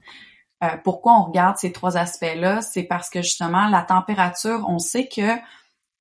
Euh, 0.64 0.76
pourquoi 0.82 1.18
on 1.18 1.24
regarde 1.24 1.56
ces 1.58 1.72
trois 1.72 1.96
aspects-là? 1.96 2.62
C'est 2.62 2.84
parce 2.84 3.10
que 3.10 3.22
justement, 3.22 3.68
la 3.68 3.82
température, 3.82 4.64
on 4.68 4.78
sait 4.78 5.08
que 5.08 5.38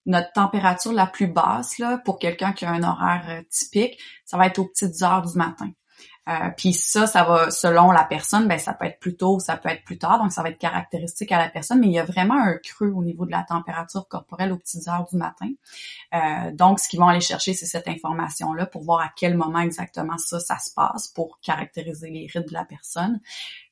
notre 0.06 0.32
température 0.34 0.94
la 0.94 1.08
plus 1.08 1.28
basse, 1.28 1.78
là, 1.78 1.98
pour 1.98 2.20
quelqu'un 2.20 2.54
qui 2.54 2.66
a 2.66 2.72
un 2.72 2.84
horaire 2.84 3.26
euh, 3.30 3.42
typique, 3.50 3.98
ça 4.26 4.38
va 4.38 4.48
être 4.48 4.60
aux 4.60 4.66
petites 4.66 5.02
heures 5.02 5.22
du 5.22 5.38
matin. 5.38 5.70
Euh, 6.30 6.50
puis 6.56 6.74
ça, 6.74 7.06
ça 7.06 7.24
va 7.26 7.52
selon 7.52 7.92
la 7.92 8.06
personne, 8.06 8.48
ben 8.48 8.58
ça 8.58 8.74
peut 8.74 8.86
être 8.86 9.00
plus 9.00 9.18
tôt, 9.18 9.40
ça 9.40 9.58
peut 9.58 9.68
être 9.68 9.84
plus 9.84 9.98
tard, 9.98 10.20
donc 10.20 10.32
ça 10.32 10.42
va 10.42 10.50
être 10.50 10.58
caractéristique 10.58 11.34
à 11.34 11.38
la 11.38 11.50
personne, 11.50 11.82
mais 11.82 11.88
il 11.88 11.94
y 11.94 12.00
a 12.00 12.06
vraiment 12.06 12.40
un 12.40 12.58
creux 12.64 12.92
au 12.96 13.04
niveau 13.04 13.26
de 13.26 13.32
la 13.32 13.44
température 13.44 14.08
corporelle 14.08 14.54
aux 14.54 14.58
petites 14.58 14.88
heures 14.88 15.06
du 15.12 15.18
matin. 15.18 15.50
Euh, 16.14 16.52
donc, 16.54 16.80
ce 16.80 16.88
qu'ils 16.88 17.00
vont 17.00 17.08
aller 17.08 17.20
chercher, 17.20 17.54
c'est 17.54 17.66
cette 17.66 17.90
information-là 17.90 18.68
pour 18.68 18.84
voir 18.84 19.02
à 19.02 19.12
quel 19.14 19.36
moment 19.36 19.60
exactement 19.60 20.18
ça, 20.18 20.40
ça 20.40 20.58
se 20.60 20.74
passe 20.74 21.10
pour 21.10 21.40
caractériser 21.42 22.10
les 22.10 22.28
rythmes 22.34 22.48
de 22.48 22.54
la 22.54 22.64
personne. 22.64 23.20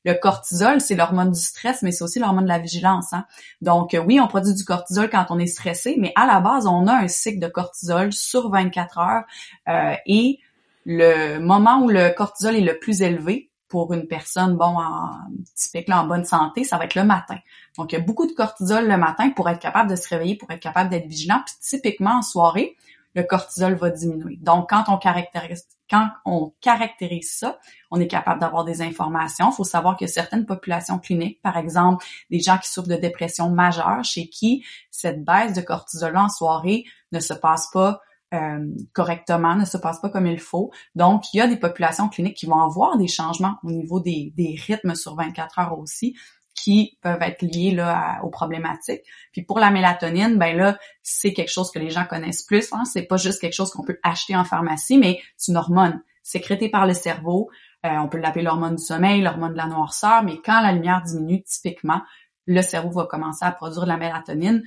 Le 0.04 0.12
cortisol, 0.12 0.80
c'est 0.82 0.94
l'hormone 0.94 1.30
du 1.30 1.40
stress, 1.40 1.80
mais 1.80 1.90
c'est 1.90 2.04
aussi 2.04 2.18
l'hormone 2.18 2.44
de 2.44 2.48
la 2.48 2.58
vigilance. 2.58 3.14
Hein? 3.14 3.24
Donc, 3.62 3.96
oui, 4.06 4.20
on 4.20 4.28
produit 4.28 4.52
du 4.52 4.64
cortisol 4.64 5.08
quand 5.08 5.26
on 5.30 5.38
est 5.38 5.46
stressé, 5.46 5.96
mais 5.98 6.12
à 6.16 6.26
la 6.26 6.40
base, 6.40 6.66
on 6.66 6.86
a 6.86 6.92
un 6.92 7.08
cycle 7.08 7.38
de 7.38 7.48
cortisol 7.48 8.12
sur 8.12 8.50
24 8.50 8.98
heures 8.98 9.24
euh, 9.68 9.94
et 10.04 10.38
le 10.84 11.38
moment 11.38 11.82
où 11.82 11.88
le 11.88 12.10
cortisol 12.10 12.56
est 12.56 12.60
le 12.60 12.78
plus 12.78 13.02
élevé 13.02 13.50
pour 13.68 13.94
une 13.94 14.06
personne, 14.06 14.56
bon, 14.56 14.76
en, 14.78 15.10
typiquement 15.54 15.96
en 15.96 16.06
bonne 16.06 16.24
santé, 16.24 16.62
ça 16.62 16.76
va 16.76 16.84
être 16.84 16.94
le 16.94 17.04
matin. 17.04 17.38
Donc, 17.78 17.92
il 17.92 17.98
y 17.98 17.98
a 17.98 18.04
beaucoup 18.04 18.26
de 18.26 18.32
cortisol 18.32 18.86
le 18.86 18.96
matin 18.98 19.30
pour 19.30 19.48
être 19.48 19.60
capable 19.60 19.88
de 19.88 19.96
se 19.96 20.08
réveiller, 20.08 20.36
pour 20.36 20.50
être 20.50 20.60
capable 20.60 20.90
d'être 20.90 21.06
vigilant. 21.06 21.40
Puis 21.46 21.54
typiquement 21.60 22.18
en 22.18 22.22
soirée, 22.22 22.76
le 23.14 23.22
cortisol 23.22 23.74
va 23.74 23.90
diminuer. 23.90 24.36
Donc, 24.40 24.68
quand 24.70 24.84
on 24.88 24.98
caractérise, 24.98 25.64
quand 25.88 26.08
on 26.24 26.52
caractérise 26.60 27.32
ça, 27.32 27.58
on 27.90 28.00
est 28.00 28.06
capable 28.06 28.40
d'avoir 28.40 28.64
des 28.64 28.82
informations. 28.82 29.50
Il 29.50 29.54
faut 29.54 29.64
savoir 29.64 29.96
que 29.96 30.06
certaines 30.06 30.46
populations 30.46 30.98
cliniques, 30.98 31.40
par 31.42 31.56
exemple, 31.56 32.04
des 32.30 32.40
gens 32.40 32.58
qui 32.58 32.70
souffrent 32.70 32.88
de 32.88 32.96
dépression 32.96 33.50
majeure, 33.50 34.04
chez 34.04 34.28
qui 34.28 34.64
cette 34.90 35.24
baisse 35.24 35.54
de 35.54 35.60
cortisol 35.60 36.16
en 36.16 36.28
soirée 36.28 36.84
ne 37.12 37.20
se 37.20 37.34
passe 37.34 37.70
pas 37.70 38.00
euh, 38.32 38.66
correctement, 38.92 39.54
ne 39.56 39.64
se 39.64 39.76
passe 39.76 40.00
pas 40.00 40.08
comme 40.08 40.26
il 40.26 40.40
faut. 40.40 40.70
Donc, 40.94 41.24
il 41.32 41.38
y 41.38 41.40
a 41.40 41.46
des 41.46 41.56
populations 41.56 42.08
cliniques 42.08 42.36
qui 42.36 42.46
vont 42.46 42.60
avoir 42.60 42.96
des 42.96 43.08
changements 43.08 43.56
au 43.62 43.70
niveau 43.70 44.00
des, 44.00 44.32
des 44.36 44.56
rythmes 44.66 44.94
sur 44.94 45.14
24 45.14 45.58
heures 45.58 45.78
aussi 45.78 46.14
qui 46.54 46.98
peuvent 47.00 47.22
être 47.22 47.42
liés 47.42 47.72
là, 47.72 48.20
aux 48.22 48.30
problématiques. 48.30 49.02
Puis 49.32 49.42
pour 49.42 49.58
la 49.58 49.70
mélatonine, 49.70 50.38
ben 50.38 50.56
là, 50.56 50.78
c'est 51.02 51.32
quelque 51.32 51.50
chose 51.50 51.70
que 51.70 51.78
les 51.78 51.90
gens 51.90 52.04
connaissent 52.04 52.42
plus. 52.42 52.72
Hein? 52.72 52.84
C'est 52.84 53.02
pas 53.02 53.16
juste 53.16 53.40
quelque 53.40 53.54
chose 53.54 53.70
qu'on 53.70 53.82
peut 53.82 53.98
acheter 54.02 54.36
en 54.36 54.44
pharmacie, 54.44 54.98
mais 54.98 55.20
c'est 55.36 55.52
une 55.52 55.58
hormone 55.58 56.02
sécrétée 56.22 56.68
par 56.68 56.86
le 56.86 56.94
cerveau. 56.94 57.50
Euh, 57.84 57.96
on 57.98 58.08
peut 58.08 58.18
l'appeler 58.18 58.44
l'hormone 58.44 58.76
du 58.76 58.82
sommeil, 58.82 59.22
l'hormone 59.22 59.52
de 59.52 59.56
la 59.56 59.66
noirceur, 59.66 60.22
mais 60.22 60.38
quand 60.44 60.60
la 60.60 60.72
lumière 60.72 61.02
diminue, 61.02 61.42
typiquement, 61.42 62.02
le 62.46 62.62
cerveau 62.62 62.90
va 62.90 63.06
commencer 63.06 63.44
à 63.44 63.52
produire 63.52 63.82
de 63.84 63.88
la 63.88 63.96
mélatonine 63.96 64.62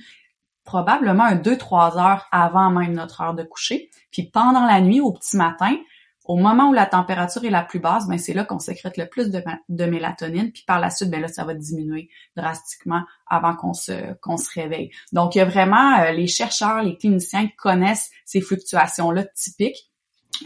probablement 0.66 1.24
un 1.24 1.36
2-3 1.36 1.98
heures 1.98 2.26
avant 2.32 2.70
même 2.70 2.92
notre 2.92 3.22
heure 3.22 3.34
de 3.34 3.44
coucher. 3.44 3.90
Puis 4.10 4.24
pendant 4.24 4.66
la 4.66 4.80
nuit, 4.80 5.00
au 5.00 5.12
petit 5.12 5.36
matin, 5.36 5.76
au 6.26 6.36
moment 6.36 6.70
où 6.70 6.72
la 6.72 6.86
température 6.86 7.44
est 7.44 7.50
la 7.50 7.62
plus 7.62 7.78
basse, 7.78 8.06
ben 8.08 8.18
c'est 8.18 8.34
là 8.34 8.44
qu'on 8.44 8.58
sécrète 8.58 8.96
le 8.96 9.08
plus 9.08 9.30
de, 9.30 9.84
mélatonine, 9.84 10.50
puis 10.50 10.64
par 10.66 10.80
la 10.80 10.90
suite, 10.90 11.08
ben 11.08 11.20
là, 11.20 11.28
ça 11.28 11.44
va 11.44 11.54
diminuer 11.54 12.08
drastiquement 12.36 13.02
avant 13.28 13.54
qu'on 13.54 13.74
se 13.74 14.14
qu'on 14.20 14.36
se 14.36 14.50
réveille. 14.52 14.90
Donc, 15.12 15.34
il 15.34 15.38
y 15.38 15.40
a 15.40 15.44
vraiment 15.44 16.00
euh, 16.00 16.10
les 16.10 16.26
chercheurs, 16.26 16.82
les 16.82 16.96
cliniciens 16.96 17.48
connaissent 17.56 18.10
ces 18.24 18.40
fluctuations-là 18.40 19.24
typiques. 19.34 19.90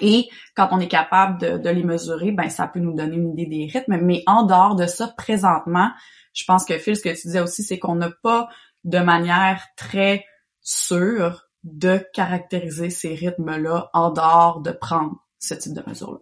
Et 0.01 0.29
quand 0.55 0.69
on 0.71 0.79
est 0.79 0.89
capable 0.89 1.41
de, 1.41 1.59
de, 1.59 1.71
les 1.71 1.83
mesurer, 1.83 2.31
ben 2.31 2.49
ça 2.49 2.69
peut 2.69 2.79
nous 2.79 2.95
donner 2.95 3.17
une 3.17 3.31
idée 3.31 3.47
des 3.47 3.69
rythmes. 3.73 3.97
Mais 4.03 4.23
en 4.27 4.45
dehors 4.45 4.77
de 4.77 4.87
ça, 4.87 5.09
présentement, 5.09 5.91
je 6.33 6.45
pense 6.45 6.65
que 6.65 6.79
Phil, 6.79 6.95
ce 6.95 7.03
que 7.03 7.09
tu 7.09 7.27
disais 7.27 7.41
aussi, 7.41 7.63
c'est 7.63 7.79
qu'on 7.79 7.97
n'a 7.97 8.11
pas 8.23 8.49
de 8.85 8.99
manière 8.99 9.67
très 9.77 10.25
sûre 10.61 11.51
de 11.65 11.99
caractériser 12.13 12.91
ces 12.91 13.15
rythmes-là 13.15 13.91
en 13.93 14.11
dehors 14.11 14.61
de 14.61 14.73
prendre 14.73 15.17
ce 15.39 15.55
type 15.55 15.75
de 15.75 15.83
mesures-là. 15.87 16.21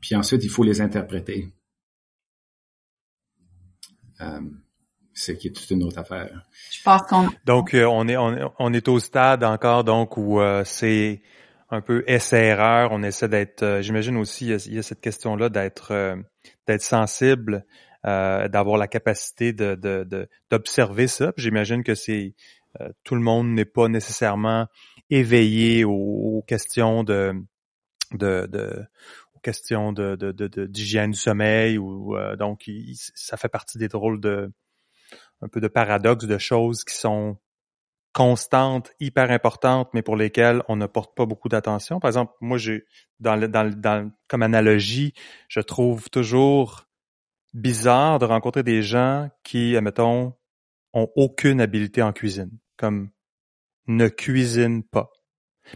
Puis 0.00 0.14
ensuite, 0.14 0.44
il 0.44 0.50
faut 0.50 0.62
les 0.62 0.80
interpréter. 0.80 1.52
Euh, 4.20 4.40
c'est 5.12 5.36
qui 5.36 5.48
est 5.48 5.52
toute 5.52 5.70
une 5.70 5.82
autre 5.82 5.98
affaire. 5.98 6.46
Je 6.70 6.82
pense 6.82 7.02
qu'on 7.02 7.28
donc 7.44 7.74
euh, 7.74 7.84
on 7.84 8.06
est 8.06 8.16
on, 8.16 8.72
est 8.72 8.88
au 8.88 8.98
stade 8.98 9.44
encore 9.44 9.84
donc 9.84 10.16
où 10.16 10.40
euh, 10.40 10.62
c'est 10.64 11.22
un 11.70 11.80
peu 11.80 12.04
essai-erreur. 12.06 12.92
On 12.92 13.02
essaie 13.02 13.28
d'être. 13.28 13.80
J'imagine 13.80 14.16
aussi 14.16 14.46
il 14.46 14.74
y, 14.74 14.78
a, 14.78 14.82
cette 14.82 15.00
question 15.00 15.36
là 15.36 15.48
d'être 15.48 16.16
d'être 16.66 16.82
sensible, 16.82 17.64
d'avoir 18.06 18.78
la 18.78 18.86
capacité 18.86 19.52
de 19.52 19.74
d'observer 20.50 21.04
de, 21.04 21.08
ça. 21.08 21.32
J'imagine 21.36 21.82
que 21.82 21.94
c'est 21.94 22.34
tout 23.04 23.14
le 23.14 23.20
monde 23.20 23.48
n'est 23.48 23.64
pas 23.64 23.88
nécessairement 23.88 24.66
éveillé 25.10 25.84
aux, 25.84 26.44
questions 26.46 27.04
de, 27.04 27.34
de, 28.12 28.46
de 28.46 28.84
aux 29.34 29.40
questions 29.40 29.92
de, 29.92 30.16
d'hygiène 30.66 31.12
du 31.12 31.18
sommeil 31.18 31.78
ou 31.78 32.16
euh, 32.16 32.36
donc 32.36 32.70
ça 33.14 33.36
fait 33.36 33.48
partie 33.48 33.78
des 33.78 33.88
drôles 33.88 34.20
de 34.20 34.52
un 35.42 35.48
peu 35.48 35.60
de 35.60 35.68
paradoxes 35.68 36.26
de 36.26 36.38
choses 36.38 36.84
qui 36.84 36.94
sont 36.94 37.36
constantes, 38.12 38.92
hyper 38.98 39.30
importantes, 39.30 39.90
mais 39.92 40.00
pour 40.00 40.16
lesquelles 40.16 40.62
on 40.68 40.76
ne 40.76 40.86
porte 40.86 41.14
pas 41.14 41.26
beaucoup 41.26 41.50
d'attention. 41.50 42.00
Par 42.00 42.08
exemple, 42.08 42.32
moi, 42.40 42.56
j'ai 42.56 42.86
dans, 43.20 43.36
dans, 43.36 43.70
dans 43.78 44.10
comme 44.26 44.42
analogie, 44.42 45.12
je 45.48 45.60
trouve 45.60 46.08
toujours 46.08 46.85
bizarre 47.56 48.18
de 48.18 48.26
rencontrer 48.26 48.62
des 48.62 48.82
gens 48.82 49.28
qui, 49.42 49.76
admettons, 49.76 50.34
ont 50.92 51.08
aucune 51.16 51.60
habileté 51.60 52.02
en 52.02 52.12
cuisine, 52.12 52.50
comme 52.76 53.10
ne 53.86 54.08
cuisine 54.08 54.82
pas. 54.82 55.10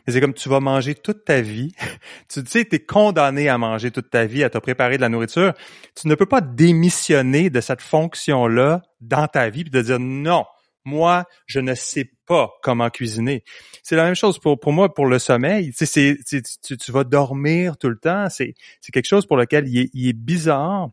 Mais 0.07 0.13
c'est 0.13 0.21
comme 0.21 0.35
tu 0.35 0.49
vas 0.49 0.61
manger 0.61 0.95
toute 0.95 1.25
ta 1.25 1.41
vie. 1.41 1.75
tu 2.29 2.45
sais, 2.47 2.65
tu 2.65 2.77
es 2.77 2.79
condamné 2.79 3.49
à 3.49 3.59
manger 3.59 3.91
toute 3.91 4.11
ta 4.11 4.25
vie, 4.27 4.45
à 4.45 4.51
te 4.51 4.59
préparer 4.59 4.97
de 4.97 5.03
la 5.03 5.09
nourriture. 5.09 5.53
Tu 6.01 6.07
ne 6.07 6.15
peux 6.15 6.27
pas 6.27 6.41
démissionner 6.41 7.51
de 7.51 7.61
cette 7.61 7.81
fonction-là 7.81 8.83
dans 9.01 9.27
ta 9.27 9.51
vie 9.51 9.63
et 9.63 9.65
de 9.65 9.83
dire 9.83 9.99
non, 9.99 10.45
moi, 10.85 11.25
je 11.47 11.61
ne 11.61 11.75
sais 11.75 12.11
pas 12.27 12.51
comment 12.63 12.89
cuisiner. 12.89 13.43
C'est 13.83 13.97
la 13.97 14.05
même 14.05 14.15
chose 14.15 14.39
pour, 14.39 14.59
moi, 14.73 14.95
pour 14.95 15.07
le 15.07 15.19
sommeil. 15.19 15.73
Tu, 15.73 15.87
sais, 15.87 16.19
tu, 16.63 16.93
vas 16.93 17.05
dormir 17.05 17.77
tout 17.77 17.89
le 17.89 17.99
temps. 17.99 18.29
C'est 18.31 18.55
quelque 18.93 19.09
chose 19.09 19.27
pour 19.27 19.37
lequel 19.37 19.67
il 19.67 20.09
est 20.09 20.13
bizarre 20.13 20.91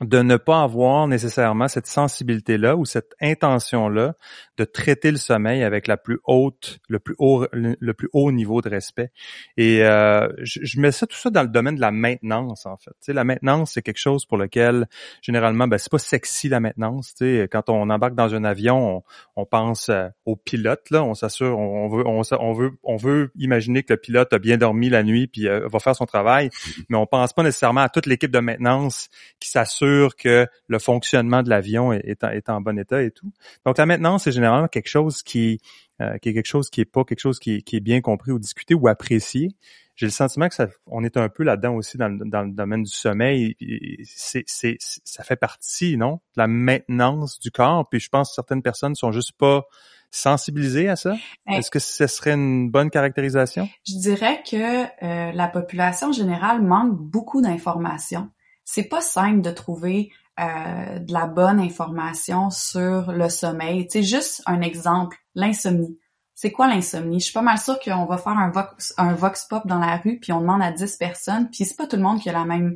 de 0.00 0.22
ne 0.22 0.36
pas 0.36 0.62
avoir 0.62 1.08
nécessairement 1.08 1.66
cette 1.66 1.88
sensibilité-là 1.88 2.76
ou 2.76 2.84
cette 2.84 3.14
intention-là 3.20 4.14
de 4.56 4.64
traiter 4.64 5.10
le 5.10 5.16
sommeil 5.16 5.64
avec 5.64 5.88
la 5.88 5.96
plus 5.96 6.20
haute, 6.24 6.78
le 6.88 7.00
plus 7.00 7.16
haut, 7.18 7.46
le, 7.52 7.94
plus 7.94 8.08
haut 8.12 8.30
niveau 8.30 8.60
de 8.60 8.68
respect. 8.68 9.10
Et 9.56 9.82
euh, 9.82 10.28
je, 10.38 10.80
mets 10.80 10.92
ça 10.92 11.06
tout 11.06 11.16
ça 11.16 11.30
dans 11.30 11.42
le 11.42 11.48
domaine 11.48 11.74
de 11.74 11.80
la 11.80 11.90
maintenance 11.90 12.64
en 12.64 12.76
fait. 12.76 12.90
Tu 12.90 13.06
sais, 13.06 13.12
la 13.12 13.24
maintenance 13.24 13.72
c'est 13.72 13.82
quelque 13.82 13.98
chose 13.98 14.24
pour 14.24 14.38
lequel 14.38 14.86
généralement, 15.20 15.66
ben 15.66 15.78
c'est 15.78 15.90
pas 15.90 15.98
sexy 15.98 16.48
la 16.48 16.60
maintenance. 16.60 17.14
Tu 17.14 17.40
sais, 17.40 17.48
quand 17.50 17.68
on 17.68 17.90
embarque 17.90 18.14
dans 18.14 18.34
un 18.34 18.44
avion, 18.44 19.02
on, 19.34 19.46
pense 19.46 19.88
euh, 19.88 20.08
au 20.26 20.36
pilote 20.36 20.90
là, 20.90 21.02
on 21.02 21.14
s'assure, 21.14 21.58
on, 21.58 21.88
veut, 21.88 22.06
on, 22.06 22.52
veut, 22.52 22.70
on 22.84 22.96
veut 22.96 23.32
imaginer 23.36 23.82
que 23.82 23.94
le 23.94 23.98
pilote 23.98 24.32
a 24.32 24.38
bien 24.38 24.58
dormi 24.58 24.90
la 24.90 25.02
nuit 25.02 25.26
puis 25.26 25.48
euh, 25.48 25.66
va 25.66 25.80
faire 25.80 25.96
son 25.96 26.06
travail, 26.06 26.50
mais 26.88 26.96
on 26.96 27.06
pense 27.06 27.32
pas 27.32 27.42
nécessairement 27.42 27.80
à 27.80 27.88
toute 27.88 28.06
l'équipe 28.06 28.30
de 28.30 28.38
maintenance 28.38 29.08
qui 29.40 29.48
s'assure 29.48 29.87
que 30.18 30.46
le 30.66 30.78
fonctionnement 30.78 31.42
de 31.42 31.50
l'avion 31.50 31.92
est, 31.92 32.48
en, 32.48 32.60
bon 32.60 32.78
état 32.78 33.02
et 33.02 33.10
tout. 33.10 33.30
Donc 33.64 33.78
la 33.78 33.86
maintenance, 33.86 34.24
c'est 34.24 34.32
généralement 34.32 34.68
quelque 34.68 34.88
chose 34.88 35.22
qui, 35.22 35.60
euh, 36.00 36.18
qui 36.18 36.30
est 36.30 36.34
quelque 36.34 36.46
chose 36.46 36.70
qui 36.70 36.80
est 36.80 36.84
pas 36.84 37.04
quelque 37.04 37.20
chose 37.20 37.38
qui, 37.38 37.62
est 37.66 37.80
bien 37.80 38.00
compris 38.00 38.32
ou 38.32 38.38
discuté 38.38 38.74
ou 38.74 38.88
apprécié. 38.88 39.56
J'ai 39.96 40.06
le 40.06 40.12
sentiment 40.12 40.48
que 40.48 40.54
ça, 40.54 40.68
on 40.86 41.02
est 41.02 41.16
un 41.16 41.28
peu 41.28 41.42
là-dedans 41.42 41.74
aussi 41.74 41.98
dans, 41.98 42.08
le 42.08 42.52
domaine 42.52 42.84
du 42.84 42.90
sommeil. 42.90 43.56
C'est, 44.04 44.44
c'est, 44.46 44.76
ça 44.78 45.24
fait 45.24 45.36
partie, 45.36 45.96
non, 45.96 46.20
de 46.36 46.40
la 46.42 46.46
maintenance 46.46 47.40
du 47.40 47.50
corps. 47.50 47.88
Puis 47.88 47.98
je 47.98 48.08
pense 48.08 48.30
que 48.30 48.34
certaines 48.36 48.62
personnes 48.62 48.94
sont 48.94 49.10
juste 49.10 49.32
pas 49.32 49.64
sensibilisées 50.10 50.88
à 50.88 50.96
ça. 50.96 51.16
Est-ce 51.48 51.70
que 51.70 51.78
ce 51.78 52.06
serait 52.06 52.34
une 52.34 52.70
bonne 52.70 52.90
caractérisation? 52.90 53.68
Je 53.86 53.98
dirais 53.98 54.42
que 54.48 54.84
euh, 55.04 55.32
la 55.32 55.48
population 55.48 56.12
générale 56.12 56.62
manque 56.62 56.96
beaucoup 56.96 57.42
d'informations 57.42 58.30
c'est 58.70 58.84
pas 58.84 59.00
simple 59.00 59.40
de 59.40 59.50
trouver 59.50 60.12
euh, 60.38 60.98
de 60.98 61.10
la 61.10 61.26
bonne 61.26 61.58
information 61.58 62.50
sur 62.50 63.12
le 63.12 63.30
sommeil. 63.30 63.86
Tu 63.88 63.92
sais, 63.92 64.02
juste 64.02 64.42
un 64.44 64.60
exemple, 64.60 65.16
l'insomnie. 65.34 65.98
C'est 66.34 66.52
quoi 66.52 66.68
l'insomnie? 66.68 67.18
Je 67.18 67.24
suis 67.24 67.32
pas 67.32 67.40
mal 67.40 67.56
sûre 67.56 67.80
qu'on 67.80 68.04
va 68.04 68.18
faire 68.18 68.36
un 68.36 68.50
vox, 68.50 68.92
un 68.98 69.14
vox 69.14 69.46
pop 69.46 69.66
dans 69.66 69.78
la 69.78 69.96
rue, 69.96 70.18
puis 70.20 70.32
on 70.32 70.42
demande 70.42 70.60
à 70.60 70.70
10 70.70 70.96
personnes, 70.96 71.48
puis 71.48 71.64
c'est 71.64 71.78
pas 71.78 71.86
tout 71.86 71.96
le 71.96 72.02
monde 72.02 72.20
qui 72.20 72.28
a 72.28 72.32
la 72.32 72.44
même 72.44 72.74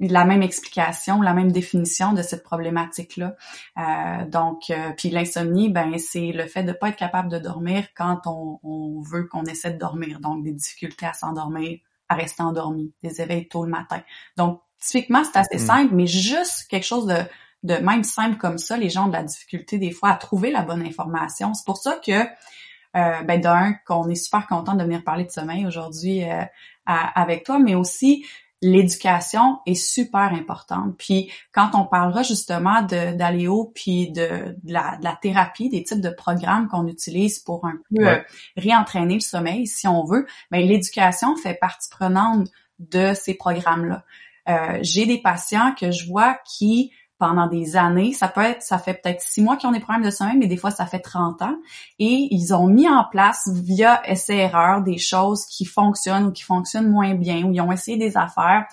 la 0.00 0.24
même 0.24 0.42
explication, 0.42 1.20
la 1.20 1.34
même 1.34 1.52
définition 1.52 2.14
de 2.14 2.22
cette 2.22 2.42
problématique-là. 2.42 3.36
Euh, 3.78 4.26
donc, 4.26 4.70
euh, 4.70 4.92
puis 4.96 5.10
l'insomnie, 5.10 5.68
ben 5.68 5.98
c'est 5.98 6.32
le 6.32 6.46
fait 6.46 6.64
de 6.64 6.72
pas 6.72 6.88
être 6.88 6.96
capable 6.96 7.28
de 7.28 7.38
dormir 7.38 7.88
quand 7.94 8.22
on, 8.26 8.58
on 8.62 9.00
veut 9.02 9.24
qu'on 9.24 9.44
essaie 9.44 9.72
de 9.72 9.78
dormir. 9.78 10.20
Donc, 10.20 10.44
des 10.44 10.52
difficultés 10.52 11.06
à 11.06 11.12
s'endormir, 11.12 11.78
à 12.08 12.14
rester 12.14 12.42
endormi, 12.42 12.94
des 13.02 13.20
éveils 13.20 13.48
tôt 13.48 13.64
le 13.64 13.70
matin. 13.70 14.02
Donc, 14.36 14.60
typiquement, 14.84 15.22
c'est 15.24 15.38
assez 15.38 15.56
mm. 15.56 15.66
simple, 15.66 15.94
mais 15.94 16.06
juste 16.06 16.66
quelque 16.68 16.84
chose 16.84 17.06
de, 17.06 17.18
de 17.64 17.74
même 17.76 18.04
simple 18.04 18.36
comme 18.36 18.58
ça, 18.58 18.76
les 18.76 18.90
gens 18.90 19.06
ont 19.06 19.08
de 19.08 19.14
la 19.14 19.22
difficulté 19.22 19.78
des 19.78 19.90
fois 19.90 20.10
à 20.10 20.16
trouver 20.16 20.50
la 20.50 20.62
bonne 20.62 20.82
information. 20.82 21.54
C'est 21.54 21.64
pour 21.64 21.78
ça 21.78 21.98
que, 22.04 22.12
euh, 22.12 23.22
ben 23.22 23.40
d'un, 23.40 23.72
qu'on 23.86 24.08
est 24.08 24.14
super 24.14 24.46
content 24.46 24.74
de 24.74 24.84
venir 24.84 25.02
parler 25.02 25.24
de 25.24 25.30
sommeil 25.30 25.66
aujourd'hui 25.66 26.24
euh, 26.24 26.44
avec 26.86 27.44
toi, 27.44 27.58
mais 27.58 27.74
aussi 27.74 28.24
l'éducation 28.60 29.58
est 29.66 29.74
super 29.74 30.32
importante. 30.32 30.96
Puis 30.96 31.30
quand 31.52 31.70
on 31.74 31.84
parlera 31.84 32.22
justement 32.22 32.82
d'Aléo 32.82 33.72
puis 33.74 34.10
de, 34.10 34.56
de, 34.62 34.72
la, 34.72 34.96
de, 34.98 35.04
la, 35.04 35.18
thérapie, 35.20 35.68
des 35.68 35.82
types 35.84 36.00
de 36.00 36.10
programmes 36.10 36.68
qu'on 36.68 36.86
utilise 36.86 37.38
pour 37.38 37.66
un 37.66 37.78
peu 37.94 38.06
euh, 38.06 38.20
réentraîner 38.56 39.14
le 39.14 39.20
sommeil, 39.20 39.66
si 39.66 39.86
on 39.86 40.04
veut, 40.04 40.26
ben 40.50 40.66
l'éducation 40.66 41.36
fait 41.36 41.54
partie 41.54 41.90
prenante 41.90 42.48
de 42.78 43.12
ces 43.14 43.34
programmes-là. 43.34 44.04
Euh, 44.48 44.78
j'ai 44.82 45.06
des 45.06 45.18
patients 45.18 45.74
que 45.78 45.90
je 45.90 46.06
vois 46.06 46.38
qui 46.44 46.92
pendant 47.18 47.46
des 47.46 47.76
années. 47.76 48.12
Ça 48.12 48.28
peut 48.28 48.42
être, 48.42 48.62
ça 48.62 48.78
fait 48.78 48.94
peut-être 48.94 49.20
six 49.20 49.40
mois 49.40 49.56
qu'ils 49.56 49.68
ont 49.68 49.72
des 49.72 49.80
problèmes 49.80 50.04
de 50.04 50.10
sommeil, 50.10 50.36
mais 50.36 50.46
des 50.46 50.56
fois 50.56 50.70
ça 50.70 50.84
fait 50.84 50.98
30 50.98 51.42
ans. 51.42 51.56
Et 51.98 52.28
ils 52.30 52.54
ont 52.54 52.66
mis 52.66 52.88
en 52.88 53.04
place 53.04 53.48
via 53.52 54.02
essai-erreur 54.08 54.82
des 54.82 54.98
choses 54.98 55.46
qui 55.46 55.64
fonctionnent 55.64 56.26
ou 56.26 56.32
qui 56.32 56.42
fonctionnent 56.42 56.90
moins 56.90 57.14
bien, 57.14 57.44
ou 57.44 57.52
ils 57.52 57.60
ont 57.60 57.72
essayé 57.72 57.96
des 57.96 58.16
affaires. 58.16 58.66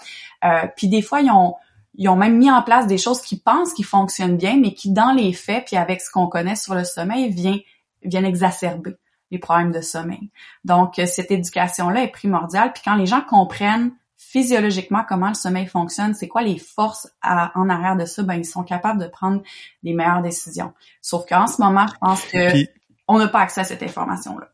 Euh, 0.43 0.67
puis 0.75 0.87
des 0.87 1.01
fois, 1.01 1.21
ils 1.21 1.31
ont 1.31 1.55
ils 1.95 2.07
ont 2.07 2.15
même 2.15 2.37
mis 2.37 2.49
en 2.49 2.61
place 2.61 2.87
des 2.87 2.97
choses 2.97 3.21
qui 3.21 3.37
pensent 3.37 3.73
qu'ils 3.73 3.85
fonctionnent 3.85 4.37
bien, 4.37 4.57
mais 4.57 4.73
qui, 4.73 4.91
dans 4.91 5.11
les 5.11 5.33
faits, 5.33 5.65
puis 5.65 5.75
avec 5.75 6.01
ce 6.01 6.09
qu'on 6.09 6.27
connaît 6.27 6.55
sur 6.55 6.73
le 6.73 6.85
sommeil, 6.85 7.29
viennent 7.29 8.25
exacerber 8.25 8.95
les 9.29 9.39
problèmes 9.39 9.71
de 9.71 9.81
sommeil. 9.81 10.29
Donc, 10.63 10.99
euh, 10.99 11.05
cette 11.05 11.31
éducation-là 11.31 12.03
est 12.03 12.11
primordiale. 12.11 12.71
Puis 12.73 12.81
quand 12.85 12.95
les 12.95 13.05
gens 13.05 13.21
comprennent 13.21 13.91
physiologiquement 14.31 15.03
comment 15.07 15.27
le 15.27 15.33
sommeil 15.33 15.67
fonctionne, 15.67 16.13
c'est 16.13 16.29
quoi 16.29 16.41
les 16.41 16.57
forces 16.57 17.11
en 17.21 17.69
arrière 17.69 17.97
de 17.97 18.05
ça, 18.05 18.23
ben 18.23 18.35
ils 18.35 18.45
sont 18.45 18.63
capables 18.63 19.01
de 19.01 19.07
prendre 19.07 19.43
des 19.83 19.93
meilleures 19.93 20.21
décisions. 20.21 20.73
Sauf 21.01 21.25
qu'en 21.27 21.47
ce 21.47 21.61
moment, 21.61 21.85
je 21.87 21.97
pense 21.99 22.23
que 22.23 22.65
on 23.09 23.19
n'a 23.19 23.27
pas 23.27 23.41
accès 23.41 23.59
à 23.59 23.63
cette 23.65 23.83
information-là. 23.83 24.49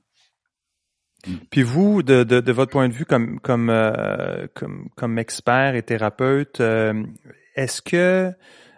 Puis 1.52 1.62
vous, 1.62 2.02
de, 2.02 2.24
de, 2.24 2.40
de, 2.40 2.52
votre 2.52 2.72
point 2.72 2.90
de 2.90 2.94
vue 2.94 3.06
comme 3.06 3.40
comme 3.40 3.70
euh, 3.70 4.48
comme, 4.56 4.90
comme 4.96 5.20
expert 5.20 5.76
et 5.76 5.84
thérapeute, 5.84 6.60
euh, 6.60 7.04
est-ce 7.56 7.84
que 7.84 8.34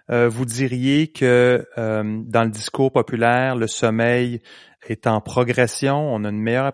euh, 0.09 0.29
vous 0.29 0.45
diriez 0.45 1.11
que 1.11 1.65
dans 1.77 2.43
le 2.43 2.49
discours 2.49 2.91
populaire, 2.91 3.55
le 3.55 3.67
sommeil 3.67 4.41
est 4.87 5.07
en 5.07 5.21
progression, 5.21 6.13
on 6.13 6.23
a 6.23 6.29
une 6.29 6.41
meilleure 6.41 6.73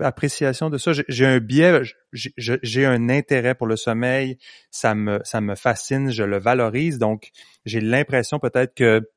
appréciation 0.00 0.70
de 0.70 0.78
ça. 0.78 0.92
J'ai 1.08 1.26
un 1.26 1.38
biais, 1.38 1.82
j'ai 2.12 2.86
un 2.86 3.08
intérêt 3.08 3.54
pour 3.54 3.66
le 3.66 3.76
sommeil, 3.76 4.38
ça 4.70 4.94
me 4.94 5.20
ça 5.24 5.40
me 5.40 5.54
fascine, 5.54 6.10
je 6.10 6.24
le 6.24 6.38
valorise, 6.38 6.98
donc 6.98 7.30
j'ai 7.64 7.80
l'impression 7.80 8.38
peut-être 8.38 8.74
que 8.74 9.08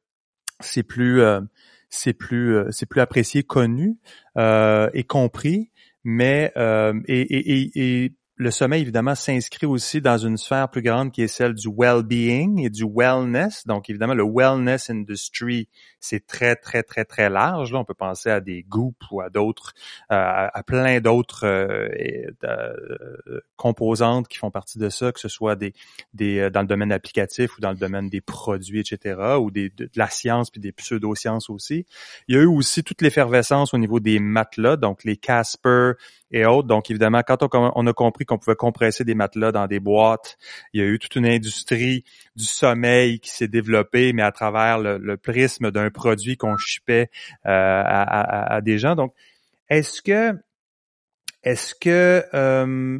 c'est 0.59 0.83
plus 0.83 1.21
c'est 1.89 2.13
plus 2.13 2.63
c'est 2.71 2.85
plus 2.85 3.01
apprécié, 3.01 3.43
connu 3.43 3.97
et 4.37 5.03
compris. 5.03 5.71
Mais 6.03 6.51
euh, 6.57 6.99
et, 7.07 7.21
et, 7.21 8.03
et, 8.05 8.13
le 8.41 8.49
sommeil, 8.49 8.81
évidemment, 8.81 9.13
s'inscrit 9.13 9.67
aussi 9.67 10.01
dans 10.01 10.17
une 10.17 10.35
sphère 10.35 10.67
plus 10.67 10.81
grande 10.81 11.11
qui 11.11 11.21
est 11.21 11.27
celle 11.27 11.53
du 11.53 11.67
well-being 11.69 12.59
et 12.65 12.71
du 12.71 12.83
wellness. 12.91 13.67
Donc, 13.67 13.87
évidemment, 13.87 14.15
le 14.15 14.25
wellness 14.25 14.89
industry, 14.89 15.69
c'est 15.99 16.25
très, 16.25 16.55
très, 16.55 16.81
très, 16.81 17.05
très 17.05 17.29
large. 17.29 17.71
Là, 17.71 17.77
on 17.77 17.85
peut 17.85 17.93
penser 17.93 18.31
à 18.31 18.41
des 18.41 18.63
Goop 18.63 18.95
ou 19.11 19.21
à 19.21 19.29
d'autres, 19.29 19.73
euh, 20.11 20.47
à 20.51 20.63
plein 20.63 20.99
d'autres 21.01 21.45
euh, 21.45 21.87
euh, 22.43 23.41
composantes 23.57 24.27
qui 24.27 24.39
font 24.39 24.49
partie 24.49 24.79
de 24.79 24.89
ça, 24.89 25.11
que 25.11 25.19
ce 25.19 25.29
soit 25.29 25.55
des, 25.55 25.75
des 26.15 26.49
dans 26.49 26.61
le 26.61 26.67
domaine 26.67 26.91
applicatif 26.91 27.59
ou 27.59 27.61
dans 27.61 27.69
le 27.69 27.77
domaine 27.77 28.09
des 28.09 28.21
produits, 28.21 28.79
etc., 28.79 29.37
ou 29.39 29.51
des, 29.51 29.69
de, 29.69 29.87
la 29.95 30.09
science 30.09 30.49
puis 30.49 30.59
des 30.59 30.71
pseudosciences 30.71 31.51
aussi. 31.51 31.85
Il 32.27 32.35
y 32.35 32.39
a 32.39 32.41
eu 32.41 32.47
aussi 32.47 32.83
toute 32.83 33.03
l'effervescence 33.03 33.75
au 33.75 33.77
niveau 33.77 33.99
des 33.99 34.19
matelas, 34.19 34.77
donc 34.77 35.03
les 35.03 35.15
Casper, 35.15 35.91
et 36.31 36.45
autres. 36.45 36.67
Donc, 36.67 36.89
évidemment, 36.89 37.21
quand 37.25 37.37
on, 37.53 37.87
a 37.87 37.93
compris 37.93 38.25
qu'on 38.25 38.37
pouvait 38.37 38.55
compresser 38.55 39.03
des 39.03 39.15
matelas 39.15 39.51
dans 39.51 39.67
des 39.67 39.79
boîtes, 39.79 40.37
il 40.73 40.81
y 40.81 40.83
a 40.83 40.87
eu 40.87 40.99
toute 40.99 41.15
une 41.15 41.25
industrie 41.25 42.03
du 42.35 42.45
sommeil 42.45 43.19
qui 43.19 43.29
s'est 43.29 43.47
développée, 43.47 44.13
mais 44.13 44.23
à 44.23 44.31
travers 44.31 44.79
le, 44.79 45.17
prisme 45.17 45.71
d'un 45.71 45.89
produit 45.89 46.37
qu'on 46.37 46.57
chipait 46.57 47.09
euh, 47.45 47.83
à, 47.85 48.59
des 48.61 48.77
gens. 48.77 48.95
Donc, 48.95 49.13
est-ce 49.69 50.01
que 50.01 50.33
est-ce 51.43 51.75
que 51.75 52.23
euh, 52.33 52.99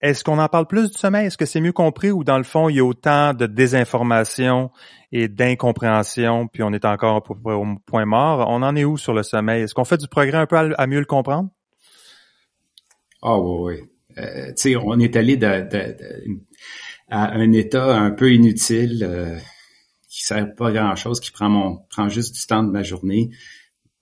est-ce 0.00 0.22
qu'on 0.22 0.38
en 0.38 0.48
parle 0.48 0.66
plus 0.66 0.90
du 0.90 0.98
sommeil? 0.98 1.26
Est-ce 1.26 1.38
que 1.38 1.46
c'est 1.46 1.60
mieux 1.60 1.72
compris 1.72 2.10
ou 2.10 2.24
dans 2.24 2.36
le 2.36 2.44
fond, 2.44 2.68
il 2.68 2.76
y 2.76 2.80
a 2.80 2.84
autant 2.84 3.32
de 3.32 3.46
désinformation 3.46 4.70
et 5.12 5.28
d'incompréhension, 5.28 6.46
puis 6.46 6.62
on 6.62 6.72
est 6.72 6.84
encore 6.84 7.22
au 7.44 7.76
point 7.86 8.04
mort? 8.04 8.46
On 8.50 8.62
en 8.62 8.76
est 8.76 8.84
où 8.84 8.98
sur 8.98 9.14
le 9.14 9.22
sommeil? 9.22 9.62
Est-ce 9.62 9.74
qu'on 9.74 9.84
fait 9.84 9.96
du 9.96 10.06
progrès 10.06 10.36
un 10.36 10.46
peu 10.46 10.56
à 10.56 10.86
mieux 10.86 10.98
le 10.98 11.06
comprendre? 11.06 11.48
Ah 13.24 13.38
oui, 13.38 13.78
oui. 13.78 13.88
Euh, 14.18 14.48
tu 14.48 14.54
sais, 14.56 14.76
on 14.76 14.98
est 15.00 15.16
allé 15.16 15.36
de, 15.38 15.46
à 17.08 17.32
un 17.32 17.52
état 17.52 17.96
un 17.96 18.10
peu 18.10 18.32
inutile 18.32 19.02
euh, 19.02 19.38
qui 20.10 20.24
sert 20.24 20.54
pas 20.54 20.68
à 20.68 20.72
grand 20.72 20.94
chose, 20.94 21.20
qui 21.20 21.30
prend 21.30 21.48
mon 21.48 21.78
prend 21.88 22.08
juste 22.10 22.34
du 22.34 22.46
temps 22.46 22.62
de 22.62 22.70
ma 22.70 22.82
journée, 22.82 23.30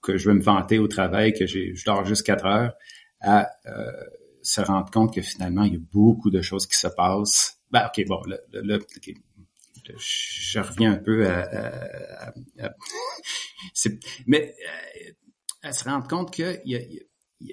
que 0.01 0.17
je 0.17 0.29
veux 0.29 0.35
me 0.35 0.41
vanter 0.41 0.77
au 0.77 0.89
travail, 0.89 1.33
que 1.33 1.47
je 1.47 1.83
dors 1.85 2.03
juste 2.05 2.23
quatre 2.23 2.45
heures, 2.45 2.73
à 3.21 3.47
euh, 3.65 3.91
se 4.41 4.59
rendre 4.59 4.91
compte 4.91 5.13
que 5.15 5.21
finalement 5.21 5.63
il 5.63 5.73
y 5.73 5.77
a 5.77 5.81
beaucoup 5.93 6.29
de 6.29 6.41
choses 6.41 6.67
qui 6.67 6.77
se 6.77 6.87
passent. 6.87 7.59
Ben 7.71 7.87
ok, 7.87 8.05
bon, 8.05 8.21
là, 8.27 8.37
je 9.97 10.59
reviens 10.59 10.93
un 10.93 10.97
peu 10.97 11.25
à, 11.27 12.33
à, 12.59 12.73
mais 14.27 14.53
euh, 14.59 15.11
à 15.61 15.71
se 15.71 15.85
rendre 15.85 16.07
compte 16.09 16.31
qu'il 16.31 16.61
y 16.65 16.75
a 16.75 16.81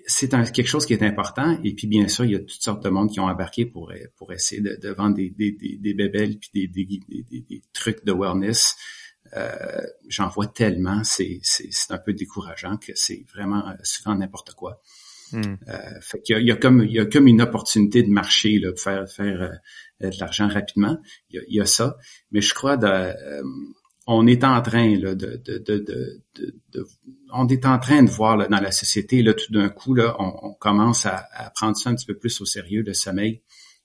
c'est 0.06 0.28
quelque 0.28 0.66
chose 0.66 0.86
qui 0.86 0.92
est 0.92 1.02
important. 1.02 1.58
Et 1.64 1.74
puis, 1.74 1.86
bien 1.86 2.08
sûr, 2.08 2.24
il 2.24 2.32
y 2.32 2.36
a 2.36 2.40
toutes 2.40 2.62
sortes 2.62 2.82
de 2.84 2.90
monde 2.90 3.10
qui 3.10 3.20
ont 3.20 3.26
embarqué 3.26 3.66
pour, 3.66 3.92
pour 4.16 4.32
essayer 4.32 4.60
de, 4.60 4.78
de 4.80 4.88
vendre 4.90 5.16
des, 5.16 5.30
des, 5.30 5.52
des, 5.52 5.76
des 5.76 5.94
bébelles 5.94 6.38
puis 6.38 6.50
des, 6.54 6.66
des, 6.68 6.86
des, 7.30 7.62
trucs 7.72 8.04
de 8.04 8.12
wellness. 8.12 8.76
Euh, 9.36 9.82
J'en 10.08 10.28
vois 10.28 10.46
tellement, 10.46 11.02
c'est 11.04 11.40
un 11.90 11.98
peu 11.98 12.12
décourageant 12.12 12.76
que 12.76 12.92
c'est 12.94 13.24
vraiment 13.32 13.68
euh, 13.68 13.74
souvent 13.82 14.14
n'importe 14.14 14.54
quoi. 14.54 14.80
Hmm. 15.32 15.56
Euh, 15.68 16.00
fait 16.00 16.20
qu'il 16.22 16.38
y, 16.38 16.46
y, 16.46 16.50
a 16.50 16.56
comme 16.56 16.82
il 16.82 16.90
y 16.90 16.98
a 16.98 17.06
comme 17.06 17.28
une 17.28 17.40
opportunité 17.40 18.02
de 18.02 18.10
marcher 18.10 18.58
là, 18.58 18.72
de 18.72 18.78
faire 18.78 19.08
faire 19.08 19.42
euh, 20.02 20.10
de 20.10 20.16
l'argent 20.18 20.48
rapidement. 20.48 20.98
Il 21.30 21.36
y, 21.36 21.38
a, 21.38 21.42
il 21.48 21.54
y, 21.56 21.60
a, 21.60 21.66
ça, 21.66 21.96
mais 22.32 22.40
je 22.40 22.52
crois 22.52 22.76
de, 22.76 22.86
euh, 22.86 23.42
on 24.12 24.26
est 24.26 24.42
en 24.42 24.60
train 24.60 24.96
là, 24.96 25.14
de, 25.14 25.40
de, 25.44 25.58
de, 25.58 26.20
de, 26.72 26.86
on 27.32 27.46
est 27.46 27.64
en 27.64 27.78
train 27.78 28.02
de 28.02 28.10
voir 28.10 28.36
là, 28.36 28.48
dans 28.48 28.60
la 28.60 28.72
société 28.72 29.22
là, 29.22 29.34
tout 29.34 29.52
d'un 29.52 29.68
coup 29.68 29.94
là, 29.94 30.16
on, 30.18 30.52
commence 30.54 31.06
à, 31.06 31.28
prendre 31.54 31.76
ça 31.76 31.90
un 31.90 31.94
petit 31.94 32.06
peu 32.06 32.16
plus 32.16 32.40
au 32.40 32.44
sérieux 32.44 32.82
le 32.84 32.92
sommeil. 32.92 33.42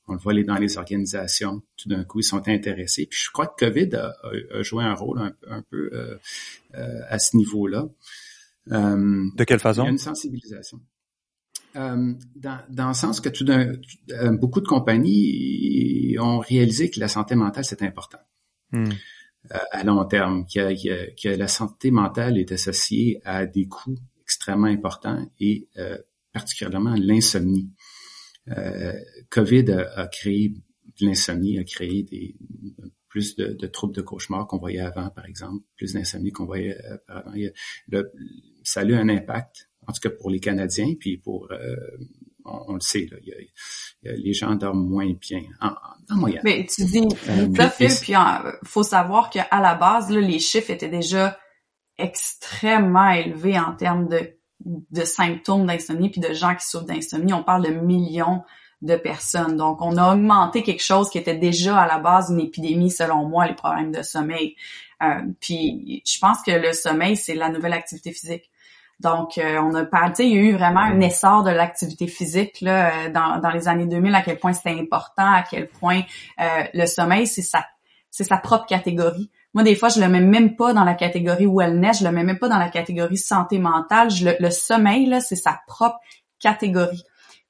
On 0.08 0.14
le 0.14 0.20
voit 0.20 0.34
dans 0.44 0.58
les 0.58 0.78
organisations. 0.78 1.64
Tout 1.78 1.90
d'un 1.90 2.04
coup, 2.04 2.20
ils 2.20 2.24
sont 2.24 2.48
intéressés. 2.48 3.08
Puis 3.08 3.20
je 3.24 3.32
crois 3.32 3.48
que 3.48 3.66
Covid 3.66 3.96
a, 3.96 4.62
joué 4.62 4.84
un 4.84 4.94
rôle 4.94 5.20
un, 5.48 5.64
peu 5.64 5.90
euh, 5.94 6.16
euh, 6.76 7.00
à 7.08 7.18
ce 7.18 7.38
niveau-là. 7.38 7.88
Euh, 8.72 9.24
de 9.36 9.44
quelle 9.44 9.60
façon? 9.60 9.84
Il 9.84 9.86
y 9.86 9.88
a 9.88 9.92
une 9.92 9.98
sensibilisation. 9.98 10.80
dans, 11.74 12.60
dans 12.70 12.88
le 12.88 12.94
sens 12.94 13.20
que 13.20 13.30
tout 13.30 13.46
d'un, 13.46 13.74
beaucoup 14.34 14.62
de 14.62 14.68
compagnies 14.68 16.18
ont 16.20 16.40
réalisé 16.40 16.90
que 16.90 17.00
la 17.00 17.08
santé 17.08 17.36
mentale 17.36 17.66
c'est 17.66 17.84
important. 17.84 18.20
Hmm 18.72 18.90
à 19.72 19.84
long 19.84 20.04
terme, 20.06 20.46
que, 20.46 20.74
que, 21.22 21.30
la 21.30 21.48
santé 21.48 21.92
mentale 21.92 22.38
est 22.38 22.52
associée 22.52 23.22
à 23.24 23.46
des 23.46 23.68
coûts 23.68 23.98
extrêmement 24.22 24.68
importants 24.68 25.26
et 25.40 25.68
euh, 25.78 25.98
particulièrement 26.34 26.96
l'insomnie. 26.98 27.70
Euh, 28.50 28.94
COVID 29.30 29.72
a, 29.72 30.08
créé 30.08 30.50
de 30.50 31.06
l'insomnie, 31.06 31.58
a 31.60 31.64
créé 31.64 32.04
des, 32.04 32.36
plus 33.08 33.36
de, 33.36 33.68
troubles 33.68 33.96
de 33.96 34.02
cauchemar 34.02 34.46
qu'on 34.48 34.58
voyait 34.58 34.82
avant, 34.82 35.10
par 35.10 35.26
exemple, 35.26 35.64
plus 35.78 35.94
d'insomnie 35.94 36.32
qu'on 36.32 36.46
voyait 36.46 36.78
euh, 36.86 36.98
avant. 37.08 37.34
ça 38.64 38.82
a 38.82 38.84
eu 38.84 38.94
un 38.94 39.10
impact, 39.10 39.70
en 39.88 39.94
tout 39.94 40.02
cas 40.02 40.10
pour 40.10 40.30
les 40.30 40.40
Canadiens, 40.40 40.94
puis 41.00 41.18
pour 41.18 41.52
euh, 41.52 41.76
on, 42.46 42.74
le 42.74 42.80
sait, 42.80 43.08
là, 43.12 43.18
les 44.04 44.34
gens 44.34 44.56
dorment 44.56 44.88
moins 44.88 45.12
bien 45.20 45.42
en, 45.62 46.16
moyenne. 46.16 46.42
Mais 46.44 46.66
tu 46.66 46.86
dis 46.86 47.08
euh, 47.30 47.48
tout 47.48 47.70
fait, 47.70 48.00
puis 48.02 48.14
faut 48.64 48.84
savoir 48.84 49.30
qu'à 49.30 49.48
la 49.52 49.76
base, 49.76 50.10
là, 50.12 50.22
les 50.22 50.40
chiffres 50.40 50.72
étaient 50.72 50.90
déjà 50.90 51.38
extrêmement 51.98 53.10
élevés 53.10 53.58
en 53.58 53.74
termes 53.76 54.08
de, 54.08 54.38
de 54.66 55.02
symptômes 55.02 55.66
d'insomnie 55.66 56.10
puis 56.10 56.22
de 56.22 56.34
gens 56.34 56.56
qui 56.56 56.66
souffrent 56.66 56.86
d'insomnie. 56.86 57.34
On 57.34 57.44
parle 57.44 57.66
de 57.66 57.72
millions 57.72 58.44
de 58.82 58.96
personnes. 58.96 59.58
Donc, 59.58 59.82
on 59.82 59.98
a 59.98 60.14
augmenté 60.14 60.62
quelque 60.62 60.84
chose 60.84 61.10
qui 61.10 61.18
était 61.18 61.38
déjà 61.38 61.80
à 61.80 61.88
la 61.88 62.00
base 62.00 62.30
une 62.30 62.40
épidémie, 62.40 62.92
selon 62.92 63.26
moi, 63.26 63.48
les 63.48 63.56
problèmes 63.56 63.92
de 63.92 64.04
sommeil. 64.04 64.56
Euh, 65.02 65.22
puis, 65.40 66.04
je 66.06 66.20
pense 66.20 66.42
que 66.46 66.52
le 66.52 66.74
sommeil, 66.74 67.16
c'est 67.16 67.36
la 67.36 67.50
nouvelle 67.50 67.74
activité 67.74 68.12
physique. 68.12 68.50
Donc, 69.00 69.38
euh, 69.38 69.60
on 69.60 69.76
a 69.76 69.84
parlé, 69.84 70.14
il 70.20 70.34
y 70.34 70.38
a 70.38 70.42
eu 70.42 70.54
vraiment 70.54 70.80
un 70.80 71.00
essor 71.02 71.44
de 71.44 71.52
l'activité 71.52 72.08
physique 72.08 72.62
là, 72.62 72.92
euh, 72.92 73.10
dans, 73.12 73.40
dans 73.40 73.50
les 73.50 73.68
années 73.68 73.88
2000, 73.88 74.16
à 74.16 74.22
quel 74.22 74.40
point 74.40 74.54
c'était 74.54 74.80
important, 74.80 75.34
à 75.34 75.44
quel 75.50 75.68
point 75.68 76.02
euh, 76.40 76.64
le 76.74 76.86
sommeil, 76.86 77.28
c'est 77.28 77.42
sa, 77.42 77.66
c'est 78.10 78.24
sa 78.24 78.38
propre 78.38 78.66
catégorie. 78.66 79.30
Moi, 79.54 79.64
des 79.64 79.76
fois, 79.76 79.90
je 79.90 80.00
le 80.00 80.08
mets 80.08 80.22
même 80.22 80.56
pas 80.56 80.74
dans 80.74 80.86
la 80.86 80.94
catégorie 80.94 81.48
wellness, 81.48 82.00
je 82.00 82.06
le 82.06 82.12
mets 82.12 82.24
même 82.24 82.40
pas 82.40 82.48
dans 82.48 82.58
la 82.58 82.70
catégorie 82.70 83.18
santé 83.18 83.60
mentale. 83.60 84.10
Je, 84.10 84.26
le, 84.26 84.36
le 84.40 84.50
sommeil, 84.50 85.08
là, 85.08 85.20
c'est 85.20 85.36
sa 85.36 85.60
propre 85.68 86.00
catégorie. 86.40 87.04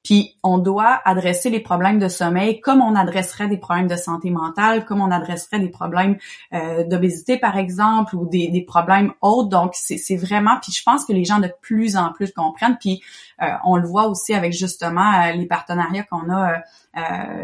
Puis 0.06 0.36
on 0.44 0.58
doit 0.58 1.00
adresser 1.04 1.50
les 1.50 1.58
problèmes 1.58 1.98
de 1.98 2.06
sommeil 2.06 2.60
comme 2.60 2.80
on 2.80 2.94
adresserait 2.94 3.48
des 3.48 3.58
problèmes 3.58 3.88
de 3.88 3.96
santé 3.96 4.30
mentale, 4.30 4.84
comme 4.84 5.00
on 5.00 5.10
adresserait 5.10 5.58
des 5.58 5.68
problèmes 5.68 6.16
euh, 6.52 6.84
d'obésité 6.84 7.38
par 7.38 7.58
exemple 7.58 8.14
ou 8.14 8.24
des, 8.28 8.64
problèmes 8.64 9.12
autres. 9.20 9.48
Donc 9.48 9.72
c'est 9.74 10.16
vraiment, 10.16 10.60
puis 10.62 10.70
je 10.70 10.84
pense 10.84 11.04
que 11.04 11.12
les 11.12 11.24
gens 11.24 11.40
de 11.40 11.50
plus 11.60 11.96
en 11.96 12.12
plus 12.12 12.30
comprennent. 12.30 12.76
Puis 12.78 13.02
euh, 13.42 13.46
on 13.64 13.74
le 13.78 13.88
voit 13.88 14.06
aussi 14.06 14.32
avec 14.32 14.52
justement 14.52 15.12
euh, 15.12 15.32
les 15.32 15.46
partenariats 15.46 16.04
qu'on 16.04 16.30
a 16.32 16.62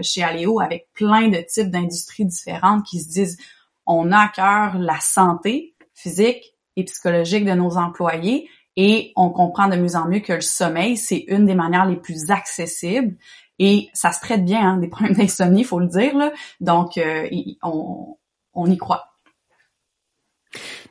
chez 0.00 0.22
Aléo 0.22 0.60
avec 0.60 0.86
plein 0.94 1.28
de 1.28 1.38
types 1.38 1.68
d'industries 1.68 2.24
différentes 2.24 2.84
qui 2.84 3.00
se 3.00 3.10
disent 3.10 3.38
on 3.86 4.12
a 4.12 4.20
à 4.20 4.28
cœur 4.28 4.78
la 4.78 4.98
santé 5.00 5.74
physique 5.94 6.54
et 6.76 6.84
psychologique 6.84 7.44
de 7.44 7.52
nos 7.52 7.76
employés 7.76 8.48
et 8.76 9.12
on 9.16 9.30
comprend 9.30 9.68
de 9.68 9.76
mieux 9.76 9.96
en 9.96 10.08
mieux 10.08 10.20
que 10.20 10.32
le 10.32 10.40
sommeil, 10.40 10.96
c'est 10.96 11.24
une 11.28 11.46
des 11.46 11.54
manières 11.54 11.86
les 11.86 11.96
plus 11.96 12.30
accessibles 12.30 13.16
et 13.58 13.90
ça 13.92 14.12
se 14.12 14.20
traite 14.20 14.44
bien, 14.44 14.60
hein, 14.60 14.76
des 14.78 14.88
problèmes 14.88 15.14
d'insomnie, 15.14 15.60
il 15.60 15.66
faut 15.66 15.78
le 15.78 15.86
dire. 15.86 16.14
Donc, 16.60 16.96
euh, 16.98 17.28
on, 17.62 18.16
on 18.54 18.66
y 18.66 18.76
croit. 18.76 19.11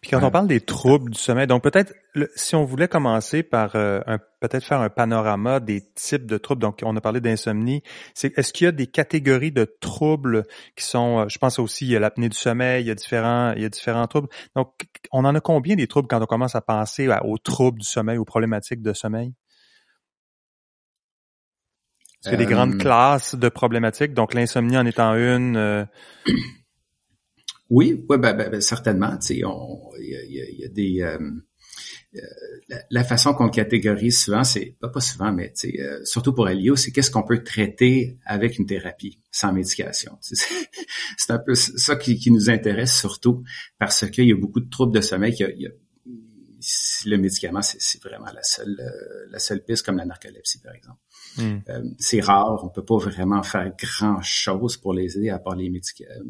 Puis 0.01 0.11
quand 0.11 0.23
on 0.23 0.31
parle 0.31 0.47
des 0.47 0.61
troubles 0.61 1.11
du 1.11 1.19
sommeil, 1.19 1.47
donc 1.47 1.63
peut-être 1.63 1.93
si 2.35 2.55
on 2.55 2.65
voulait 2.65 2.87
commencer 2.87 3.43
par 3.43 3.75
euh, 3.75 4.01
peut-être 4.39 4.63
faire 4.63 4.81
un 4.81 4.89
panorama 4.89 5.59
des 5.59 5.81
types 5.93 6.25
de 6.25 6.37
troubles. 6.37 6.61
Donc 6.61 6.79
on 6.83 6.95
a 6.95 7.01
parlé 7.01 7.21
d'insomnie. 7.21 7.83
C'est 8.13 8.37
est-ce 8.37 8.53
qu'il 8.53 8.65
y 8.65 8.67
a 8.67 8.71
des 8.71 8.87
catégories 8.87 9.51
de 9.51 9.65
troubles 9.79 10.43
qui 10.75 10.85
sont 10.85 11.19
euh, 11.19 11.25
je 11.29 11.37
pense 11.37 11.59
aussi 11.59 11.85
il 11.85 11.91
y 11.91 11.95
a 11.95 11.99
l'apnée 11.99 12.29
du 12.29 12.37
sommeil, 12.37 12.83
il 12.83 12.87
y 12.87 12.91
a 12.91 12.95
différents 12.95 13.53
il 13.55 13.61
y 13.61 13.65
a 13.65 13.69
différents 13.69 14.07
troubles. 14.07 14.29
Donc 14.55 14.73
on 15.11 15.25
en 15.25 15.35
a 15.35 15.39
combien 15.39 15.75
des 15.75 15.87
troubles 15.87 16.07
quand 16.07 16.21
on 16.21 16.25
commence 16.25 16.55
à 16.55 16.61
penser 16.61 17.09
aux 17.23 17.37
troubles 17.37 17.79
du 17.79 17.87
sommeil, 17.87 18.17
aux 18.17 18.25
problématiques 18.25 18.81
de 18.81 18.93
sommeil? 18.93 19.33
C'est 22.23 22.37
des 22.37 22.45
grandes 22.45 22.75
euh, 22.75 22.77
classes 22.77 23.33
de 23.33 23.49
problématiques. 23.49 24.13
Donc 24.13 24.35
l'insomnie 24.35 24.77
en 24.77 24.85
étant 24.85 25.15
une 25.15 25.87
Oui, 27.71 28.05
ouais, 28.09 28.17
ben, 28.17 28.33
ben, 28.33 28.51
ben 28.51 28.61
certainement. 28.61 29.17
Il 29.29 29.37
y, 29.37 29.39
y 29.39 30.65
a, 30.65 30.67
des 30.67 31.01
euh, 31.01 31.17
euh, 32.15 32.19
la, 32.89 33.05
façon 33.05 33.33
qu'on 33.33 33.47
catégorise 33.47 34.19
souvent, 34.19 34.43
c'est 34.43 34.75
pas 34.81 34.89
pas 34.89 34.99
souvent, 34.99 35.31
mais 35.31 35.53
euh, 35.63 36.03
surtout 36.03 36.33
pour 36.33 36.49
Elio, 36.49 36.75
c'est 36.75 36.91
qu'est-ce 36.91 37.09
qu'on 37.09 37.23
peut 37.23 37.41
traiter 37.41 38.17
avec 38.25 38.59
une 38.59 38.65
thérapie 38.65 39.21
sans 39.31 39.53
médication. 39.53 40.17
C'est 41.17 41.31
un 41.31 41.39
peu 41.39 41.55
ça 41.55 41.95
qui, 41.95 42.17
qui, 42.17 42.31
nous 42.31 42.49
intéresse 42.49 42.97
surtout 42.97 43.43
parce 43.79 44.09
qu'il 44.09 44.25
y 44.25 44.33
a 44.33 44.35
beaucoup 44.35 44.59
de 44.59 44.69
troubles 44.69 44.93
de 44.93 45.01
sommeil. 45.01 45.33
Il 45.39 45.61
y 45.61 45.67
a, 45.67 45.71
le 47.05 47.17
médicament, 47.17 47.61
c'est 47.61 48.03
vraiment 48.03 48.31
la 48.33 48.43
seule, 48.43 48.77
euh, 48.79 49.27
la 49.31 49.39
seule 49.39 49.63
piste, 49.63 49.85
comme 49.85 49.97
la 49.97 50.05
narcolepsie, 50.05 50.59
par 50.59 50.73
exemple. 50.73 50.99
Hmm. 51.37 51.59
Euh, 51.69 51.83
c'est 51.97 52.19
rare, 52.19 52.63
on 52.63 52.69
peut 52.69 52.83
pas 52.83 52.97
vraiment 52.97 53.43
faire 53.43 53.71
grand-chose 53.77 54.77
pour 54.77 54.93
les 54.93 55.17
aider 55.17 55.29
à 55.29 55.39
part 55.39 55.55
les 55.55 55.71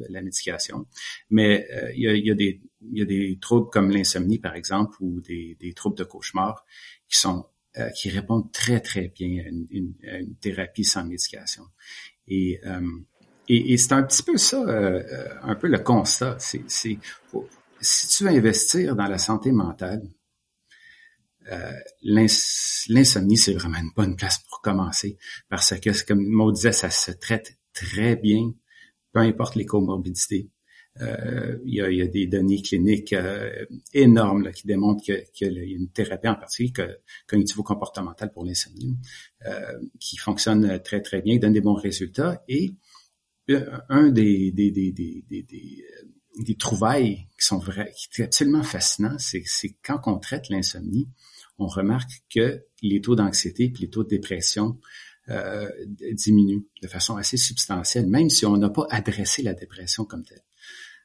la 0.10 0.22
médication. 0.22 0.86
Mais 1.30 1.68
euh, 1.72 1.92
il, 1.96 2.26
y 2.26 2.32
a, 2.32 3.06
des, 3.06 3.40
troubles 3.40 3.70
comme 3.70 3.90
l'insomnie, 3.90 4.40
par 4.40 4.56
exemple, 4.56 4.96
ou 5.00 5.22
des, 5.22 5.74
troubles 5.76 5.98
de 5.98 6.04
cauchemar 6.04 6.66
qui 7.08 7.18
sont 7.18 7.46
qui 7.96 8.10
répondent 8.10 8.52
très, 8.52 8.82
très 8.82 9.08
bien 9.08 9.46
à 9.46 9.48
une, 9.48 10.36
thérapie 10.42 10.84
sans 10.84 11.06
médication. 11.06 11.64
Et 12.28 12.60
c'est 13.78 13.94
un 13.94 14.04
petit 14.04 14.24
peu 14.24 14.38
ça, 14.38 14.62
un 15.42 15.56
peu 15.56 15.68
le 15.68 15.80
constat. 15.80 16.36
C'est, 16.40 16.64
si 16.70 18.08
tu 18.10 18.24
veux 18.26 18.30
investir 18.30 18.96
dans 18.96 19.08
la 19.08 19.18
santé 19.18 19.54
mentale, 19.54 20.04
euh, 21.50 21.72
l'insomnie, 22.04 23.38
c'est 23.38 23.54
vraiment 23.54 23.80
une 23.80 23.92
bonne 23.96 24.16
place 24.16 24.40
pour 24.50 24.62
commencer 24.62 25.18
parce 25.50 25.80
que, 25.80 26.06
comme 26.06 26.26
Maud 26.26 26.56
disait, 26.56 26.72
ça 26.72 26.90
se 26.90 27.12
traite 27.12 27.58
très 27.74 28.16
bien, 28.16 28.54
peu 29.12 29.20
importe 29.20 29.56
les 29.56 29.66
comorbidités. 29.66 30.50
Euh, 31.00 31.58
il, 31.64 31.76
y 31.76 32.02
a, 32.02 32.08
des 32.08 32.28
données 32.28 32.62
cliniques 32.62 33.14
euh, 33.14 33.66
énormes 33.94 34.52
qui 34.52 34.68
démontrent 34.68 35.02
qu'il 35.04 35.54
y 35.54 35.60
a 35.60 35.64
une 35.64 35.90
thérapie 35.90 36.28
en 36.28 36.36
particulier 36.36 36.74
que, 36.74 37.00
cognitivo-comportementale 37.28 38.34
pour 38.34 38.44
l'insomnie 38.44 38.98
qui 40.00 40.18
fonctionne 40.18 40.82
très 40.84 41.02
très 41.02 41.22
bien, 41.22 41.38
donne 41.38 41.54
des 41.54 41.62
bons 41.62 41.76
résultats. 41.76 42.44
Et 42.50 42.72
un 43.90 44.10
des, 44.10 44.52
des, 44.52 44.72
des, 44.72 44.92
des, 44.92 45.26
des, 46.38 46.56
trouvailles 46.56 47.28
qui 47.40 47.46
sont 47.46 47.60
vrais, 47.60 47.94
qui 48.12 48.22
est 48.22 48.26
absolument 48.26 48.64
fascinant, 48.64 49.16
c'est 49.18 49.44
quand 49.84 50.00
on 50.06 50.18
traite 50.18 50.50
l'insomnie, 50.50 51.10
on 51.58 51.68
remarque 51.68 52.24
que 52.34 52.64
les 52.82 53.02
taux 53.02 53.16
d'anxiété 53.16 53.66
et 53.66 53.74
les 53.80 53.90
taux 53.90 54.04
de 54.04 54.10
dépression 54.10 54.80
euh, 55.30 55.70
diminuent 56.14 56.66
de 56.82 56.88
façon 56.88 57.16
assez 57.16 57.38
substantielle, 57.38 58.08
même 58.08 58.30
si 58.30 58.46
on 58.46 58.58
n'a 58.58 58.70
pas 58.70 58.88
adressé 58.90 59.44
la 59.44 59.54
dépression 59.54 60.04
comme 60.04 60.24
telle. 60.24 60.44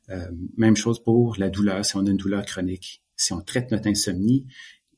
Euh, 0.09 0.31
même 0.57 0.77
chose 0.77 1.03
pour 1.03 1.37
la 1.39 1.51
douleur, 1.51 1.85
si 1.85 1.97
on 1.97 2.07
a 2.07 2.11
une 2.11 2.16
douleur 2.16 2.45
chronique. 2.45 3.03
Si 3.16 3.33
on 3.33 3.41
traite 3.41 3.70
notre 3.70 3.89
insomnie, 3.89 4.47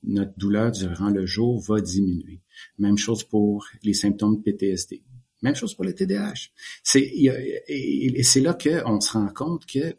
notre 0.03 0.37
douleur 0.39 0.70
durant 0.70 1.11
le 1.11 1.26
jour 1.26 1.61
va 1.61 1.81
diminuer. 1.81 2.41
Même 2.79 2.99
chose 2.99 3.24
pour 3.24 3.66
les 3.83 3.95
symptômes 3.95 4.37
de 4.37 4.43
PTSD. 4.43 5.03
Même 5.43 5.55
chose 5.55 5.74
pour 5.74 5.85
le 5.85 5.95
TDAH. 5.95 6.51
C'est, 6.83 7.01
et, 7.03 8.22
c'est 8.22 8.41
là 8.41 8.55
qu'on 8.55 9.01
se 9.01 9.12
rend 9.12 9.29
compte 9.29 9.66
que 9.66 9.97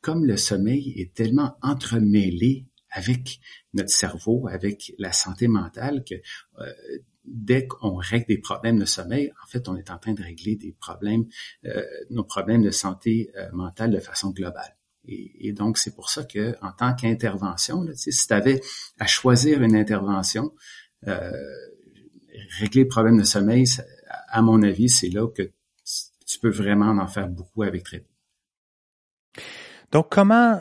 comme 0.00 0.24
le 0.24 0.36
sommeil 0.36 0.94
est 0.96 1.14
tellement 1.14 1.56
entremêlé 1.62 2.66
avec 2.90 3.40
notre 3.72 3.90
cerveau, 3.90 4.48
avec 4.48 4.92
la 4.98 5.12
santé 5.12 5.48
mentale, 5.48 6.04
que 6.04 6.14
euh, 6.60 6.72
dès 7.24 7.66
qu'on 7.66 7.94
règle 7.94 8.26
des 8.26 8.38
problèmes 8.38 8.78
de 8.78 8.84
sommeil, 8.84 9.32
en 9.44 9.46
fait, 9.46 9.68
on 9.68 9.76
est 9.76 9.90
en 9.90 9.98
train 9.98 10.12
de 10.12 10.22
régler 10.22 10.56
des 10.56 10.72
problèmes, 10.72 11.26
euh, 11.66 11.84
nos 12.10 12.24
problèmes 12.24 12.62
de 12.62 12.70
santé 12.70 13.30
euh, 13.36 13.48
mentale 13.52 13.90
de 13.92 14.00
façon 14.00 14.30
globale. 14.30 14.76
Et, 15.06 15.52
donc, 15.54 15.78
c'est 15.78 15.94
pour 15.94 16.10
ça 16.10 16.24
que, 16.24 16.54
en 16.62 16.72
tant 16.72 16.94
qu'intervention, 16.94 17.84
si 17.94 18.10
tu 18.10 18.32
avais 18.34 18.60
à 18.98 19.06
choisir 19.06 19.62
une 19.62 19.74
intervention, 19.74 20.54
régler 21.02 22.82
le 22.82 22.88
problème 22.88 23.16
de 23.18 23.24
sommeil, 23.24 23.64
à 24.28 24.42
mon 24.42 24.62
avis, 24.62 24.90
c'est 24.90 25.08
là 25.08 25.26
que 25.26 25.50
tu 26.26 26.38
peux 26.38 26.50
vraiment 26.50 26.90
en 26.90 27.08
faire 27.08 27.28
beaucoup 27.28 27.62
avec 27.62 27.82
très 27.82 28.00
peu. 28.00 29.42
Donc, 29.92 30.08
comment 30.10 30.60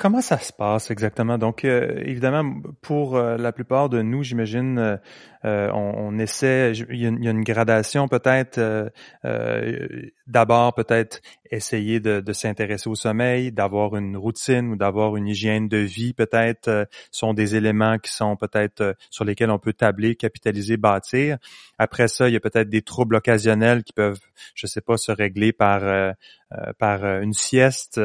Comment 0.00 0.22
ça 0.22 0.38
se 0.38 0.50
passe 0.50 0.90
exactement? 0.90 1.36
Donc, 1.36 1.62
euh, 1.66 2.02
évidemment, 2.06 2.54
pour 2.80 3.16
euh, 3.18 3.36
la 3.36 3.52
plupart 3.52 3.90
de 3.90 4.00
nous, 4.00 4.22
j'imagine, 4.22 4.98
euh, 5.44 5.70
on, 5.72 6.18
essaie, 6.18 6.72
il 6.90 7.00
y, 7.00 7.06
a, 7.06 7.30
une 7.30 7.42
gradation 7.42 8.08
peut-être. 8.08 8.60
D'abord, 10.26 10.74
peut-être 10.74 11.20
essayer 11.50 11.98
de, 11.98 12.32
s'intéresser 12.32 12.88
au 12.88 12.94
sommeil, 12.94 13.50
d'avoir 13.50 13.96
une 13.96 14.16
routine 14.16 14.72
ou 14.72 14.76
d'avoir 14.76 15.16
une 15.16 15.26
hygiène 15.26 15.68
de 15.68 15.78
vie, 15.78 16.12
peut-être, 16.12 16.88
sont 17.10 17.34
des 17.34 17.56
éléments 17.56 17.98
qui 17.98 18.12
sont 18.12 18.36
peut-être 18.36 18.96
sur 19.10 19.24
lesquels 19.24 19.50
on 19.50 19.58
peut 19.58 19.72
tabler, 19.72 20.14
capitaliser, 20.14 20.76
bâtir. 20.76 21.38
Après 21.78 22.08
ça, 22.08 22.28
il 22.28 22.34
y 22.34 22.36
a 22.36 22.40
peut-être 22.40 22.68
des 22.68 22.82
troubles 22.82 23.16
occasionnels 23.16 23.82
qui 23.82 23.92
peuvent, 23.92 24.20
je 24.54 24.66
sais 24.66 24.80
pas, 24.80 24.96
se 24.96 25.12
régler 25.12 25.52
par 25.52 26.14
par 26.78 27.04
une 27.04 27.32
sieste. 27.32 28.00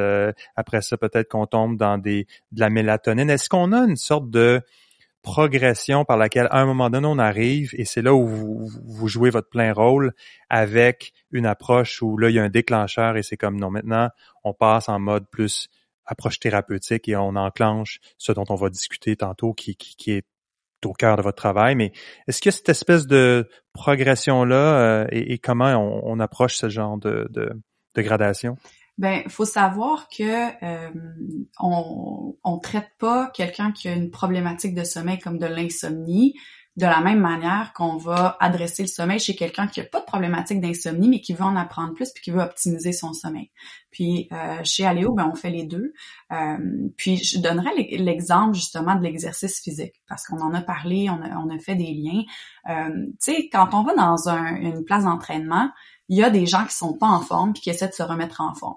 après 0.56 0.82
ça, 0.82 0.98
peut-être 0.98 1.30
qu'on 1.30 1.48
tombe 1.48 1.78
dans 1.78 1.98
des, 1.98 2.28
de 2.52 2.60
la 2.60 2.70
mélatonine. 2.70 3.30
Est-ce 3.30 3.50
qu'on 3.50 3.72
a 3.72 3.80
une 3.80 3.98
sorte 3.98 4.30
de 4.30 4.62
progression 5.26 6.06
par 6.06 6.18
laquelle, 6.18 6.48
à 6.52 6.62
un 6.62 6.66
moment 6.66 6.92
donné, 6.92 7.08
on 7.08 7.18
arrive 7.18 7.72
et 7.74 7.84
c'est 7.84 8.04
là 8.04 8.14
où 8.14 8.28
vous, 8.28 9.08
jouez 9.08 9.32
votre 9.32 9.50
plein 9.50 9.74
rôle 9.74 10.14
avec 10.50 11.14
une 11.32 11.48
approche 11.48 12.02
où 12.04 12.16
là, 12.18 12.30
il 12.30 12.36
y 12.36 12.40
a 12.40 12.44
un 12.44 12.50
déclencheur 12.50 13.18
et 13.18 13.24
c'est 13.24 13.36
comme 13.36 13.60
non, 13.60 13.72
maintenant, 13.72 14.10
on 14.44 14.54
passe 14.54 14.88
en 14.88 15.00
mode 15.00 15.28
plus 15.30 15.68
approche 16.06 16.40
thérapeutique 16.40 17.10
et 17.10 17.16
on 17.16 17.36
enclenche 17.36 18.00
ce 18.20 18.32
dont 18.32 18.46
on 18.50 18.56
va 18.56 18.70
discuter 18.70 19.16
tantôt 19.16 19.54
qui, 19.54 19.76
qui, 19.76 20.12
est 20.12 20.28
au 20.86 20.94
cœur 20.94 21.18
de 21.18 21.24
votre 21.24 21.38
travail. 21.38 21.76
Mais 21.76 21.92
est-ce 22.28 22.40
qu'il 22.40 22.52
y 22.52 22.54
a 22.54 22.58
cette 22.58 22.70
espèce 22.70 23.08
de 23.08 23.50
progression-là 23.74 24.56
euh, 24.56 25.08
et, 25.10 25.40
comment 25.40 25.74
on, 26.04 26.20
approche 26.20 26.56
ce 26.56 26.70
genre 26.70 27.00
de, 27.00 27.28
de, 27.32 27.50
de 27.96 28.02
gradation? 28.04 28.58
Ben, 28.98 29.24
faut 29.28 29.46
savoir 29.46 30.08
que 30.08 30.64
euh, 30.64 30.90
on, 31.60 32.38
on 32.44 32.60
traite 32.60 32.90
pas 32.98 33.30
quelqu'un 33.34 33.72
qui 33.72 33.90
a 33.90 33.94
une 33.94 34.10
problématique 34.10 34.74
de 34.74 34.86
sommeil 34.86 35.20
comme 35.20 35.38
de 35.38 35.46
l'insomnie 35.46 36.36
de 36.76 36.86
la 36.86 37.00
même 37.00 37.20
manière 37.20 37.72
qu'on 37.74 37.96
va 37.96 38.36
adresser 38.42 38.84
le 38.84 38.90
sommeil 38.90 39.20
chez 39.20 39.36
quelqu'un 39.36 39.68
qui 39.68 39.80
a 39.80 39.86
pas 39.86 40.02
de 40.02 40.06
problématique 40.06 40.60
d'insomnie 40.60 41.08
mais 41.08 41.22
qui 41.22 41.34
veut 41.34 41.44
en 41.44 41.56
apprendre 41.56 41.94
plus 41.94 42.12
puis 42.12 42.24
qui 42.24 42.32
veut 42.32 42.42
optimiser 42.42 42.92
son 42.92 43.14
sommeil. 43.14 43.50
Puis 43.92 44.28
euh, 44.34 44.60
chez 44.64 44.86
Aléo, 44.86 45.14
ben 45.14 45.30
on 45.32 45.36
fait 45.36 45.52
les 45.52 45.64
deux. 45.64 45.94
Euh, 46.34 46.58
puis 46.98 47.18
je 47.18 47.40
donnerai 47.40 47.98
l'exemple 47.98 48.56
justement 48.56 48.96
de 48.96 49.04
l'exercice 49.04 49.62
physique 49.62 49.96
parce 50.10 50.26
qu'on 50.28 50.42
en 50.42 50.54
a 50.54 50.62
parlé, 50.62 51.10
on 51.10 51.22
a, 51.22 51.38
on 51.38 51.50
a 51.50 51.60
fait 51.60 51.76
des 51.76 51.94
liens. 51.94 52.24
Euh, 52.70 53.06
tu 53.24 53.34
sais, 53.34 53.50
quand 53.50 53.70
on 53.74 53.84
va 53.84 53.96
dans 53.96 54.28
un, 54.28 54.56
une 54.56 54.84
place 54.84 55.06
d'entraînement, 55.06 55.72
il 56.10 56.18
y 56.18 56.24
a 56.24 56.30
des 56.30 56.46
gens 56.46 56.66
qui 56.66 56.76
sont 56.76 56.94
pas 56.94 57.08
en 57.08 57.22
forme 57.22 57.54
puis 57.54 57.62
qui 57.62 57.70
essaient 57.70 57.88
de 57.88 57.94
se 57.94 58.04
remettre 58.04 58.42
en 58.42 58.54
forme. 58.54 58.76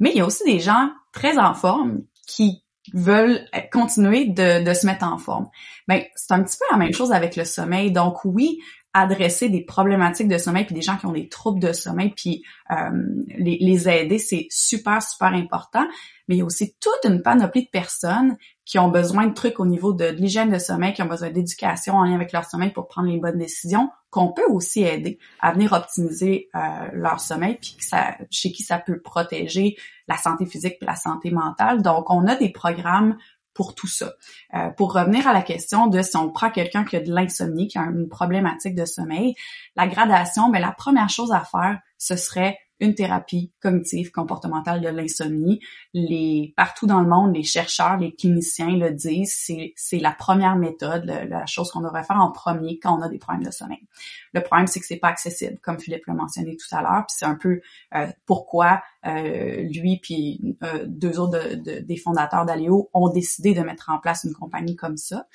Mais 0.00 0.10
il 0.10 0.16
y 0.16 0.20
a 0.20 0.26
aussi 0.26 0.44
des 0.44 0.58
gens 0.58 0.90
très 1.12 1.38
en 1.38 1.54
forme 1.54 2.02
qui 2.26 2.62
veulent 2.92 3.40
continuer 3.70 4.26
de, 4.26 4.64
de 4.64 4.74
se 4.74 4.86
mettre 4.86 5.04
en 5.04 5.18
forme. 5.18 5.48
Ben, 5.86 6.02
c'est 6.16 6.32
un 6.32 6.42
petit 6.42 6.56
peu 6.56 6.64
la 6.72 6.78
même 6.78 6.92
chose 6.92 7.12
avec 7.12 7.36
le 7.36 7.44
sommeil. 7.44 7.92
Donc 7.92 8.24
oui, 8.24 8.58
adresser 8.92 9.48
des 9.48 9.64
problématiques 9.64 10.28
de 10.28 10.38
sommeil 10.38 10.64
puis 10.64 10.74
des 10.74 10.82
gens 10.82 10.96
qui 10.96 11.06
ont 11.06 11.12
des 11.12 11.28
troubles 11.28 11.60
de 11.60 11.72
sommeil 11.72 12.10
puis 12.16 12.42
euh, 12.70 12.90
les, 13.28 13.58
les 13.60 13.88
aider, 13.88 14.18
c'est 14.18 14.46
super 14.50 15.02
super 15.02 15.28
important. 15.28 15.86
Mais 16.26 16.36
il 16.36 16.38
y 16.38 16.42
a 16.42 16.44
aussi 16.44 16.74
toute 16.80 17.10
une 17.10 17.22
panoplie 17.22 17.64
de 17.64 17.70
personnes 17.70 18.36
qui 18.70 18.78
ont 18.78 18.88
besoin 18.88 19.26
de 19.26 19.34
trucs 19.34 19.58
au 19.58 19.66
niveau 19.66 19.92
de, 19.92 20.04
l'hygiène 20.04 20.52
de 20.52 20.58
sommeil, 20.60 20.92
qui 20.92 21.02
ont 21.02 21.06
besoin 21.06 21.30
d'éducation 21.30 21.96
en 21.96 22.04
lien 22.04 22.14
avec 22.14 22.30
leur 22.30 22.44
sommeil 22.44 22.70
pour 22.70 22.86
prendre 22.86 23.08
les 23.08 23.18
bonnes 23.18 23.36
décisions, 23.36 23.90
qu'on 24.10 24.28
peut 24.28 24.46
aussi 24.48 24.84
aider 24.84 25.18
à 25.40 25.50
venir 25.50 25.72
optimiser 25.72 26.48
euh, 26.54 26.60
leur 26.92 27.18
sommeil, 27.18 27.58
puis 27.60 27.74
ça, 27.80 28.14
chez 28.30 28.52
qui 28.52 28.62
ça 28.62 28.78
peut 28.78 29.00
protéger 29.00 29.76
la 30.06 30.16
santé 30.16 30.46
physique 30.46 30.76
et 30.80 30.84
la 30.84 30.94
santé 30.94 31.32
mentale. 31.32 31.82
Donc, 31.82 32.10
on 32.10 32.28
a 32.28 32.36
des 32.36 32.50
programmes 32.50 33.16
pour 33.54 33.74
tout 33.74 33.88
ça. 33.88 34.12
Euh, 34.54 34.68
pour 34.68 34.92
revenir 34.92 35.26
à 35.26 35.32
la 35.32 35.42
question 35.42 35.88
de 35.88 36.00
si 36.00 36.16
on 36.16 36.30
prend 36.30 36.50
quelqu'un 36.50 36.84
qui 36.84 36.94
a 36.94 37.00
de 37.00 37.12
l'insomnie, 37.12 37.66
qui 37.66 37.76
a 37.76 37.82
une 37.82 38.08
problématique 38.08 38.76
de 38.76 38.84
sommeil, 38.84 39.34
la 39.74 39.88
gradation, 39.88 40.48
mais 40.48 40.60
ben, 40.60 40.66
la 40.68 40.72
première 40.72 41.08
chose 41.08 41.32
à 41.32 41.40
faire, 41.40 41.80
ce 41.98 42.14
serait 42.14 42.56
une 42.80 42.94
thérapie 42.94 43.52
cognitive 43.60 44.10
comportementale 44.10 44.80
de 44.80 44.88
l'insomnie. 44.88 45.60
Les 45.92 46.52
partout 46.56 46.86
dans 46.86 47.00
le 47.00 47.08
monde, 47.08 47.34
les 47.34 47.42
chercheurs, 47.42 47.98
les 47.98 48.14
cliniciens 48.14 48.76
le 48.76 48.90
disent, 48.90 49.34
c'est 49.36 49.72
c'est 49.76 49.98
la 49.98 50.12
première 50.12 50.56
méthode, 50.56 51.04
la 51.04 51.46
chose 51.46 51.70
qu'on 51.70 51.80
devrait 51.80 52.04
faire 52.04 52.20
en 52.20 52.30
premier 52.30 52.78
quand 52.78 52.98
on 52.98 53.02
a 53.02 53.08
des 53.08 53.18
problèmes 53.18 53.44
de 53.44 53.50
sommeil. 53.50 53.86
Le 54.32 54.40
problème 54.42 54.66
c'est 54.66 54.80
que 54.80 54.86
c'est 54.86 54.96
pas 54.96 55.08
accessible, 55.08 55.58
comme 55.62 55.78
Philippe 55.78 56.06
l'a 56.06 56.14
mentionné 56.14 56.56
tout 56.56 56.74
à 56.74 56.82
l'heure, 56.82 57.04
puis 57.06 57.16
c'est 57.18 57.26
un 57.26 57.36
peu 57.36 57.60
euh, 57.94 58.06
pourquoi 58.26 58.82
euh, 59.06 59.62
lui 59.62 59.98
puis 60.02 60.56
euh, 60.62 60.84
deux 60.86 61.18
autres 61.18 61.54
des 61.54 61.96
fondateurs 61.96 62.44
d'Aléo 62.46 62.90
ont 62.94 63.08
décidé 63.08 63.54
de 63.54 63.60
mettre 63.60 63.90
en 63.90 63.98
place 63.98 64.24
une 64.24 64.34
compagnie 64.34 64.76
comme 64.76 64.96
ça. 64.96 65.26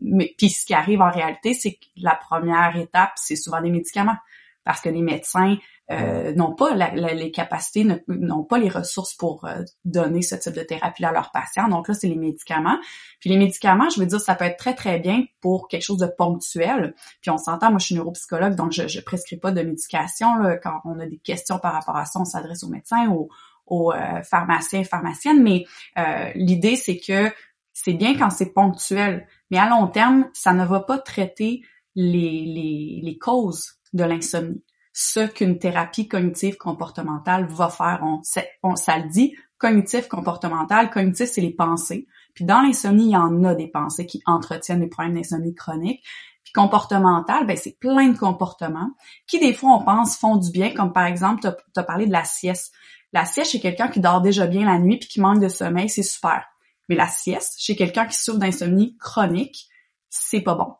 mais 0.00 0.34
puis 0.36 0.50
ce 0.50 0.66
qui 0.66 0.74
arrive 0.74 1.00
en 1.00 1.10
réalité, 1.10 1.54
c'est 1.54 1.74
que 1.74 1.86
la 1.96 2.14
première 2.14 2.76
étape, 2.76 3.12
c'est 3.16 3.36
souvent 3.36 3.60
des 3.60 3.70
médicaments 3.70 4.16
parce 4.64 4.80
que 4.80 4.88
les 4.88 5.02
médecins 5.02 5.56
euh, 5.90 6.32
n'ont 6.34 6.54
pas 6.54 6.72
les 6.74 7.30
capacités, 7.32 7.84
n'ont 8.06 8.44
pas 8.44 8.58
les 8.58 8.68
ressources 8.68 9.14
pour 9.14 9.44
euh, 9.44 9.62
donner 9.84 10.22
ce 10.22 10.36
type 10.36 10.54
de 10.54 10.62
thérapie 10.62 11.04
à 11.04 11.10
leurs 11.10 11.32
patients. 11.32 11.68
Donc 11.68 11.88
là, 11.88 11.94
c'est 11.94 12.06
les 12.06 12.16
médicaments. 12.16 12.78
Puis 13.18 13.28
les 13.28 13.36
médicaments, 13.36 13.90
je 13.90 13.98
veux 13.98 14.06
dire, 14.06 14.20
ça 14.20 14.36
peut 14.36 14.44
être 14.44 14.56
très, 14.56 14.74
très 14.74 15.00
bien 15.00 15.24
pour 15.40 15.66
quelque 15.66 15.82
chose 15.82 15.98
de 15.98 16.06
ponctuel. 16.06 16.94
Puis 17.22 17.30
on 17.30 17.38
s'entend, 17.38 17.70
moi, 17.70 17.80
je 17.80 17.86
suis 17.86 17.94
neuropsychologue, 17.96 18.54
donc 18.54 18.70
je 18.72 18.82
ne 18.82 19.02
prescris 19.02 19.36
pas 19.36 19.50
de 19.50 19.62
médication. 19.62 20.36
Là. 20.36 20.56
Quand 20.58 20.80
on 20.84 21.00
a 21.00 21.06
des 21.06 21.18
questions 21.18 21.58
par 21.58 21.72
rapport 21.72 21.96
à 21.96 22.04
ça, 22.04 22.20
on 22.20 22.24
s'adresse 22.24 22.62
aux 22.62 22.68
médecins, 22.68 23.08
aux, 23.10 23.28
aux 23.66 23.92
euh, 23.92 24.22
pharmaciens, 24.22 24.84
pharmaciennes. 24.84 25.42
Mais 25.42 25.64
l'idée, 26.36 26.76
c'est 26.76 26.98
que 26.98 27.32
c'est 27.72 27.94
bien 27.94 28.16
quand 28.16 28.30
c'est 28.30 28.52
ponctuel. 28.52 29.26
Mais 29.50 29.58
à 29.58 29.68
long 29.68 29.88
terme, 29.88 30.28
ça 30.34 30.52
ne 30.52 30.64
va 30.64 30.80
pas 30.80 30.98
traiter 30.98 31.62
les, 31.96 32.44
les, 32.44 33.00
les 33.02 33.18
causes 33.18 33.80
de 33.92 34.04
l'insomnie 34.04 34.62
ce 35.02 35.26
qu'une 35.26 35.58
thérapie 35.58 36.08
cognitive 36.08 36.58
comportementale 36.58 37.46
va 37.46 37.70
faire. 37.70 38.02
On, 38.02 38.76
ça 38.76 38.98
le 38.98 39.08
dit, 39.08 39.34
cognitif 39.56 40.08
comportemental. 40.08 40.90
Cognitif, 40.90 41.30
c'est 41.30 41.40
les 41.40 41.54
pensées. 41.54 42.06
Puis 42.34 42.44
dans 42.44 42.60
l'insomnie, 42.60 43.06
il 43.06 43.12
y 43.12 43.16
en 43.16 43.42
a 43.44 43.54
des 43.54 43.68
pensées 43.68 44.04
qui 44.04 44.22
entretiennent 44.26 44.82
les 44.82 44.88
problèmes 44.88 45.14
d'insomnie 45.14 45.54
chronique. 45.54 46.04
Puis 46.44 46.52
comportemental, 46.52 47.46
ben 47.46 47.56
c'est 47.56 47.78
plein 47.78 48.10
de 48.10 48.18
comportements 48.18 48.90
qui 49.26 49.38
des 49.40 49.54
fois 49.54 49.70
on 49.70 49.84
pense 49.84 50.18
font 50.18 50.36
du 50.36 50.50
bien, 50.50 50.74
comme 50.74 50.92
par 50.92 51.06
exemple, 51.06 51.40
tu 51.40 51.80
as, 51.80 51.82
parlé 51.82 52.06
de 52.06 52.12
la 52.12 52.24
sieste. 52.24 52.74
La 53.14 53.24
sieste 53.24 53.52
chez 53.52 53.60
quelqu'un 53.60 53.88
qui 53.88 54.00
dort 54.00 54.20
déjà 54.20 54.46
bien 54.46 54.66
la 54.66 54.78
nuit 54.78 54.98
puis 54.98 55.08
qui 55.08 55.20
manque 55.22 55.40
de 55.40 55.48
sommeil, 55.48 55.88
c'est 55.88 56.02
super. 56.02 56.44
Mais 56.90 56.94
la 56.94 57.08
sieste 57.08 57.54
chez 57.58 57.74
quelqu'un 57.74 58.04
qui 58.04 58.18
souffre 58.18 58.38
d'insomnie 58.38 58.98
chronique, 58.98 59.66
c'est 60.10 60.42
pas 60.42 60.54
bon. 60.54 60.74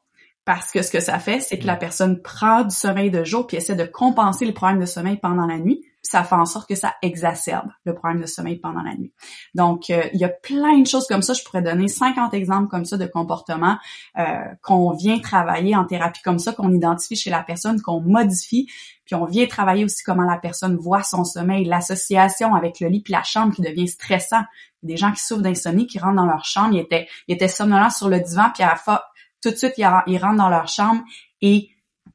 Parce 0.50 0.72
que 0.72 0.82
ce 0.82 0.90
que 0.90 0.98
ça 0.98 1.20
fait, 1.20 1.38
c'est 1.38 1.60
que 1.60 1.66
la 1.68 1.76
personne 1.76 2.20
prend 2.22 2.64
du 2.64 2.74
sommeil 2.74 3.12
de 3.12 3.22
jour 3.22 3.46
puis 3.46 3.56
essaie 3.56 3.76
de 3.76 3.84
compenser 3.84 4.44
les 4.44 4.50
problèmes 4.50 4.80
de 4.80 4.84
sommeil 4.84 5.16
pendant 5.16 5.46
la 5.46 5.58
nuit. 5.58 5.86
ça 6.02 6.24
fait 6.24 6.34
en 6.34 6.44
sorte 6.44 6.68
que 6.68 6.74
ça 6.74 6.94
exacerbe 7.02 7.68
le 7.84 7.94
problème 7.94 8.20
de 8.20 8.26
sommeil 8.26 8.58
pendant 8.58 8.82
la 8.82 8.96
nuit. 8.96 9.12
Donc, 9.54 9.90
euh, 9.90 10.02
il 10.12 10.18
y 10.18 10.24
a 10.24 10.28
plein 10.28 10.80
de 10.80 10.88
choses 10.88 11.06
comme 11.06 11.22
ça. 11.22 11.34
Je 11.34 11.44
pourrais 11.44 11.62
donner 11.62 11.86
50 11.86 12.34
exemples 12.34 12.66
comme 12.66 12.84
ça 12.84 12.96
de 12.96 13.06
comportements 13.06 13.78
euh, 14.18 14.40
qu'on 14.60 14.90
vient 14.90 15.20
travailler 15.20 15.76
en 15.76 15.84
thérapie 15.84 16.20
comme 16.22 16.40
ça, 16.40 16.52
qu'on 16.52 16.72
identifie 16.72 17.14
chez 17.14 17.30
la 17.30 17.44
personne, 17.44 17.80
qu'on 17.80 18.00
modifie, 18.00 18.66
puis 19.04 19.14
on 19.14 19.26
vient 19.26 19.46
travailler 19.46 19.84
aussi 19.84 20.02
comment 20.02 20.24
la 20.24 20.38
personne 20.38 20.76
voit 20.76 21.04
son 21.04 21.22
sommeil, 21.22 21.64
l'association 21.64 22.56
avec 22.56 22.80
le 22.80 22.88
lit 22.88 23.02
puis 23.02 23.12
la 23.12 23.22
chambre 23.22 23.54
qui 23.54 23.62
devient 23.62 23.86
stressant. 23.86 24.42
Des 24.82 24.96
gens 24.96 25.12
qui 25.12 25.20
souffrent 25.20 25.42
d'insomnie, 25.42 25.86
qui 25.86 25.98
rentrent 25.98 26.16
dans 26.16 26.26
leur 26.26 26.44
chambre, 26.44 26.74
ils 26.74 26.80
étaient, 26.80 27.06
ils 27.28 27.34
étaient 27.34 27.48
somnolents 27.48 27.90
sur 27.90 28.08
le 28.08 28.18
divan, 28.18 28.50
puis 28.54 28.62
à 28.62 28.68
la, 28.86 29.02
tout 29.42 29.50
de 29.50 29.56
suite, 29.56 29.74
ils, 29.78 29.86
rentrent 29.86 30.36
dans 30.36 30.48
leur 30.48 30.68
chambre 30.68 31.02
et 31.40 31.70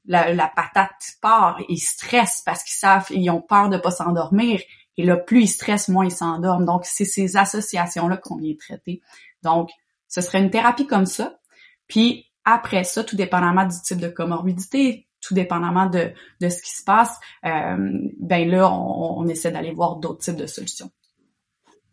la, 0.05 0.51
patate 0.55 0.91
part, 1.21 1.59
ils 1.69 1.79
stressent 1.79 2.43
parce 2.45 2.63
qu'ils 2.63 2.77
savent, 2.77 3.07
ils 3.09 3.29
ont 3.29 3.41
peur 3.41 3.69
de 3.69 3.77
pas 3.77 3.91
s'endormir. 3.91 4.61
Et 4.97 5.03
là, 5.03 5.17
plus 5.17 5.43
ils 5.43 5.47
stressent, 5.47 5.89
moins 5.89 6.05
ils 6.05 6.11
s'endorment. 6.11 6.65
Donc, 6.65 6.85
c'est 6.85 7.05
ces 7.05 7.37
associations-là 7.37 8.17
qu'on 8.17 8.37
vient 8.37 8.55
traiter. 8.55 9.01
Donc, 9.43 9.69
ce 10.07 10.21
serait 10.21 10.39
une 10.39 10.51
thérapie 10.51 10.87
comme 10.87 11.05
ça. 11.05 11.39
Puis 11.87 12.25
après 12.45 12.83
ça, 12.83 13.03
tout 13.03 13.15
dépendamment 13.15 13.65
du 13.65 13.75
type 13.81 13.99
de 13.99 14.07
comorbidité, 14.07 15.07
tout 15.19 15.33
dépendamment 15.33 15.87
de, 15.87 16.13
de 16.39 16.49
ce 16.49 16.61
qui 16.61 16.71
se 16.71 16.83
passe, 16.83 17.19
euh, 17.45 17.77
ben 18.19 18.47
là, 18.47 18.71
on, 18.71 19.27
essaie 19.27 19.51
d'aller 19.51 19.73
voir 19.73 19.97
d'autres 19.97 20.19
types 20.19 20.35
de 20.35 20.45
solutions. 20.45 20.91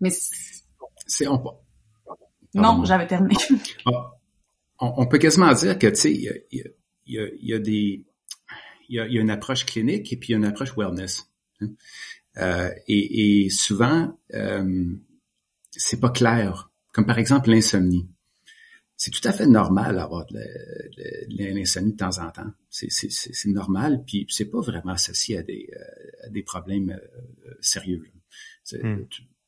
Mais 0.00 0.10
c'est 1.06 1.26
on... 1.26 1.42
Non, 2.54 2.84
j'avais 2.84 3.06
terminé. 3.06 3.34
Ah, 3.86 4.12
on, 4.82 5.06
peut 5.06 5.18
quasiment 5.18 5.52
dire 5.52 5.78
que, 5.78 5.86
tu 5.86 5.96
sais, 5.96 6.12
il 6.12 6.64
y 7.06 7.54
a, 7.54 7.58
des... 7.58 8.04
Il 8.88 8.96
y 8.96 8.98
a, 8.98 9.06
une 9.06 9.30
approche 9.30 9.64
clinique 9.64 10.12
et 10.12 10.16
puis 10.16 10.30
il 10.30 10.32
y 10.32 10.34
a 10.34 10.38
une 10.38 10.44
approche 10.44 10.76
wellness. 10.76 11.30
Hein. 11.60 11.68
Euh, 12.38 12.70
et, 12.88 13.48
souvent, 13.50 14.18
euh, 14.34 14.92
c'est 15.70 16.00
pas 16.00 16.10
clair. 16.10 16.70
Comme 16.92 17.06
par 17.06 17.18
exemple 17.18 17.50
l'insomnie. 17.50 18.08
C'est 18.96 19.10
tout 19.10 19.26
à 19.26 19.32
fait 19.32 19.46
normal 19.46 19.96
d'avoir 19.96 20.26
de, 20.26 20.38
l'insomnie 21.28 21.92
de 21.92 21.96
temps 21.96 22.18
en 22.18 22.30
temps. 22.30 22.52
C'est 22.70 23.46
normal, 23.46 24.04
puis 24.06 24.26
c'est 24.28 24.50
pas 24.50 24.60
vraiment 24.60 24.92
associé 24.92 25.38
à 25.38 25.42
des, 25.42 25.68
euh, 25.74 26.42
problèmes 26.44 26.90
euh, 26.90 27.54
sérieux. 27.60 28.02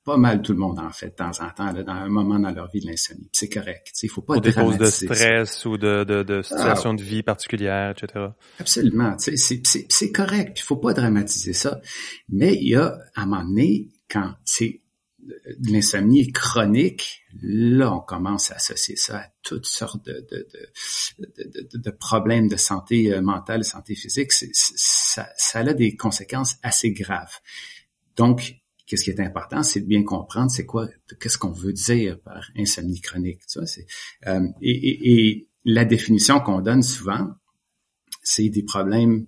Pas 0.04 0.16
mal 0.18 0.42
tout 0.42 0.52
le 0.52 0.58
monde 0.58 0.78
en 0.78 0.90
fait 0.90 1.08
de 1.08 1.14
temps 1.14 1.40
en 1.40 1.50
temps, 1.50 1.72
là, 1.72 1.82
dans 1.82 1.92
un 1.92 2.08
moment 2.08 2.38
dans 2.38 2.50
leur 2.50 2.70
vie 2.70 2.80
de 2.80 2.86
l'insomnie. 2.86 3.28
C'est 3.32 3.48
correct. 3.48 3.90
Il 4.02 4.08
faut 4.08 4.20
pas 4.20 4.34
Pour 4.34 4.42
des 4.42 4.52
causes 4.52 4.76
de 4.76 4.84
stress 4.84 5.64
ou 5.64 5.78
de, 5.78 6.04
de, 6.04 6.22
de 6.22 6.42
situation 6.42 6.90
ah. 6.90 6.96
de 6.96 7.02
vie 7.02 7.22
particulière, 7.22 7.90
etc. 7.90 8.26
Absolument. 8.58 9.16
C'est 9.18 10.12
correct. 10.12 10.60
Il 10.60 10.62
faut 10.62 10.76
pas 10.76 10.92
dramatiser 10.92 11.54
ça. 11.54 11.80
Mais 12.28 12.54
il 12.54 12.68
y 12.68 12.74
a, 12.76 12.98
à 13.14 13.22
un 13.22 13.26
moment 13.26 13.44
donné, 13.44 13.88
quand 14.10 14.34
c'est 14.44 14.82
de 15.58 15.72
l'insomnie 15.72 16.30
chronique, 16.32 17.22
là, 17.42 17.94
on 17.94 18.00
commence 18.00 18.50
à 18.50 18.56
associer 18.56 18.96
ça 18.96 19.18
à 19.20 19.26
toutes 19.42 19.64
sortes 19.64 20.04
de, 20.04 20.26
de, 20.30 20.46
de, 21.18 21.78
de 21.78 21.90
problèmes 21.90 22.48
de 22.48 22.56
santé 22.56 23.12
euh, 23.12 23.22
mentale, 23.22 23.60
de 23.60 23.64
santé 23.64 23.94
physique. 23.94 24.32
Ça, 24.32 25.28
ça 25.36 25.58
a 25.60 25.72
des 25.72 25.96
conséquences 25.96 26.56
assez 26.62 26.92
graves. 26.92 27.40
Donc, 28.16 28.56
qu'est-ce 28.94 29.04
qui 29.04 29.10
est 29.10 29.20
important, 29.20 29.64
c'est 29.64 29.80
de 29.80 29.86
bien 29.86 30.04
comprendre 30.04 30.52
c'est 30.52 30.66
quoi, 30.66 30.86
qu'est-ce 31.20 31.36
qu'on 31.36 31.50
veut 31.50 31.72
dire 31.72 32.20
par 32.20 32.48
insomnie 32.56 33.00
chronique. 33.00 33.40
Tu 33.48 33.58
vois, 33.58 33.66
c'est, 33.66 33.86
euh, 34.28 34.46
et, 34.62 35.48
la 35.66 35.84
définition 35.84 36.40
qu'on 36.40 36.60
donne 36.60 36.82
souvent, 36.82 37.30
c'est 38.22 38.50
des 38.50 38.62
problèmes 38.62 39.26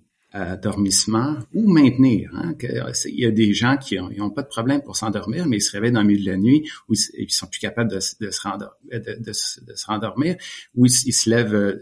dormissement 0.61 1.37
ou 1.53 1.71
maintenir. 1.71 2.29
Hein, 2.33 2.53
que, 2.53 2.67
il 3.07 3.19
y 3.19 3.25
a 3.25 3.31
des 3.31 3.53
gens 3.53 3.77
qui 3.77 3.97
n'ont 3.97 4.29
pas 4.29 4.43
de 4.43 4.47
problème 4.47 4.81
pour 4.81 4.95
s'endormir, 4.95 5.47
mais 5.47 5.57
ils 5.57 5.61
se 5.61 5.71
réveillent 5.71 5.91
dans 5.93 6.01
le 6.01 6.07
milieu 6.07 6.25
de 6.25 6.31
la 6.31 6.37
nuit 6.37 6.69
ou 6.89 6.93
ils 7.17 7.31
sont 7.31 7.47
plus 7.47 7.59
capables 7.59 7.89
de, 7.89 7.95
de, 7.95 8.31
se, 8.31 8.41
rendormir, 8.41 8.75
de, 8.91 9.23
de, 9.23 9.33
se 9.33 9.85
rendormir, 9.85 10.35
ou 10.75 10.85
ils, 10.85 11.13
se 11.13 11.29
lèvent 11.29 11.55
euh, 11.55 11.79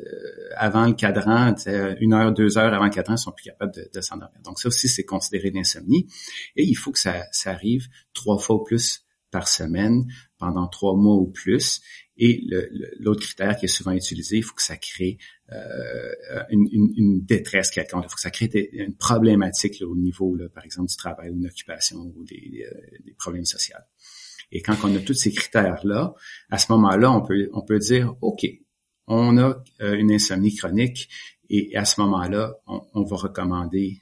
avant 0.55 0.85
le 0.85 0.93
cadran, 0.93 1.53
une 1.99 2.13
heure, 2.13 2.31
deux 2.33 2.57
heures 2.57 2.73
avant 2.73 2.85
le 2.85 2.91
cadran, 2.91 3.15
ils 3.15 3.19
sont 3.19 3.31
plus 3.31 3.45
capables 3.45 3.73
de, 3.93 4.01
s'endormir. 4.01 4.39
Donc 4.43 4.59
ça 4.59 4.67
aussi, 4.67 4.87
c'est 4.87 5.05
considéré 5.05 5.51
l'insomnie. 5.51 6.07
Et 6.55 6.63
il 6.63 6.75
faut 6.75 6.91
que 6.91 6.99
ça, 6.99 7.23
ça 7.31 7.51
arrive 7.51 7.87
trois 8.13 8.37
fois 8.37 8.57
ou 8.57 8.63
plus 8.63 9.05
par 9.31 9.47
semaine 9.47 10.05
pendant 10.37 10.67
trois 10.67 10.95
mois 10.95 11.15
ou 11.15 11.27
plus. 11.27 11.81
Et 12.17 12.47
l'autre 12.99 13.21
critère 13.21 13.57
qui 13.57 13.65
est 13.65 13.69
souvent 13.69 13.91
utilisé, 13.91 14.37
il 14.37 14.43
faut 14.43 14.55
que 14.55 14.61
ça 14.61 14.77
crée 14.77 15.17
euh, 15.51 16.43
une, 16.49 17.21
détresse 17.25 17.69
quelconque. 17.69 18.05
Il 18.05 18.09
faut 18.09 18.15
que 18.15 18.21
ça 18.21 18.31
crée 18.31 18.49
une 18.71 18.95
problématique 18.95 19.83
au 19.85 19.95
niveau, 19.95 20.37
par 20.53 20.63
exemple, 20.63 20.89
du 20.89 20.95
travail 20.95 21.31
une 21.31 21.45
occupation 21.45 21.97
ou 22.15 22.23
des, 22.23 22.65
euh, 22.65 22.97
des 23.03 23.13
problèmes 23.13 23.45
sociaux. 23.45 23.75
Et 24.51 24.61
quand 24.61 24.77
on 24.83 24.95
a 24.95 24.99
tous 24.99 25.13
ces 25.13 25.33
critères-là, 25.33 26.13
à 26.49 26.57
ce 26.57 26.71
moment-là, 26.71 27.11
on 27.11 27.21
peut, 27.21 27.49
on 27.51 27.61
peut 27.61 27.79
dire, 27.79 28.15
OK, 28.21 28.45
on 29.07 29.37
a 29.37 29.61
euh, 29.81 29.93
une 29.95 30.11
insomnie 30.11 30.55
chronique 30.55 31.09
et 31.49 31.75
à 31.75 31.83
ce 31.83 31.99
moment-là, 32.01 32.55
on, 32.65 32.81
on 32.93 33.03
va 33.03 33.15
recommander 33.17 34.01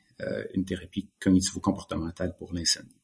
une 0.54 0.64
thérapie 0.64 1.10
cognitivo-comportementale 1.20 2.38
pour 2.38 2.54
l'insomnie. 2.54 3.03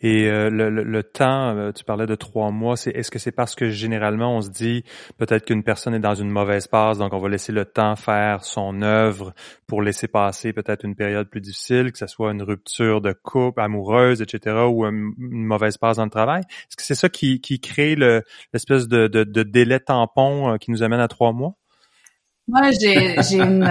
Et 0.00 0.28
euh, 0.28 0.50
le, 0.50 0.70
le, 0.70 1.02
temps, 1.02 1.56
euh, 1.56 1.72
tu 1.72 1.84
parlais 1.84 2.06
de 2.06 2.14
trois 2.14 2.50
mois, 2.50 2.76
c'est 2.76 2.90
est-ce 2.90 3.10
que 3.10 3.18
c'est 3.18 3.32
parce 3.32 3.54
que 3.54 3.68
généralement 3.68 4.36
on 4.36 4.40
se 4.40 4.50
dit 4.50 4.84
peut-être 5.18 5.44
qu'une 5.44 5.62
personne 5.62 5.94
est 5.94 6.00
dans 6.00 6.14
une 6.14 6.30
mauvaise 6.30 6.66
passe, 6.66 6.98
donc 6.98 7.12
on 7.12 7.18
va 7.18 7.28
laisser 7.28 7.52
le 7.52 7.64
temps 7.64 7.96
faire 7.96 8.44
son 8.44 8.82
œuvre 8.82 9.34
pour 9.66 9.82
laisser 9.82 10.08
passer 10.08 10.52
peut-être 10.52 10.84
une 10.84 10.94
période 10.94 11.28
plus 11.28 11.40
difficile, 11.40 11.92
que 11.92 11.98
ce 11.98 12.06
soit 12.06 12.32
une 12.32 12.42
rupture 12.42 13.00
de 13.00 13.12
couple 13.12 13.60
amoureuse, 13.60 14.22
etc., 14.22 14.56
ou 14.68 14.84
une, 14.84 15.12
mauvaise 15.18 15.76
passe 15.78 15.96
dans 15.96 16.04
le 16.04 16.10
travail? 16.10 16.42
Est-ce 16.48 16.76
que 16.76 16.82
c'est 16.82 16.94
ça 16.94 17.08
qui, 17.08 17.40
qui 17.40 17.60
crée 17.60 17.94
l'espèce 17.96 18.88
de, 18.88 19.06
de, 19.06 19.24
de, 19.24 19.42
délai 19.42 19.80
tampon 19.80 20.52
euh, 20.52 20.56
qui 20.56 20.70
nous 20.70 20.82
amène 20.82 21.00
à 21.00 21.08
trois 21.08 21.32
mois? 21.32 21.54
Moi, 22.48 22.70
j'ai 22.72 23.16
une 23.36 23.62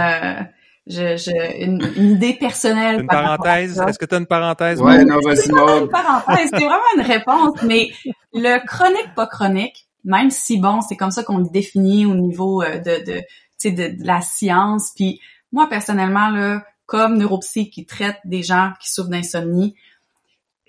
je, 0.87 1.15
je, 1.15 1.63
une, 1.63 1.81
une, 1.95 2.11
idée 2.13 2.33
personnelle. 2.33 3.01
Une 3.01 3.07
parenthèse? 3.07 3.79
Est-ce 3.79 3.99
que 3.99 4.05
tu 4.05 4.15
as 4.15 4.17
une 4.17 4.25
parenthèse? 4.25 4.81
Ouais, 4.81 5.03
non, 5.05 5.19
vas-y, 5.23 5.37
C'est 5.37 5.49
une 5.51 5.89
parenthèse, 5.89 6.49
c'est 6.51 6.63
vraiment 6.63 6.81
une 6.97 7.03
réponse, 7.03 7.61
mais 7.63 7.91
le 8.33 8.65
chronique, 8.65 9.13
pas 9.15 9.27
chronique, 9.27 9.87
même 10.03 10.31
si 10.31 10.57
bon, 10.57 10.81
c'est 10.81 10.97
comme 10.97 11.11
ça 11.11 11.23
qu'on 11.23 11.37
le 11.37 11.49
définit 11.49 12.05
au 12.05 12.15
niveau 12.15 12.63
euh, 12.63 12.79
de, 12.79 13.03
de, 13.05 13.69
de, 13.69 14.01
de 14.01 14.07
la 14.07 14.21
science, 14.21 14.91
puis 14.95 15.19
moi, 15.51 15.67
personnellement, 15.69 16.29
là, 16.29 16.63
comme 16.85 17.17
neuropsy 17.17 17.69
qui 17.69 17.85
traite 17.85 18.17
des 18.25 18.43
gens 18.43 18.73
qui 18.79 18.91
souffrent 18.91 19.09
d'insomnie, 19.09 19.75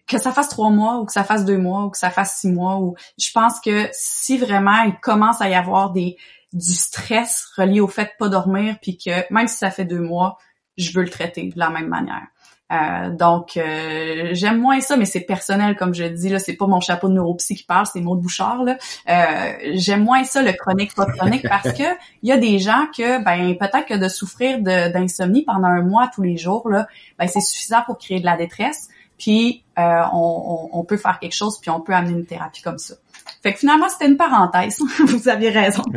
que 0.07 0.19
ça 0.19 0.33
fasse 0.33 0.49
trois 0.49 0.71
mois 0.71 0.99
ou 0.99 1.07
que 1.07 1.13
ça 1.13 1.25
fasse 1.25 1.45
deux 1.45 1.59
mois 1.59 1.85
ou 1.85 1.91
que 1.91 1.99
ça 1.99 2.11
fasse 2.11 2.37
six 2.37 2.49
mois 2.49 2.77
ou 2.77 2.97
je 3.19 3.31
pense 3.33 3.61
que 3.61 3.89
si 3.93 4.37
vraiment 4.37 4.83
il 4.83 4.95
commence 5.01 5.41
à 5.41 5.49
y 5.49 5.55
avoir 5.55 5.91
des 5.91 6.17
du 6.53 6.75
stress 6.75 7.49
relié 7.57 7.81
au 7.81 7.89
fait 7.89 8.05
de 8.05 8.11
pas 8.19 8.29
dormir, 8.29 8.77
puis 8.81 8.99
que 8.99 9.33
même 9.33 9.49
si 9.49 9.57
ça 9.57 9.71
fait 9.71 9.85
deux 9.85 10.01
mois, 10.01 10.39
je 10.77 10.93
veux 10.93 11.03
le 11.03 11.11
traiter 11.11 11.49
de 11.49 11.59
la 11.59 11.71
même 11.71 11.89
manière. 11.89 12.27
Euh, 12.73 13.11
donc 13.11 13.57
euh, 13.57 14.31
j'aime 14.33 14.59
moins 14.59 14.81
ça, 14.81 14.97
mais 14.97 15.05
c'est 15.05 15.21
personnel 15.21 15.77
comme 15.77 15.95
je 15.95 16.05
dis 16.05 16.31
là, 16.31 16.39
c'est 16.39 16.55
pas 16.55 16.67
mon 16.67 16.81
chapeau 16.81 17.09
de 17.09 17.15
neuropsy 17.15 17.55
qui 17.55 17.65
parle, 17.65 17.87
c'est 17.87 18.01
Maud 18.01 18.21
Bouchard 18.21 18.65
là. 18.65 18.79
Euh, 19.11 19.53
j'aime 19.75 20.05
moins 20.05 20.25
ça 20.25 20.43
le 20.43 20.53
chronique 20.53 20.95
pas 20.95 21.05
chronique 21.05 21.47
parce 21.47 21.73
que 21.73 21.83
il 22.23 22.31
y 22.31 22.33
a 22.33 22.39
des 22.39 22.59
gens 22.59 22.87
que 22.97 23.23
ben 23.23 23.59
peut-être 23.59 23.87
que 23.87 23.99
de 23.99 24.09
souffrir 24.09 24.61
d'insomnie 24.61 25.45
pendant 25.45 25.69
un 25.69 25.83
mois 25.83 26.09
tous 26.15 26.23
les 26.23 26.39
jours 26.39 26.69
là, 26.71 26.87
ben 27.19 27.27
c'est 27.27 27.41
suffisant 27.41 27.83
pour 27.85 27.99
créer 27.99 28.21
de 28.21 28.27
la 28.27 28.37
détresse. 28.37 28.89
Puis 29.19 29.65
on, 29.77 29.83
on, 29.83 30.69
on, 30.73 30.85
peut 30.85 30.97
faire 30.97 31.21
quelque 31.21 31.35
chose, 31.35 31.61
puis 31.61 31.71
on 31.71 31.81
peut 31.81 31.95
amener 31.95 32.13
une 32.13 32.27
thérapie 32.27 32.61
comme 32.61 32.79
ça. 32.79 32.95
Fait 33.43 33.53
que 33.53 33.59
finalement, 33.59 33.89
c'était 33.89 34.09
une 34.09 34.17
parenthèse. 34.17 34.79
Vous 34.99 35.29
aviez 35.29 35.51
raison. 35.51 35.85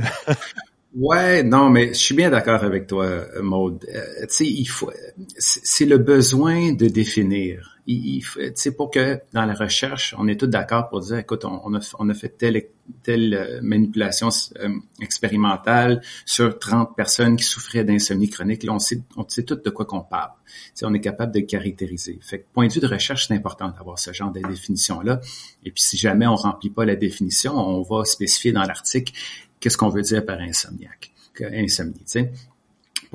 Ouais, 0.98 1.44
non, 1.44 1.70
mais 1.70 1.90
je 1.90 2.00
suis 2.00 2.16
bien 2.16 2.30
d'accord 2.30 2.64
avec 2.64 2.88
toi, 2.88 3.26
Maude. 3.42 3.86
Euh, 3.94 4.22
tu 4.22 4.28
sais, 4.30 4.46
il 4.46 4.66
faut, 4.66 4.90
c'est 5.38 5.84
le 5.84 5.98
besoin 5.98 6.72
de 6.72 6.88
définir. 6.88 7.75
Il, 7.88 8.24
sais, 8.56 8.76
pour 8.76 8.90
que 8.90 9.20
dans 9.34 9.46
la 9.46 9.54
recherche, 9.54 10.16
on 10.18 10.28
est 10.28 10.40
tous 10.40 10.48
d'accord 10.48 10.90
pour 10.90 11.02
dire, 11.02 11.18
écoute, 11.18 11.46
on, 11.46 11.76
a, 11.76 11.96
on 12.00 12.10
a 12.10 12.14
fait 12.14 12.30
telle 12.30 12.58
telle 13.04 13.34
euh, 13.34 13.60
manipulation 13.62 14.30
euh, 14.60 14.70
expérimentale 15.02 16.02
sur 16.26 16.58
30 16.58 16.96
personnes 16.96 17.36
qui 17.36 17.44
souffraient 17.44 17.84
d'insomnie 17.84 18.30
chronique. 18.30 18.64
Là, 18.64 18.74
on 18.74 18.80
sait, 18.80 19.02
on 19.18 19.28
sait 19.28 19.44
tout 19.44 19.56
de 19.56 19.70
quoi 19.70 19.86
qu'on 19.86 20.02
parle. 20.02 20.32
sais, 20.74 20.86
on 20.86 20.94
est 20.94 21.02
capable 21.02 21.34
de 21.34 21.40
caractériser. 21.42 22.20
Fait 22.22 22.46
point 22.54 22.68
de 22.68 22.74
vue 22.74 22.80
de 22.80 22.88
recherche, 22.88 23.28
c'est 23.28 23.34
important 23.34 23.70
d'avoir 23.70 24.00
ce 24.00 24.14
genre 24.14 24.32
de 24.32 24.42
définition-là. 24.42 25.22
Et 25.64 25.72
puis, 25.72 25.84
si 25.84 25.98
jamais 25.98 26.28
on 26.28 26.36
remplit 26.36 26.70
pas 26.70 26.86
la 26.86 26.96
définition, 26.96 27.54
on 27.56 27.82
va 27.82 28.06
spécifier 28.06 28.52
dans 28.52 28.64
l'article 28.64 29.14
qu'est-ce 29.60 29.78
qu'on 29.78 29.90
veut 29.90 30.04
dire 30.04 30.26
par 30.26 30.40
insomniaque, 30.40 31.12
insomnie. 31.42 32.04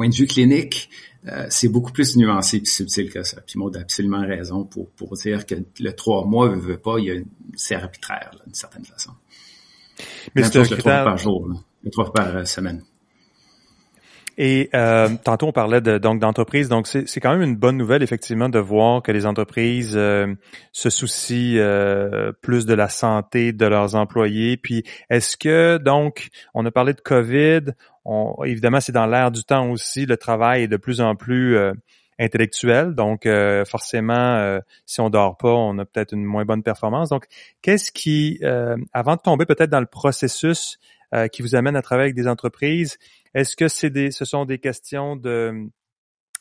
Point 0.01 0.09
de 0.09 0.15
vue 0.15 0.27
clinique, 0.27 0.89
euh, 1.27 1.45
c'est 1.51 1.69
beaucoup 1.69 1.93
plus 1.93 2.17
nuancé 2.17 2.57
et 2.57 2.65
subtil 2.65 3.13
que 3.13 3.23
ça. 3.23 3.43
Puis 3.43 3.59
Maud 3.59 3.77
a 3.77 3.81
absolument 3.81 4.27
raison 4.27 4.65
pour, 4.65 4.89
pour 4.93 5.13
dire 5.13 5.45
que 5.45 5.57
le 5.79 5.93
trois 5.93 6.25
mois 6.25 6.49
ne 6.49 6.59
veut 6.59 6.79
pas, 6.79 6.95
c'est 7.55 7.75
arbitraire 7.75 8.31
d'une 8.43 8.55
certaine 8.55 8.87
façon. 8.87 9.11
Mais 10.35 10.43
c'est 10.45 10.71
le 10.71 10.79
trois 10.79 11.05
par 11.05 11.19
jour, 11.19 11.51
le 11.85 11.91
trois 11.91 12.11
par 12.15 12.35
euh, 12.35 12.45
semaine. 12.47 12.83
Et 14.43 14.71
euh, 14.75 15.11
tantôt 15.23 15.49
on 15.49 15.53
parlait 15.53 15.83
de, 15.83 15.99
donc 15.99 16.19
d'entreprise, 16.19 16.71
donc 16.71 16.87
c'est 16.87 17.21
quand 17.21 17.33
même 17.33 17.43
une 17.43 17.57
bonne 17.57 17.77
nouvelle 17.77 18.03
effectivement 18.03 18.49
de 18.49 18.59
voir 18.59 19.03
que 19.03 19.13
les 19.13 19.27
entreprises 19.27 19.93
euh, 19.95 20.35
se 20.73 20.89
soucient 20.89 21.59
euh, 21.59 22.33
plus 22.41 22.65
de 22.65 22.73
la 22.73 22.89
santé 22.89 23.53
de 23.53 23.67
leurs 23.67 23.97
employés. 23.97 24.57
Puis 24.57 24.83
est-ce 25.11 25.37
que 25.37 25.77
donc 25.77 26.29
on 26.55 26.65
a 26.65 26.71
parlé 26.71 26.95
de 26.95 27.03
Covid, 27.03 27.75
on, 28.11 28.45
évidemment 28.45 28.81
c'est 28.81 28.93
dans 28.93 29.07
l'air 29.07 29.31
du 29.31 29.45
temps 29.45 29.71
aussi, 29.71 30.05
le 30.07 30.17
travail 30.17 30.65
est 30.65 30.69
de 30.69 30.77
plus 30.77 31.01
en 31.01 31.15
plus 31.17 31.57
intellectuel, 32.19 32.95
donc 32.95 33.27
forcément 33.67 34.61
si 34.85 35.01
on 35.01 35.09
dort 35.09 35.37
pas, 35.37 35.53
on 35.53 35.79
a 35.79 35.85
peut-être 35.85 36.13
une 36.13 36.25
moins 36.25 36.45
bonne 36.45 36.63
performance. 36.63 37.09
Donc 37.09 37.27
qu'est-ce 37.63 37.91
qui, 37.93 38.41
avant 38.93 39.17
de 39.17 39.21
tomber 39.21 39.47
peut-être 39.47 39.71
dans 39.71 39.81
le 39.81 39.87
processus 39.87 40.79
qui 41.33 41.43
vous 41.43 41.55
amène 41.55 41.77
à 41.77 41.83
travailler 41.83 42.07
avec 42.07 42.17
des 42.17 42.29
entreprises, 42.29 42.99
est-ce 43.35 43.57
que 43.57 43.69
c'est 43.69 43.91
des, 43.91 44.11
ce 44.11 44.25
sont 44.25 44.45
des 44.45 44.59
questions 44.59 45.17
de, 45.17 45.69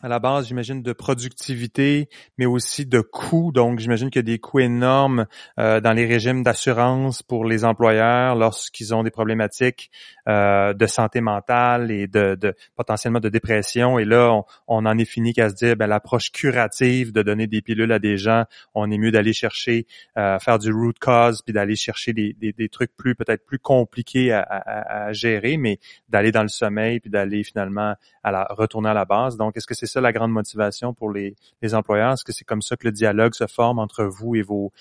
à 0.02 0.08
la 0.08 0.20
base, 0.20 0.47
j'imagine, 0.47 0.82
de 0.82 0.93
productivité, 0.93 2.08
mais 2.38 2.45
aussi 2.45 2.86
de 2.86 3.02
coûts. 3.02 3.52
Donc, 3.52 3.80
j'imagine 3.80 4.10
qu'il 4.10 4.20
y 4.20 4.24
a 4.26 4.32
des 4.32 4.39
coûts 4.39 4.60
énormes 4.60 5.26
euh, 5.60 5.82
dans 5.82 5.91
les 5.91 6.06
régimes 6.06 6.41
d'assurance 6.41 7.22
pour 7.22 7.43
les 7.43 7.66
employeurs 7.66 8.36
lorsqu'ils 8.36 8.95
ont 8.95 9.04
des 9.04 9.12
problématiques 9.12 9.91
euh, 10.30 10.74
de 10.74 10.86
santé 10.86 11.20
mentale 11.20 11.91
et 11.91 12.08
de, 12.08 12.36
de, 12.36 12.56
potentiellement 12.78 13.20
de 13.20 13.28
dépression. 13.28 14.00
Et 14.00 14.06
là, 14.06 14.32
on, 14.32 14.45
on 14.68 14.86
en 14.86 14.97
est 14.97 15.06
fini 15.06 15.34
qu'à 15.34 15.50
se 15.50 15.56
dire, 15.56 15.76
ben, 15.76 15.88
l'approche 15.88 16.32
curative 16.32 17.12
de 17.12 17.22
donner 17.22 17.47
des 17.47 17.62
pilules 17.62 17.91
à 17.91 18.00
des 18.00 18.16
gens, 18.16 18.45
on 18.76 18.89
est 18.91 18.97
mieux 18.97 19.12
d'aller 19.12 19.34
chercher, 19.34 19.86
euh, 20.18 20.39
faire 20.39 20.60
du 20.60 20.72
root 20.72 20.93
cause, 21.02 21.41
puis 21.41 21.54
d'aller 21.54 21.76
chercher 21.76 22.14
des, 22.14 22.34
des, 22.39 22.54
des, 22.54 22.70
trucs 22.70 22.95
plus 22.95 23.16
peut-être 23.16 23.45
plus 23.45 23.60
compliqués 23.60 24.32
à, 24.32 24.41
à, 24.41 25.08
à 25.08 25.14
gérer, 25.14 25.58
mais 25.58 25.78
d'aller 26.08 26.32
dans 26.32 26.43
le 26.43 26.47
sommeil, 26.47 27.02
puis 27.02 27.10
d'aller 27.10 27.43
finalement 27.43 27.95
à 28.24 28.32
la, 28.32 28.47
retourner 28.50 28.89
à 28.89 28.93
la 28.93 29.06
base. 29.06 29.36
Donc, 29.36 29.58
est-ce 29.58 29.68
que 29.68 29.76
c'est 29.76 29.89
ça 29.90 30.02
la 30.02 30.14
grande 30.14 30.32
motivation 30.32 30.94
pour 30.94 31.12
les, 31.12 31.36
employeurs? 31.74 32.14
Est-ce 32.14 32.24
que 32.24 32.32
c'est 32.32 32.46
comme 32.46 32.62
ça 32.62 32.78
que 32.78 32.88
le 32.88 32.92
dialogue 32.92 33.34
se 33.34 33.48
forme 33.48 33.80
entre 33.80 34.06
vous 34.06 34.36
et 34.36 34.42
vos, 34.42 34.72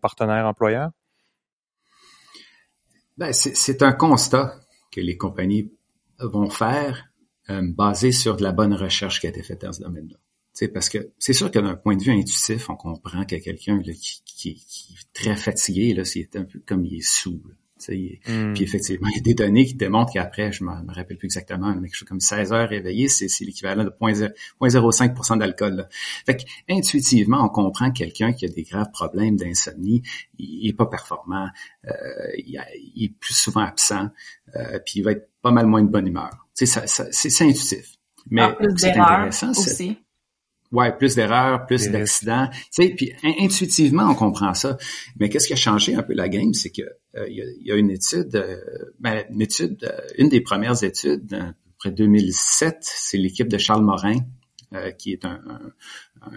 partenaires 0.00 0.46
employeurs? 0.46 0.90
Ben, 3.18 3.32
c'est 3.32 3.82
un 3.82 3.92
constat 3.92 4.60
que 4.90 5.00
les 5.00 5.16
compagnies 5.16 5.70
vont 6.18 6.48
faire 6.48 7.10
euh, 7.50 7.62
basé 7.62 8.12
sur 8.12 8.36
de 8.36 8.42
la 8.42 8.52
bonne 8.52 8.74
recherche 8.74 9.20
qui 9.20 9.26
a 9.26 9.30
été 9.30 9.42
faite 9.42 9.62
dans 9.62 9.72
ce 9.72 9.82
domaine-là. 9.82 10.16
Parce 10.74 10.88
que 10.88 11.10
c'est 11.18 11.32
sûr 11.32 11.50
que 11.50 11.58
d'un 11.58 11.74
point 11.74 11.96
de 11.96 12.02
vue 12.02 12.12
intuitif, 12.12 12.68
on 12.68 12.76
comprend 12.76 13.24
qu'il 13.24 13.38
y 13.38 13.40
a 13.40 13.44
quelqu'un 13.44 13.80
qui, 13.82 14.50
est 14.50 15.12
très 15.14 15.36
fatigué, 15.36 15.94
là, 15.94 16.04
c'est 16.04 16.36
un 16.36 16.44
peu 16.44 16.60
comme 16.66 16.84
il 16.84 16.98
est 16.98 17.06
sous. 17.06 17.42
Hmm. 17.88 18.52
Puis 18.54 18.64
effectivement, 18.64 19.08
il 19.08 19.16
y 19.16 19.20
a 19.20 19.22
des 19.22 19.34
données 19.34 19.64
qui 19.64 19.74
démontrent 19.74 20.12
qu'après, 20.12 20.52
je 20.52 20.64
me, 20.64 20.70
me 20.70 20.94
rappelle 20.94 21.16
plus 21.16 21.26
exactement, 21.26 21.74
mais 21.74 21.88
quelque 21.88 21.96
chose 21.96 22.08
comme 22.08 22.20
16 22.20 22.52
heures 22.52 22.68
réveillé, 22.68 23.08
c'est, 23.08 23.28
l'équivalent 23.44 23.84
de 23.84 23.90
0,05% 23.90 25.38
d'alcool. 25.38 25.88
Fait 26.26 26.36
que, 26.36 26.42
intuitivement, 26.68 27.44
on 27.44 27.48
comprend 27.48 27.90
que 27.90 27.98
quelqu'un 27.98 28.32
qui 28.32 28.44
a 28.44 28.48
des 28.48 28.62
graves 28.62 28.90
problèmes 28.92 29.36
d'insomnie, 29.36 30.02
il, 30.38 30.68
est 30.68 30.72
pas 30.72 30.86
performant, 30.86 31.48
euh, 31.86 31.90
il, 32.36 32.56
est 33.04 33.14
plus 33.18 33.34
souvent 33.34 33.62
absent, 33.62 34.08
euh, 34.56 34.78
puis 34.84 35.00
il 35.00 35.02
va 35.02 35.12
être 35.12 35.28
pas 35.42 35.50
mal 35.50 35.66
moins 35.66 35.82
de 35.82 35.88
bonne 35.88 36.06
humeur. 36.06 36.46
c'est, 36.54 36.66
c'est 36.66 37.44
intuitif. 37.44 37.96
Mais 38.30 38.42
c'est 38.76 38.90
intéressant. 38.90 39.50
Aussi. 39.50 39.98
Ouais, 40.72 40.96
plus 40.96 41.16
d'erreurs, 41.16 41.66
plus 41.66 41.90
d'accidents. 41.90 42.48
Tu 42.52 42.68
sais, 42.70 42.88
puis 42.90 43.12
intuitivement, 43.40 44.08
on 44.08 44.14
comprend 44.14 44.54
ça. 44.54 44.78
Mais 45.18 45.28
qu'est-ce 45.28 45.48
qui 45.48 45.52
a 45.52 45.56
changé 45.56 45.96
un 45.96 46.02
peu 46.02 46.14
la 46.14 46.28
game, 46.28 46.54
c'est 46.54 46.70
que 46.70 46.82
euh, 47.16 47.26
il 47.28 47.66
y, 47.66 47.72
a 47.72 47.74
une 47.74 47.90
étude, 47.90 48.36
euh, 48.36 48.56
ben, 49.00 49.24
une 49.30 49.42
étude, 49.42 49.82
euh, 49.82 50.00
une 50.16 50.28
des 50.28 50.40
premières 50.40 50.84
études, 50.84 51.34
après 51.74 51.90
2007, 51.90 52.78
c'est 52.82 53.18
l'équipe 53.18 53.48
de 53.48 53.58
Charles 53.58 53.82
Morin, 53.82 54.18
qui 54.98 55.12
est 55.12 55.24
un, 55.24 55.42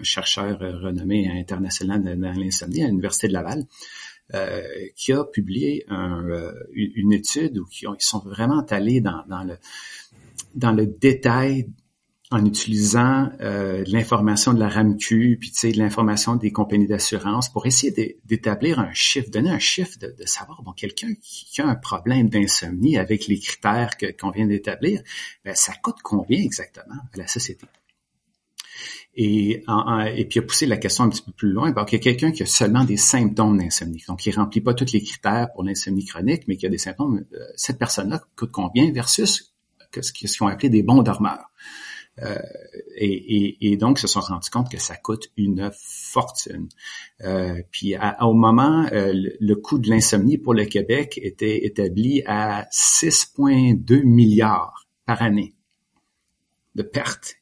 chercheur 0.02 0.58
renommé 0.58 1.30
international 1.30 2.02
dans 2.18 2.32
l'insomnie 2.32 2.82
à 2.82 2.88
l'université 2.88 3.28
de 3.28 3.34
Laval, 3.34 3.64
qui 4.96 5.12
a 5.12 5.22
publié 5.24 5.86
une 6.72 7.12
étude 7.12 7.58
où 7.58 7.66
ils 7.80 7.96
sont 8.00 8.20
vraiment 8.20 8.64
allés 8.70 9.00
dans, 9.00 9.22
dans 9.28 9.44
le 9.44 9.56
dans 10.54 10.72
le 10.72 10.86
détail 10.86 11.68
en 12.30 12.44
utilisant 12.44 13.30
euh, 13.40 13.84
l'information 13.86 14.54
de 14.54 14.60
la 14.60 14.68
RAMQ, 14.68 15.36
puis 15.38 15.50
tu 15.50 15.58
sais, 15.58 15.72
de 15.72 15.78
l'information 15.78 16.36
des 16.36 16.50
compagnies 16.50 16.86
d'assurance 16.86 17.52
pour 17.52 17.66
essayer 17.66 18.18
d'établir 18.24 18.78
un 18.78 18.92
chiffre, 18.92 19.30
donner 19.30 19.50
un 19.50 19.58
chiffre 19.58 19.98
de, 19.98 20.14
savoir, 20.24 20.62
bon, 20.62 20.72
quelqu'un 20.72 21.12
qui, 21.20 21.60
a 21.60 21.66
un 21.66 21.74
problème 21.74 22.30
d'insomnie 22.30 22.96
avec 22.96 23.26
les 23.26 23.38
critères 23.38 23.90
qu'on 24.18 24.30
vient 24.30 24.46
d'établir, 24.46 25.02
ben, 25.44 25.54
ça 25.54 25.74
coûte 25.74 25.98
combien 26.02 26.40
exactement 26.40 26.94
à 26.94 27.16
la 27.16 27.26
société? 27.26 27.66
Et, 29.16 29.62
et 30.16 30.24
puis, 30.24 30.38
il 30.38 30.38
a 30.40 30.42
poussé 30.42 30.66
la 30.66 30.76
question 30.76 31.04
un 31.04 31.08
petit 31.10 31.22
peu 31.22 31.30
plus 31.30 31.52
loin. 31.52 31.72
qu'il 31.84 31.98
y 31.98 32.00
a 32.00 32.02
quelqu'un 32.02 32.32
qui 32.32 32.42
a 32.42 32.46
seulement 32.46 32.84
des 32.84 32.96
symptômes 32.96 33.58
d'insomnie. 33.58 34.02
Donc, 34.08 34.26
il 34.26 34.34
remplit 34.34 34.60
pas 34.60 34.74
tous 34.74 34.92
les 34.92 35.02
critères 35.02 35.52
pour 35.52 35.62
l'insomnie 35.62 36.04
chronique, 36.04 36.48
mais 36.48 36.56
qui 36.56 36.66
a 36.66 36.68
des 36.68 36.78
symptômes. 36.78 37.24
Euh, 37.32 37.38
cette 37.54 37.78
personne-là 37.78 38.22
coûte 38.34 38.50
combien 38.50 38.90
versus 38.90 39.54
ce 40.00 40.12
qu'ils 40.12 40.30
ont 40.42 40.48
appelé 40.48 40.68
des 40.68 40.82
bons 40.82 41.02
dormeurs? 41.02 41.52
Euh, 42.22 42.38
et, 42.96 43.72
et, 43.72 43.76
donc, 43.76 43.98
se 43.98 44.06
sont 44.06 44.20
rendus 44.20 44.50
compte 44.50 44.70
que 44.70 44.78
ça 44.78 44.96
coûte 44.96 45.30
une 45.36 45.70
fortune. 45.74 46.68
Euh, 47.22 47.60
puis 47.70 47.94
au 48.20 48.34
moment, 48.34 48.86
euh, 48.92 49.12
le, 49.40 49.54
coût 49.56 49.78
de 49.78 49.90
l'insomnie 49.90 50.38
pour 50.38 50.54
le 50.54 50.64
Québec 50.64 51.18
était 51.22 51.64
établi 51.66 52.22
à 52.26 52.68
6,2 52.70 54.04
milliards 54.04 54.86
par 55.06 55.22
année 55.22 55.54
de 56.74 56.82
pertes 56.82 57.36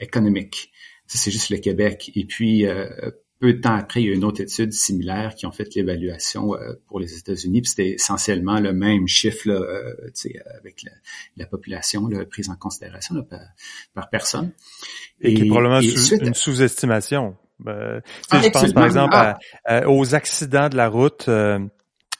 économiques. 0.00 0.72
Ça, 1.06 1.18
c'est 1.18 1.30
juste 1.30 1.50
le 1.50 1.58
Québec. 1.58 2.10
Et 2.14 2.24
puis, 2.24 2.64
peu 3.38 3.52
de 3.52 3.60
temps 3.60 3.74
après, 3.74 4.02
il 4.02 4.06
y 4.06 4.10
a 4.10 4.14
une 4.14 4.24
autre 4.24 4.40
étude 4.40 4.72
similaire 4.72 5.34
qui 5.34 5.46
ont 5.46 5.52
fait 5.52 5.74
l'évaluation 5.74 6.54
euh, 6.54 6.74
pour 6.86 7.00
les 7.00 7.18
États-Unis, 7.18 7.62
puis 7.62 7.70
c'était 7.70 7.90
essentiellement 7.90 8.60
le 8.60 8.72
même 8.72 9.06
chiffre 9.06 9.48
là, 9.48 9.54
euh, 9.54 9.94
avec 10.58 10.84
la, 11.36 11.46
population 11.46 12.08
là, 12.08 12.24
prise 12.24 12.48
en 12.48 12.56
considération 12.56 13.14
par, 13.94 14.10
personne. 14.10 14.52
Et, 15.20 15.34
qui 15.34 15.42
est 15.42 15.48
probablement 15.48 15.80
une 15.80 16.34
sous-estimation. 16.34 17.36
Ben, 17.58 18.02
je 18.32 18.50
pense 18.50 18.72
par 18.72 18.84
exemple 18.84 19.14
ah. 19.64 19.88
aux 19.88 20.14
accidents 20.14 20.68
de 20.68 20.76
la 20.76 20.88
route. 20.88 21.28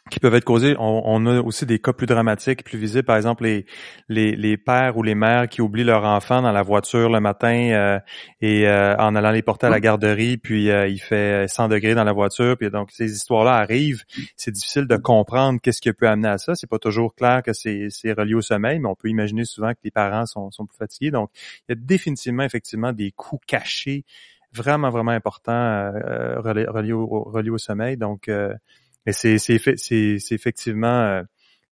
Euh, 0.06 0.10
qui 0.10 0.20
peuvent 0.20 0.34
être 0.34 0.44
causés. 0.44 0.76
On, 0.78 1.26
a 1.26 1.40
aussi 1.40 1.66
des 1.66 1.78
cas 1.78 1.92
plus 1.92 2.06
dramatiques, 2.06 2.64
plus 2.64 2.78
visibles. 2.78 3.04
Par 3.04 3.16
exemple, 3.16 3.44
les, 3.44 3.66
les, 4.08 4.36
les, 4.36 4.56
pères 4.56 4.96
ou 4.96 5.02
les 5.02 5.14
mères 5.14 5.48
qui 5.48 5.60
oublient 5.60 5.84
leur 5.84 6.04
enfant 6.04 6.42
dans 6.42 6.52
la 6.52 6.62
voiture 6.62 7.10
le 7.10 7.20
matin 7.20 7.70
euh, 7.72 7.98
et 8.40 8.68
euh, 8.68 8.96
en 8.96 9.14
allant 9.14 9.30
les 9.30 9.42
porter 9.42 9.66
à 9.66 9.70
la 9.70 9.80
garderie, 9.80 10.36
puis 10.36 10.70
euh, 10.70 10.86
il 10.88 10.98
fait 10.98 11.48
100 11.48 11.68
degrés 11.68 11.94
dans 11.94 12.04
la 12.04 12.12
voiture. 12.12 12.56
Puis 12.56 12.70
donc 12.70 12.90
ces 12.92 13.12
histoires-là 13.12 13.54
arrivent. 13.54 14.04
C'est 14.36 14.52
difficile 14.52 14.86
de 14.86 14.96
comprendre 14.96 15.60
qu'est-ce 15.60 15.80
qui 15.80 15.92
peut 15.92 16.08
amener 16.08 16.28
à 16.28 16.38
ça. 16.38 16.54
C'est 16.54 16.68
pas 16.68 16.78
toujours 16.78 17.14
clair 17.14 17.42
que 17.42 17.52
c'est 17.52 18.12
relié 18.12 18.34
au 18.34 18.42
sommeil, 18.42 18.78
mais 18.78 18.88
on 18.88 18.94
peut 18.94 19.08
imaginer 19.08 19.44
souvent 19.44 19.72
que 19.72 19.80
les 19.84 19.90
parents 19.90 20.26
sont, 20.26 20.50
sont 20.50 20.66
plus 20.66 20.76
fatigués. 20.76 21.10
Donc 21.10 21.30
il 21.68 21.72
y 21.72 21.78
a 21.78 21.80
définitivement 21.80 22.44
effectivement 22.44 22.92
des 22.92 23.10
coûts 23.10 23.40
cachés 23.46 24.04
vraiment 24.52 24.88
vraiment 24.88 25.10
importants 25.10 25.92
reliés, 25.92 26.92
au, 26.92 27.24
reliés 27.24 27.50
au 27.50 27.58
sommeil. 27.58 27.96
Donc 27.96 28.30
mais 29.06 29.12
c'est 29.12 29.38
c'est 29.38 29.58
c'est 29.76 30.34
effectivement 30.34 31.02
euh, 31.02 31.22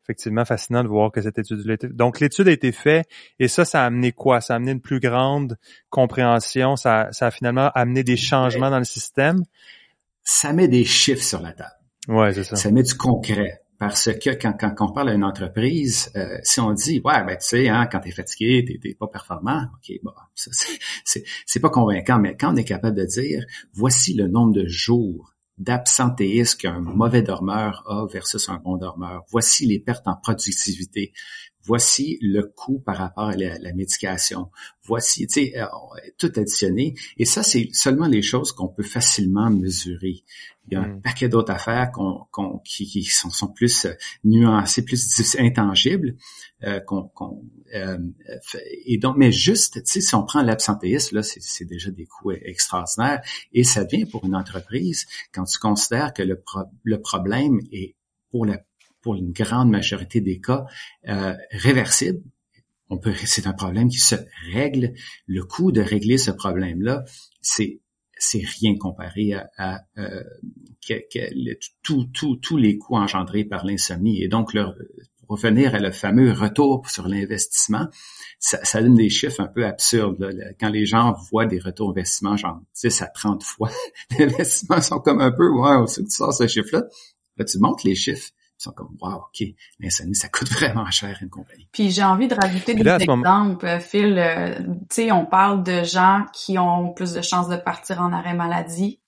effectivement 0.05 0.45
fascinant 0.45 0.83
de 0.83 0.89
voir 0.89 1.11
que 1.11 1.21
cette 1.21 1.39
étude 1.39 1.69
été... 1.69 1.89
donc 1.89 2.21
l'étude 2.21 2.49
a 2.49 2.53
été 2.53 2.73
faite 2.73 3.07
et 3.39 3.49
ça 3.49 3.65
ça 3.65 3.83
a 3.83 3.87
amené 3.87 4.13
quoi? 4.13 4.41
Ça 4.41 4.55
a 4.55 4.57
amené 4.57 4.73
une 4.73 4.81
plus 4.81 5.01
grande 5.01 5.59
compréhension 5.91 6.77
ça 6.77 7.09
ça 7.13 7.27
a 7.27 7.31
finalement 7.31 7.71
amené 7.75 8.05
des 8.05 8.17
changements 8.17 8.71
dans 8.71 8.79
le 8.79 8.85
système. 8.85 9.43
Ça 10.23 10.53
met 10.53 10.69
des 10.69 10.85
chiffres 10.85 11.23
sur 11.23 11.43
la 11.43 11.53
table. 11.53 11.71
Ouais 12.09 12.33
c'est 12.33 12.45
ça. 12.45 12.57
Ça 12.57 12.71
met 12.71 12.83
du 12.83 12.95
concret. 12.95 13.61
Parce 13.77 14.11
que 14.13 14.31
quand, 14.31 14.53
quand, 14.53 14.75
on 14.81 14.93
parle 14.93 15.11
à 15.11 15.15
une 15.15 15.25
entreprise, 15.25 16.11
euh, 16.15 16.39
si 16.45 16.61
on 16.61 16.73
dit 16.73 17.03
ouais 17.05 17.25
ben 17.25 17.37
tu 17.37 17.47
sais 17.47 17.69
hein, 17.69 17.89
quand 17.91 18.01
t'es 18.01 18.13
fatigué, 18.13 18.65
t'es, 18.65 18.79
t'es 18.81 18.95
pas 18.95 19.09
performant, 19.09 19.67
ok 19.75 19.97
bon 20.03 20.13
c'est, 20.35 21.25
c'est 21.45 21.61
pas 21.61 21.71
convaincant, 21.71 22.19
mais 22.19 22.37
quand 22.37 22.55
on 22.55 22.57
est 22.57 22.65
capable 22.65 22.97
de 22.97 23.05
dire 23.05 23.45
voici 23.73 24.15
le 24.15 24.29
nombre 24.29 24.55
de 24.55 24.67
jours 24.67 25.34
d'absentéisme 25.59 26.59
qu'un 26.59 26.81
mauvais 26.81 27.23
dormeur 27.23 27.85
a 27.87 28.07
versus 28.07 28.49
un 28.49 28.57
bon 28.57 28.77
dormeur. 28.77 29.25
Voici 29.31 29.67
les 29.67 29.79
pertes 29.79 30.07
en 30.09 30.17
productivité. 30.17 31.13
Voici 31.65 32.19
le 32.21 32.43
coût 32.43 32.79
par 32.79 32.97
rapport 32.97 33.29
à 33.29 33.37
la, 33.37 33.73
médication. 33.73 34.51
Voici, 34.85 35.27
tu 35.27 35.47
sais, 35.47 35.59
euh, 35.59 35.67
tout 36.19 36.33
additionné. 36.37 36.95
Et 37.17 37.25
ça, 37.25 37.43
c'est 37.43 37.69
seulement 37.73 38.07
les 38.07 38.23
choses 38.23 38.53
qu'on 38.53 38.69
peut 38.69 38.83
facilement 38.83 39.51
mesurer. 39.51 40.25
Il 40.69 40.75
y 40.75 40.77
a 40.77 40.83
un 40.83 40.89
mm. 40.89 41.03
paquet 41.03 41.29
d'autres 41.29 41.53
affaires 41.53 41.91
qui, 42.65 43.05
sont, 43.05 43.49
plus 43.49 43.85
euh, 43.85 43.95
nuancées, 44.25 44.85
plus 44.85 45.37
intangibles. 45.39 46.17
Euh, 46.65 46.81
euh, 47.75 47.99
et 48.87 48.99
donc, 48.99 49.17
mais 49.17 49.33
juste, 49.33 49.83
tu 49.85 49.93
sais, 49.93 50.01
si 50.01 50.15
on 50.15 50.25
prend 50.25 50.43
l'absentéisme, 50.43 51.17
là, 51.17 51.23
c'est 51.23 51.65
déjà 51.65 51.91
des 51.91 52.07
coûts 52.07 52.33
extraordinaires. 52.33 53.21
Et 53.53 53.65
ça 53.65 53.85
vient 53.85 54.07
pour 54.07 54.25
une 54.25 54.35
entreprise 54.35 55.07
quand 55.33 55.45
tu 55.45 55.59
considères 55.59 56.13
que 56.13 56.23
le, 56.23 56.43
le 56.83 57.01
problème 57.01 57.61
est 57.71 57.95
pour 58.31 58.47
la 58.47 58.59
pour 59.05 59.15
une 59.15 59.31
grande 59.31 59.71
majorité 59.71 60.21
des 60.21 60.41
cas 60.41 60.65
réversible. 61.53 62.23
On 62.91 62.99
peut, 62.99 63.15
c'est 63.15 63.47
un 63.47 63.53
problème 63.53 63.89
qui 63.89 63.99
se 63.99 64.17
règle. 64.53 64.95
Le 65.27 65.45
coût 65.45 65.73
de 65.73 65.81
régler 65.81 66.19
ce 66.19 66.31
problème-là, 66.31 67.05
c'est 67.41 67.81
c'est 68.19 68.43
rien 68.61 68.77
comparé 68.77 69.35
à, 69.57 69.81
euh, 69.99 70.23
tous 71.83 72.57
les 72.57 72.79
coûts 72.79 72.97
engendrés 72.97 73.45
par 73.45 73.65
l'insomnie. 73.65 74.23
Et 74.23 74.29
donc, 74.29 74.53
pour 74.55 75.37
revenir 75.37 75.75
à 75.75 75.79
le 75.79 75.91
fameux 75.91 76.33
retour 76.33 76.89
sur 76.89 77.09
l'investissement, 77.09 77.89
ça, 78.39 78.83
donne 78.83 78.95
des 78.95 79.11
chiffres 79.11 79.41
un 79.41 79.49
peu 79.49 79.65
absurdes. 79.65 80.31
Quand 80.61 80.69
les 80.69 80.87
gens 80.87 81.15
voient 81.31 81.47
des 81.47 81.59
retours 81.59 81.93
d'investissement, 81.93 82.37
genre 82.37 82.61
10 82.83 83.03
à 83.03 83.07
30 83.07 83.43
fois 83.43 83.71
l'investissement, 84.19 84.81
sont 84.81 85.01
comme 85.01 85.21
un 85.21 85.33
peu, 85.33 85.49
wow, 85.49 85.87
c'est 85.87 86.03
que 86.03 86.09
tu 86.09 86.15
sors 86.15 86.33
ce 86.33 86.47
chiffre-là. 86.47 86.85
Là, 87.37 87.45
tu 87.45 87.59
montres 87.59 87.87
les 87.87 87.95
chiffres 87.95 88.31
sont 88.59 88.73
comme 88.73 88.97
wow, 89.01 89.27
ok, 89.29 89.49
l'insomnie 89.81 90.15
ça 90.15 90.29
coûte 90.29 90.49
vraiment 90.53 90.91
cher 90.91 91.19
une 91.21 91.31
compagnie. 91.31 91.69
Puis 91.73 91.91
j'ai 91.91 92.05
envie 92.05 92.29
de 92.29 92.35
rajouter 92.35 92.75
des 92.75 92.89
exemples, 92.89 93.81
Phil. 93.81 94.19
Euh, 94.19 94.59
tu 94.59 94.87
sais, 94.91 95.13
on 95.13 95.27
parle 95.27 95.63
de 95.63 95.83
gens 95.83 96.25
qui 96.33 96.59
ont 96.59 96.93
plus 96.93 97.13
de 97.13 97.23
chances 97.23 97.49
de 97.49 97.57
partir 97.57 98.01
en 98.01 98.13
arrêt 98.13 98.35
maladie. 98.35 99.01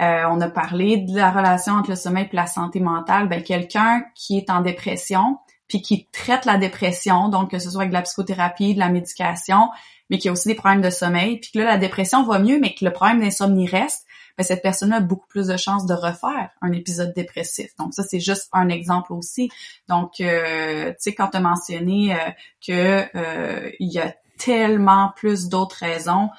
Euh, 0.00 0.24
on 0.30 0.40
a 0.40 0.48
parlé 0.48 0.98
de 0.98 1.16
la 1.16 1.30
relation 1.30 1.74
entre 1.74 1.90
le 1.90 1.96
sommeil 1.96 2.28
et 2.32 2.36
la 2.36 2.46
santé 2.46 2.80
mentale. 2.80 3.28
Ben 3.28 3.42
quelqu'un 3.42 4.02
qui 4.14 4.38
est 4.38 4.50
en 4.50 4.60
dépression 4.60 5.38
puis 5.68 5.80
qui 5.80 6.06
traite 6.12 6.44
la 6.44 6.58
dépression, 6.58 7.30
donc 7.30 7.50
que 7.50 7.58
ce 7.58 7.70
soit 7.70 7.80
avec 7.80 7.92
de 7.92 7.94
la 7.94 8.02
psychothérapie, 8.02 8.74
de 8.74 8.78
la 8.78 8.90
médication, 8.90 9.70
mais 10.10 10.18
qui 10.18 10.28
a 10.28 10.32
aussi 10.32 10.48
des 10.48 10.54
problèmes 10.54 10.82
de 10.82 10.90
sommeil, 10.90 11.38
puis 11.40 11.50
que 11.50 11.58
là 11.60 11.64
la 11.64 11.78
dépression 11.78 12.24
va 12.24 12.38
mieux, 12.38 12.58
mais 12.60 12.74
que 12.74 12.84
le 12.84 12.92
problème 12.92 13.20
d'insomnie 13.20 13.66
reste 13.66 14.04
ben, 14.36 14.44
cette 14.44 14.62
personne-là 14.62 14.96
a 14.96 15.00
beaucoup 15.00 15.26
plus 15.26 15.48
de 15.48 15.56
chances 15.56 15.86
de 15.86 15.94
refaire 15.94 16.50
un 16.60 16.72
épisode 16.72 17.12
dépressif. 17.14 17.74
Donc 17.78 17.94
ça, 17.94 18.02
c'est 18.02 18.20
juste 18.20 18.48
un 18.52 18.68
exemple 18.68 19.12
aussi. 19.12 19.50
Donc, 19.88 20.20
euh, 20.20 20.90
tu 20.90 20.96
sais, 20.98 21.14
quand 21.14 21.28
tu 21.28 21.36
as 21.36 21.40
mentionné 21.40 22.14
euh, 22.14 22.18
que 22.66 23.16
euh, 23.16 23.70
y 23.80 23.98
a 23.98 24.14
tellement 24.38 25.12
plus 25.14 25.48
d'autres 25.48 25.76
raisons, 25.78 26.30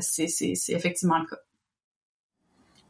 c'est 0.00 0.28
effectivement 0.68 1.18
le 1.18 1.26
cas. 1.26 1.40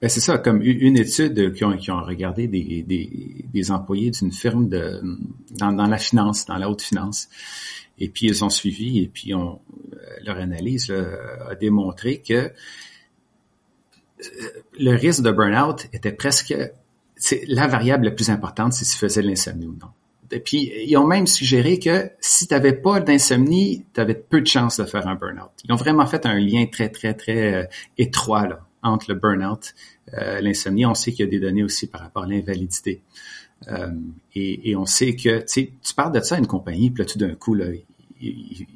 Ben 0.01 0.09
c'est 0.09 0.21
ça, 0.21 0.37
comme 0.37 0.61
une 0.63 0.97
étude 0.99 1.55
qui 1.55 1.65
ont, 1.65 1.77
qui 1.77 1.93
ont 1.93 2.03
regardé 2.03 2.49
des, 2.49 2.83
des, 2.83 3.45
des 3.45 3.71
employés 3.71 4.11
d'une 4.11 4.33
firme 4.33 4.69
de, 4.69 5.01
dans, 5.53 5.73
dans, 5.73 5.87
la 5.87 5.97
finance, 5.97 6.45
dans 6.45 6.57
la 6.57 6.69
haute 6.69 6.83
finance. 6.83 7.29
Et 7.99 8.09
puis 8.09 8.27
ils 8.27 8.45
ont 8.45 8.51
suivi 8.51 8.99
et 8.99 9.07
puis 9.07 9.33
on, 9.33 9.61
leur 10.25 10.39
analyse 10.39 10.91
a 10.91 11.55
démontré 11.55 12.21
que 12.21 12.53
le 14.79 14.93
risque 14.93 15.23
de 15.23 15.31
burn-out 15.31 15.87
était 15.93 16.13
presque 16.13 16.55
c'est 17.23 17.45
la 17.47 17.69
variable 17.69 18.07
la 18.07 18.11
plus 18.11 18.31
importante, 18.31 18.73
c'est 18.73 18.85
si 18.85 18.95
tu 18.95 18.99
faisais 18.99 19.23
de 19.23 19.29
l'insomnie 19.29 19.67
ou 19.67 19.77
non. 19.81 19.89
Et 20.33 20.41
puis, 20.41 20.73
ils 20.87 20.97
ont 20.97 21.07
même 21.07 21.27
suggéré 21.27 21.79
que 21.79 22.11
si 22.21 22.49
tu 22.49 22.55
n'avais 22.55 22.73
pas 22.73 23.01
d'insomnie, 23.01 23.85
tu 23.95 24.01
avais 24.01 24.15
peu 24.15 24.41
de 24.41 24.47
chances 24.47 24.79
de 24.79 24.85
faire 24.85 25.07
un 25.07 25.15
burn-out. 25.15 25.51
Ils 25.65 25.73
ont 25.73 25.77
vraiment 25.77 26.07
fait 26.07 26.27
un 26.27 26.39
lien 26.41 26.67
très, 26.67 26.89
très, 26.89 27.15
très 27.15 27.55
euh, 27.55 27.65
étroit 27.99 28.49
là, 28.49 28.67
entre 28.83 29.13
le 29.13 29.15
burn-out, 29.15 29.75
euh, 30.15 30.41
l'insomnie. 30.41 30.85
On 30.85 30.95
sait 30.95 31.13
qu'il 31.13 31.27
y 31.27 31.29
a 31.29 31.31
des 31.31 31.39
données 31.39 31.63
aussi 31.63 31.87
par 31.87 32.01
rapport 32.01 32.25
à 32.25 32.27
l'invalidité. 32.27 33.03
Euh, 33.69 33.91
et, 34.35 34.75
on 34.75 34.87
sait 34.87 35.15
que, 35.15 35.45
tu 35.45 35.71
tu 35.81 35.95
parles 35.95 36.13
de 36.13 36.21
ça 36.21 36.35
à 36.35 36.39
une 36.39 36.49
compagnie, 36.49 36.91
puis 36.91 37.05
là, 37.05 37.09
tout 37.09 37.19
d'un 37.19 37.35
coup, 37.35 37.55
là, 37.55 37.67
il, 38.21 38.67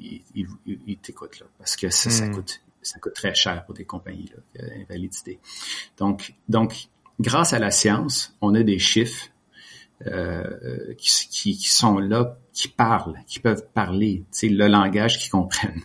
il, 0.85 0.97
t'écoute, 0.97 1.39
là, 1.39 1.47
parce 1.57 1.75
que 1.75 1.89
ça, 1.89 2.09
ça 2.09 2.27
hmm. 2.27 2.35
coûte 2.35 2.61
ça 2.81 2.99
coûte 2.99 3.13
très 3.13 3.35
cher 3.35 3.65
pour 3.65 3.75
des 3.75 3.85
compagnies, 3.85 4.31
l'invalidité. 4.55 5.39
Donc, 5.97 6.33
donc, 6.49 6.87
grâce 7.19 7.53
à 7.53 7.59
la 7.59 7.71
science, 7.71 8.35
on 8.41 8.55
a 8.55 8.63
des 8.63 8.79
chiffres 8.79 9.27
euh, 10.05 10.93
qui, 10.97 11.55
qui, 11.55 11.69
sont 11.69 11.97
là, 11.97 12.37
qui 12.53 12.67
parlent, 12.67 13.19
qui 13.25 13.39
peuvent 13.39 13.65
parler, 13.73 14.23
tu 14.31 14.47
sais, 14.47 14.49
le 14.49 14.67
langage 14.67 15.17
qu'ils 15.17 15.31
comprennent. 15.31 15.83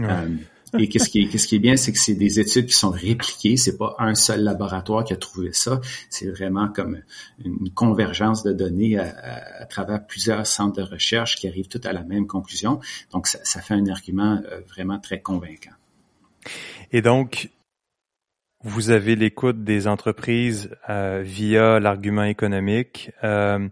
Euh, 0.00 0.28
et 0.76 0.88
qu'est-ce 0.88 1.08
qui 1.08 1.22
est, 1.22 1.28
qu'est-ce 1.28 1.46
qui 1.46 1.54
est 1.54 1.60
bien, 1.60 1.76
c'est 1.76 1.92
que 1.92 1.98
c'est 2.00 2.16
des 2.16 2.40
études 2.40 2.66
qui 2.66 2.74
sont 2.74 2.90
répliquées. 2.90 3.56
C'est 3.56 3.76
pas 3.76 3.94
un 4.00 4.16
seul 4.16 4.42
laboratoire 4.42 5.04
qui 5.04 5.12
a 5.12 5.16
trouvé 5.16 5.52
ça. 5.52 5.80
C'est 6.10 6.28
vraiment 6.28 6.68
comme 6.68 7.00
une 7.44 7.70
convergence 7.70 8.42
de 8.42 8.52
données 8.52 8.98
à, 8.98 9.66
travers 9.66 10.04
plusieurs 10.04 10.46
centres 10.48 10.76
de 10.76 10.82
recherche 10.82 11.36
qui 11.36 11.46
arrivent 11.46 11.68
toutes 11.68 11.86
à 11.86 11.92
la 11.92 12.02
même 12.02 12.26
conclusion. 12.26 12.80
Donc, 13.12 13.28
ça, 13.28 13.38
ça 13.44 13.60
fait 13.60 13.74
un 13.74 13.86
argument 13.86 14.42
euh, 14.50 14.62
vraiment 14.68 14.98
très 14.98 15.20
convaincant. 15.20 15.70
Et 16.92 17.02
donc, 17.02 17.50
vous 18.64 18.90
avez 18.90 19.14
l'écoute 19.14 19.62
des 19.62 19.86
entreprises 19.86 20.70
euh, 20.88 21.20
via 21.22 21.78
l'argument 21.78 22.24
économique. 22.24 23.10
Euh, 23.22 23.68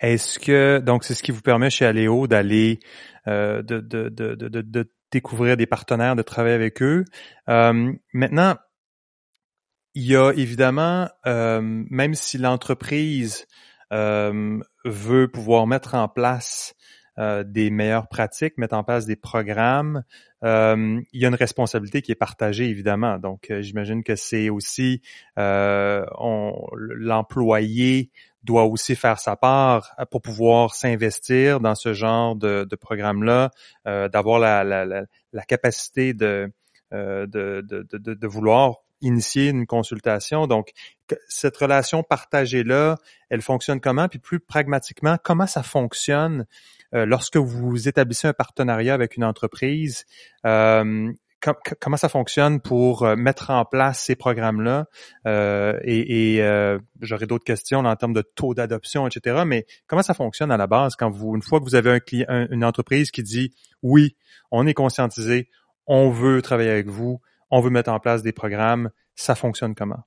est-ce 0.00 0.40
que 0.40 0.80
donc 0.80 1.04
c'est 1.04 1.14
ce 1.14 1.22
qui 1.22 1.30
vous 1.30 1.42
permet 1.42 1.70
chez 1.70 1.86
Aléo 1.86 2.26
d'aller 2.26 2.80
euh, 3.28 3.62
de, 3.62 3.78
de, 3.78 4.08
de, 4.08 4.34
de, 4.34 4.92
découvrir 5.12 5.56
des 5.58 5.66
partenaires, 5.66 6.16
de 6.16 6.22
travailler 6.22 6.54
avec 6.54 6.82
eux. 6.82 7.04
maintenant, 7.46 8.56
il 9.94 10.06
y 10.06 10.16
a 10.16 10.30
évidemment, 10.30 11.10
même 11.26 12.14
si 12.14 12.38
l'entreprise 12.38 13.46
veut 13.90 15.28
pouvoir 15.30 15.66
mettre 15.66 15.94
en 15.94 16.08
place 16.08 16.74
euh, 17.18 17.44
des 17.44 17.68
meilleures 17.68 18.08
pratiques, 18.08 18.56
mettre 18.56 18.74
en 18.74 18.84
place 18.84 19.04
des 19.04 19.16
programmes, 19.16 20.02
euh, 20.44 20.98
il 21.12 21.20
y 21.20 21.26
a 21.26 21.28
une 21.28 21.34
responsabilité 21.34 22.00
qui 22.00 22.10
est 22.10 22.14
partagée 22.14 22.64
évidemment. 22.70 23.18
Donc, 23.18 23.50
euh, 23.50 23.60
j'imagine 23.60 24.02
que 24.02 24.16
c'est 24.16 24.48
aussi 24.48 25.02
l'employé 26.96 28.10
doit 28.44 28.64
aussi 28.64 28.96
faire 28.96 29.20
sa 29.20 29.36
part 29.36 29.94
pour 30.10 30.22
pouvoir 30.22 30.74
s'investir 30.74 31.60
dans 31.60 31.74
ce 31.74 31.92
genre 31.92 32.34
de, 32.34 32.66
programme-là, 32.80 33.50
d'avoir 33.84 34.38
la, 34.38 35.04
capacité 35.46 36.14
de, 36.14 36.50
de, 36.92 38.26
vouloir 38.26 38.76
initier 39.02 39.48
une 39.50 39.66
consultation. 39.66 40.46
Donc, 40.46 40.72
cette 41.28 41.56
relation 41.58 42.02
partagée-là, 42.02 42.96
elle 43.28 43.42
fonctionne 43.42 43.80
comment? 43.80 44.08
Puis 44.08 44.18
plus 44.18 44.40
pragmatiquement, 44.40 45.18
comment 45.22 45.46
ça 45.46 45.62
fonctionne 45.62 46.46
lorsque 46.92 47.36
vous 47.36 47.88
établissez 47.88 48.28
un 48.28 48.32
partenariat 48.32 48.94
avec 48.94 49.16
une 49.16 49.24
entreprise? 49.24 50.04
Euh, 50.46 51.12
comment 51.80 51.96
ça 51.96 52.08
fonctionne 52.08 52.60
pour 52.60 53.02
euh, 53.02 53.16
mettre 53.16 53.50
en 53.50 53.64
place 53.64 54.04
ces 54.04 54.14
programmes-là? 54.14 54.86
et, 55.26 56.36
et 56.36 56.78
j'aurai 57.00 57.26
d'autres 57.26 57.44
questions 57.44 57.80
en 57.80 57.96
termes 57.96 58.12
de 58.12 58.22
taux 58.22 58.54
d'adoption, 58.54 59.06
etc. 59.06 59.42
Mais 59.46 59.66
comment 59.86 60.02
ça 60.02 60.14
fonctionne 60.14 60.50
à 60.50 60.56
la 60.56 60.66
base 60.66 60.96
quand 60.96 61.10
vous, 61.10 61.34
une 61.34 61.42
fois 61.42 61.58
que 61.60 61.64
vous 61.64 61.74
avez 61.74 62.00
une 62.50 62.64
entreprise 62.64 63.10
qui 63.10 63.22
dit 63.22 63.54
oui, 63.82 64.16
on 64.50 64.66
est 64.66 64.74
conscientisé, 64.74 65.48
on 65.86 66.10
veut 66.10 66.42
travailler 66.42 66.70
avec 66.70 66.88
vous, 66.88 67.20
on 67.50 67.60
veut 67.60 67.70
mettre 67.70 67.90
en 67.90 68.00
place 68.00 68.22
des 68.22 68.32
programmes, 68.32 68.90
ça 69.14 69.34
fonctionne 69.34 69.74
comment? 69.74 70.04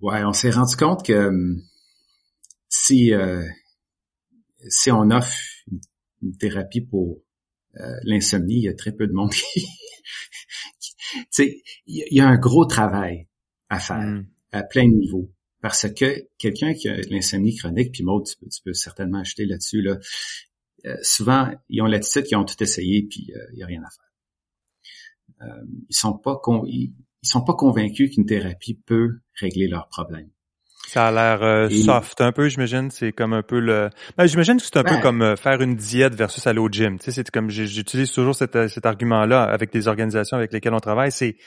Ouais, 0.00 0.22
on 0.24 0.32
s'est 0.32 0.50
rendu 0.50 0.76
compte 0.76 1.04
que 1.04 1.28
hum, 1.28 1.60
si 2.68 3.12
euh, 3.12 3.44
si 4.68 4.90
on 4.90 5.10
offre 5.10 5.32
une 6.22 6.36
thérapie 6.36 6.80
pour 6.80 7.20
euh, 7.76 7.96
l'insomnie, 8.02 8.56
il 8.56 8.62
y 8.62 8.68
a 8.68 8.74
très 8.74 8.92
peu 8.92 9.06
de 9.06 9.12
monde 9.12 9.32
qui, 9.32 9.66
tu 11.10 11.26
sais, 11.30 11.62
il 11.86 12.04
y 12.10 12.20
a 12.20 12.28
un 12.28 12.38
gros 12.38 12.64
travail 12.64 13.28
à 13.68 13.78
faire 13.78 13.98
hmm. 13.98 14.26
à 14.52 14.62
plein 14.62 14.88
de 14.88 14.94
niveaux 14.94 15.30
parce 15.60 15.92
que 15.92 16.28
quelqu'un 16.38 16.74
qui 16.74 16.88
a 16.88 16.96
l'insomnie 17.10 17.56
chronique, 17.56 17.92
puis 17.92 18.04
Maud, 18.04 18.24
tu 18.26 18.62
peux, 18.64 18.72
certainement 18.72 19.18
acheter 19.18 19.44
là-dessus 19.44 19.82
là. 19.82 19.98
Euh, 20.86 20.96
souvent, 21.02 21.50
ils 21.68 21.82
ont 21.82 21.86
l'attitude 21.86 22.24
qu'ils 22.24 22.36
ont 22.36 22.44
tout 22.44 22.62
essayé, 22.62 23.02
puis 23.02 23.26
il 23.52 23.56
n'y 23.56 23.62
a 23.64 23.66
rien 23.66 23.82
à 23.82 23.90
faire. 23.90 25.48
Euh, 25.48 25.64
ils 25.88 25.96
sont 25.96 26.16
pas 26.16 26.40
ils, 26.66 26.94
sont 27.22 27.42
pas 27.42 27.54
convaincus 27.54 28.14
qu'une 28.14 28.26
thérapie 28.26 28.74
peut 28.74 29.18
régler 29.34 29.66
leurs 29.66 29.88
problèmes. 29.88 30.30
Ça 30.86 31.08
a 31.08 31.12
l'air 31.12 31.42
euh, 31.42 31.68
soft 31.68 32.20
un 32.22 32.32
peu, 32.32 32.48
j'imagine. 32.48 32.90
C'est 32.90 33.12
comme 33.12 33.34
un 33.34 33.42
peu 33.42 33.60
le. 33.60 33.90
Ben, 34.16 34.26
j'imagine 34.26 34.56
que 34.56 34.62
c'est 34.62 34.78
un 34.78 34.84
peu 34.84 34.94
ben 34.94 35.00
comme 35.00 35.20
euh, 35.20 35.36
faire 35.36 35.60
une 35.60 35.76
diète 35.76 36.14
versus 36.14 36.46
aller 36.46 36.60
au 36.60 36.68
gym. 36.70 36.98
Tu 36.98 37.06
sais, 37.06 37.12
c'est 37.12 37.30
comme 37.30 37.50
j'utilise 37.50 38.10
toujours 38.12 38.34
cet, 38.34 38.68
cet 38.68 38.86
argument-là 38.86 39.42
avec 39.42 39.70
des 39.70 39.86
organisations 39.86 40.38
avec 40.38 40.52
lesquelles 40.52 40.72
on 40.72 40.80
travaille. 40.80 41.12
C'est, 41.12 41.34
tu 41.34 41.42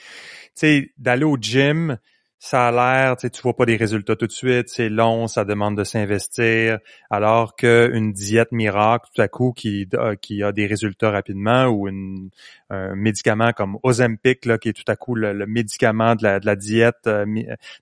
sais, 0.56 0.92
d'aller 0.98 1.24
au 1.24 1.38
gym 1.38 1.98
ça 2.44 2.70
a 2.70 2.72
l'air, 2.72 3.18
tu 3.18 3.30
vois 3.44 3.56
pas 3.56 3.68
des 3.68 3.76
résultats 3.76 4.16
tout 4.16 4.26
de 4.26 4.32
suite, 4.32 4.68
c'est 4.68 4.90
long, 4.90 5.28
ça 5.28 5.46
demande 5.46 5.78
de 5.78 5.84
s'investir, 5.84 6.80
alors 7.12 7.56
qu'une 7.56 8.14
diète 8.14 8.52
miracle, 8.52 9.06
tout 9.14 9.22
à 9.22 9.28
coup, 9.28 9.54
qui, 9.56 9.88
euh, 9.94 10.16
qui 10.16 10.42
a 10.42 10.52
des 10.52 10.66
résultats 10.66 11.12
rapidement, 11.12 11.66
ou 11.66 11.88
une, 11.88 12.32
un 12.72 12.96
médicament 12.96 13.52
comme 13.54 13.78
Ozempic, 13.84 14.46
là, 14.46 14.58
qui 14.58 14.70
est 14.70 14.74
tout 14.74 14.92
à 14.92 14.96
coup 14.96 15.14
le, 15.14 15.46
médicament 15.46 16.16
de 16.16 16.24
la, 16.24 16.40
de 16.40 16.48
la 16.48 16.56
diète. 16.56 17.06
Euh, 17.06 17.28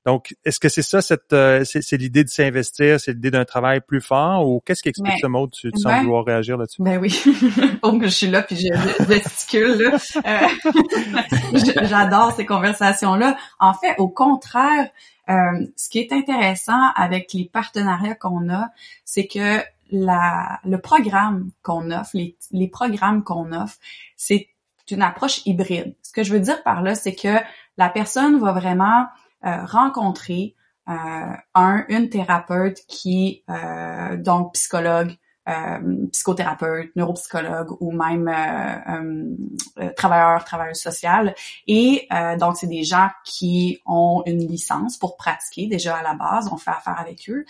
donc, 0.05 0.35
est-ce 0.43 0.59
que 0.59 0.67
c'est 0.67 0.81
ça, 0.81 1.01
cette, 1.01 1.31
euh, 1.31 1.63
c'est, 1.63 1.95
l'idée 1.95 2.25
de 2.25 2.29
s'investir, 2.29 2.99
c'est 2.99 3.13
l'idée 3.13 3.31
d'un 3.31 3.45
travail 3.45 3.79
plus 3.79 4.01
fort, 4.01 4.45
ou 4.45 4.59
qu'est-ce 4.59 4.83
qui 4.83 4.89
explique 4.89 5.19
ce 5.21 5.27
mode? 5.27 5.51
Tu, 5.51 5.71
tu 5.71 5.79
sembles 5.79 6.03
vouloir 6.03 6.25
réagir 6.25 6.57
là-dessus? 6.57 6.83
Ben 6.83 6.97
oui. 6.97 7.17
Donc, 7.81 8.03
je 8.03 8.09
suis 8.09 8.27
là, 8.27 8.43
puis 8.43 8.57
je, 8.57 9.05
gesticule, 9.05 9.97
J'adore 11.87 12.33
ces 12.33 12.45
conversations-là. 12.45 13.37
En 13.57 13.73
fait, 13.73 13.95
au 13.99 14.09
contraire, 14.09 14.48
euh, 14.57 15.67
ce 15.75 15.89
qui 15.89 15.99
est 15.99 16.11
intéressant 16.11 16.91
avec 16.95 17.33
les 17.33 17.45
partenariats 17.45 18.15
qu'on 18.15 18.49
a, 18.49 18.69
c'est 19.05 19.27
que 19.27 19.61
la, 19.91 20.59
le 20.63 20.79
programme 20.79 21.51
qu'on 21.63 21.91
offre, 21.91 22.11
les, 22.13 22.35
les 22.51 22.67
programmes 22.67 23.23
qu'on 23.23 23.51
offre, 23.53 23.77
c'est 24.15 24.49
une 24.91 25.01
approche 25.01 25.45
hybride. 25.45 25.95
Ce 26.01 26.11
que 26.11 26.23
je 26.23 26.33
veux 26.33 26.39
dire 26.39 26.63
par 26.63 26.81
là, 26.81 26.95
c'est 26.95 27.15
que 27.15 27.37
la 27.77 27.89
personne 27.89 28.39
va 28.39 28.51
vraiment 28.51 29.07
euh, 29.45 29.65
rencontrer 29.65 30.55
euh, 30.89 31.33
un, 31.53 31.85
une 31.89 32.09
thérapeute 32.09 32.79
qui, 32.87 33.43
euh, 33.49 34.17
donc 34.17 34.53
psychologue, 34.53 35.15
euh, 35.49 36.07
psychothérapeute, 36.11 36.95
neuropsychologue 36.95 37.75
ou 37.79 37.91
même 37.91 38.27
euh, 38.27 39.83
euh, 39.83 39.89
travailleur, 39.95 40.43
travailleur 40.43 40.75
social. 40.75 41.33
Et 41.67 42.07
donc, 42.39 42.57
c'est 42.57 42.67
des 42.67 42.83
gens 42.83 43.09
qui 43.23 43.79
ont 43.85 44.21
une 44.25 44.45
licence 44.47 44.97
pour 44.97 45.17
pratiquer 45.17 45.67
déjà 45.67 45.97
à 45.97 46.03
la 46.03 46.13
base. 46.13 46.49
On 46.51 46.57
fait 46.57 46.71
affaire 46.71 46.99
avec 46.99 47.29
eux. 47.29 47.45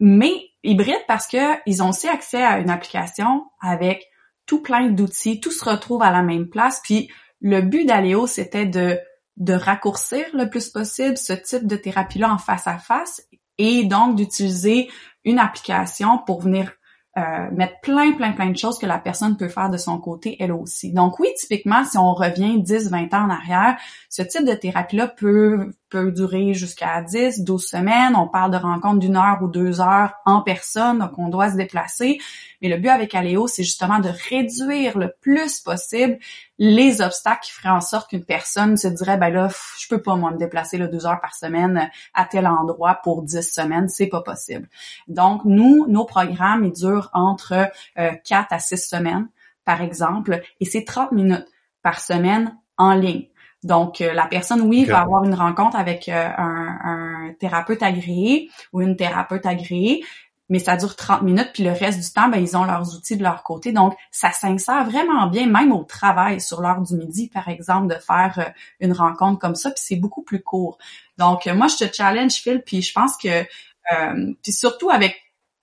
Mais 0.00 0.32
hybride 0.64 1.04
parce 1.06 1.26
que 1.26 1.58
ils 1.66 1.82
ont 1.82 1.90
aussi 1.90 2.08
accès 2.08 2.42
à 2.42 2.58
une 2.58 2.70
application 2.70 3.46
avec 3.60 4.08
tout 4.46 4.62
plein 4.62 4.88
d'outils. 4.88 5.40
Tout 5.40 5.52
se 5.52 5.64
retrouve 5.64 6.02
à 6.02 6.10
la 6.10 6.22
même 6.22 6.48
place. 6.48 6.80
Puis 6.82 7.10
le 7.40 7.60
but 7.60 7.84
d'Aléo, 7.84 8.26
c'était 8.26 8.66
de 8.66 8.98
de 9.38 9.54
raccourcir 9.54 10.26
le 10.34 10.50
plus 10.50 10.68
possible 10.68 11.16
ce 11.16 11.32
type 11.32 11.66
de 11.66 11.76
thérapie-là 11.76 12.30
en 12.32 12.38
face 12.38 12.66
à 12.66 12.78
face 12.78 13.26
et 13.58 13.84
donc 13.84 14.16
d'utiliser 14.16 14.90
une 15.24 15.38
application 15.38 16.18
pour 16.18 16.42
venir 16.42 16.72
euh, 17.18 17.50
mettre 17.52 17.78
plein, 17.82 18.12
plein, 18.12 18.32
plein 18.32 18.48
de 18.48 18.56
choses 18.56 18.78
que 18.78 18.86
la 18.86 18.98
personne 18.98 19.36
peut 19.36 19.48
faire 19.48 19.68
de 19.68 19.76
son 19.76 19.98
côté, 19.98 20.36
elle 20.40 20.50
aussi. 20.50 20.92
Donc 20.92 21.20
oui, 21.20 21.28
typiquement, 21.38 21.84
si 21.84 21.98
on 21.98 22.14
revient 22.14 22.62
10, 22.62 22.90
20 22.90 23.12
ans 23.12 23.26
en 23.26 23.30
arrière, 23.30 23.76
ce 24.08 24.22
type 24.22 24.46
de 24.46 24.54
thérapie-là 24.54 25.08
peut, 25.08 25.72
peut 25.90 26.10
durer 26.10 26.54
jusqu'à 26.54 27.02
10, 27.02 27.44
12 27.44 27.66
semaines. 27.66 28.16
On 28.16 28.28
parle 28.28 28.50
de 28.50 28.56
rencontres 28.56 29.00
d'une 29.00 29.16
heure 29.16 29.40
ou 29.42 29.48
deux 29.48 29.82
heures 29.82 30.14
en 30.24 30.40
personne, 30.40 31.00
donc 31.00 31.18
on 31.18 31.28
doit 31.28 31.50
se 31.50 31.56
déplacer. 31.56 32.18
Mais 32.62 32.70
le 32.70 32.78
but 32.78 32.88
avec 32.88 33.14
Aléo, 33.14 33.46
c'est 33.46 33.62
justement 33.62 33.98
de 33.98 34.08
réduire 34.30 34.96
le 34.96 35.12
plus 35.20 35.60
possible 35.60 36.18
les 36.64 37.00
obstacles 37.00 37.40
qui 37.42 37.50
feraient 37.50 37.70
en 37.70 37.80
sorte 37.80 38.10
qu'une 38.10 38.24
personne 38.24 38.76
se 38.76 38.86
dirait, 38.86 39.16
ben 39.16 39.30
là, 39.30 39.48
je 39.80 39.88
peux 39.88 40.00
pas, 40.00 40.14
moi, 40.14 40.30
me 40.30 40.38
déplacer 40.38 40.78
là, 40.78 40.86
deux 40.86 41.06
heures 41.06 41.20
par 41.20 41.34
semaine 41.34 41.90
à 42.14 42.24
tel 42.24 42.46
endroit 42.46 43.00
pour 43.02 43.22
dix 43.22 43.42
semaines, 43.52 43.88
c'est 43.88 44.06
pas 44.06 44.20
possible. 44.20 44.68
Donc, 45.08 45.44
nous, 45.44 45.88
nos 45.88 46.04
programmes, 46.04 46.64
ils 46.64 46.72
durent 46.72 47.10
entre 47.14 47.68
euh, 47.98 48.12
quatre 48.24 48.52
à 48.52 48.60
six 48.60 48.76
semaines, 48.76 49.26
par 49.64 49.82
exemple, 49.82 50.40
et 50.60 50.64
c'est 50.64 50.84
30 50.84 51.10
minutes 51.10 51.48
par 51.82 51.98
semaine 51.98 52.56
en 52.78 52.94
ligne. 52.94 53.26
Donc, 53.64 54.00
euh, 54.00 54.12
la 54.12 54.26
personne, 54.26 54.60
oui, 54.60 54.84
va 54.84 55.00
avoir 55.00 55.24
une 55.24 55.34
rencontre 55.34 55.76
avec 55.76 56.08
euh, 56.08 56.28
un, 56.38 56.78
un, 56.84 57.32
thérapeute 57.40 57.82
agréé 57.82 58.50
ou 58.72 58.82
une 58.82 58.94
thérapeute 58.94 59.46
agréée, 59.46 60.04
mais 60.52 60.58
ça 60.58 60.76
dure 60.76 60.94
30 60.96 61.22
minutes, 61.22 61.48
puis 61.54 61.64
le 61.64 61.72
reste 61.72 61.98
du 61.98 62.12
temps, 62.12 62.28
ben, 62.28 62.36
ils 62.36 62.58
ont 62.58 62.64
leurs 62.64 62.94
outils 62.94 63.16
de 63.16 63.22
leur 63.22 63.42
côté. 63.42 63.72
Donc, 63.72 63.96
ça 64.10 64.32
s'insère 64.32 64.84
vraiment 64.84 65.26
bien, 65.26 65.46
même 65.46 65.72
au 65.72 65.82
travail, 65.82 66.42
sur 66.42 66.60
l'heure 66.60 66.82
du 66.82 66.94
midi, 66.94 67.30
par 67.32 67.48
exemple, 67.48 67.86
de 67.86 67.98
faire 67.98 68.34
euh, 68.36 68.50
une 68.78 68.92
rencontre 68.92 69.38
comme 69.38 69.54
ça, 69.54 69.70
puis 69.70 69.82
c'est 69.82 69.96
beaucoup 69.96 70.20
plus 70.20 70.42
court. 70.42 70.76
Donc, 71.16 71.46
euh, 71.46 71.54
moi, 71.54 71.68
je 71.68 71.86
te 71.86 71.90
challenge, 71.90 72.34
Phil, 72.34 72.60
puis 72.60 72.82
je 72.82 72.92
pense 72.92 73.16
que, 73.16 73.46
euh, 73.94 74.34
puis 74.42 74.52
surtout 74.52 74.90
avec 74.90 75.21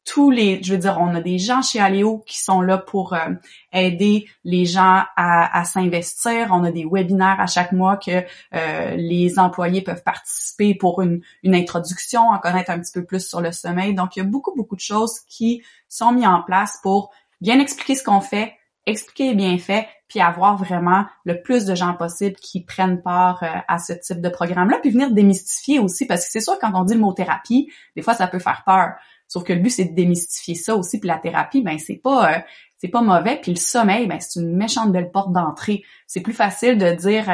tous 0.10 0.32
les, 0.32 0.64
je 0.64 0.74
veux 0.74 0.80
dire, 0.80 0.98
on 1.00 1.14
a 1.14 1.22
des 1.22 1.38
gens 1.38 1.62
chez 1.62 1.80
Aléo 1.80 2.24
qui 2.26 2.40
sont 2.40 2.62
là 2.62 2.80
pour 2.80 3.14
euh, 3.14 3.30
aider 3.72 4.26
les 4.44 4.66
gens 4.66 5.04
à, 5.16 5.64
s'investir. 5.66 6.48
On 6.52 6.64
a 6.64 6.72
des 6.72 6.84
webinaires 6.84 7.40
à 7.40 7.46
chaque 7.46 7.72
mois 7.74 7.96
que 7.96 8.24
euh, 8.56 8.96
les 8.96 9.38
employés 9.38 9.82
peuvent 9.82 10.02
participer 10.02 10.74
pour 10.74 11.04
une, 11.04 11.22
une 11.44 11.54
introduction, 11.54 12.22
en 12.22 12.40
connaître 12.40 12.72
un 12.72 12.80
petit 12.80 12.92
peu 12.92 13.06
plus 13.06 13.28
sur 13.28 13.40
le 13.40 13.52
sommeil. 13.52 13.94
Donc, 13.94 14.16
il 14.16 14.20
y 14.20 14.22
a 14.24 14.26
beaucoup, 14.26 14.52
beaucoup 14.56 14.76
de 14.76 14.82
choses 14.82 15.20
qui 15.28 15.62
sont 15.88 16.12
mises 16.12 16.26
en 16.26 16.42
place 16.42 16.80
pour 16.82 17.12
bien 17.40 17.60
expliquer 17.60 17.94
ce 17.94 18.04
qu'on 18.04 18.22
fait, 18.22 18.56
expliquer 18.88 19.30
les 19.30 19.36
bienfaits, 19.36 19.86
puis 20.08 20.22
avoir 20.22 20.58
vraiment 20.58 21.06
le 21.24 21.40
plus 21.40 21.66
de 21.66 21.76
gens 21.76 21.94
possible 21.94 22.36
qui 22.38 22.64
prennent 22.64 23.04
part 23.04 23.44
euh, 23.44 23.60
à 23.68 23.78
ce 23.78 23.94
type 23.94 24.22
de 24.22 24.30
programme-là, 24.30 24.80
puis 24.82 24.90
venir 24.90 25.12
démystifier 25.12 25.78
aussi, 25.78 26.08
parce 26.08 26.26
que 26.26 26.32
c'est 26.32 26.42
sûr, 26.42 26.58
quand 26.60 26.72
on 26.74 26.84
dit 26.84 26.96
le 26.96 27.00
mot 27.00 27.14
thérapie, 27.14 27.72
des 27.96 28.02
fois, 28.02 28.16
ça 28.16 28.28
peut 28.28 28.40
faire 28.40 28.64
peur. 28.66 28.94
Sauf 29.30 29.44
que 29.44 29.54
le 29.54 29.60
but, 29.60 29.70
c'est 29.70 29.86
de 29.86 29.96
démystifier 29.96 30.56
ça 30.56 30.76
aussi. 30.76 31.00
Puis 31.00 31.08
la 31.08 31.20
thérapie, 31.20 31.62
ben 31.62 31.78
c'est 31.78 32.02
pas 32.04 32.34
euh, 32.34 32.40
c'est 32.78 32.88
pas 32.88 33.02
mauvais. 33.02 33.40
Puis 33.42 33.54
le 33.54 33.60
sommeil, 33.60 34.08
ben 34.08 34.20
c'est 34.20 34.40
une 34.40 34.58
méchante 34.58 34.92
belle 34.92 35.12
porte 35.12 35.32
d'entrée. 35.32 35.84
C'est 36.08 36.22
plus 36.22 36.34
facile 36.34 36.78
de 36.80 36.92
dire 36.92 37.32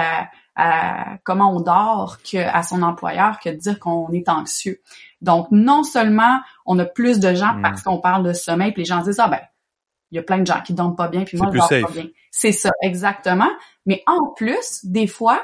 comment 1.23 1.55
on 1.55 1.61
dort 1.61 2.17
que 2.21 2.37
à 2.37 2.63
son 2.63 2.81
employeur 2.81 3.39
que 3.39 3.49
de 3.49 3.55
dire 3.55 3.79
qu'on 3.79 4.11
est 4.11 4.27
anxieux. 4.27 4.81
Donc 5.21 5.47
non 5.51 5.83
seulement 5.83 6.39
on 6.65 6.77
a 6.79 6.85
plus 6.85 7.19
de 7.19 7.33
gens 7.33 7.59
parce 7.61 7.81
mm. 7.81 7.83
qu'on 7.83 7.99
parle 7.99 8.27
de 8.27 8.33
sommeil, 8.33 8.73
puis 8.73 8.81
les 8.81 8.87
gens 8.87 9.01
disent 9.01 9.19
ah 9.19 9.29
ben 9.29 9.41
il 10.11 10.17
y 10.17 10.19
a 10.19 10.23
plein 10.23 10.39
de 10.39 10.47
gens 10.47 10.61
qui 10.61 10.73
dorment 10.73 10.95
pas 10.95 11.07
bien, 11.07 11.23
puis 11.23 11.37
moi 11.37 11.49
je 11.51 11.57
dors 11.57 11.69
pas 11.69 11.91
bien. 11.91 12.07
C'est 12.29 12.51
ça 12.51 12.71
exactement. 12.81 13.49
Mais 13.85 14.03
en 14.05 14.33
plus, 14.33 14.85
des 14.85 15.07
fois, 15.07 15.41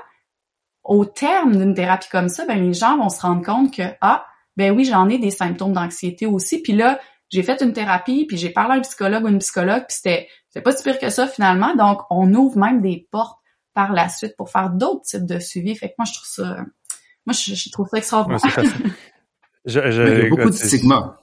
au 0.83 1.05
terme 1.05 1.55
d'une 1.55 1.73
thérapie 1.73 2.09
comme 2.09 2.29
ça, 2.29 2.45
ben 2.45 2.61
les 2.61 2.73
gens 2.73 2.97
vont 2.97 3.09
se 3.09 3.21
rendre 3.21 3.45
compte 3.45 3.73
que 3.73 3.83
ah 4.01 4.25
ben 4.57 4.71
oui, 4.75 4.85
j'en 4.85 5.09
ai 5.09 5.17
des 5.17 5.31
symptômes 5.31 5.73
d'anxiété 5.73 6.25
aussi. 6.25 6.61
Puis 6.61 6.73
là, 6.73 6.99
j'ai 7.29 7.43
fait 7.43 7.61
une 7.61 7.73
thérapie, 7.73 8.25
puis 8.25 8.37
j'ai 8.37 8.49
parlé 8.49 8.73
à 8.73 8.77
un 8.77 8.81
psychologue 8.81 9.23
ou 9.23 9.27
une 9.29 9.39
psychologue, 9.39 9.85
puis 9.87 9.95
c'était 9.95 10.27
c'est 10.49 10.61
pas 10.61 10.75
si 10.75 10.83
pire 10.83 10.99
que 10.99 11.09
ça 11.09 11.27
finalement. 11.27 11.75
Donc, 11.75 12.01
on 12.09 12.33
ouvre 12.33 12.57
même 12.57 12.81
des 12.81 13.07
portes 13.09 13.39
par 13.73 13.93
la 13.93 14.09
suite 14.09 14.35
pour 14.35 14.49
faire 14.49 14.69
d'autres 14.69 15.03
types 15.03 15.25
de 15.25 15.39
suivi. 15.39 15.75
Fait 15.75 15.89
que 15.89 15.93
moi, 15.97 16.05
je 16.05 16.13
trouve 16.13 16.27
ça, 16.27 16.57
moi, 17.25 17.33
je, 17.33 17.71
trouve 17.71 17.87
ça 17.87 17.97
extraordinaire. 17.97 18.41
je, 19.65 19.91
je, 19.91 20.01
il 20.03 20.23
y 20.23 20.25
a 20.25 20.29
beaucoup 20.29 20.49
de 20.49 20.55
stigma. 20.55 21.20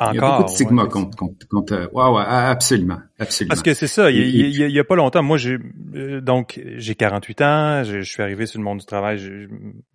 Encore, 0.00 0.12
il 0.12 0.16
y 0.16 0.18
a 0.20 0.30
beaucoup 0.30 0.44
de 0.44 0.48
stigma 0.50 0.86
contre, 0.86 1.16
contre, 1.16 1.48
contre, 1.48 1.90
ouais, 1.92 2.10
ouais, 2.10 2.24
absolument, 2.24 2.98
absolument. 3.18 3.48
Parce 3.48 3.62
que 3.62 3.74
c'est 3.74 3.88
ça, 3.88 4.12
il, 4.12 4.56
y 4.56 4.78
a 4.78 4.84
pas 4.84 4.94
longtemps, 4.94 5.24
moi 5.24 5.38
j'ai 5.38 5.58
euh, 5.96 6.20
donc 6.20 6.60
j'ai 6.76 6.94
48 6.94 7.40
ans, 7.42 7.82
je, 7.82 8.00
je, 8.00 8.08
suis 8.08 8.22
arrivé 8.22 8.46
sur 8.46 8.60
le 8.60 8.64
monde 8.64 8.78
du 8.78 8.86
travail, 8.86 9.20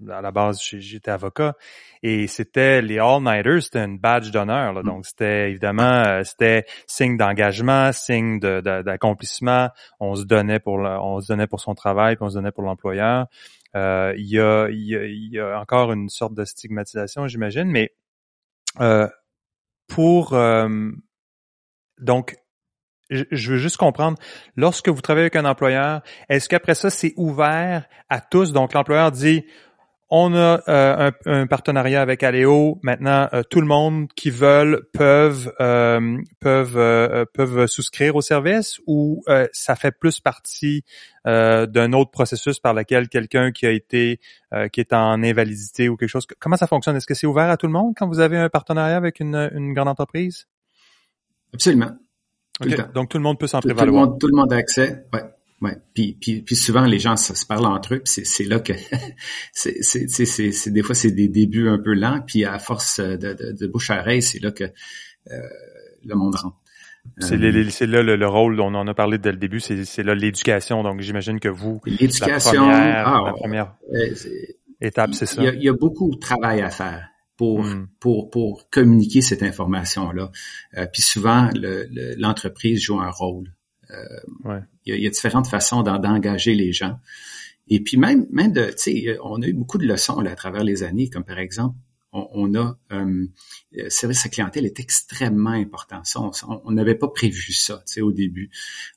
à 0.09 0.21
la 0.21 0.31
base 0.31 0.59
j'étais 0.61 1.09
avocat 1.09 1.55
et 2.01 2.27
c'était 2.27 2.81
les 2.81 2.99
all-nighters, 2.99 3.63
c'était 3.63 3.85
une 3.85 3.97
badge 3.97 4.29
d'honneur, 4.31 4.73
mm. 4.73 4.83
donc 4.83 5.05
c'était 5.05 5.49
évidemment 5.51 5.83
euh, 5.83 6.23
c'était 6.25 6.65
signe 6.85 7.15
d'engagement, 7.15 7.93
signe 7.93 8.41
d'accomplissement, 8.41 9.69
on 10.01 10.15
se 10.15 10.25
donnait 10.25 10.59
pour 10.59 10.79
on 10.79 11.21
se 11.21 11.27
donnait 11.27 11.47
pour 11.47 11.61
son 11.61 11.75
travail, 11.75 12.17
puis 12.17 12.25
on 12.25 12.29
se 12.29 12.35
donnait 12.35 12.51
pour 12.51 12.63
l'employeur. 12.63 13.27
Euh, 13.75 14.13
il, 14.17 14.27
y 14.27 14.39
a, 14.39 14.67
il, 14.69 14.85
y 14.85 14.95
a, 14.95 15.05
il 15.05 15.31
y 15.31 15.39
a 15.39 15.59
encore 15.59 15.91
une 15.93 16.09
sorte 16.09 16.33
de 16.35 16.45
stigmatisation, 16.45 17.27
j'imagine, 17.27 17.71
mais 17.71 17.91
euh, 18.81 19.07
pour 19.93 20.33
euh, 20.33 20.91
donc 21.99 22.35
je 23.09 23.51
veux 23.51 23.57
juste 23.57 23.77
comprendre, 23.77 24.17
lorsque 24.55 24.89
vous 24.89 25.01
travaillez 25.01 25.25
avec 25.25 25.35
un 25.35 25.45
employeur, 25.45 26.01
est-ce 26.29 26.49
qu'après 26.49 26.73
ça, 26.73 26.89
c'est 26.89 27.13
ouvert 27.15 27.85
à 28.09 28.21
tous? 28.21 28.53
Donc, 28.53 28.73
l'employeur 28.73 29.11
dit, 29.11 29.45
on 30.15 30.35
a 30.35 30.61
euh, 30.67 31.11
un, 31.25 31.47
partenariat 31.47 31.99
avec 31.99 32.21
Aléo. 32.21 32.79
Maintenant, 32.83 33.27
euh, 33.33 33.41
tout 33.41 33.59
le 33.59 33.65
monde 33.65 34.09
qui 34.15 34.29
veulent 34.29 34.83
peuvent 34.93 35.51
peuvent 36.39 37.25
peuvent 37.33 37.67
souscrire 37.67 38.15
au 38.15 38.21
service 38.21 38.79
ou 38.85 39.23
ça 39.51 39.75
fait 39.75 39.91
plus 39.91 40.19
partie 40.19 40.83
d'un 41.25 41.93
autre 41.93 42.11
processus 42.11 42.59
par 42.59 42.75
lequel 42.75 43.09
quelqu'un 43.09 43.51
qui 43.51 43.65
a 43.65 43.71
été 43.71 44.19
qui 44.71 44.79
est 44.79 44.93
en 44.93 45.23
invalidité 45.23 45.89
ou 45.89 45.97
quelque 45.97 46.09
chose. 46.09 46.27
Comment 46.39 46.57
ça 46.57 46.67
fonctionne? 46.67 46.95
Est-ce 46.95 47.07
que 47.07 47.15
c'est 47.15 47.27
ouvert 47.27 47.49
à 47.49 47.57
tout 47.57 47.65
le 47.65 47.73
monde 47.73 47.93
quand 47.97 48.07
vous 48.07 48.19
avez 48.19 48.37
un 48.37 48.49
partenariat 48.49 48.97
avec 48.97 49.19
une, 49.19 49.49
une 49.55 49.73
grande 49.73 49.87
entreprise? 49.87 50.47
Absolument. 51.53 51.91
Donc 52.93 53.09
tout 53.09 53.17
le 53.17 53.23
monde 53.23 53.39
peut 53.39 53.47
s'en 53.47 53.61
prévaloir. 53.61 53.85
Tout 53.87 53.91
le 53.91 54.11
monde, 54.11 54.19
tout 54.19 54.27
le 54.27 54.35
monde 54.35 54.53
a 54.53 54.57
accès. 54.57 55.05
Ouais. 55.11 55.23
Ouais. 55.63 55.77
Puis, 55.93 56.17
puis, 56.19 56.41
puis 56.41 56.57
souvent 56.57 56.85
les 56.85 56.99
gens 56.99 57.15
se, 57.15 57.45
parlent 57.45 57.65
entre 57.65 57.95
eux, 57.95 57.99
puis 57.99 58.25
c'est 58.25 58.43
là 58.43 58.59
que 58.59 58.73
c'est 59.53 59.81
c'est 59.81 60.71
des 60.71 60.83
fois 60.83 60.93
c'est 60.93 61.11
des 61.11 61.29
débuts 61.29 61.69
un 61.69 61.77
peu 61.77 61.93
lents, 61.93 62.19
puis 62.25 62.43
à 62.43 62.59
force 62.59 62.99
de, 62.99 63.15
de, 63.15 63.53
de 63.53 63.67
bouche 63.67 63.89
à 63.89 64.01
oreille, 64.01 64.21
c'est 64.21 64.43
là 64.43 64.51
que 64.51 64.65
euh, 64.65 65.37
le 66.03 66.15
monde 66.15 66.35
rentre. 66.35 66.57
C'est 67.19 67.35
euh, 67.35 67.85
là 67.85 68.03
le, 68.03 68.27
rôle 68.27 68.57
dont 68.57 68.67
on 68.67 68.75
en 68.75 68.87
a 68.87 68.93
parlé 68.93 69.17
dès 69.17 69.31
le 69.31 69.37
début, 69.37 69.61
c'est 69.61 70.03
là 70.03 70.15
l'éducation. 70.15 70.83
Donc 70.83 70.99
j'imagine 70.99 71.39
que 71.39 71.49
vous, 71.49 71.79
l'éducation, 71.85 72.67
la 72.67 73.03
première, 73.03 73.23
la 73.23 73.33
première 73.33 73.75
étape, 74.81 75.13
c'est 75.13 75.25
ça? 75.25 75.41
Il 75.41 75.45
y, 75.45 75.47
a, 75.47 75.53
il 75.53 75.63
y, 75.63 75.69
a, 75.69 75.73
beaucoup 75.73 76.13
de 76.13 76.19
travail 76.19 76.61
à 76.61 76.69
faire 76.69 77.07
pour 77.37 77.63
hmm. 77.63 77.87
pour 78.01 78.29
pour 78.29 78.69
communiquer 78.69 79.21
cette 79.21 79.43
information 79.43 80.11
là. 80.11 80.29
Euh, 80.77 80.87
puis 80.91 81.01
souvent 81.01 81.49
l'entreprise 82.17 82.81
joue 82.81 82.99
un 82.99 83.11
rôle. 83.11 83.53
Euh, 83.93 84.59
il, 84.85 84.95
y 84.95 85.07
a, 85.07 85.09
différentes 85.09 85.47
façons 85.47 85.83
d'engager 85.83 86.55
les 86.55 86.73
gens. 86.73 86.99
Et 87.67 87.79
puis 87.79 87.97
même 87.97 88.27
même 88.31 88.51
de 88.51 88.65
tu 88.65 88.77
sais 88.77 89.17
on 89.23 89.41
a 89.41 89.47
eu 89.47 89.53
beaucoup 89.53 89.77
de 89.77 89.87
leçons 89.87 90.19
là, 90.19 90.31
à 90.31 90.35
travers 90.35 90.63
les 90.63 90.83
années 90.83 91.09
comme 91.09 91.23
par 91.23 91.39
exemple 91.39 91.77
on, 92.13 92.53
a 92.55 92.77
euh, 92.91 93.27
service 93.89 94.25
à 94.25 94.29
clientèle 94.29 94.65
est 94.65 94.79
extrêmement 94.79 95.49
important. 95.49 96.03
Ça, 96.03 96.21
on 96.63 96.71
n'avait 96.71 96.95
pas 96.95 97.07
prévu 97.07 97.53
ça, 97.53 97.83
tu 97.87 97.93
sais, 97.93 98.01
au 98.01 98.11
début, 98.11 98.51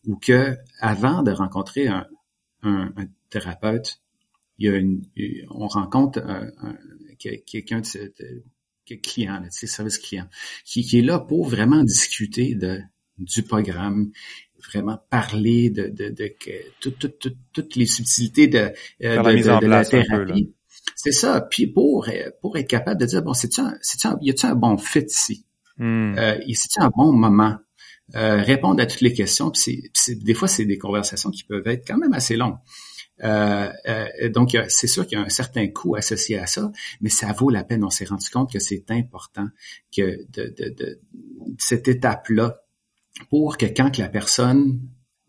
ou 0.07 0.17
que 0.17 0.57
avant 0.81 1.23
de 1.23 1.31
rencontrer 1.31 1.89
un, 1.89 2.07
un, 2.63 2.93
un 2.97 3.07
thérapeute, 3.31 4.03
il 4.59 4.67
y 4.67 4.69
a 4.69 4.77
une, 4.77 5.03
on 5.51 5.67
rencontre 5.67 6.19
un, 6.19 6.51
quelqu'un 7.19 7.81
de, 7.81 8.13
de, 8.89 8.95
client, 8.97 9.41
de 9.41 9.51
service 9.51 9.99
client, 9.99 10.29
qui, 10.65 10.83
qui 10.83 10.99
est 10.99 11.03
là 11.03 11.19
pour 11.19 11.49
vraiment 11.49 11.83
discuter 11.85 12.55
de, 12.55 12.81
du 13.19 13.43
programme, 13.43 14.11
vraiment 14.71 14.99
parler 15.11 15.71
de, 15.71 15.89
de, 15.89 16.09
de, 16.11 16.35
toutes 17.53 17.77
les 17.77 17.87
subtilités 17.87 18.49
de, 18.49 18.73
euh, 19.05 19.23
de, 19.23 19.61
de, 19.61 19.67
la 19.67 19.85
thérapie. 19.85 20.53
C'est 20.95 21.13
ça. 21.13 21.41
Puis 21.41 21.67
pour, 21.67 22.09
pour 22.41 22.57
être 22.57 22.69
capable 22.69 23.01
de 23.01 23.07
dire, 23.07 23.23
bon, 23.23 23.35
c'est-tu 23.35 23.61
un, 23.61 23.75
un, 24.05 24.19
y 24.21 24.31
a-tu 24.31 24.47
un 24.47 24.55
bon 24.55 24.79
fit 24.79 25.07
ici? 25.07 25.45
Hmm. 25.79 26.15
Euh, 26.17 26.39
c'est-tu 26.55 26.81
un 26.81 26.91
bon 26.95 27.13
moment? 27.13 27.57
Euh, 28.15 28.41
répondre 28.41 28.81
à 28.81 28.87
toutes 28.87 29.01
les 29.01 29.13
questions. 29.13 29.51
Puis 29.51 29.91
c'est, 29.93 30.15
des 30.15 30.35
fois, 30.35 30.47
c'est 30.47 30.65
des 30.65 30.79
conversations 30.79 31.31
qui 31.31 31.43
peuvent 31.43 31.67
être 31.67 31.87
quand 31.87 31.99
même 31.99 32.13
assez 32.13 32.37
longues. 32.37 32.57
Euh, 33.25 33.73
euh, 33.89 34.29
donc, 34.29 34.57
c'est 34.69 34.87
sûr 34.87 35.07
qu'il 35.07 35.19
y 35.19 35.21
a 35.21 35.25
un 35.25 35.29
certain 35.29 35.67
coût 35.69 35.97
associé 35.97 36.39
à 36.39 36.47
ça, 36.47 36.71
mais 37.01 37.09
ça 37.09 37.33
vaut 37.33 37.51
la 37.51 37.65
peine. 37.65 37.83
On 37.83 37.91
s'est 37.91 38.05
rendu 38.05 38.29
compte 38.31 38.53
que 38.53 38.61
c'est 38.61 38.85
important 38.91 39.49
que 39.95 40.25
de, 40.31 40.55
de, 40.57 40.75
de 40.79 41.01
cette 41.59 41.89
étape-là 41.89 42.61
pour 43.31 43.57
que 43.57 43.67
quand 43.67 43.99
la 43.99 44.09
personne 44.09 44.81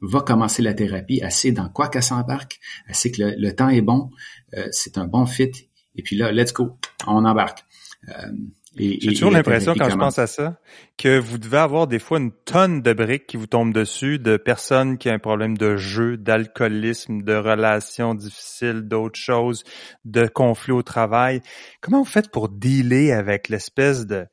va 0.01 0.22
commencer 0.22 0.61
la 0.61 0.73
thérapie, 0.73 1.19
elle 1.23 1.31
sait 1.31 1.51
dans 1.51 1.69
quoi 1.69 1.89
qu'elle 1.89 2.03
s'embarque, 2.03 2.59
elle 2.88 2.95
sait 2.95 3.11
que 3.11 3.23
le, 3.38 3.55
temps 3.55 3.69
est 3.69 3.81
bon, 3.81 4.09
euh, 4.55 4.68
c'est 4.72 4.97
un 4.97 5.07
bon 5.07 5.26
fit, 5.26 5.51
et 5.95 6.03
puis 6.03 6.15
là, 6.15 6.31
let's 6.31 6.53
go, 6.53 6.77
on 7.07 7.26
embarque. 7.26 7.64
Euh, 8.09 8.31
j'ai 8.80 9.14
toujours 9.14 9.31
l'impression 9.31 9.73
quand 9.73 9.89
je 9.89 9.95
pense 9.95 10.19
à 10.19 10.27
ça 10.27 10.59
que 10.97 11.18
vous 11.18 11.38
devez 11.38 11.57
avoir 11.57 11.88
des 11.88 11.99
fois 11.99 12.19
une 12.19 12.31
tonne 12.31 12.81
de 12.81 12.93
briques 12.93 13.26
qui 13.26 13.38
vous 13.38 13.47
tombent 13.47 13.73
dessus 13.73 14.19
de 14.19 14.38
personnes 14.38 14.97
qui 14.97 15.09
ont 15.09 15.14
un 15.14 15.19
problème 15.19 15.57
de 15.57 15.77
jeu, 15.77 16.18
d'alcoolisme, 16.18 17.23
de 17.23 17.34
relations 17.34 18.14
difficiles, 18.14 18.84
d'autres 18.84 19.19
choses, 19.19 19.64
de 20.05 20.27
conflits 20.27 20.73
au 20.73 20.84
travail. 20.84 21.41
Comment 21.81 21.99
vous 21.99 22.09
faites 22.09 22.30
pour 22.30 22.49
dealer 22.49 23.11
avec 23.11 23.49
l'espèce 23.49 24.05
de 24.05 24.26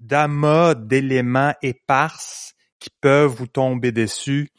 d'amas 0.00 0.74
d'éléments 0.74 1.54
éparses 1.62 2.54
qui 2.78 2.90
peuvent 3.00 3.30
vous 3.30 3.46
tomber 3.46 3.92
dessus 3.92 4.50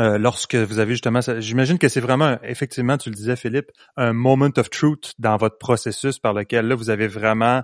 euh, 0.00 0.18
lorsque 0.18 0.56
vous 0.56 0.80
avez 0.80 0.92
justement, 0.92 1.20
j'imagine 1.38 1.78
que 1.78 1.88
c'est 1.88 2.00
vraiment, 2.00 2.38
effectivement, 2.42 2.98
tu 2.98 3.10
le 3.10 3.14
disais 3.14 3.36
Philippe, 3.36 3.70
un 3.96 4.12
moment 4.12 4.50
of 4.56 4.68
truth 4.68 5.14
dans 5.18 5.36
votre 5.36 5.58
processus 5.58 6.18
par 6.18 6.32
lequel 6.32 6.66
là 6.66 6.74
vous 6.74 6.90
avez 6.90 7.06
vraiment 7.06 7.62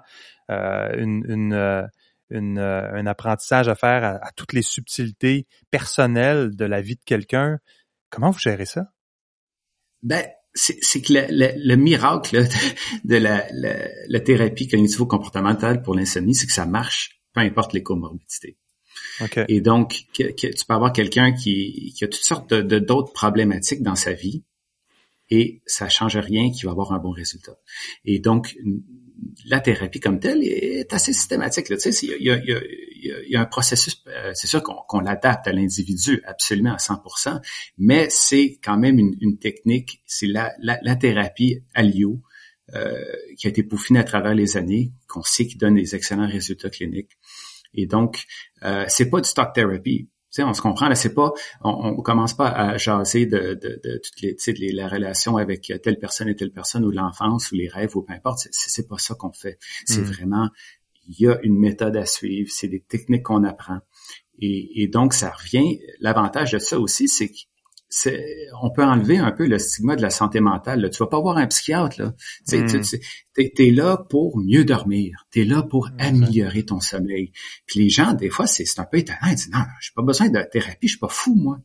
euh, 0.51 0.91
une, 0.97 1.25
une, 1.29 1.53
euh, 2.59 2.93
un 2.93 3.07
apprentissage 3.07 3.69
à 3.69 3.75
faire 3.75 4.21
à, 4.23 4.31
toutes 4.37 4.53
les 4.53 4.63
subtilités 4.63 5.49
personnelles 5.73 6.55
de 6.55 6.65
la 6.65 6.81
vie 6.81 6.95
de 6.95 7.05
quelqu'un. 7.05 7.59
Comment 8.11 8.31
vous 8.31 8.39
gérez 8.39 8.67
ça? 8.67 8.93
Ben, 10.03 10.25
c'est 10.55 11.03
que 11.03 11.13
le, 11.13 11.77
miracle 11.77 12.47
de, 13.05 13.17
la, 13.17 13.47
la, 13.53 14.21
thérapie 14.21 14.69
cognitivo-comportementale 14.69 15.83
pour 15.83 15.95
l'insomnie, 15.95 16.35
c'est 16.35 16.47
que 16.47 16.53
ça 16.53 16.67
marche, 16.67 17.21
peu 17.33 17.41
importe 17.41 17.73
les 17.73 17.83
comorbidités. 17.83 18.57
Et 19.49 19.61
donc, 19.61 20.07
que, 20.15 20.33
tu 20.33 20.67
peux 20.67 20.75
avoir 20.75 20.93
quelqu'un 20.93 21.33
qui, 21.33 21.93
qui, 21.97 22.05
a 22.05 22.09
toutes 22.09 22.25
sortes 22.25 22.55
de 22.55 22.79
d'autres 22.79 23.13
problématiques 23.13 23.83
dans 23.83 23.95
sa 23.95 24.13
vie 24.13 24.45
et 25.31 25.63
ça 25.67 25.89
change 25.89 26.17
rien, 26.17 26.51
qui 26.51 26.65
va 26.65 26.73
avoir 26.73 26.93
un 26.93 26.99
bon 26.99 27.11
résultat. 27.11 27.57
Et 28.05 28.19
donc, 28.19 28.57
la 29.47 29.61
thérapie 29.61 30.01
comme 30.01 30.21
telle 30.21 30.43
est 30.43 30.93
assez 30.93 31.13
systématique. 31.13 31.67
Tu 31.67 31.79
sais, 31.79 32.07
il 32.19 32.25
y 32.25 33.37
a, 33.37 33.41
un 33.41 33.45
processus, 33.45 34.03
euh, 34.09 34.33
c'est 34.35 34.47
sûr 34.47 34.63
qu'on 34.63 35.01
l'adapte 35.01 35.47
à 35.47 35.53
l'individu 35.53 36.23
absolument 36.27 36.75
à 36.75 36.77
100%, 36.77 37.41
mais 37.79 38.09
c'est 38.11 38.59
quand 38.63 38.77
même 38.77 38.99
une, 38.99 39.39
technique, 39.39 40.03
c'est 40.07 40.27
la, 40.27 40.97
thérapie 40.97 41.63
Alio 41.75 42.21
euh, 42.75 43.05
qui 43.37 43.47
a 43.47 43.51
été 43.51 43.63
peaufinée 43.63 44.01
à 44.01 44.05
travers 44.05 44.35
les 44.35 44.57
années, 44.57 44.93
qu'on 45.09 45.23
sait 45.23 45.47
qui 45.47 45.57
donne 45.57 45.75
des 45.75 45.95
excellents 45.95 46.29
résultats 46.29 46.71
cliniques. 46.71 47.19
Et 47.75 47.87
donc, 47.87 48.25
euh, 48.63 48.85
c'est 48.89 49.09
pas 49.09 49.21
du 49.21 49.29
stock 49.29 49.53
therapy. 49.55 50.09
Tu 50.31 50.37
sais, 50.37 50.43
on 50.45 50.55
se 50.55 50.63
comprend 50.63 50.89
là, 50.89 50.95
c'est 50.95 51.13
pas, 51.13 51.33
on, 51.63 51.71
on, 51.71 52.03
commence 52.03 52.35
pas 52.35 52.49
à 52.49 52.77
jaser 52.77 53.27
de, 53.27 53.55
de, 53.55 53.81
de 53.83 54.01
toutes 54.03 54.21
les, 54.23 54.37
tu 54.37 54.55
sais, 54.55 54.73
la 54.73 54.87
relation 54.87 55.37
avec 55.37 55.73
telle 55.83 55.99
personne 55.99 56.29
et 56.29 56.37
telle 56.37 56.53
personne 56.53 56.85
ou 56.85 56.93
l'enfance 56.93 57.51
ou 57.51 57.57
les 57.57 57.69
rêves 57.69 57.97
ou 57.97 58.03
peu 58.03 58.13
importe. 58.13 58.47
C'est 58.53 58.89
pas 58.89 58.99
ça 58.99 59.17
qu'on 59.17 59.33
fait. 59.33 59.59
C'est 59.87 60.03
hmm. 60.03 60.05
vraiment, 60.05 60.49
il 61.09 61.21
y 61.21 61.27
a 61.27 61.39
une 61.43 61.59
méthode 61.59 61.97
à 61.97 62.07
suivre. 62.07 62.49
C'est 62.53 62.69
des 62.69 62.81
techniques 62.81 63.25
qu'on 63.25 63.43
apprend. 63.43 63.81
Et, 64.39 64.83
et, 64.83 64.89
donc, 64.89 65.15
ça 65.15 65.31
revient. 65.31 65.81
L'avantage 65.99 66.53
de 66.53 66.59
ça 66.59 66.79
aussi, 66.79 67.09
c'est 67.09 67.29
que 67.29 67.39
on 68.63 68.71
peut 68.71 68.85
enlever 68.85 69.19
un 69.19 69.33
peu 69.33 69.47
le 69.47 69.59
stigma 69.59 69.97
de 69.97 70.03
la 70.03 70.11
santé 70.11 70.41
mentale. 70.41 70.81
Là. 70.81 70.89
Tu 70.89 70.99
vas 70.99 71.09
pas 71.09 71.21
voir 71.21 71.37
un 71.37 71.47
psychiatre. 71.47 72.01
Là. 72.01 72.15
Tu 72.49 72.57
hmm. 72.57 72.83
es, 73.37 73.71
là 73.71 73.97
pour 74.09 74.39
mieux 74.39 74.65
dormir. 74.65 75.27
Tu 75.31 75.43
es 75.43 75.45
là 75.45 75.63
pour 75.63 75.89
améliorer 75.99 76.65
ton 76.65 76.81
sommeil. 76.81 77.33
Puis 77.67 77.81
les 77.81 77.91
gens, 77.91 78.13
des 78.13 78.31
fois, 78.31 78.47
c'est 78.47 78.65
un 78.79 78.85
peu 78.85 78.99
étonnant. 78.99 79.19
Ils 79.27 79.35
disent, 79.35 79.51
non, 79.53 79.61
j'ai 79.81 79.93
pas 79.95 80.03
besoin 80.03 80.29
de 80.29 80.41
thérapie, 80.51 80.87
je 80.87 80.93
suis 80.93 80.99
pas 80.99 81.09
fou, 81.09 81.35
moi. 81.35 81.59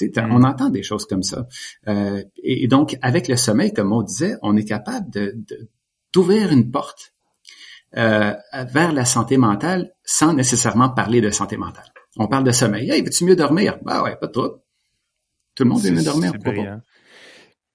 Hmm. 0.00 0.32
On 0.32 0.42
entend 0.44 0.70
des 0.70 0.82
choses 0.82 1.06
comme 1.06 1.22
ça. 1.22 1.46
Euh, 1.88 2.22
et, 2.42 2.66
donc, 2.68 2.96
avec 3.02 3.28
le 3.28 3.36
sommeil, 3.36 3.72
comme 3.72 3.92
on 3.92 4.02
disait, 4.02 4.36
on 4.42 4.56
est 4.56 4.64
capable 4.64 5.10
de 5.10 5.36
d'ouvrir 6.12 6.52
une 6.52 6.70
porte 6.70 7.12
euh, 7.96 8.34
vers 8.72 8.92
la 8.92 9.04
santé 9.04 9.36
mentale 9.36 9.92
sans 10.04 10.32
nécessairement 10.32 10.90
parler 10.90 11.20
de 11.20 11.30
santé 11.30 11.56
mentale. 11.56 11.92
On 12.16 12.28
parle 12.28 12.44
de 12.44 12.52
sommeil. 12.52 12.88
Hey, 12.88 13.02
veux-tu 13.02 13.24
mieux 13.24 13.34
dormir? 13.34 13.78
Bah 13.82 14.02
ouais, 14.02 14.16
pas 14.16 14.28
de 14.28 14.32
tout. 14.32 14.52
Tout 15.54 15.64
le 15.64 15.70
monde 15.70 15.82
mieux 15.84 16.02
dormir. 16.02 16.32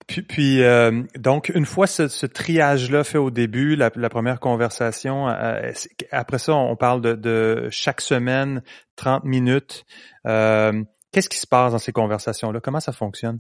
Puis, 0.08 0.24
puis 0.24 0.64
euh, 0.64 1.04
donc, 1.20 1.52
une 1.54 1.68
fois 1.68 1.86
ce, 1.86 2.08
ce 2.08 2.26
triage-là 2.26 3.04
fait 3.04 3.20
au 3.20 3.30
début, 3.30 3.76
la, 3.76 3.92
la 3.96 4.10
première 4.10 4.40
conversation, 4.40 5.30
euh, 5.30 5.72
après 6.12 6.40
ça, 6.40 6.56
on 6.56 6.76
parle 6.76 7.02
de, 7.02 7.14
de, 7.14 7.68
chaque 7.70 8.02
semaine, 8.02 8.64
30 8.96 9.24
minutes. 9.24 9.86
Euh, 10.26 10.84
Qu'est-ce 11.12 11.30
qui 11.30 11.38
se 11.38 11.48
passe 11.48 11.72
dans 11.72 11.80
ces 11.80 11.92
conversations-là? 11.92 12.60
Comment 12.60 12.80
ça 12.80 12.92
fonctionne? 12.92 13.40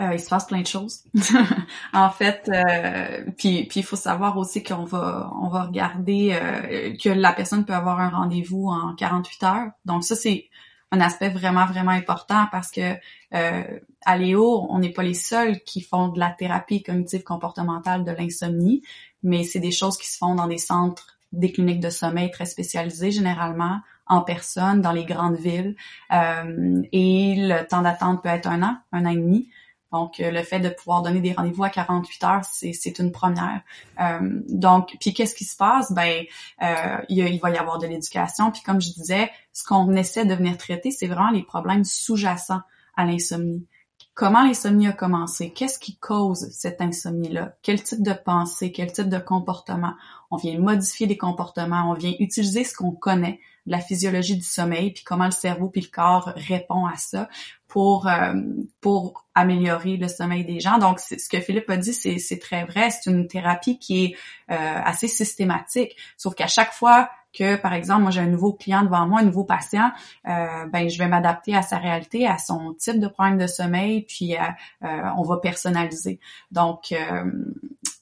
Euh, 0.00 0.14
il 0.14 0.20
se 0.20 0.28
passe 0.28 0.46
plein 0.46 0.62
de 0.62 0.66
choses. 0.66 1.04
en 1.92 2.10
fait, 2.10 2.48
euh, 2.48 3.24
puis 3.36 3.66
puis 3.66 3.80
il 3.80 3.82
faut 3.82 3.96
savoir 3.96 4.36
aussi 4.38 4.62
qu'on 4.62 4.84
va 4.84 5.30
on 5.40 5.48
va 5.48 5.64
regarder 5.64 6.32
euh, 6.32 6.94
que 6.96 7.08
la 7.08 7.32
personne 7.32 7.64
peut 7.64 7.74
avoir 7.74 8.00
un 8.00 8.08
rendez-vous 8.08 8.68
en 8.68 8.94
48 8.94 9.42
heures. 9.42 9.70
Donc 9.84 10.04
ça 10.04 10.14
c'est 10.14 10.48
un 10.92 11.00
aspect 11.00 11.28
vraiment 11.28 11.66
vraiment 11.66 11.92
important 11.92 12.46
parce 12.50 12.70
que 12.70 12.94
euh, 13.34 13.78
à 14.04 14.16
Léo, 14.16 14.66
on 14.70 14.78
n'est 14.78 14.92
pas 14.92 15.02
les 15.02 15.14
seuls 15.14 15.60
qui 15.60 15.80
font 15.80 16.08
de 16.08 16.18
la 16.18 16.30
thérapie 16.30 16.82
cognitive 16.82 17.22
comportementale 17.22 18.04
de 18.04 18.10
l'insomnie, 18.12 18.82
mais 19.22 19.44
c'est 19.44 19.60
des 19.60 19.70
choses 19.70 19.96
qui 19.96 20.08
se 20.08 20.18
font 20.18 20.34
dans 20.34 20.46
des 20.46 20.58
centres 20.58 21.18
des 21.32 21.52
cliniques 21.52 21.80
de 21.80 21.90
sommeil 21.90 22.30
très 22.32 22.46
spécialisées 22.46 23.12
généralement 23.12 23.80
en 24.06 24.22
personne 24.22 24.80
dans 24.82 24.90
les 24.90 25.04
grandes 25.04 25.36
villes 25.36 25.76
euh, 26.12 26.82
et 26.90 27.36
le 27.36 27.64
temps 27.66 27.82
d'attente 27.82 28.22
peut 28.22 28.28
être 28.28 28.48
un 28.48 28.62
an, 28.64 28.78
un 28.90 29.06
an 29.06 29.10
et 29.10 29.16
demi. 29.16 29.48
Donc, 29.92 30.20
euh, 30.20 30.30
le 30.30 30.42
fait 30.42 30.60
de 30.60 30.68
pouvoir 30.68 31.02
donner 31.02 31.20
des 31.20 31.32
rendez-vous 31.32 31.64
à 31.64 31.70
48 31.70 32.24
heures, 32.24 32.44
c'est 32.44 32.98
une 32.98 33.10
première. 33.10 33.60
Euh, 34.00 34.18
donc, 34.48 34.96
puis 35.00 35.12
qu'est-ce 35.12 35.34
qui 35.34 35.44
se 35.44 35.56
passe? 35.56 35.92
Ben, 35.92 36.24
euh, 36.62 36.98
il, 37.08 37.18
il, 37.18 37.40
va 37.40 37.50
y 37.50 37.56
avoir 37.56 37.78
de 37.78 37.86
l'éducation. 37.86 38.52
Puis 38.52 38.62
comme 38.62 38.80
je 38.80 38.92
disais, 38.92 39.30
ce 39.60 39.64
qu'on 39.64 39.94
essaie 39.94 40.24
de 40.24 40.34
venir 40.34 40.56
traiter, 40.56 40.90
c'est 40.90 41.06
vraiment 41.06 41.30
les 41.30 41.42
problèmes 41.42 41.84
sous-jacents 41.84 42.62
à 42.96 43.04
l'insomnie. 43.04 43.66
Comment 44.14 44.42
l'insomnie 44.42 44.88
a 44.88 44.92
commencé? 44.92 45.50
Qu'est-ce 45.50 45.78
qui 45.78 45.96
cause 45.98 46.48
cette 46.50 46.80
insomnie-là? 46.80 47.56
Quel 47.62 47.82
type 47.82 48.02
de 48.02 48.12
pensée? 48.12 48.72
Quel 48.72 48.90
type 48.90 49.08
de 49.08 49.18
comportement? 49.18 49.92
On 50.30 50.36
vient 50.36 50.58
modifier 50.58 51.06
les 51.06 51.18
comportements, 51.18 51.90
on 51.90 51.94
vient 51.94 52.14
utiliser 52.18 52.64
ce 52.64 52.74
qu'on 52.74 52.92
connaît, 52.92 53.38
la 53.66 53.80
physiologie 53.80 54.36
du 54.36 54.44
sommeil, 54.44 54.92
puis 54.92 55.04
comment 55.04 55.26
le 55.26 55.30
cerveau 55.30 55.68
puis 55.68 55.82
le 55.82 55.88
corps 55.88 56.32
répond 56.36 56.86
à 56.86 56.96
ça 56.96 57.28
pour 57.68 58.08
euh, 58.08 58.32
pour 58.80 59.26
améliorer 59.34 59.96
le 59.98 60.08
sommeil 60.08 60.44
des 60.44 60.60
gens. 60.60 60.78
Donc, 60.78 61.00
ce 61.00 61.28
que 61.28 61.40
Philippe 61.40 61.68
a 61.68 61.76
dit, 61.76 61.92
c'est 61.92 62.38
très 62.38 62.64
vrai. 62.64 62.90
C'est 62.90 63.10
une 63.10 63.26
thérapie 63.28 63.78
qui 63.78 64.04
est 64.04 64.16
euh, 64.50 64.80
assez 64.84 65.06
systématique. 65.06 65.96
Sauf 66.16 66.34
qu'à 66.34 66.46
chaque 66.46 66.72
fois 66.72 67.10
que, 67.32 67.56
par 67.56 67.72
exemple, 67.72 68.02
moi 68.02 68.10
j'ai 68.10 68.20
un 68.20 68.26
nouveau 68.26 68.52
client 68.52 68.82
devant 68.82 69.06
moi, 69.06 69.20
un 69.20 69.24
nouveau 69.24 69.44
patient, 69.44 69.90
euh, 70.28 70.66
ben 70.66 70.88
je 70.88 70.98
vais 70.98 71.08
m'adapter 71.08 71.54
à 71.54 71.62
sa 71.62 71.78
réalité, 71.78 72.26
à 72.26 72.38
son 72.38 72.74
type 72.74 72.98
de 72.98 73.08
problème 73.08 73.38
de 73.38 73.46
sommeil, 73.46 74.02
puis 74.02 74.34
on 74.82 75.22
va 75.22 75.36
personnaliser. 75.38 76.20
Donc, 76.50 76.92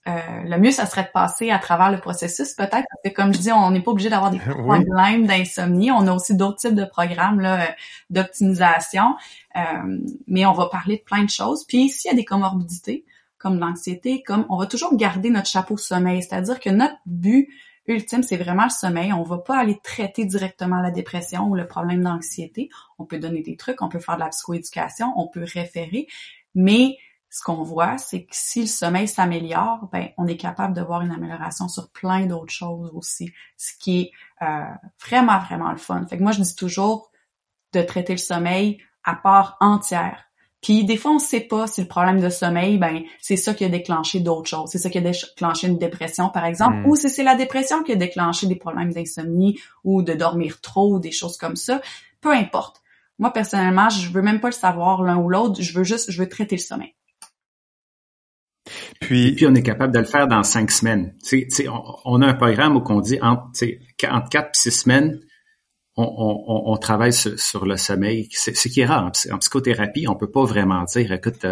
euh, 0.08 0.42
le 0.44 0.58
mieux, 0.58 0.70
ça 0.70 0.86
serait 0.86 1.02
de 1.02 1.10
passer 1.12 1.50
à 1.50 1.58
travers 1.58 1.90
le 1.90 1.98
processus, 1.98 2.54
peut-être, 2.54 2.70
parce 2.70 3.02
que 3.04 3.10
comme 3.10 3.34
je 3.34 3.40
dis, 3.40 3.52
on 3.52 3.70
n'est 3.70 3.82
pas 3.82 3.90
obligé 3.90 4.08
d'avoir 4.08 4.30
des 4.30 4.38
problèmes 4.38 5.26
d'insomnie. 5.26 5.90
On 5.90 6.06
a 6.06 6.12
aussi 6.12 6.34
d'autres 6.34 6.58
types 6.58 6.74
de 6.74 6.84
programmes 6.84 7.40
là, 7.40 7.60
euh, 7.60 7.66
d'optimisation, 8.08 9.16
euh, 9.56 9.98
mais 10.26 10.46
on 10.46 10.52
va 10.52 10.66
parler 10.66 10.96
de 10.96 11.02
plein 11.02 11.24
de 11.24 11.30
choses. 11.30 11.64
Puis 11.66 11.90
s'il 11.90 12.10
y 12.10 12.14
a 12.14 12.16
des 12.16 12.24
comorbidités, 12.24 13.04
comme 13.36 13.58
l'anxiété, 13.58 14.22
comme 14.22 14.46
on 14.48 14.56
va 14.56 14.66
toujours 14.66 14.96
garder 14.96 15.30
notre 15.30 15.48
chapeau 15.48 15.76
sommeil, 15.76 16.22
c'est-à-dire 16.22 16.58
que 16.58 16.70
notre 16.70 16.96
but 17.04 17.48
ultime, 17.88 18.22
c'est 18.22 18.36
vraiment 18.36 18.64
le 18.64 18.70
sommeil. 18.70 19.12
On 19.12 19.22
va 19.22 19.38
pas 19.38 19.58
aller 19.58 19.78
traiter 19.82 20.24
directement 20.24 20.80
la 20.80 20.90
dépression 20.90 21.48
ou 21.48 21.54
le 21.54 21.66
problème 21.66 22.02
d'anxiété. 22.02 22.68
On 22.98 23.04
peut 23.04 23.18
donner 23.18 23.42
des 23.42 23.56
trucs, 23.56 23.82
on 23.82 23.88
peut 23.88 23.98
faire 23.98 24.16
de 24.16 24.20
la 24.20 24.28
psychoéducation, 24.28 25.12
on 25.16 25.28
peut 25.28 25.44
référer, 25.44 26.06
mais 26.54 26.96
ce 27.30 27.42
qu'on 27.42 27.62
voit, 27.62 27.98
c'est 27.98 28.24
que 28.24 28.30
si 28.32 28.62
le 28.62 28.66
sommeil 28.66 29.06
s'améliore, 29.06 29.88
ben 29.92 30.08
on 30.16 30.26
est 30.26 30.36
capable 30.36 30.74
de 30.74 30.80
voir 30.80 31.02
une 31.02 31.10
amélioration 31.10 31.68
sur 31.68 31.90
plein 31.90 32.26
d'autres 32.26 32.52
choses 32.52 32.90
aussi, 32.94 33.32
ce 33.56 33.72
qui 33.78 34.00
est 34.00 34.10
euh, 34.42 34.64
vraiment 35.00 35.38
vraiment 35.40 35.70
le 35.70 35.76
fun. 35.76 36.06
Fait 36.06 36.16
que 36.16 36.22
moi 36.22 36.32
je 36.32 36.40
dis 36.40 36.56
toujours 36.56 37.10
de 37.72 37.82
traiter 37.82 38.14
le 38.14 38.18
sommeil 38.18 38.78
à 39.04 39.14
part 39.14 39.56
entière. 39.60 40.27
Puis 40.60 40.84
des 40.84 40.96
fois 40.96 41.12
on 41.12 41.18
sait 41.18 41.40
pas 41.40 41.66
si 41.66 41.80
le 41.82 41.86
problème 41.86 42.20
de 42.20 42.28
sommeil, 42.28 42.78
ben 42.78 43.02
c'est 43.20 43.36
ça 43.36 43.54
qui 43.54 43.64
a 43.64 43.68
déclenché 43.68 44.20
d'autres 44.20 44.48
choses, 44.48 44.70
c'est 44.70 44.78
ça 44.78 44.90
qui 44.90 44.98
a 44.98 45.00
déclenché 45.00 45.68
une 45.68 45.78
dépression 45.78 46.30
par 46.30 46.44
exemple, 46.44 46.78
hmm. 46.78 46.86
ou 46.86 46.96
si 46.96 47.08
c'est 47.08 47.22
la 47.22 47.36
dépression 47.36 47.82
qui 47.82 47.92
a 47.92 47.96
déclenché 47.96 48.46
des 48.46 48.56
problèmes 48.56 48.92
d'insomnie 48.92 49.58
ou 49.84 50.02
de 50.02 50.14
dormir 50.14 50.60
trop 50.60 50.94
ou 50.94 50.98
des 50.98 51.12
choses 51.12 51.36
comme 51.36 51.56
ça. 51.56 51.80
Peu 52.20 52.32
importe. 52.32 52.82
Moi 53.18 53.32
personnellement, 53.32 53.88
je 53.88 54.10
veux 54.10 54.22
même 54.22 54.40
pas 54.40 54.48
le 54.48 54.52
savoir 54.52 55.02
l'un 55.02 55.16
ou 55.16 55.28
l'autre, 55.28 55.62
je 55.62 55.76
veux 55.76 55.84
juste 55.84 56.10
je 56.10 56.20
veux 56.20 56.28
traiter 56.28 56.56
le 56.56 56.62
sommeil. 56.62 56.94
Puis, 59.00 59.32
puis 59.32 59.46
on 59.46 59.54
est 59.54 59.62
capable 59.62 59.92
de 59.94 59.98
le 59.98 60.04
faire 60.04 60.26
dans 60.28 60.42
cinq 60.42 60.70
semaines. 60.70 61.14
on, 62.04 62.20
a 62.20 62.26
un 62.26 62.34
programme 62.34 62.76
où 62.76 62.82
on 62.86 63.00
dit 63.00 63.18
entre, 63.22 63.46
entre 64.10 64.28
quatre 64.28 64.48
et 64.48 64.58
six 64.58 64.70
semaines, 64.72 65.20
on, 65.98 66.76
travaille 66.76 67.12
sur, 67.12 67.66
le 67.66 67.76
sommeil. 67.76 68.28
Ce 68.32 68.68
qui 68.68 68.80
est 68.80 68.86
rare 68.86 69.10
en, 69.30 69.38
psychothérapie, 69.38 70.06
on 70.08 70.14
peut 70.14 70.30
pas 70.30 70.44
vraiment 70.44 70.84
dire, 70.84 71.12
écoute, 71.12 71.44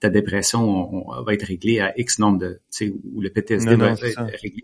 ta, 0.00 0.08
dépression 0.08 1.04
va 1.24 1.34
être 1.34 1.46
réglée 1.46 1.80
à 1.80 1.92
X 1.98 2.18
nombre 2.18 2.38
de, 2.38 2.60
ou 3.12 3.20
le 3.20 3.30
PTSD 3.30 3.74
va 3.74 3.90
être 3.90 4.22
réglé. 4.40 4.62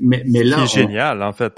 mais, 0.00 0.22
mais 0.26 0.42
là, 0.42 0.66
c'est 0.66 0.80
génial 0.80 1.22
en 1.22 1.32
fait. 1.32 1.52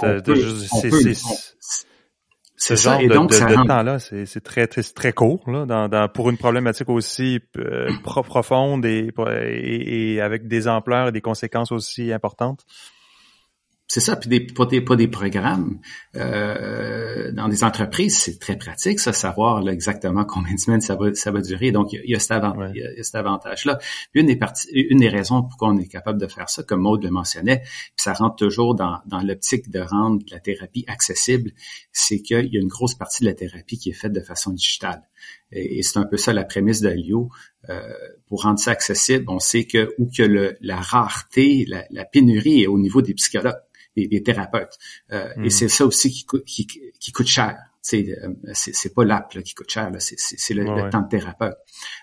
Ce 2.57 2.77
genre 2.77 2.99
de, 2.99 3.09
de, 3.09 3.67
temps-là, 3.67 3.99
c'est 3.99 4.41
très, 4.43 4.67
très, 4.67 4.83
très 4.83 5.13
court 5.13 5.43
là, 5.51 5.67
dans, 5.67 5.89
dans, 5.89 6.09
pour 6.09 6.31
une 6.31 6.39
problématique 6.39 6.89
aussi 6.89 7.41
euh, 7.59 7.91
profonde 8.03 8.87
et, 8.87 9.11
et, 9.53 10.21
avec 10.23 10.49
des 10.49 10.67
ampleurs 10.67 11.09
et 11.09 11.13
des 11.13 11.21
conséquences 11.21 11.73
aussi 11.73 12.11
importantes. 12.11 12.65
C'est 13.87 14.01
ça, 14.01 14.17
puis 14.17 14.31
des, 14.31 14.41
pas, 14.41 14.65
des, 14.65 14.81
pas 14.81 14.97
des 14.97 15.09
programmes. 15.09 15.79
Euh, 16.17 17.31
dans 17.33 17.49
des 17.49 17.65
entreprises, 17.65 18.19
c'est 18.19 18.39
très 18.39 18.57
pratique, 18.57 18.99
ça, 18.99 19.13
savoir 19.13 19.63
là, 19.63 19.73
exactement 19.73 20.25
combien 20.25 20.55
de 20.55 20.59
semaines 20.59 20.81
ça 20.81 20.97
va, 20.97 21.13
ça 21.15 21.31
va 21.31 21.43
durer. 21.43 21.71
Donc, 21.71 21.93
il 21.93 22.01
y 22.11 22.15
a, 22.15 22.19
cet, 22.19 22.33
avantage-là. 23.15 23.79
Une 24.15 24.27
des, 24.27 24.37
parties, 24.37 24.69
une 24.73 25.01
des 25.01 25.11
raisons 25.11 25.43
pourquoi 25.43 25.69
on 25.69 25.77
est 25.77 25.87
capable 25.87 26.19
de 26.19 26.27
faire 26.27 26.49
ça, 26.49 26.63
comme 26.63 26.81
Maud 26.81 27.05
le 27.05 27.11
mentionnait, 27.11 27.61
puis 27.61 27.93
ça 27.97 28.15
rentre 28.15 28.37
toujours 28.37 28.75
dans, 28.75 29.01
dans 29.07 29.21
l'optique 29.21 29.71
de 29.71 29.81
rendre 29.81 30.25
la 30.31 30.41
thérapie 30.41 30.85
accessible, 30.89 31.53
c'est 31.93 32.21
qu'il 32.21 32.53
y 32.53 32.57
a 32.57 32.61
une 32.61 32.69
grosse 32.69 32.95
partie 32.95 33.23
de 33.23 33.29
la 33.29 33.35
thérapie 33.35 33.79
qui 33.79 33.91
est 33.91 33.95
faite 33.95 34.13
de 34.13 34.21
façon 34.21 34.53
digitale. 34.53 35.03
Et, 35.53 35.83
c'est 35.83 35.99
un 35.99 36.07
peu 36.07 36.17
ça 36.17 36.33
la 36.33 36.45
prémisse 36.45 36.81
d'Alio. 36.81 37.31
Euh, 37.69 37.81
pour 38.27 38.43
rendre 38.43 38.59
ça 38.59 38.73
accessible, 38.73 39.25
on 39.29 39.39
sait 39.39 39.65
que 39.65 39.95
où 39.99 40.11
que 40.15 40.23
le, 40.23 40.57
la 40.61 40.77
rareté, 40.77 41.65
la, 41.69 41.85
la 41.91 42.05
pénurie 42.05 42.63
est 42.63 42.67
au 42.67 42.79
niveau 42.79 43.03
des 43.03 43.15
psychologues 43.15 43.57
des, 43.97 44.23
thérapeutes. 44.23 44.79
Euh, 45.13 45.29
et 45.37 45.47
hmm. 45.47 45.51
c'est 45.51 45.69
ça 45.69 45.87
aussi 45.87 46.11
qui, 46.11 46.27
qui, 46.45 46.67
qui 46.99 47.13
coûte 47.13 47.27
cher. 47.27 47.57
Euh, 47.93 48.35
c'est 48.55 48.75
c'est 48.75 48.95
pas 48.95 49.05
l'app 49.05 49.39
qui 49.43 49.55
coûte 49.55 49.71
cher, 49.71 49.91
c'est 49.99 50.55
le, 50.55 50.91
temps 50.91 51.03
de 51.03 51.09
thérapeute. 51.09 51.57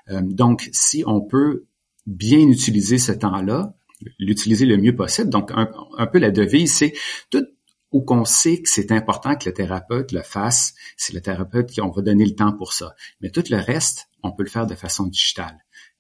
Euh, 0.09 0.21
donc, 0.23 0.69
si 0.73 1.03
on 1.07 1.21
peut 1.21 1.65
bien 2.05 2.47
utiliser 2.47 2.97
ce 2.97 3.11
temps-là, 3.11 3.73
l'utiliser 4.19 4.65
le 4.65 4.77
mieux 4.77 4.95
possible. 4.95 5.29
Donc, 5.29 5.51
un, 5.51 5.69
un 5.97 6.07
peu 6.07 6.19
la 6.19 6.31
devise, 6.31 6.73
c'est 6.73 6.93
tout 7.29 7.45
où 7.91 8.01
qu'on 8.01 8.25
sait 8.25 8.61
que 8.61 8.69
c'est 8.69 8.91
important 8.91 9.35
que 9.35 9.49
le 9.49 9.53
thérapeute 9.53 10.11
le 10.11 10.21
fasse, 10.21 10.73
c'est 10.97 11.13
le 11.13 11.21
thérapeute 11.21 11.69
qui 11.69 11.81
on 11.81 11.89
va 11.89 12.01
donner 12.01 12.25
le 12.25 12.35
temps 12.35 12.53
pour 12.53 12.73
ça. 12.73 12.95
Mais 13.21 13.29
tout 13.29 13.43
le 13.49 13.57
reste, 13.57 14.09
on 14.23 14.31
peut 14.31 14.43
le 14.43 14.49
faire 14.49 14.67
de 14.67 14.75
façon 14.75 15.07
digitale. 15.07 15.57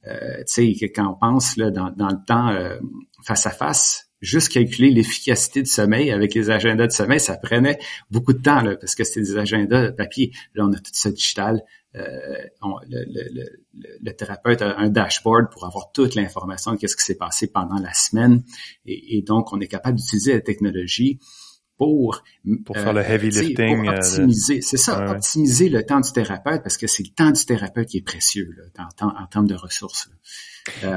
Euh, 0.07 0.43
tu 0.47 0.77
sais, 0.77 0.89
quand 0.89 1.11
on 1.11 1.15
pense 1.15 1.57
là, 1.57 1.69
dans, 1.69 1.91
dans 1.91 2.09
le 2.09 2.25
temps 2.25 2.49
euh, 2.49 2.79
face 3.23 3.45
à 3.45 3.51
face, 3.51 4.09
juste 4.21 4.49
calculer 4.49 4.91
l'efficacité 4.91 5.63
du 5.63 5.69
sommeil 5.69 6.11
avec 6.11 6.33
les 6.33 6.49
agendas 6.49 6.87
de 6.87 6.91
sommeil, 6.91 7.19
ça 7.19 7.37
prenait 7.37 7.79
beaucoup 8.09 8.33
de 8.33 8.41
temps 8.41 8.61
là, 8.61 8.75
parce 8.77 8.95
que 8.95 9.03
c'était 9.03 9.21
des 9.21 9.37
agendas 9.37 9.91
papier. 9.91 10.31
Là, 10.55 10.65
on 10.65 10.73
a 10.73 10.77
tout 10.77 10.91
ça 10.93 11.11
digital. 11.11 11.63
Euh, 11.95 11.99
le, 12.87 13.03
le, 13.05 13.45
le, 14.01 14.15
thérapeute 14.15 14.61
a 14.61 14.77
un 14.77 14.89
dashboard 14.89 15.51
pour 15.51 15.65
avoir 15.65 15.91
toute 15.91 16.15
l'information 16.15 16.73
de 16.73 16.87
ce 16.87 16.95
qui 16.95 17.03
s'est 17.03 17.17
passé 17.17 17.47
pendant 17.47 17.79
la 17.79 17.93
semaine. 17.93 18.43
Et, 18.85 19.21
donc, 19.23 19.51
on 19.51 19.59
est 19.59 19.67
capable 19.67 19.97
d'utiliser 19.97 20.33
la 20.33 20.41
technologie 20.41 21.19
pour, 21.81 22.21
pour 22.63 22.77
faire 22.77 22.93
le 22.93 23.01
heavy 23.01 23.35
euh, 23.35 23.41
lifting. 23.41 23.77
Pour 23.77 23.89
euh, 23.89 23.95
optimiser, 23.95 24.61
c'est 24.61 24.77
ça, 24.77 25.03
optimiser 25.09 25.67
le 25.67 25.83
temps 25.83 25.99
du 25.99 26.11
thérapeute 26.11 26.61
parce 26.61 26.77
que 26.77 26.85
c'est 26.85 27.01
le 27.01 27.09
temps 27.09 27.31
du 27.31 27.43
thérapeute 27.43 27.87
qui 27.87 27.97
est 27.97 28.05
précieux 28.05 28.53
là, 28.55 28.85
en, 29.01 29.07
en, 29.07 29.25
termes 29.25 29.47
de 29.47 29.55
ressources. 29.55 30.07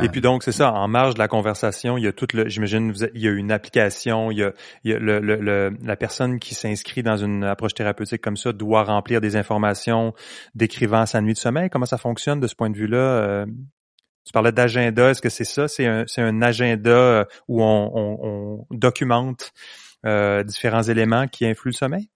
Et 0.03 0.11
puis 0.11 0.21
donc 0.21 0.43
c'est 0.43 0.53
ça, 0.53 0.75
en 0.75 0.87
marge 0.87 1.15
de 1.15 1.21
la 1.21 1.27
conversation, 1.27 1.97
il 1.97 2.05
y 2.05 2.07
a 2.07 2.13
toute 2.13 2.35
le, 2.35 2.51
j'imagine, 2.51 2.93
il 3.15 3.23
y 3.23 3.29
a 3.29 3.31
une 3.31 3.51
application, 3.51 4.31
il 4.31 4.37
y 4.37 4.43
a, 4.43 4.53
il 4.85 4.91
y 4.91 4.95
a 4.95 4.99
le, 4.99 5.21
le, 5.21 5.75
la 5.83 5.97
personne 5.97 6.39
qui 6.39 6.55
s'inscrit 6.55 7.03
dans 7.03 7.17
une 7.17 7.45
approche 7.45 7.73
thérapeutique 7.73 8.21
comme 8.21 8.37
ça 8.37 8.53
doit 8.53 8.85
remplir 8.85 9.23
des 9.23 9.37
informations 9.37 10.13
décrivant 10.55 11.07
sa 11.07 11.23
nuit 11.23 11.33
de 11.33 11.39
sommeil. 11.39 11.71
Comment 11.71 11.87
ça 11.87 11.97
fonctionne 11.97 12.41
de 12.41 12.47
ce 12.47 12.55
point 12.55 12.69
de 12.69 12.77
vue-là? 12.77 12.99
Euh? 12.99 13.47
Tu 14.27 14.33
parlais 14.33 14.53
d'agenda, 14.53 15.11
est-ce 15.11 15.21
que 15.21 15.29
c'est 15.29 15.45
ça? 15.45 15.67
C'est 15.67 15.87
un, 15.87 16.05
un 16.19 16.43
agenda 16.43 17.27
où 17.49 17.63
on, 17.63 17.91
on, 17.95 18.67
documente 18.71 19.53
différents 20.45 20.83
éléments 20.83 21.27
qui 21.29 21.47
influent 21.47 21.71
le 21.71 21.77
sommeil? 21.77 22.11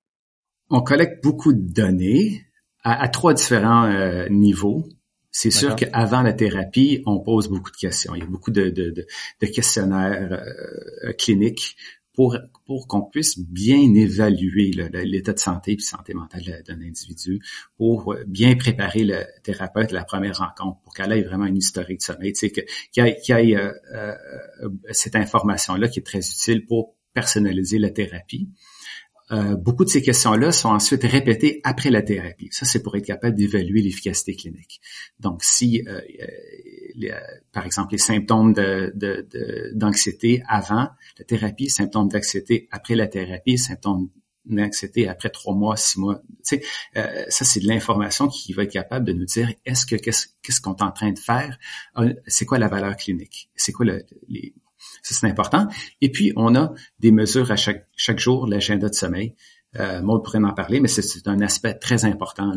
On 0.71 0.83
collecte 0.83 1.23
beaucoup 1.23 1.53
de 1.53 1.73
données 1.73 2.45
à, 2.83 3.03
à 3.03 3.09
trois 3.09 3.35
différents 3.35 3.89
niveaux. 4.29 4.87
C'est 5.31 5.51
sûr 5.51 5.77
qu'avant 5.77 6.23
la 6.23 6.33
thérapie, 6.33 7.03
on 7.07 7.21
pose 7.21 7.49
beaucoup 7.49 7.71
de 7.71 7.77
questions. 7.77 8.15
Il 8.15 8.21
y 8.21 8.23
a 8.23 8.27
beaucoup 8.27 8.51
de, 8.51 8.71
de, 8.71 8.91
de, 8.91 9.47
questionnaires 9.47 10.33
euh, 10.33 11.13
cliniques 11.13 11.77
pour, 12.13 12.37
pour 12.67 12.89
qu'on 12.89 13.03
puisse 13.03 13.39
bien 13.39 13.95
évaluer 13.95 14.73
l'état 15.05 15.33
de 15.33 15.39
santé 15.39 15.75
et 15.75 15.79
santé 15.79 16.15
mentale 16.15 16.65
d'un 16.67 16.81
individu, 16.81 17.41
pour 17.77 18.17
bien 18.27 18.57
préparer 18.57 19.05
le 19.05 19.23
thérapeute 19.45 19.93
à 19.93 19.95
la 19.95 20.05
première 20.05 20.39
rencontre, 20.39 20.81
pour 20.83 20.93
qu'elle 20.93 21.13
ait 21.13 21.23
vraiment 21.23 21.47
une 21.47 21.59
historique 21.59 21.99
de 21.99 22.03
sommeil, 22.03 22.33
tu 22.33 22.49
sais, 22.49 22.51
qu'il 22.51 22.67
y 23.05 23.31
ait, 23.31 23.57
euh, 23.57 23.73
euh, 23.95 24.15
cette 24.91 25.15
information-là 25.15 25.87
qui 25.87 26.01
est 26.01 26.03
très 26.03 26.19
utile 26.19 26.67
pour 26.67 26.97
personnaliser 27.15 27.79
la 27.79 27.91
thérapie. 27.91 28.49
Euh, 29.31 29.57
beaucoup 29.57 29.85
de 29.85 29.91
ces 29.91 30.01
questions-là 30.01 30.53
sont 30.53 30.71
ensuite 30.71 31.03
répétées 31.05 31.61
après 31.65 31.91
la 31.91 32.03
thérapie. 32.03 32.49
Ça, 32.51 32.65
c'est 32.65 32.83
pour 32.83 32.97
être 32.97 33.05
capable 33.05 33.37
d'évaluer 33.37 33.83
l'efficacité 33.83 34.35
clinique. 34.35 34.81
Donc, 35.21 35.43
si, 35.43 35.85
euh, 35.87 36.01
euh, 37.03 37.21
par 37.53 37.67
exemple, 37.67 37.93
les 37.93 37.99
symptômes 37.99 38.55
d'anxiété 39.75 40.39
de, 40.39 40.43
avant 40.49 40.89
la 41.19 41.25
thérapie, 41.27 41.69
symptômes 41.69 42.09
d'anxiété 42.09 42.69
après 42.71 42.95
la 42.95 43.07
thérapie, 43.07 43.59
symptômes 43.59 44.09
d'anxiété 44.47 45.07
après 45.09 45.29
trois 45.29 45.55
mois, 45.55 45.77
six 45.77 46.01
mois, 46.01 46.23
tu 46.47 46.59
sais, 46.59 46.63
ça, 47.29 47.45
c'est 47.45 47.61
de 47.61 47.67
l'information 47.67 48.29
qui 48.29 48.55
va 48.55 48.63
être 48.63 48.73
capable 48.73 49.05
de 49.05 49.13
nous 49.13 49.27
dire 49.27 49.53
est-ce 49.67 49.85
que 49.85 49.97
qu'est-ce 49.97 50.61
qu'on 50.63 50.75
est 50.75 50.83
en 50.83 50.91
train 50.91 51.13
de 51.13 51.19
faire, 51.19 51.59
c'est 52.27 52.47
quoi 52.47 52.59
la 52.59 52.69
valeur 52.69 52.97
clinique, 52.97 53.51
c'est 53.57 53.73
quoi 53.73 53.85
le, 53.85 54.07
les 54.29 54.55
ça, 55.03 55.15
c'est 55.15 55.27
important. 55.27 55.69
Et 56.01 56.11
puis, 56.11 56.33
on 56.37 56.55
a 56.55 56.73
des 56.99 57.13
mesures 57.13 57.51
à 57.51 57.57
chaque, 57.57 57.87
chaque 57.97 58.19
jour, 58.19 58.47
l'agenda 58.47 58.89
de 58.89 58.95
sommeil. 58.95 59.35
Euh, 59.77 60.01
Maud 60.03 60.25
pourrait 60.25 60.39
en 60.39 60.55
parler, 60.55 60.81
mais 60.81 60.89
c'est 60.89 61.29
un 61.29 61.41
aspect 61.41 61.75
très 61.75 62.05
important 62.05 62.55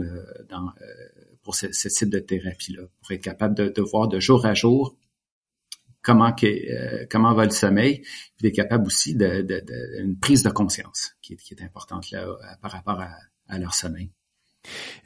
dans, 0.49 0.67
euh, 0.81 1.27
pour 1.43 1.55
ce, 1.55 1.67
type 1.87 2.09
de 2.09 2.19
thérapie-là, 2.19 2.83
pour 3.01 3.11
être 3.11 3.23
capable 3.23 3.55
de, 3.55 3.81
voir 3.81 4.07
de 4.07 4.19
jour 4.19 4.45
à 4.45 4.53
jour 4.53 4.95
comment 6.01 6.33
euh, 6.43 7.05
comment 7.11 7.33
va 7.33 7.45
le 7.45 7.51
sommeil, 7.51 8.01
puis 8.37 8.43
d'être 8.43 8.55
capable 8.55 8.87
aussi 8.87 9.15
d'une 9.15 9.45
de, 9.45 10.19
prise 10.19 10.41
de 10.41 10.49
conscience 10.49 11.15
qui 11.21 11.33
est, 11.33 11.35
qui 11.35 11.53
est 11.53 11.61
importante 11.61 12.09
là, 12.11 12.25
par 12.61 12.71
rapport 12.71 13.01
à 13.47 13.59
leur 13.59 13.73
sommeil. 13.75 14.11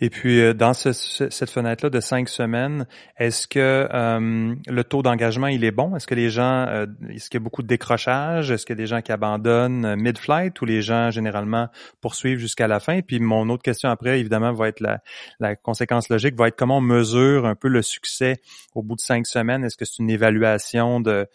Et 0.01 0.09
puis, 0.09 0.41
euh, 0.41 0.53
dans 0.53 0.73
cette 0.73 1.49
fenêtre-là 1.49 1.89
de 1.89 1.99
cinq 1.99 2.27
semaines, 2.29 2.85
est-ce 3.17 3.47
que 3.47 3.87
euh, 3.91 4.55
le 4.67 4.83
taux 4.83 5.01
d'engagement, 5.01 5.47
il 5.47 5.63
est 5.63 5.71
bon? 5.71 5.95
Est-ce 5.95 6.07
que 6.07 6.15
les 6.15 6.29
gens, 6.29 6.65
euh, 6.67 6.85
est-ce 7.09 7.29
qu'il 7.29 7.39
y 7.39 7.41
a 7.41 7.43
beaucoup 7.43 7.61
de 7.61 7.67
décrochage? 7.67 8.51
Est-ce 8.51 8.65
qu'il 8.65 8.75
y 8.75 8.79
a 8.79 8.83
des 8.83 8.87
gens 8.87 9.01
qui 9.01 9.11
abandonnent 9.11 9.95
mid-flight 9.95 10.59
ou 10.61 10.65
les 10.65 10.81
gens, 10.81 11.11
généralement, 11.11 11.69
poursuivent 12.01 12.39
jusqu'à 12.39 12.67
la 12.67 12.79
fin? 12.79 13.01
Puis, 13.01 13.19
mon 13.19 13.49
autre 13.49 13.63
question 13.63 13.89
après, 13.89 14.19
évidemment, 14.19 14.51
va 14.51 14.67
être 14.67 14.81
la, 14.81 14.99
la 15.39 15.55
conséquence 15.55 16.09
logique, 16.09 16.35
va 16.35 16.49
être 16.49 16.57
comment 16.57 16.77
on 16.77 16.81
mesure 16.81 17.45
un 17.45 17.55
peu 17.55 17.69
le 17.69 17.81
succès 17.81 18.41
au 18.73 18.83
bout 18.83 18.95
de 18.95 19.01
cinq 19.01 19.25
semaines? 19.25 19.63
Est-ce 19.63 19.77
que 19.77 19.85
c'est 19.85 19.99
une 19.99 20.09
évaluation 20.09 20.99
de 20.99 21.27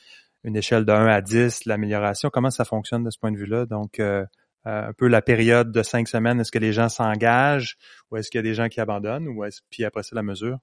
une 0.42 0.56
échelle 0.56 0.84
de 0.86 0.92
1 0.92 1.06
à 1.06 1.20
10, 1.20 1.66
l'amélioration? 1.66 2.30
Comment 2.30 2.50
ça 2.50 2.64
fonctionne 2.64 3.04
de 3.04 3.10
ce 3.10 3.18
point 3.18 3.30
de 3.30 3.36
vue-là? 3.36 3.66
Donc, 3.66 4.00
euh, 4.00 4.24
un 4.64 4.92
peu 4.92 5.08
la 5.08 5.22
période 5.22 5.72
de 5.72 5.82
cinq 5.82 6.08
semaines, 6.08 6.40
est-ce 6.40 6.52
que 6.52 6.58
les 6.58 6.72
gens 6.72 6.88
s'engagent 6.88 7.76
ou 8.10 8.16
est-ce 8.16 8.30
qu'il 8.30 8.38
y 8.38 8.40
a 8.40 8.42
des 8.42 8.54
gens 8.54 8.68
qui 8.68 8.80
abandonnent 8.80 9.28
ou 9.28 9.44
est-ce 9.44 9.60
puis 9.70 9.84
après 9.84 10.02
c'est 10.02 10.14
la 10.14 10.22
mesure? 10.22 10.58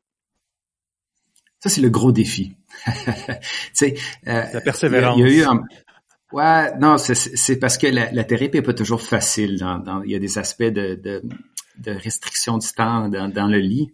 Ça, 1.60 1.70
c'est 1.70 1.82
le 1.82 1.90
gros 1.90 2.12
défi. 2.12 2.56
euh, 3.82 3.92
la 4.24 4.62
persévérance. 4.62 5.18
Il 5.18 5.28
y 5.28 5.42
a, 5.42 5.44
eu 5.44 5.44
un... 5.44 5.64
Ouais, 6.32 6.78
non, 6.78 6.98
c'est 6.98 7.60
parce 7.60 7.78
que 7.78 7.88
la, 7.88 8.24
thérapie 8.24 8.58
n'est 8.58 8.62
pas 8.62 8.74
toujours 8.74 9.02
facile. 9.02 9.58
Dans, 9.58 10.04
il 10.04 10.12
y 10.12 10.16
a 10.16 10.20
des 10.20 10.38
aspects 10.38 10.64
de, 10.64 10.96
de, 10.96 11.24
de 11.80 11.92
restriction 11.92 12.58
du 12.58 12.68
temps 12.74 13.10
dans, 13.10 13.28
dans 13.30 13.48
le 13.48 13.60
lit. 13.60 13.92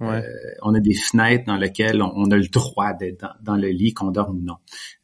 Euh, 0.00 0.22
on 0.62 0.74
a 0.74 0.80
des 0.80 0.94
fenêtres 0.94 1.44
dans 1.46 1.56
lesquelles 1.56 2.02
on, 2.02 2.30
a 2.30 2.36
le 2.36 2.48
droit 2.48 2.92
d'être 2.92 3.36
dans, 3.42 3.56
le 3.56 3.68
lit, 3.68 3.94
qu'on 3.94 4.10
dorme 4.10 4.38
ou 4.38 4.42
non. 4.42 4.56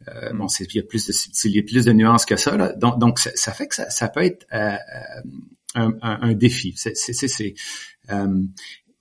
Euh, 0.09 0.33
mm. 0.33 0.39
Bon, 0.39 0.47
il 0.61 0.77
y 0.77 0.79
a 0.79 0.83
plus 0.83 1.07
de 1.07 1.49
il 1.49 1.57
y 1.57 1.59
a 1.59 1.63
plus 1.63 1.85
de 1.85 1.93
nuances 1.93 2.25
que 2.25 2.37
ça. 2.37 2.57
Là. 2.57 2.73
Donc, 2.75 2.99
donc 2.99 3.19
ça, 3.19 3.53
fait 3.53 3.67
que 3.67 3.75
ça, 3.75 3.91
ça 3.91 4.09
peut 4.09 4.23
être 4.23 4.47
euh, 4.53 4.77
un, 5.75 5.97
un, 6.01 6.33
défi. 6.35 6.75
C'est, 6.77 6.95
c'est, 6.95 7.55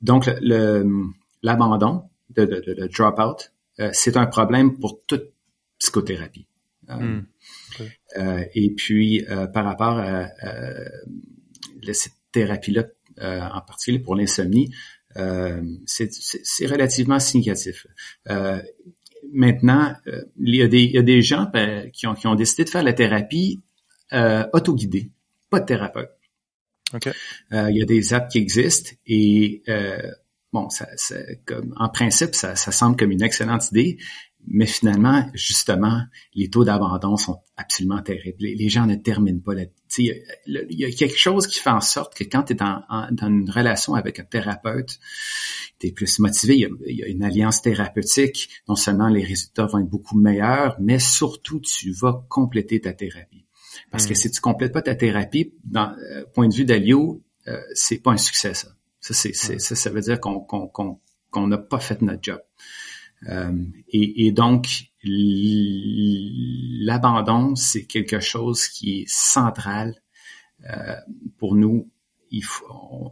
donc 0.02 0.26
le, 0.42 0.86
l'abandon, 1.44 2.04
de, 2.32 2.46
de, 2.46 2.74
de, 2.74 2.88
drop-out, 2.88 3.52
c'est 3.92 4.18
un 4.18 4.26
problème 4.26 4.80
pour 4.80 5.02
toute 5.06 5.32
psychothérapie. 5.78 6.48
Mm. 6.90 7.22
et 8.56 8.74
puis, 8.76 9.24
par 9.54 9.66
rapport 9.66 10.00
à, 10.00 10.28
cette 11.92 12.14
thérapie-là, 12.32 12.86
en 13.22 13.62
particulier 13.62 14.00
pour 14.00 14.16
l'insomnie, 14.16 14.72
euh, 14.72 15.03
c'est 15.86 16.66
relativement 16.66 17.20
significatif. 17.20 17.88
Euh, 18.30 18.62
maintenant, 19.32 19.94
euh, 20.08 20.24
il, 20.40 20.56
y 20.56 20.62
a 20.62 20.68
des, 20.68 20.84
il 20.84 20.92
y 20.92 20.98
a 20.98 21.02
des 21.04 21.22
gens 21.22 21.48
ben, 21.52 21.90
qui, 21.92 22.08
ont, 22.08 22.14
qui 22.14 22.28
ont 22.28 22.36
décidé 22.36 22.64
de 22.64 22.70
faire 22.70 22.84
la 22.84 22.94
thérapie 22.94 23.62
euh, 24.14 24.46
autoguidée, 24.54 25.12
pas 25.50 25.60
de 25.60 25.66
thérapeute. 25.66 26.12
Okay. 26.94 27.12
Euh, 27.54 27.72
il 27.72 27.78
y 27.78 27.82
a 27.82 27.86
des 27.86 28.14
apps 28.14 28.32
qui 28.32 28.38
existent 28.38 28.92
et 29.08 29.64
bon, 30.52 30.70
ça, 30.70 30.88
ça, 30.96 31.16
comme, 31.46 31.74
en 31.78 31.90
principe, 31.90 32.36
ça, 32.36 32.56
ça 32.56 32.72
semble 32.72 32.96
comme 32.96 33.12
une 33.12 33.24
excellente 33.24 33.72
idée, 33.72 33.98
mais 34.48 34.66
finalement, 34.66 35.30
justement, 35.34 36.04
les 36.34 36.50
taux 36.50 36.64
d'abandon 36.64 37.18
sont 37.18 37.40
absolument 37.56 38.02
terribles. 38.02 38.38
Les, 38.40 38.70
gens 38.70 38.86
ne 38.86 38.96
terminent 38.96 39.40
pas. 39.40 39.54
La, 39.54 39.64
il 39.98 40.80
y 40.80 40.86
a 40.86 40.92
quelque 40.92 41.18
chose 41.18 41.48
qui 41.48 41.60
fait 41.60 41.70
en 41.70 41.82
sorte 41.82 42.14
que 42.16 42.24
quand 42.24 42.44
tu 42.44 42.54
es 42.54 42.56
dans 42.56 42.84
une 43.28 43.50
relation 43.50 43.96
avec 43.96 44.20
un 44.20 44.24
thérapeute, 44.24 45.00
tu 45.80 45.88
es 45.88 45.92
plus 45.92 46.20
motivé. 46.20 46.68
Il 46.88 46.96
y, 46.96 47.04
a, 47.04 47.08
une 47.08 47.24
alliance 47.24 47.62
thérapeutique. 47.62 48.50
Non 48.68 48.76
seulement 48.76 49.08
les 49.08 49.24
résultats 49.24 49.66
vont 49.66 49.80
être 49.80 49.90
beaucoup 49.90 50.18
meilleurs, 50.18 50.76
mais 50.80 51.00
surtout 51.00 51.60
tu 51.60 51.92
vas 51.92 52.26
compléter 52.30 52.82
ta 52.82 52.94
thérapie. 52.94 53.46
Parce 53.92 54.06
que 54.06 54.14
hmm. 54.14 54.18
si 54.18 54.32
tu 54.32 54.42
complètes 54.42 54.74
pas 54.74 54.82
ta 54.82 54.96
thérapie, 54.96 55.54
dans 55.64 55.96
euh, 55.98 56.26
point 56.34 56.48
de 56.48 56.54
vue 56.54 56.66
d'Alio, 56.66 57.24
euh, 57.48 57.60
c'est 57.74 57.98
pas 57.98 58.12
un 58.12 58.18
succès 58.18 58.54
ça. 58.54 58.70
Ça, 59.00 59.14
c'est, 59.14 59.34
ça, 59.34 59.58
ça 59.60 59.90
veut 59.90 60.02
dire 60.02 60.20
qu'on 60.20 60.40
qu'on 60.40 61.48
n'a 61.48 61.58
pas 61.58 61.80
fait 61.80 62.02
notre 62.02 62.22
job. 62.22 62.40
Euh, 63.30 63.52
et, 63.90 64.32
donc, 64.32 64.92
l'abandon, 66.84 67.56
c'est 67.56 67.86
quelque 67.86 68.20
chose 68.20 68.68
qui 68.68 69.02
est 69.02 69.06
central 69.08 69.96
euh, 70.70 70.96
pour 71.38 71.56
nous. 71.56 71.90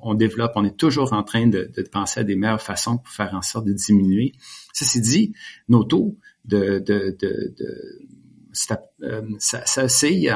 On, 0.01 0.15
développe, 0.15 0.53
on 0.55 0.65
est 0.65 0.75
toujours 0.75 1.13
en 1.13 1.21
train 1.21 1.45
de, 1.45 1.71
penser 1.91 2.21
à 2.21 2.23
des 2.23 2.35
meilleures 2.35 2.61
façons 2.61 2.97
pour 2.97 3.13
faire 3.13 3.35
en 3.35 3.43
sorte 3.43 3.65
de 3.65 3.73
diminuer. 3.73 4.33
Ceci 4.73 4.99
dit, 4.99 5.33
nos 5.69 5.83
taux 5.83 6.17
de, 6.43 6.79
de, 6.79 7.15
de, 7.19 7.53
de 7.55 8.07
ça, 8.51 8.83
euh, 9.03 9.21
ça, 9.39 9.63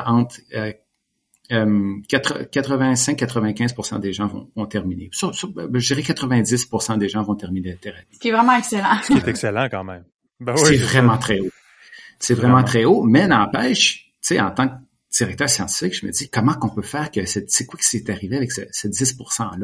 entre 0.05 0.39
euh, 1.51 1.99
85-95% 2.09 3.95
euh, 3.95 3.99
des 3.99 4.13
gens 4.13 4.27
vont, 4.27 4.49
vont 4.55 4.65
terminer. 4.65 5.09
Ben, 5.55 5.79
je 5.79 5.93
dirais 5.93 6.01
90% 6.01 6.97
des 6.97 7.09
gens 7.09 7.23
vont 7.23 7.35
terminer 7.35 7.71
la 7.71 7.75
thérapie. 7.75 8.07
Ce 8.13 8.19
qui 8.19 8.29
est 8.29 8.31
vraiment 8.31 8.57
excellent. 8.57 8.97
Ce 9.03 9.13
qui 9.13 9.17
est 9.19 9.27
excellent 9.27 9.67
quand 9.69 9.83
même. 9.83 10.03
Ben 10.39 10.55
c'est 10.57 10.77
vraiment 10.77 11.17
très 11.17 11.39
haut. 11.39 11.49
C'est 12.19 12.33
vraiment, 12.33 12.63
très 12.63 12.85
haut, 12.85 13.03
mais 13.03 13.27
n'empêche, 13.27 14.05
tu 14.21 14.29
sais, 14.35 14.39
en 14.39 14.51
tant 14.51 14.69
que 14.69 14.73
directeur 15.11 15.49
scientifique, 15.49 15.99
je 15.99 16.05
me 16.05 16.11
dis 16.11 16.29
comment 16.29 16.53
qu'on 16.53 16.69
peut 16.69 16.81
faire 16.81 17.11
que 17.11 17.25
c'est 17.25 17.65
quoi 17.65 17.79
qui 17.79 17.85
s'est 17.85 18.09
arrivé 18.09 18.37
avec 18.37 18.51
ce, 18.51 18.61
ce 18.71 18.87
10% 18.87 19.59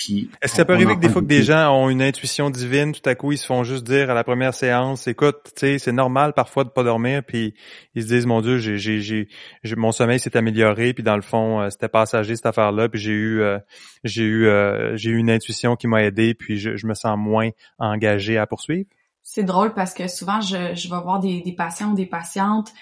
est-ce 0.00 0.52
que 0.52 0.56
ça 0.56 0.64
peut 0.64 0.74
arriver 0.74 0.94
que 0.94 1.00
des 1.00 1.08
fois 1.08 1.22
que 1.22 1.26
des 1.26 1.42
gens 1.42 1.74
ont 1.74 1.90
une 1.90 2.02
intuition 2.02 2.50
divine, 2.50 2.92
tout 2.92 3.06
à 3.08 3.14
coup 3.14 3.32
ils 3.32 3.38
se 3.38 3.46
font 3.46 3.64
juste 3.64 3.84
dire 3.84 4.10
à 4.10 4.14
la 4.14 4.22
première 4.22 4.54
séance, 4.54 5.08
écoute, 5.08 5.38
tu 5.44 5.52
sais, 5.56 5.78
c'est 5.78 5.92
normal 5.92 6.34
parfois 6.34 6.64
de 6.64 6.68
pas 6.68 6.84
dormir, 6.84 7.22
puis 7.26 7.54
ils 7.94 8.02
se 8.02 8.08
disent 8.08 8.26
mon 8.26 8.40
Dieu, 8.40 8.58
j'ai, 8.58 8.78
j'ai, 8.78 9.00
j'ai, 9.00 9.28
mon 9.76 9.90
sommeil 9.90 10.20
s'est 10.20 10.36
amélioré, 10.36 10.94
puis 10.94 11.02
dans 11.02 11.16
le 11.16 11.22
fond 11.22 11.60
euh, 11.60 11.70
c'était 11.70 11.88
passager 11.88 12.36
cette 12.36 12.46
affaire-là, 12.46 12.88
puis 12.88 13.00
j'ai 13.00 13.12
eu, 13.12 13.40
euh, 13.40 13.58
j'ai 14.04 14.22
eu, 14.22 14.46
euh, 14.46 14.96
j'ai 14.96 15.10
eu 15.10 15.16
une 15.16 15.30
intuition 15.30 15.74
qui 15.74 15.88
m'a 15.88 16.04
aidé, 16.04 16.34
puis 16.34 16.58
je, 16.58 16.86
me 16.86 16.94
sens 16.94 17.18
moins 17.18 17.50
engagé 17.78 18.38
à 18.38 18.46
poursuivre. 18.46 18.88
C'est 19.24 19.42
drôle 19.42 19.74
parce 19.74 19.94
que 19.94 20.06
souvent 20.08 20.40
je, 20.40 20.74
je 20.74 20.88
vais 20.88 21.00
voir 21.00 21.18
des, 21.18 21.42
des 21.42 21.52
patients 21.52 21.90
ou 21.90 21.94
des 21.94 22.06
patientes, 22.06 22.72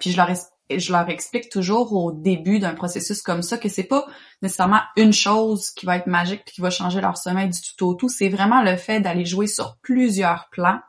puis 0.00 0.10
je 0.10 0.16
leur 0.16 0.30
je 0.70 0.92
leur 0.92 1.08
explique 1.08 1.50
toujours 1.50 1.92
au 1.92 2.12
début 2.12 2.58
d'un 2.58 2.74
processus 2.74 3.22
comme 3.22 3.42
ça 3.42 3.58
que 3.58 3.68
c'est 3.68 3.82
pas 3.84 4.06
nécessairement 4.40 4.80
une 4.96 5.12
chose 5.12 5.70
qui 5.70 5.86
va 5.86 5.96
être 5.96 6.06
magique 6.06 6.42
puis 6.44 6.54
qui 6.54 6.60
va 6.60 6.70
changer 6.70 7.00
leur 7.00 7.16
sommeil 7.16 7.48
du 7.48 7.58
tout 7.76 7.86
au 7.86 7.94
tout. 7.94 8.08
C'est 8.08 8.28
vraiment 8.28 8.62
le 8.62 8.76
fait 8.76 9.00
d'aller 9.00 9.24
jouer 9.24 9.46
sur 9.46 9.76
plusieurs 9.82 10.48
plans 10.50 10.80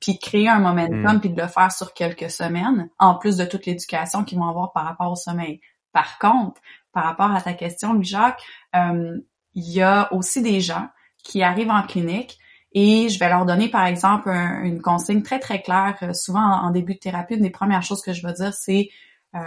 puis 0.00 0.18
créer 0.18 0.48
un 0.48 0.60
momentum 0.60 1.16
mm. 1.16 1.20
puis 1.20 1.30
de 1.30 1.40
le 1.40 1.48
faire 1.48 1.72
sur 1.72 1.92
quelques 1.92 2.30
semaines, 2.30 2.88
en 2.98 3.16
plus 3.16 3.36
de 3.36 3.44
toute 3.44 3.66
l'éducation 3.66 4.24
qu'ils 4.24 4.38
vont 4.38 4.48
avoir 4.48 4.72
par 4.72 4.84
rapport 4.84 5.10
au 5.10 5.16
sommeil. 5.16 5.60
Par 5.92 6.18
contre, 6.18 6.60
par 6.92 7.04
rapport 7.04 7.32
à 7.32 7.40
ta 7.40 7.54
question, 7.54 7.94
Louis-Jacques, 7.94 8.42
euh, 8.76 9.18
il 9.54 9.72
y 9.72 9.82
a 9.82 10.12
aussi 10.12 10.42
des 10.42 10.60
gens 10.60 10.88
qui 11.24 11.42
arrivent 11.42 11.70
en 11.70 11.82
clinique 11.82 12.38
Et 12.72 13.08
je 13.08 13.18
vais 13.18 13.28
leur 13.28 13.46
donner, 13.46 13.70
par 13.70 13.86
exemple, 13.86 14.28
une 14.28 14.82
consigne 14.82 15.22
très, 15.22 15.38
très 15.38 15.62
claire. 15.62 15.96
Euh, 16.02 16.12
souvent, 16.12 16.40
en, 16.40 16.70
début 16.70 16.94
de 16.94 16.98
thérapie, 16.98 17.34
une 17.34 17.42
des 17.42 17.50
premières 17.50 17.82
choses 17.82 18.02
que 18.02 18.12
je 18.12 18.26
vais 18.26 18.34
dire, 18.34 18.52
c'est 18.52 18.90
euh, 19.34 19.38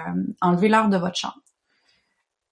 enlever 0.42 0.70
l'heure 0.70 0.90
de 0.90 0.98
votre 0.98 1.18
chambre. 1.18 1.40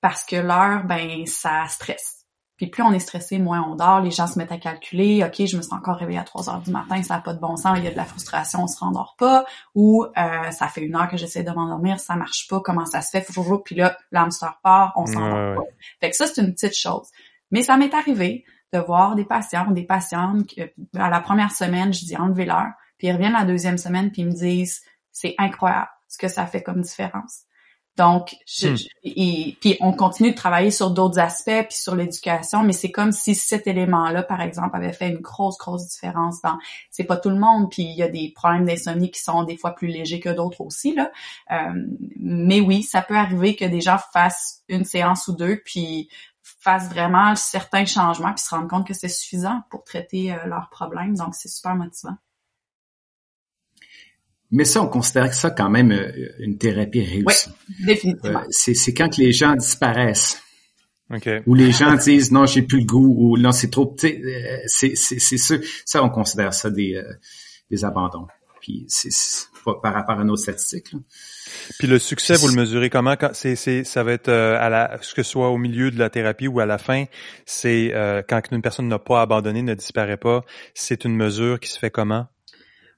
Parce 0.01 0.23
que 0.23 0.35
l'heure, 0.35 0.83
ben, 0.85 1.25
ça 1.25 1.65
stresse. 1.67 2.19
Puis 2.59 2.67
plus 2.67 2.83
on 2.83 2.91
est 2.91 2.99
stressé, 2.99 3.39
moins 3.39 3.63
on 3.63 3.75
dort. 3.75 4.01
Les 4.01 4.11
gens 4.11 4.27
se 4.27 4.37
mettent 4.37 4.51
à 4.51 4.57
calculer. 4.57 5.23
OK, 5.23 5.45
je 5.45 5.55
me 5.55 5.61
suis 5.61 5.73
encore 5.73 5.95
réveillée 5.95 6.19
à 6.19 6.23
3 6.23 6.49
heures 6.49 6.61
du 6.61 6.71
matin, 6.71 7.01
ça 7.03 7.15
n'a 7.15 7.21
pas 7.21 7.33
de 7.33 7.39
bon 7.39 7.55
sens, 7.55 7.77
il 7.77 7.85
y 7.85 7.87
a 7.87 7.91
de 7.91 7.95
la 7.95 8.03
frustration, 8.03 8.63
on 8.63 8.67
se 8.67 8.77
rendort 8.79 9.15
pas. 9.17 9.45
Ou 9.75 10.03
euh, 10.03 10.51
ça 10.51 10.67
fait 10.67 10.81
une 10.81 10.93
heure 10.93 11.07
que 11.07 11.15
j'essaie 11.15 11.43
de 11.43 11.51
m'endormir, 11.51 12.01
ça 12.01 12.17
marche 12.17 12.47
pas, 12.49 12.59
comment 12.59 12.85
ça 12.85 13.01
se 13.01 13.11
fait? 13.11 13.25
Puis 13.63 13.75
là, 13.75 13.97
l'hamster 14.11 14.59
part, 14.61 14.91
on 14.97 15.05
s'endort 15.05 15.55
pas. 15.55 15.69
Fait 16.01 16.09
que 16.09 16.17
ça, 16.17 16.27
c'est 16.27 16.41
une 16.41 16.53
petite 16.53 16.75
chose. 16.75 17.07
Mais 17.49 17.63
ça 17.63 17.77
m'est 17.77 17.93
arrivé 17.93 18.43
de 18.73 18.79
voir 18.79 19.15
des 19.15 19.25
patients 19.25 19.71
des 19.71 19.83
patientes 19.83 20.53
à 20.95 21.09
la 21.09 21.19
première 21.19 21.51
semaine, 21.51 21.93
je 21.93 22.05
dis 22.05 22.17
enlevez-leur, 22.17 22.67
puis 22.97 23.07
ils 23.07 23.13
reviennent 23.13 23.33
la 23.33 23.45
deuxième 23.45 23.77
semaine 23.77 24.11
puis 24.11 24.21
ils 24.21 24.27
me 24.27 24.33
disent 24.33 24.81
c'est 25.11 25.35
incroyable 25.37 25.89
ce 26.07 26.17
que 26.17 26.27
ça 26.27 26.45
fait 26.45 26.63
comme 26.63 26.81
différence. 26.81 27.43
Donc, 27.99 28.37
je, 28.47 28.69
hmm. 28.69 29.55
puis 29.59 29.77
on 29.81 29.91
continue 29.91 30.31
de 30.31 30.35
travailler 30.35 30.71
sur 30.71 30.89
d'autres 30.91 31.19
aspects 31.19 31.67
puis 31.67 31.77
sur 31.77 31.95
l'éducation, 31.95 32.63
mais 32.63 32.71
c'est 32.71 32.91
comme 32.91 33.11
si 33.11 33.35
cet 33.35 33.67
élément-là, 33.67 34.23
par 34.23 34.39
exemple, 34.39 34.73
avait 34.77 34.93
fait 34.93 35.09
une 35.09 35.19
grosse, 35.19 35.57
grosse 35.57 35.85
différence 35.89 36.41
dans. 36.41 36.57
C'est 36.91 37.03
pas 37.03 37.17
tout 37.17 37.29
le 37.29 37.37
monde, 37.37 37.69
puis 37.69 37.83
il 37.83 37.97
y 37.97 38.01
a 38.01 38.07
des 38.07 38.31
problèmes 38.33 38.63
d'insomnie 38.63 39.11
qui 39.11 39.19
sont 39.19 39.43
des 39.43 39.57
fois 39.57 39.71
plus 39.71 39.89
légers 39.89 40.21
que 40.21 40.29
d'autres 40.29 40.61
aussi 40.61 40.95
là. 40.95 41.11
Euh, 41.51 41.73
mais 42.17 42.61
oui, 42.61 42.83
ça 42.83 43.01
peut 43.01 43.17
arriver 43.17 43.57
que 43.57 43.65
des 43.65 43.81
gens 43.81 43.97
fassent 44.13 44.63
une 44.69 44.85
séance 44.85 45.27
ou 45.27 45.33
deux, 45.35 45.61
puis 45.65 46.07
fassent 46.59 46.89
vraiment 46.89 47.35
certains 47.35 47.85
changements 47.85 48.33
puis 48.33 48.43
se 48.43 48.49
rendent 48.49 48.69
compte 48.69 48.87
que 48.87 48.93
c'est 48.93 49.09
suffisant 49.09 49.61
pour 49.69 49.83
traiter 49.83 50.33
euh, 50.33 50.45
leurs 50.45 50.69
problèmes. 50.69 51.15
Donc, 51.15 51.35
c'est 51.35 51.49
super 51.49 51.75
motivant. 51.75 52.17
Mais 54.51 54.65
ça, 54.65 54.81
on 54.81 54.87
considère 54.87 55.29
que 55.29 55.35
ça 55.35 55.51
quand 55.51 55.69
même 55.69 55.91
euh, 55.91 56.11
une 56.39 56.57
thérapie 56.57 57.03
réussie. 57.03 57.49
Oui, 57.49 57.85
définitivement. 57.85 58.41
Euh, 58.41 58.47
c'est 58.51 58.93
quand 58.93 59.17
les 59.17 59.31
gens 59.31 59.55
disparaissent. 59.55 60.41
Okay. 61.11 61.41
Ou 61.45 61.55
les 61.55 61.71
gens 61.71 61.93
disent 62.03 62.31
non, 62.31 62.45
j'ai 62.45 62.61
plus 62.61 62.79
le 62.79 62.85
goût 62.85 63.15
ou 63.17 63.37
non, 63.37 63.51
c'est 63.51 63.69
trop. 63.69 63.95
C'est 63.97 64.95
c'est 64.95 65.17
ça, 65.37 65.55
ça, 65.85 66.03
on 66.03 66.09
considère 66.09 66.53
ça 66.53 66.69
des 66.69 67.01
des 67.69 67.85
abandons. 67.85 68.27
Puis 68.59 68.85
c'est 68.87 69.09
par 69.83 69.93
rapport 69.93 70.19
à 70.19 70.23
nos 70.23 70.35
statistiques. 70.35 70.93
Là. 70.93 70.99
Puis 71.77 71.87
le 71.87 71.99
succès, 71.99 72.35
vous 72.35 72.47
le 72.47 72.53
mesurez 72.53 72.89
comment? 72.89 73.15
Quand 73.15 73.31
c'est 73.33 73.55
c'est 73.55 73.83
ça 73.83 74.03
va 74.03 74.13
être 74.13 74.29
euh, 74.29 74.57
à 74.59 74.69
la 74.69 74.97
ce 75.01 75.13
que 75.13 75.23
ce 75.23 75.31
soit 75.31 75.49
au 75.49 75.57
milieu 75.57 75.91
de 75.91 75.99
la 75.99 76.09
thérapie 76.09 76.47
ou 76.47 76.59
à 76.59 76.65
la 76.65 76.77
fin, 76.77 77.05
c'est 77.45 77.93
euh, 77.93 78.21
quand 78.27 78.41
une 78.51 78.61
personne 78.61 78.87
n'a 78.87 78.99
pas 78.99 79.21
abandonné, 79.21 79.61
ne 79.61 79.73
disparaît 79.73 80.17
pas, 80.17 80.43
c'est 80.73 81.05
une 81.05 81.15
mesure 81.15 81.59
qui 81.59 81.69
se 81.69 81.79
fait 81.79 81.91
comment 81.91 82.27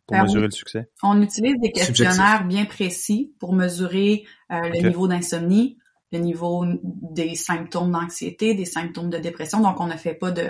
pour 0.07 0.17
ben, 0.17 0.23
mesurer 0.23 0.45
le 0.45 0.51
succès? 0.51 0.89
On 1.03 1.21
utilise 1.21 1.55
des 1.61 1.71
questionnaires 1.71 2.45
bien 2.45 2.65
précis 2.65 3.33
pour 3.39 3.53
mesurer 3.53 4.25
euh, 4.51 4.69
le 4.69 4.87
niveau 4.87 5.07
d'insomnie, 5.07 5.77
le 6.11 6.19
niveau 6.19 6.65
des 6.83 7.35
symptômes 7.35 7.91
d'anxiété, 7.91 8.53
des 8.53 8.65
symptômes 8.65 9.09
de 9.09 9.17
dépression. 9.17 9.61
Donc 9.61 9.79
on 9.79 9.87
ne 9.87 9.97
fait 9.97 10.15
pas 10.15 10.31
de 10.31 10.49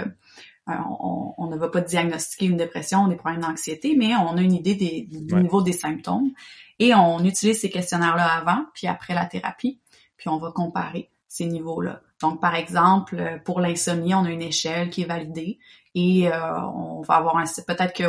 on, 0.88 1.34
on, 1.38 1.48
ne 1.48 1.58
va 1.58 1.70
pas 1.70 1.82
diagnostiquer 1.82 2.46
une 2.46 2.58
dépression, 2.58 3.08
des 3.08 3.16
problèmes 3.16 3.42
d'anxiété, 3.42 3.96
mais 3.98 4.16
on 4.16 4.38
a 4.38 4.42
une 4.42 4.54
idée 4.54 4.76
des, 4.76 5.08
du 5.10 5.36
niveau 5.36 5.62
des 5.62 5.74
symptômes. 5.74 6.32
Et 6.80 6.96
on 6.96 7.24
utilise 7.24 7.62
ces 7.62 7.70
questionnaires-là 7.70 8.26
avant, 8.26 8.66
puis 8.74 8.88
après 8.88 9.14
la 9.14 9.26
thérapie, 9.26 9.80
puis 10.18 10.30
on 10.30 10.38
va 10.38 10.52
comparer 10.52 11.12
ces 11.28 11.46
niveaux-là. 11.46 12.02
Donc, 12.22 12.42
par 12.42 12.56
exemple, 12.56 13.42
pour 13.46 13.62
l'insomnie, 13.62 14.14
on 14.14 14.26
a 14.26 14.30
une 14.30 14.42
échelle 14.42 14.90
qui 14.90 15.04
est 15.04 15.06
validée 15.06 15.60
et 15.96 16.28
euh, 16.32 16.62
on 16.76 17.02
va 17.02 17.16
avoir 17.16 17.38
un... 17.38 17.46
Peut-être 17.68 17.94
que 17.94 18.04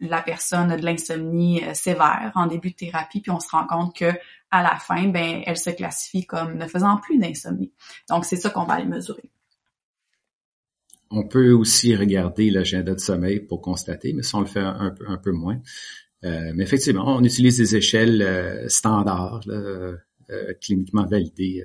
la 0.00 0.22
personne 0.22 0.70
a 0.70 0.76
de 0.76 0.84
l'insomnie 0.84 1.62
euh, 1.64 1.74
sévère 1.74 2.32
en 2.34 2.46
début 2.46 2.70
de 2.70 2.76
thérapie, 2.76 3.20
puis 3.20 3.30
on 3.30 3.40
se 3.40 3.48
rend 3.48 3.66
compte 3.66 3.94
que 3.94 4.12
à 4.50 4.62
la 4.62 4.76
fin, 4.76 5.08
ben, 5.08 5.42
elle 5.44 5.56
se 5.56 5.70
classifie 5.70 6.26
comme 6.26 6.56
ne 6.56 6.66
faisant 6.66 6.96
plus 6.98 7.18
d'insomnie. 7.18 7.72
Donc, 8.08 8.24
c'est 8.24 8.36
ça 8.36 8.50
qu'on 8.50 8.64
va 8.64 8.74
aller 8.74 8.86
mesurer. 8.86 9.30
On 11.10 11.26
peut 11.26 11.52
aussi 11.52 11.94
regarder 11.94 12.50
l'agenda 12.50 12.94
de 12.94 13.00
sommeil 13.00 13.40
pour 13.40 13.60
constater, 13.60 14.12
mais 14.12 14.22
ça, 14.22 14.38
on 14.38 14.40
le 14.40 14.46
fait 14.46 14.60
un, 14.60 14.90
peu, 15.22 15.32
moins. 15.32 15.60
Euh, 16.24 16.52
mais 16.54 16.64
effectivement, 16.64 17.16
on 17.16 17.22
utilise 17.22 17.58
des 17.58 17.76
échelles 17.76 18.22
euh, 18.22 18.68
standards, 18.68 19.42
euh, 19.48 19.96
cliniquement 20.60 21.06
validées 21.06 21.64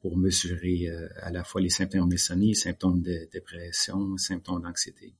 pour 0.00 0.16
mesurer 0.16 0.88
à 1.20 1.30
la 1.30 1.44
fois 1.44 1.60
les 1.60 1.68
symptômes 1.68 2.08
d'insomnie, 2.08 2.48
les 2.48 2.54
symptômes 2.54 3.02
de 3.02 3.28
dépression, 3.30 4.16
symptômes 4.16 4.62
d'anxiété. 4.62 5.12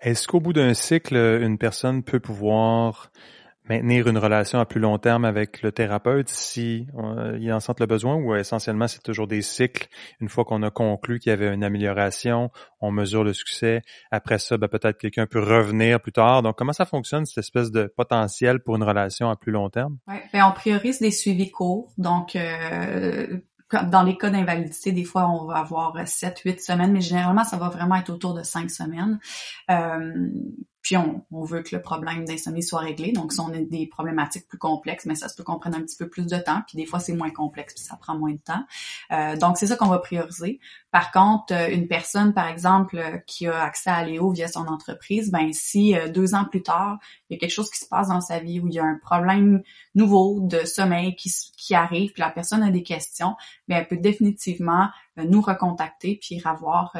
Est-ce 0.00 0.28
qu'au 0.28 0.38
bout 0.38 0.52
d'un 0.52 0.74
cycle, 0.74 1.16
une 1.16 1.58
personne 1.58 2.04
peut 2.04 2.20
pouvoir 2.20 3.10
maintenir 3.68 4.06
une 4.06 4.18
relation 4.18 4.58
à 4.58 4.66
plus 4.66 4.80
long 4.80 4.98
terme 4.98 5.24
avec 5.24 5.62
le 5.62 5.72
thérapeute 5.72 6.28
si 6.28 6.86
euh, 6.96 7.36
il 7.40 7.52
en 7.52 7.60
sent 7.60 7.72
le 7.80 7.86
besoin 7.86 8.16
ou 8.16 8.34
essentiellement 8.34 8.88
c'est 8.88 9.02
toujours 9.02 9.26
des 9.26 9.42
cycles? 9.42 9.88
Une 10.20 10.28
fois 10.28 10.44
qu'on 10.44 10.62
a 10.62 10.70
conclu 10.70 11.18
qu'il 11.18 11.30
y 11.30 11.32
avait 11.32 11.52
une 11.52 11.64
amélioration, 11.64 12.50
on 12.80 12.90
mesure 12.90 13.24
le 13.24 13.32
succès. 13.32 13.82
Après 14.10 14.38
ça, 14.38 14.56
ben, 14.56 14.68
peut-être 14.68 14.98
quelqu'un 14.98 15.26
peut 15.26 15.42
revenir 15.42 16.00
plus 16.00 16.12
tard. 16.12 16.42
Donc, 16.42 16.56
comment 16.56 16.72
ça 16.72 16.86
fonctionne 16.86 17.26
cette 17.26 17.38
espèce 17.38 17.70
de 17.70 17.92
potentiel 17.96 18.60
pour 18.60 18.76
une 18.76 18.84
relation 18.84 19.30
à 19.30 19.36
plus 19.36 19.52
long 19.52 19.68
terme? 19.70 19.98
Ouais, 20.06 20.22
ben, 20.32 20.44
on 20.48 20.52
priorise 20.52 21.00
des 21.00 21.10
suivis 21.10 21.50
courts. 21.50 21.92
Donc, 21.98 22.36
euh, 22.36 23.38
dans 23.90 24.02
les 24.02 24.16
cas 24.16 24.30
d'invalidité, 24.30 24.92
des 24.92 25.04
fois, 25.04 25.28
on 25.28 25.46
va 25.46 25.56
avoir 25.56 26.06
7, 26.06 26.38
8 26.44 26.60
semaines, 26.60 26.92
mais 26.92 27.00
généralement, 27.00 27.44
ça 27.44 27.56
va 27.56 27.68
vraiment 27.68 27.96
être 27.96 28.10
autour 28.10 28.34
de 28.34 28.42
5 28.42 28.70
semaines. 28.70 29.18
Euh, 29.70 30.28
puis 30.86 30.96
on, 30.96 31.24
veut 31.42 31.62
que 31.62 31.74
le 31.74 31.82
problème 31.82 32.24
d'insomnie 32.24 32.62
soit 32.62 32.78
réglé. 32.78 33.10
Donc, 33.10 33.32
si 33.32 33.40
on 33.40 33.48
a 33.48 33.58
des 33.58 33.88
problématiques 33.88 34.46
plus 34.46 34.56
complexes, 34.56 35.04
mais 35.04 35.16
ça 35.16 35.28
se 35.28 35.34
peut 35.34 35.42
qu'on 35.42 35.58
prenne 35.58 35.74
un 35.74 35.80
petit 35.80 35.96
peu 35.96 36.08
plus 36.08 36.26
de 36.26 36.36
temps. 36.36 36.62
Puis 36.68 36.76
des 36.76 36.86
fois, 36.86 37.00
c'est 37.00 37.12
moins 37.12 37.32
complexe, 37.32 37.74
puis 37.74 37.82
ça 37.82 37.96
prend 37.96 38.16
moins 38.16 38.30
de 38.30 38.38
temps. 38.38 38.64
Euh, 39.10 39.36
donc, 39.36 39.58
c'est 39.58 39.66
ça 39.66 39.74
qu'on 39.74 39.88
va 39.88 39.98
prioriser. 39.98 40.60
Par 40.96 41.12
contre, 41.12 41.52
euh, 41.52 41.68
une 41.68 41.88
personne, 41.88 42.32
par 42.32 42.48
exemple, 42.48 42.96
euh, 42.96 43.18
qui 43.26 43.46
a 43.46 43.62
accès 43.62 43.90
à 43.90 44.02
Léo 44.02 44.30
via 44.30 44.48
son 44.48 44.66
entreprise, 44.66 45.30
ben 45.30 45.52
si 45.52 45.94
deux 46.14 46.34
ans 46.34 46.46
plus 46.46 46.62
tard, 46.62 46.98
il 47.28 47.34
y 47.34 47.36
a 47.36 47.38
quelque 47.38 47.52
chose 47.52 47.70
qui 47.70 47.78
se 47.78 47.86
passe 47.86 48.08
dans 48.08 48.22
sa 48.22 48.38
vie 48.38 48.60
où 48.60 48.68
il 48.68 48.72
y 48.72 48.78
a 48.78 48.84
un 48.84 48.98
problème 49.02 49.62
nouveau 49.94 50.40
de 50.40 50.64
sommeil 50.64 51.14
qui, 51.14 51.30
qui 51.58 51.74
arrive, 51.74 52.12
puis 52.12 52.22
la 52.22 52.30
personne 52.30 52.62
a 52.62 52.70
des 52.70 52.82
questions, 52.82 53.36
ben 53.68 53.76
elle 53.76 53.88
peut 53.88 53.98
définitivement 53.98 54.88
nous 55.18 55.42
recontacter 55.42 56.18
puis 56.20 56.40
avoir 56.44 56.96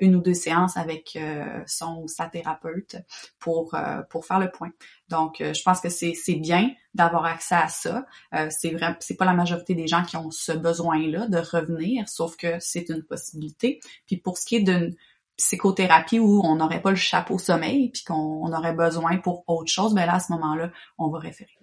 une 0.00 0.16
ou 0.16 0.20
deux 0.20 0.34
séances 0.34 0.76
avec 0.76 1.18
son 1.66 2.02
ou 2.02 2.08
sa 2.08 2.26
thérapeute 2.26 2.96
pour 3.38 3.74
pour 4.10 4.26
faire 4.26 4.38
le 4.38 4.50
point. 4.50 4.70
Donc, 5.10 5.36
je 5.40 5.62
pense 5.62 5.80
que 5.80 5.88
c'est 5.88 6.14
bien 6.36 6.70
d'avoir 6.94 7.24
accès 7.24 7.54
à 7.54 7.68
ça. 7.68 8.06
Euh, 8.34 8.48
c'est 8.50 8.70
vrai, 8.70 8.96
c'est 9.00 9.16
pas 9.16 9.24
la 9.24 9.32
majorité 9.32 9.74
des 9.74 9.86
gens 9.86 10.02
qui 10.04 10.16
ont 10.16 10.30
ce 10.30 10.52
besoin-là 10.52 11.28
de 11.28 11.38
revenir, 11.38 12.08
sauf 12.08 12.36
que 12.36 12.58
c'est 12.60 12.88
une 12.88 13.02
possibilité. 13.02 13.80
Puis 14.06 14.16
pour 14.16 14.38
ce 14.38 14.46
qui 14.46 14.56
est 14.56 14.62
d'une 14.62 14.94
psychothérapie 15.36 16.18
où 16.18 16.42
on 16.44 16.56
n'aurait 16.56 16.82
pas 16.82 16.90
le 16.90 16.96
chapeau 16.96 17.38
sommeil, 17.38 17.90
puis 17.90 18.04
qu'on 18.04 18.52
aurait 18.52 18.74
besoin 18.74 19.18
pour 19.18 19.44
autre 19.46 19.70
chose, 19.70 19.94
ben 19.94 20.06
là 20.06 20.14
à 20.14 20.20
ce 20.20 20.32
moment-là, 20.32 20.70
on 20.98 21.08
va 21.08 21.18
référer. 21.18 21.56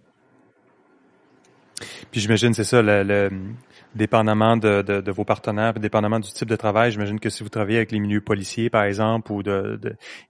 Puis 2.12 2.22
j'imagine 2.22 2.54
c'est 2.54 2.64
ça 2.64 2.82
le, 2.82 3.04
le, 3.04 3.30
dépendamment 3.98 4.58
de, 4.58 4.82
de, 4.82 5.02
de, 5.02 5.12
vos 5.12 5.26
partenaires, 5.26 5.74
dépendamment 5.74 6.20
du 6.20 6.32
type 6.32 6.48
de 6.48 6.56
travail, 6.56 6.92
j'imagine 6.92 7.20
que 7.20 7.30
si 7.30 7.44
vous 7.44 7.50
travaillez 7.50 7.78
avec 7.78 7.92
les 7.92 8.00
milieux 8.00 8.22
policiers, 8.22 8.70
par 8.70 8.84
exemple, 8.84 9.32
ou 9.32 9.44
de, 9.44 9.80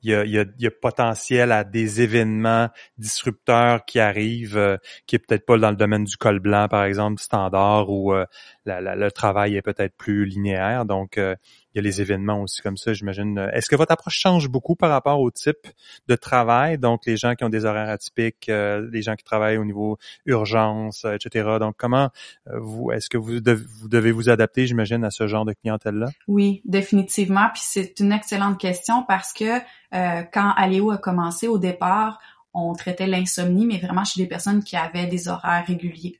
il 0.03 0.11
y, 0.11 0.15
a, 0.15 0.25
y, 0.25 0.39
a, 0.39 0.45
y, 0.57 0.67
a, 0.67 0.71
potentiel 0.71 1.51
à 1.51 1.63
des 1.63 2.01
événements 2.01 2.69
disrupteurs 2.97 3.85
qui 3.85 3.99
arrivent, 3.99 4.57
euh, 4.57 4.77
qui 5.05 5.15
est 5.15 5.19
peut-être 5.19 5.45
pas 5.45 5.57
dans 5.57 5.69
le 5.69 5.75
domaine 5.75 6.05
du 6.05 6.17
col 6.17 6.39
blanc, 6.39 6.67
par 6.67 6.83
exemple, 6.85 7.21
standard, 7.21 7.89
où 7.89 8.13
euh, 8.13 8.25
le 8.65 9.09
travail 9.09 9.55
est 9.55 9.61
peut-être 9.61 9.95
plus 9.95 10.25
linéaire. 10.25 10.85
Donc, 10.85 11.17
euh, 11.17 11.35
il 11.73 11.77
y 11.77 11.79
a 11.79 11.83
les 11.83 12.01
événements 12.01 12.41
aussi 12.41 12.61
comme 12.61 12.77
ça, 12.77 12.93
j'imagine. 12.93 13.37
Est-ce 13.53 13.69
que 13.69 13.75
votre 13.75 13.91
approche 13.91 14.17
change 14.17 14.49
beaucoup 14.49 14.75
par 14.75 14.89
rapport 14.89 15.19
au 15.19 15.29
type 15.29 15.67
de 16.07 16.15
travail? 16.15 16.77
Donc, 16.77 17.05
les 17.05 17.17
gens 17.17 17.35
qui 17.35 17.43
ont 17.43 17.49
des 17.49 17.65
horaires 17.65 17.89
atypiques, 17.89 18.49
euh, 18.49 18.87
les 18.91 19.01
gens 19.01 19.15
qui 19.15 19.23
travaillent 19.23 19.57
au 19.57 19.65
niveau 19.65 19.97
urgence, 20.25 21.05
euh, 21.05 21.13
etc. 21.13 21.57
Donc, 21.59 21.75
comment 21.77 22.09
vous, 22.45 22.91
est-ce 22.91 23.09
que 23.09 23.17
vous, 23.17 23.39
vous 23.57 23.87
devez 23.87 24.11
vous 24.11 24.29
adapter, 24.29 24.67
j'imagine, 24.67 25.03
à 25.03 25.11
ce 25.11 25.27
genre 25.27 25.45
de 25.45 25.53
clientèle-là? 25.53 26.07
Oui, 26.27 26.61
définitivement. 26.65 27.49
Puis 27.53 27.63
c'est 27.63 27.99
une 27.99 28.11
excellente 28.11 28.59
question 28.59 29.03
parce 29.07 29.33
que 29.33 29.59
quand 29.91 30.53
Aléo 30.57 30.91
a 30.91 30.97
commencé 30.97 31.47
au 31.47 31.57
départ, 31.57 32.19
on 32.53 32.73
traitait 32.73 33.07
l'insomnie, 33.07 33.65
mais 33.65 33.77
vraiment 33.77 34.03
chez 34.03 34.21
des 34.21 34.27
personnes 34.27 34.63
qui 34.63 34.75
avaient 34.75 35.05
des 35.05 35.27
horaires 35.27 35.65
réguliers. 35.65 36.19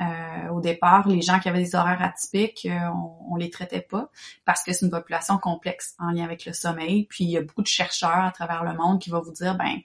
Euh, 0.00 0.48
au 0.48 0.60
départ, 0.60 1.06
les 1.06 1.22
gens 1.22 1.38
qui 1.38 1.48
avaient 1.48 1.62
des 1.62 1.74
horaires 1.74 2.02
atypiques, 2.02 2.66
euh, 2.66 2.88
on, 2.94 3.34
on, 3.34 3.36
les 3.36 3.50
traitait 3.50 3.82
pas 3.88 4.10
parce 4.44 4.64
que 4.64 4.72
c'est 4.72 4.84
une 4.84 4.90
population 4.90 5.38
complexe 5.38 5.94
en 5.98 6.10
lien 6.10 6.24
avec 6.24 6.44
le 6.44 6.52
sommeil. 6.52 7.06
Puis 7.08 7.24
il 7.24 7.30
y 7.30 7.36
a 7.36 7.42
beaucoup 7.42 7.62
de 7.62 7.68
chercheurs 7.68 8.24
à 8.24 8.30
travers 8.32 8.64
le 8.64 8.74
monde 8.74 9.00
qui 9.00 9.10
vont 9.10 9.20
vous 9.20 9.32
dire, 9.32 9.56
ben 9.56 9.76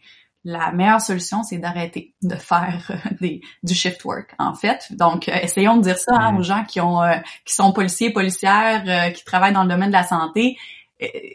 la 0.47 0.71
meilleure 0.71 1.01
solution, 1.01 1.43
c'est 1.43 1.57
d'arrêter 1.57 2.13
de 2.21 2.35
faire 2.35 2.89
euh, 2.89 3.09
des, 3.21 3.41
du 3.63 3.73
shift 3.73 4.03
work, 4.05 4.33
en 4.39 4.53
fait. 4.53 4.87
Donc, 4.91 5.27
essayons 5.27 5.77
de 5.77 5.83
dire 5.83 5.97
ça 5.97 6.15
hein, 6.15 6.37
aux 6.37 6.43
gens 6.43 6.63
qui 6.63 6.79
ont 6.79 7.01
qui 7.45 7.53
sont 7.53 7.73
policiers, 7.73 8.11
policières, 8.11 9.13
qui 9.13 9.23
travaillent 9.25 9.53
dans 9.53 9.63
le 9.63 9.69
domaine 9.69 9.89
de 9.89 9.93
la 9.93 10.03
santé. 10.03 10.57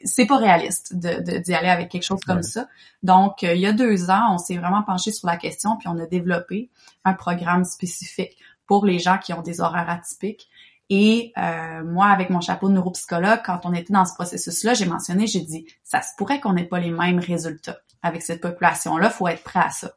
c'est 0.04 0.26
pas 0.26 0.38
réaliste 0.38 0.96
de 0.96 1.38
d'y 1.38 1.54
aller 1.54 1.68
avec 1.68 1.90
quelque 1.90 2.04
chose 2.04 2.20
comme 2.26 2.42
ça. 2.42 2.66
Donc, 3.02 3.42
il 3.42 3.58
y 3.58 3.66
a 3.66 3.72
deux 3.72 4.10
ans, 4.10 4.34
on 4.34 4.38
s'est 4.38 4.56
vraiment 4.56 4.82
penché 4.82 5.12
sur 5.12 5.28
la 5.28 5.36
question, 5.36 5.76
puis 5.76 5.88
on 5.88 5.98
a 5.98 6.06
développé 6.06 6.70
un 7.04 7.12
programme 7.12 7.64
spécifique 7.64 8.36
pour 8.66 8.86
les 8.86 8.98
gens 8.98 9.18
qui 9.18 9.32
ont 9.32 9.42
des 9.42 9.60
horaires 9.60 9.90
atypiques. 9.90 10.48
Et 10.94 11.32
euh, 11.38 11.82
moi, 11.84 12.08
avec 12.08 12.28
mon 12.28 12.42
chapeau 12.42 12.68
de 12.68 12.74
neuropsychologue, 12.74 13.40
quand 13.44 13.60
on 13.64 13.72
était 13.72 13.94
dans 13.94 14.04
ce 14.04 14.12
processus-là, 14.12 14.74
j'ai 14.74 14.84
mentionné, 14.84 15.26
j'ai 15.26 15.40
dit, 15.40 15.66
ça 15.82 16.02
se 16.02 16.10
pourrait 16.18 16.38
qu'on 16.38 16.52
n'ait 16.52 16.66
pas 16.66 16.80
les 16.80 16.90
mêmes 16.90 17.18
résultats 17.18 17.78
avec 18.02 18.22
cette 18.22 18.40
population-là, 18.40 19.10
faut 19.10 19.28
être 19.28 19.42
prêt 19.42 19.60
à 19.60 19.70
ça. 19.70 19.92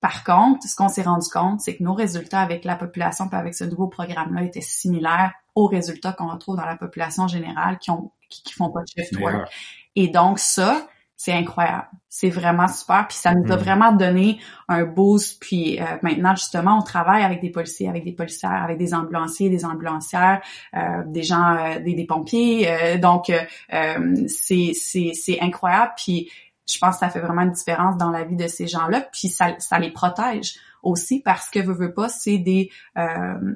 Par 0.00 0.22
contre, 0.22 0.66
ce 0.66 0.76
qu'on 0.76 0.88
s'est 0.88 1.02
rendu 1.02 1.28
compte, 1.30 1.60
c'est 1.60 1.76
que 1.76 1.82
nos 1.82 1.94
résultats 1.94 2.40
avec 2.40 2.64
la 2.64 2.76
population 2.76 3.26
avec 3.32 3.54
ce 3.54 3.64
nouveau 3.64 3.88
programme-là 3.88 4.42
étaient 4.42 4.60
similaires 4.60 5.32
aux 5.54 5.66
résultats 5.66 6.12
qu'on 6.12 6.28
retrouve 6.28 6.56
dans 6.56 6.66
la 6.66 6.76
population 6.76 7.26
générale 7.26 7.78
qui 7.78 7.90
ont 7.90 8.12
qui, 8.28 8.52
font 8.52 8.70
pas 8.70 8.80
de 8.82 8.86
shift 8.86 9.18
work. 9.18 9.48
Et 9.96 10.08
donc 10.08 10.38
ça, 10.38 10.86
c'est 11.16 11.32
incroyable. 11.32 11.88
C'est 12.08 12.28
vraiment 12.28 12.68
super. 12.68 13.06
Puis 13.08 13.16
ça 13.16 13.34
nous 13.34 13.50
a 13.50 13.56
hmm. 13.56 13.60
vraiment 13.60 13.92
donné 13.92 14.40
un 14.68 14.84
boost. 14.84 15.40
Puis 15.40 15.80
euh, 15.80 15.84
maintenant, 16.02 16.34
justement, 16.34 16.78
on 16.78 16.82
travaille 16.82 17.22
avec 17.22 17.40
des 17.40 17.50
policiers, 17.50 17.88
avec 17.88 18.04
des 18.04 18.12
policières, 18.12 18.62
avec 18.62 18.78
des 18.78 18.92
ambulanciers, 18.92 19.48
des 19.48 19.64
ambulancières, 19.64 20.42
euh, 20.76 21.02
des 21.06 21.22
gens, 21.22 21.56
euh, 21.56 21.78
des, 21.80 22.04
pompiers. 22.06 22.98
donc, 22.98 23.32
c'est, 24.26 24.72
c'est, 24.74 25.12
c'est 25.14 25.40
incroyable. 25.40 25.92
Puis 25.96 26.30
je 26.66 26.78
pense 26.78 26.94
que 26.94 27.00
ça 27.00 27.10
fait 27.10 27.20
vraiment 27.20 27.42
une 27.42 27.52
différence 27.52 27.96
dans 27.96 28.10
la 28.10 28.24
vie 28.24 28.36
de 28.36 28.46
ces 28.46 28.66
gens-là. 28.66 29.06
Puis 29.12 29.28
ça, 29.28 29.54
ça 29.58 29.78
les 29.78 29.90
protège 29.90 30.56
aussi 30.82 31.20
parce 31.20 31.48
que 31.50 31.60
veut, 31.60 31.74
veut 31.74 31.94
pas, 31.94 32.08
c'est 32.08 32.38
des, 32.38 32.70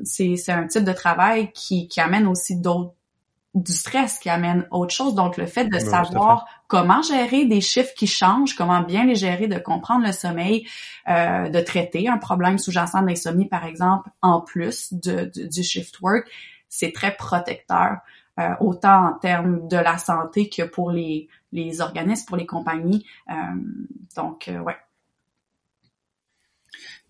c'est, 0.05 0.37
c'est 0.37 0.53
un 0.53 0.67
type 0.67 0.85
de 0.85 0.93
travail 0.93 1.53
qui, 1.53 1.89
qui 1.89 2.01
amène 2.01 2.27
aussi 2.27 2.57
d'autres 2.57 2.95
du 3.55 3.73
stress 3.73 4.19
qui 4.19 4.31
amène 4.31 4.67
autre 4.71 4.95
chose. 4.95 5.15
Donc, 5.15 5.37
le 5.37 5.47
fait 5.47 5.67
de 5.67 5.79
savoir 5.79 6.47
comment 6.67 7.03
gérer 7.03 7.45
des 7.47 7.61
chiffres 7.61 7.93
qui 7.97 8.07
changent, 8.07 8.55
comment 8.55 8.83
bien 8.83 9.05
les 9.05 9.15
gérer, 9.15 9.49
de 9.49 9.59
comprendre 9.59 10.07
le 10.07 10.13
sommeil, 10.13 10.67
euh, 11.09 11.49
de 11.49 11.61
traiter 11.61 12.09
un 12.09 12.19
problème 12.19 12.59
sous-jacent 12.59 13.03
d'insomnie, 13.03 13.47
par 13.47 13.65
exemple, 13.65 14.11
en 14.23 14.41
plus 14.41 14.93
de, 14.93 15.31
du 15.35 15.63
shift 15.63 16.01
work, 16.01 16.29
c'est 16.69 16.93
très 16.93 17.15
protecteur, 17.17 17.99
euh, 18.39 18.51
autant 18.61 19.09
en 19.09 19.13
termes 19.15 19.67
de 19.69 19.77
la 19.77 19.99
santé 19.99 20.49
que 20.49 20.63
pour 20.63 20.91
les, 20.91 21.29
les 21.53 21.81
organismes, 21.81 22.27
pour 22.27 22.37
les 22.37 22.47
compagnies. 22.47 23.05
Euh, 23.31 23.35
donc, 24.17 24.51
ouais. 24.65 24.77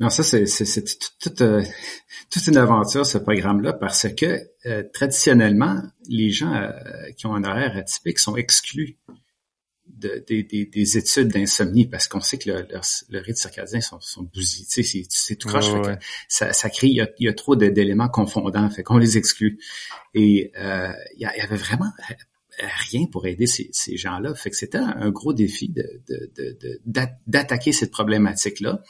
Non, 0.00 0.10
ça, 0.10 0.22
c'est, 0.22 0.46
c'est, 0.46 0.84
toute, 1.18 1.40
euh, 1.40 1.62
toute 2.30 2.46
une 2.46 2.56
aventure, 2.56 3.04
ce 3.04 3.18
programme-là, 3.18 3.72
parce 3.72 4.06
que 4.14 4.48
euh, 4.66 4.84
traditionnellement, 4.92 5.82
les 6.08 6.30
gens 6.30 6.54
euh, 6.54 6.70
qui 7.16 7.26
ont 7.26 7.34
un 7.34 7.42
horaire 7.42 7.76
atypique 7.76 8.20
sont 8.20 8.36
exclus 8.36 8.96
de, 9.88 10.24
des 10.28 10.98
études 10.98 11.28
d'insomnie 11.28 11.86
parce 11.86 12.06
qu'on 12.06 12.20
sait 12.20 12.38
que 12.38 12.50
le, 12.50 12.68
le, 13.08 13.18
rythme 13.18 13.34
circadien 13.36 13.80
sont, 13.80 13.98
sont 13.98 14.22
bousillés. 14.22 14.66
Tu 14.66 14.84
sais, 14.84 15.06
c'est, 15.08 15.34
tout 15.34 15.48
croche. 15.48 15.66
Ça, 16.28 16.52
ça 16.52 16.70
crée, 16.70 16.86
il 16.86 17.08
y 17.18 17.28
a, 17.28 17.32
trop 17.32 17.56
d'éléments 17.56 18.08
confondants, 18.08 18.70
fait 18.70 18.84
qu'on 18.84 18.98
les 18.98 19.18
exclut. 19.18 19.58
Et 20.14 20.52
il 20.54 21.18
y, 21.18 21.24
avait 21.24 21.56
vraiment 21.56 21.90
rien 22.60 23.06
pour 23.06 23.26
aider 23.26 23.46
ces, 23.46 23.96
gens-là. 23.96 24.34
Fait 24.34 24.50
que 24.50 24.56
c'était 24.56 24.78
un 24.78 25.10
gros 25.10 25.32
défi 25.32 25.68
de, 25.68 26.02
de, 26.08 26.80
d'attaquer 27.26 27.72
cette 27.72 27.90
problématique-là. 27.90 28.82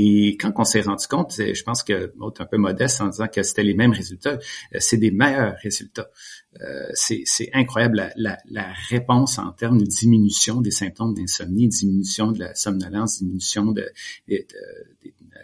Et 0.00 0.36
quand 0.36 0.52
on 0.56 0.62
s'est 0.62 0.82
rendu 0.82 1.08
compte, 1.08 1.34
je 1.36 1.62
pense 1.64 1.82
que 1.82 1.92
est 1.92 2.40
un 2.40 2.46
peu 2.46 2.56
modeste 2.56 3.00
en 3.00 3.08
disant 3.08 3.26
que 3.26 3.42
c'était 3.42 3.64
les 3.64 3.74
mêmes 3.74 3.90
résultats, 3.90 4.38
euh, 4.74 4.78
c'est 4.78 4.96
des 4.96 5.10
meilleurs 5.10 5.56
résultats. 5.60 6.08
Euh, 6.60 6.86
c'est 6.94 7.50
incroyable 7.52 8.12
la, 8.16 8.38
réponse 8.88 9.40
en 9.40 9.50
termes 9.50 9.78
de 9.78 9.84
diminution 9.84 10.60
des 10.60 10.70
symptômes 10.70 11.14
d'insomnie, 11.14 11.66
diminution 11.66 12.30
de 12.30 12.38
la 12.38 12.54
somnolence, 12.54 13.18
diminution 13.18 13.72
de, 13.72 13.90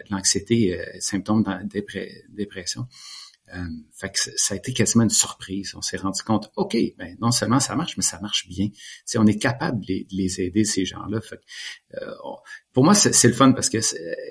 l'anxiété, 0.09 0.79
euh, 0.79 0.85
symptômes 0.99 1.43
de 1.43 1.83
dépression. 2.29 2.87
Euh, 3.53 3.59
fait 3.93 4.09
que 4.09 4.19
ça 4.19 4.53
a 4.55 4.57
été 4.57 4.73
quasiment 4.73 5.03
une 5.03 5.09
surprise. 5.09 5.73
On 5.75 5.81
s'est 5.81 5.97
rendu 5.97 6.23
compte, 6.23 6.51
OK, 6.55 6.75
ben 6.97 7.15
non 7.21 7.31
seulement 7.31 7.59
ça 7.59 7.75
marche, 7.75 7.95
mais 7.95 8.03
ça 8.03 8.19
marche 8.19 8.47
bien. 8.47 8.69
T'sais, 9.05 9.19
on 9.19 9.25
est 9.25 9.37
capable 9.37 9.85
de 9.85 10.05
les, 10.11 10.41
aider, 10.41 10.63
ces 10.63 10.85
gens-là. 10.85 11.19
Euh, 12.01 12.11
pour 12.73 12.83
moi, 12.83 12.95
c'est 12.95 13.27
le 13.27 13.33
fun 13.33 13.51
parce 13.51 13.69
que 13.69 13.77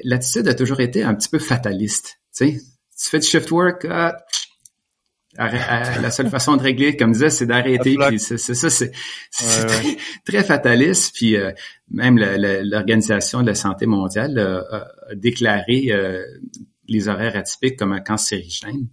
l'attitude 0.03 0.49
a 0.49 0.55
toujours 0.55 0.81
été 0.81 1.03
un 1.03 1.15
petit 1.15 1.29
peu 1.29 1.39
fataliste. 1.39 2.21
Tu 2.37 2.61
fais 2.97 3.21
du 3.21 3.27
shift 3.27 3.51
work, 3.51 3.87
ah, 5.37 6.01
la 6.01 6.11
seule 6.11 6.29
façon 6.29 6.57
de 6.57 6.63
régler, 6.63 6.97
comme 6.97 7.13
disais, 7.13 7.31
c'est 7.31 7.47
d'arrêter. 7.47 7.97
C'est 8.19 8.39
ça, 8.39 8.71
c'est 8.71 8.93
très, 10.25 10.45
fataliste. 10.45 11.15
Puis 11.15 11.37
euh, 11.37 11.53
même 11.91 12.19
l'Organisation 12.19 13.43
de 13.43 13.47
la 13.47 13.55
santé 13.55 13.87
mondiale 13.87 14.39
a, 14.39 15.15
déclaré 15.15 15.93
les 16.89 17.09
horaires 17.09 17.37
atypiques 17.37 17.79
comme 17.79 17.93
un 17.93 18.01
cancérigène. 18.01 18.89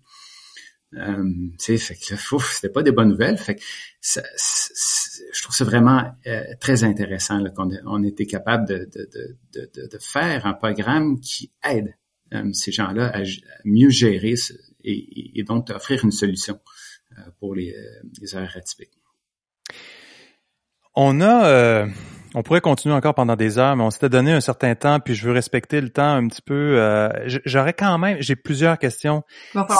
Euh, 0.97 1.23
fait 1.57 1.77
que 1.95 2.15
c'était 2.18 2.69
pas 2.69 2.84
des 2.84 2.91
bonnes 2.91 3.09
nouvelles. 3.09 3.38
Fait 3.38 3.55
que 3.55 3.61
je 4.01 5.41
trouve 5.41 5.55
ça 5.55 5.63
vraiment 5.63 6.03
euh, 6.27 6.43
très 6.59 6.84
intéressant 6.84 7.43
qu'on 7.55 7.69
on 7.85 8.03
était 8.03 8.26
capable 8.26 8.68
de, 8.68 8.89
de, 8.93 9.38
de, 9.53 9.88
de, 9.88 9.97
faire 9.99 10.45
un 10.45 10.53
programme 10.53 11.19
qui 11.19 11.51
aide 11.63 11.95
euh, 12.34 12.51
ces 12.53 12.72
gens-là 12.72 13.11
à, 13.15 13.23
mieux 13.63 13.89
gérer 13.89 14.35
et, 14.84 15.39
et, 15.39 15.43
donc 15.43 15.69
offrir 15.69 16.03
une 16.03 16.11
solution 16.11 16.59
euh, 17.18 17.22
pour 17.39 17.55
les, 17.55 17.73
les 18.19 18.35
horaires 18.35 18.57
atypiques. 18.57 18.91
On 20.93 21.22
a 21.22 21.88
on 22.33 22.43
pourrait 22.43 22.61
continuer 22.61 22.95
encore 22.95 23.13
pendant 23.13 23.35
des 23.35 23.57
heures, 23.57 23.75
mais 23.75 23.83
on 23.83 23.89
s'était 23.89 24.09
donné 24.09 24.31
un 24.31 24.41
certain 24.41 24.75
temps, 24.75 24.99
puis 24.99 25.15
je 25.15 25.25
veux 25.25 25.33
respecter 25.33 25.81
le 25.81 25.89
temps 25.89 26.13
un 26.13 26.27
petit 26.27 26.41
peu. 26.41 26.79
Euh, 26.79 27.09
J'aurais 27.45 27.73
quand 27.73 27.97
même, 27.97 28.17
j'ai 28.21 28.35
plusieurs 28.35 28.77
questions. 28.77 29.23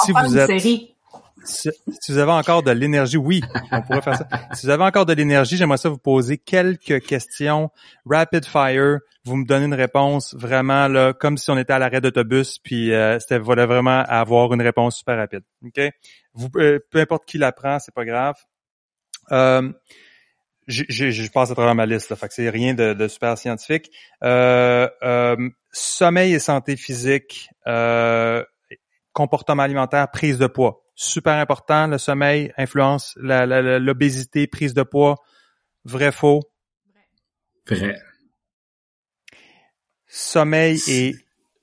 si 0.06 0.12
vous 0.12 0.38
êtes, 0.38 0.48
série. 0.48 0.96
Si, 1.44 1.70
vous 2.10 2.18
avez 2.18 2.32
encore 2.32 2.62
de 2.62 2.72
l'énergie, 2.72 3.18
oui, 3.18 3.42
on 3.72 3.82
pourrait 3.82 4.02
faire 4.02 4.16
ça. 4.16 4.28
Si 4.54 4.66
vous 4.66 4.72
avez 4.72 4.84
encore 4.84 5.06
de 5.06 5.14
l'énergie, 5.14 5.58
j'aimerais 5.58 5.78
ça 5.78 5.90
vous 5.90 5.98
poser 5.98 6.38
quelques 6.38 7.02
questions 7.02 7.72
rapid 8.06 8.46
fire. 8.46 9.00
Vous 9.26 9.36
me 9.36 9.46
donnez 9.46 9.66
une 9.66 9.74
réponse 9.74 10.36
vraiment 10.36 10.88
là, 10.88 11.14
comme 11.14 11.38
si 11.38 11.50
on 11.50 11.58
était 11.58 11.74
à 11.74 11.80
l'arrêt 11.80 12.02
d'autobus, 12.02 12.60
puis 12.60 12.94
euh, 12.94 13.20
c'était 13.20 13.40
voilà 13.40 13.66
vraiment 13.66 14.04
avoir 14.08 14.54
une 14.54 14.62
réponse 14.62 14.98
super 14.98 15.18
rapide. 15.18 15.44
Ok, 15.66 15.80
vous, 16.34 16.50
euh, 16.58 16.80
peu 16.92 17.00
importe 17.00 17.26
qui 17.26 17.38
la 17.38 17.52
prend, 17.52 17.80
c'est 17.80 17.94
pas 17.94 18.06
grave. 18.06 18.36
Je 20.72 21.32
passe 21.32 21.52
à 21.52 21.56
travers 21.56 21.76
ma 21.76 21.86
liste, 21.86 22.10
là, 22.10 22.16
fait 22.16 22.28
que 22.28 22.34
c'est 22.34 22.50
rien 22.50 22.74
de, 22.74 23.08
super 23.08 23.38
scientifique. 23.38 23.92
Euh, 24.24 24.88
euh, 25.04 25.50
sommeil 25.72 26.34
et 26.34 26.40
santé 26.40 26.76
physique, 26.76 27.50
euh, 27.68 28.44
comportement 29.14 29.64
alimentaire, 29.64 30.10
prise 30.10 30.38
de 30.38 30.48
poids. 30.48 30.84
Super 30.96 31.34
important, 31.34 31.88
le 31.88 31.98
sommeil 31.98 32.54
influence 32.58 33.16
l'obésité, 33.18 34.48
prise 34.48 34.74
de 34.74 34.84
poids. 34.84 35.18
Vrai, 35.84 36.12
faux? 36.12 36.42
Vrai. 37.68 38.00
Sommeil 40.08 40.80
et 40.88 41.16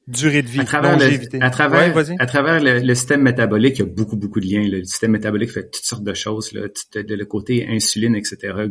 durée 0.09 0.43
de 0.43 0.49
vie, 0.49 0.61
à 0.61 0.65
travers 0.65 0.93
longévité. 0.99 1.39
Le, 1.39 1.45
à 1.45 1.51
travers, 1.51 1.97
à 2.19 2.27
travers 2.27 2.61
le, 2.63 2.95
système 2.95 3.23
métabolique, 3.23 3.79
il 3.79 3.81
y 3.81 3.83
a 3.83 3.87
beaucoup, 3.87 4.17
beaucoup 4.17 4.41
de 4.41 4.47
liens. 4.47 4.67
Le 4.67 4.83
système 4.85 5.13
métabolique 5.13 5.51
fait 5.51 5.71
toutes 5.71 5.85
sortes 5.85 6.03
de 6.03 6.15
choses. 6.15 6.53
Là. 6.53 6.69
De, 6.95 7.15
le 7.15 7.25
côté 7.27 7.67
insuline, 7.69 8.17
etc., 8.17 8.39
euh, 8.55 8.69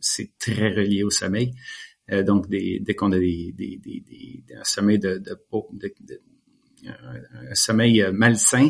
c'est 0.00 0.36
très 0.38 0.70
relié 0.70 1.04
au 1.04 1.10
sommeil. 1.10 1.54
Euh, 2.10 2.22
donc, 2.22 2.48
dès 2.48 2.94
qu'on 2.94 3.12
a 3.12 3.18
des, 3.18 3.54
des, 3.56 3.78
des, 3.82 4.00
des, 4.00 4.44
un 4.54 4.64
sommeil 4.64 4.98
de, 4.98 5.18
de, 5.18 6.20
un, 6.86 7.54
sommeil 7.54 8.04
malsain 8.12 8.68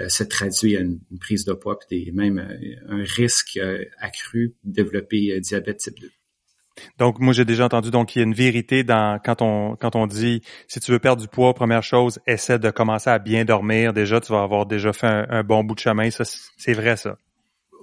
euh, 0.00 0.08
se 0.08 0.24
traduit 0.24 0.76
à 0.76 0.80
une, 0.80 1.00
prise 1.20 1.44
de 1.44 1.52
poids 1.52 1.78
et 1.90 2.10
même 2.12 2.38
un 2.88 3.02
risque 3.02 3.58
accru 3.98 4.54
de 4.64 4.72
développer 4.72 5.40
diabète 5.40 5.78
type 5.78 6.00
2. 6.00 6.10
Donc, 6.98 7.18
moi, 7.20 7.32
j'ai 7.32 7.44
déjà 7.44 7.64
entendu, 7.64 7.90
donc, 7.90 8.14
il 8.14 8.18
y 8.18 8.22
a 8.22 8.24
une 8.24 8.34
vérité 8.34 8.84
dans 8.84 9.18
quand 9.24 9.42
on 9.42 9.76
quand 9.76 9.96
on 9.96 10.06
dit 10.06 10.42
si 10.68 10.80
tu 10.80 10.90
veux 10.92 10.98
perdre 10.98 11.22
du 11.22 11.28
poids, 11.28 11.54
première 11.54 11.82
chose, 11.82 12.18
essaie 12.26 12.58
de 12.58 12.70
commencer 12.70 13.10
à 13.10 13.18
bien 13.18 13.44
dormir. 13.44 13.92
Déjà, 13.92 14.20
tu 14.20 14.32
vas 14.32 14.42
avoir 14.42 14.66
déjà 14.66 14.92
fait 14.92 15.06
un, 15.28 15.42
bon 15.42 15.64
bout 15.64 15.74
de 15.74 15.80
chemin. 15.80 16.10
Ça, 16.10 16.24
c'est 16.24 16.72
vrai, 16.72 16.96
ça. 16.96 17.16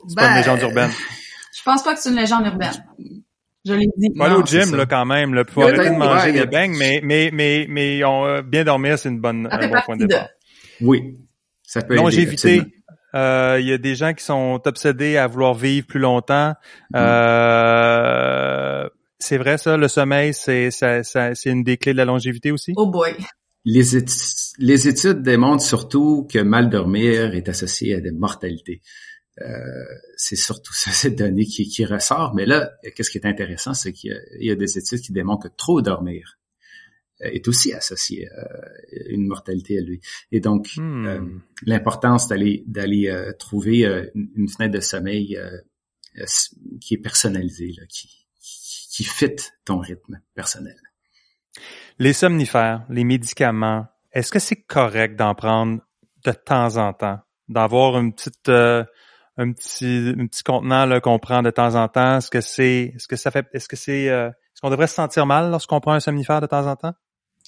C'est 0.07 0.15
pas 0.15 0.27
une 0.27 0.34
ben, 0.34 0.38
légende 0.38 0.61
urbaine. 0.61 0.91
Je 1.55 1.61
pense 1.63 1.84
pas 1.84 1.93
que 1.93 1.99
c'est 1.99 2.09
une 2.09 2.15
légende 2.15 2.45
urbaine. 2.45 2.73
Je 3.65 3.73
l'ai 3.73 3.88
dit. 3.97 4.09
Aller 4.19 4.35
au 4.35 4.45
gym, 4.45 4.76
là, 4.76 4.85
quand 4.85 5.05
même, 5.05 5.34
là, 5.34 5.45
pour 5.45 5.63
arrêter 5.63 5.89
de 5.89 5.95
manger 5.95 6.31
des 6.31 6.45
beignes, 6.45 6.76
mais, 6.76 6.99
mais, 7.03 7.30
mais, 7.31 7.68
mais, 7.69 8.03
on, 8.03 8.26
euh, 8.26 8.41
bien 8.41 8.63
dormir, 8.63 8.97
c'est 8.97 9.09
une 9.09 9.19
bonne, 9.19 9.47
un 9.51 9.68
bon 9.68 9.81
point 9.85 9.97
de 9.97 10.05
départ. 10.05 10.30
Oui. 10.81 11.18
Ça 11.61 11.81
peut 11.81 11.95
Longévité. 11.95 12.63
Euh, 13.13 13.57
il 13.59 13.68
y 13.68 13.73
a 13.73 13.77
des 13.77 13.93
gens 13.95 14.13
qui 14.13 14.23
sont 14.23 14.61
obsédés 14.65 15.18
à 15.18 15.27
vouloir 15.27 15.53
vivre 15.53 15.85
plus 15.85 15.99
longtemps. 15.99 16.53
Mm-hmm. 16.93 16.97
Euh, 16.97 18.31
c'est 19.22 19.38
vrai 19.38 19.57
ça, 19.57 19.77
le 19.77 19.88
sommeil, 19.88 20.34
c'est 20.34 20.72
c'est 20.72 21.49
une 21.49 21.64
des 21.64 21.77
clés 21.77 21.93
de 21.93 21.98
la 21.98 22.06
longévité 22.06 22.52
aussi? 22.52 22.73
Oh 22.76 22.88
boy. 22.88 23.15
Les, 23.64 23.95
études, 23.95 24.18
les 24.57 24.88
études 24.88 25.22
démontrent 25.22 25.64
surtout 25.64 26.27
que 26.31 26.39
mal 26.39 26.69
dormir 26.69 27.35
est 27.35 27.48
associé 27.48 27.95
à 27.95 28.02
des 28.02 28.11
mortalités. 28.11 28.81
c'est 30.18 30.35
surtout 30.35 30.73
ça, 30.73 30.91
cette 30.91 31.15
donnée 31.18 31.45
qui, 31.45 31.68
qui 31.68 31.85
ressort. 31.85 32.34
Mais 32.35 32.45
là, 32.45 32.72
qu'est-ce 32.95 33.10
qui 33.11 33.19
est 33.19 33.27
intéressant, 33.27 33.73
c'est 33.73 33.93
qu'il 33.93 34.19
y, 34.39 34.52
a 34.52 34.56
des 34.56 34.77
études 34.77 35.02
qui 35.02 35.14
démontrent 35.14 35.49
que 35.49 35.56
trop 35.56 35.81
dormir 35.81 36.39
est 37.19 37.48
aussi 37.48 37.72
associé 37.72 38.27
à 38.31 38.48
une 39.10 39.27
mortalité 39.27 39.76
élevée. 39.76 40.02
Et 40.31 40.39
donc, 40.39 40.72
hmm. 40.77 41.39
l'importance 41.68 42.27
d'aller 42.27 42.64
d'aller 42.65 43.14
trouver 43.38 43.85
une, 44.15 44.49
fenêtre 44.49 44.73
de 44.73 44.80
sommeil 44.80 45.39
qui 46.81 46.95
est 46.95 47.02
personnalisée, 47.02 47.73
là, 47.77 47.85
qui, 47.88 48.20
qui 49.02 49.07
fit 49.07 49.36
ton 49.65 49.80
rythme 49.80 50.22
personnel? 50.36 50.78
Les 51.98 52.14
somnifères, 52.14 52.84
les 52.90 53.03
médicaments, 53.03 53.88
est-ce 54.11 54.32
que 54.32 54.38
c'est 54.38 54.61
correct 54.61 55.15
d'en 55.15 55.34
prendre 55.34 55.82
de 56.23 56.32
temps 56.32 56.78
en 56.78 56.94
temps, 56.94 57.19
d'avoir 57.49 57.98
une 57.98 58.14
petite 58.14 58.49
euh, 58.49 58.84
un 59.38 59.52
petit 59.53 60.14
un 60.19 60.28
petit 60.28 60.44
contenant 60.44 60.99
qu'on 60.99 61.18
prend 61.18 61.41
de 61.41 61.49
temps 61.49 61.73
en 61.73 61.88
temps? 61.88 62.18
Est-ce 62.18 62.30
que 62.30 62.41
c'est 62.41 62.94
est-ce 62.95 63.07
que 63.07 63.15
ça 63.15 63.32
fait 63.32 63.48
est-ce 63.53 63.68
que 63.68 63.76
c'est 63.76 64.10
euh, 64.10 64.30
est-ce 64.30 64.61
qu'on 64.61 64.69
devrait 64.69 64.88
se 64.88 64.95
sentir 64.95 65.26
mal 65.26 65.49
lorsqu'on 65.49 65.80
prend 65.80 65.94
un 65.94 65.99
somnifère 65.99 66.41
de 66.41 66.48
temps 66.48 66.68
en 66.68 66.76
temps? 66.76 66.94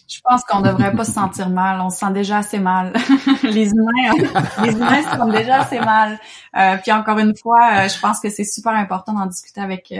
Je 0.09 0.19
pense 0.23 0.43
qu'on 0.45 0.61
devrait 0.61 0.93
pas 0.93 1.05
se 1.05 1.11
sentir 1.11 1.49
mal. 1.49 1.80
On 1.81 1.89
se 1.91 1.99
sent 1.99 2.11
déjà 2.13 2.39
assez 2.39 2.59
mal. 2.59 2.93
les 3.43 3.69
humains, 3.69 4.30
les 4.63 4.71
humains 4.71 5.03
se 5.03 5.17
sentent 5.17 5.31
déjà 5.31 5.61
assez 5.61 5.80
mal. 5.80 6.19
Euh, 6.57 6.77
puis 6.77 6.91
encore 6.91 7.19
une 7.19 7.35
fois, 7.38 7.88
je 7.88 7.99
pense 7.99 8.19
que 8.19 8.30
c'est 8.30 8.43
super 8.43 8.73
important 8.73 9.13
d'en 9.13 9.27
discuter 9.27 9.61
avec 9.61 9.93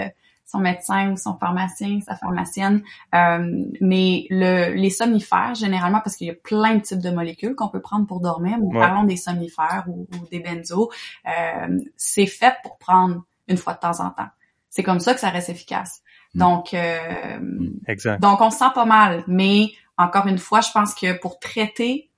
son 0.54 0.60
médecin 0.60 1.12
ou 1.12 1.18
son 1.18 1.36
pharmacien, 1.38 2.00
sa 2.02 2.16
pharmacienne. 2.16 2.84
Euh, 3.16 3.66
mais 3.82 4.28
le, 4.30 4.74
les 4.76 4.92
somnifères, 4.92 5.56
généralement, 5.56 6.00
parce 6.00 6.16
qu'il 6.16 6.28
y 6.28 6.30
a 6.30 6.36
plein 6.36 6.76
de 6.76 6.82
types 6.82 7.02
de 7.02 7.10
molécules 7.10 7.56
qu'on 7.56 7.70
peut 7.70 7.82
prendre 7.82 8.06
pour 8.06 8.20
dormir, 8.20 8.58
mais 8.60 8.80
parlons 8.80 9.04
des 9.04 9.18
somnifères 9.18 9.86
ou, 9.88 10.08
des 10.30 10.40
benzos, 10.40 10.92
euh, 11.28 11.80
c'est 11.98 12.28
fait 12.28 12.56
pour 12.62 12.78
prendre 12.78 13.24
une 13.48 13.58
fois 13.58 13.74
de 13.74 13.80
temps 13.80 14.00
en 14.00 14.12
temps. 14.12 14.30
C'est 14.70 14.84
comme 14.84 15.00
ça 15.00 15.16
que 15.16 15.20
ça 15.20 15.30
reste 15.30 15.50
efficace. 15.50 16.02
Mm. 16.36 16.40
Donc, 16.40 16.74
euh, 16.76 17.70
exact. 17.88 18.22
donc 18.22 18.40
on 18.40 18.52
se 18.52 18.60
sent 18.60 18.72
pas 18.76 18.86
mal, 18.86 19.24
mais 19.28 19.72
encore 19.98 20.28
une 20.28 20.38
fois, 20.38 20.62
je 20.62 20.72
pense 20.72 20.94
que 20.94 21.18
pour 21.20 21.40
traiter 21.40 22.12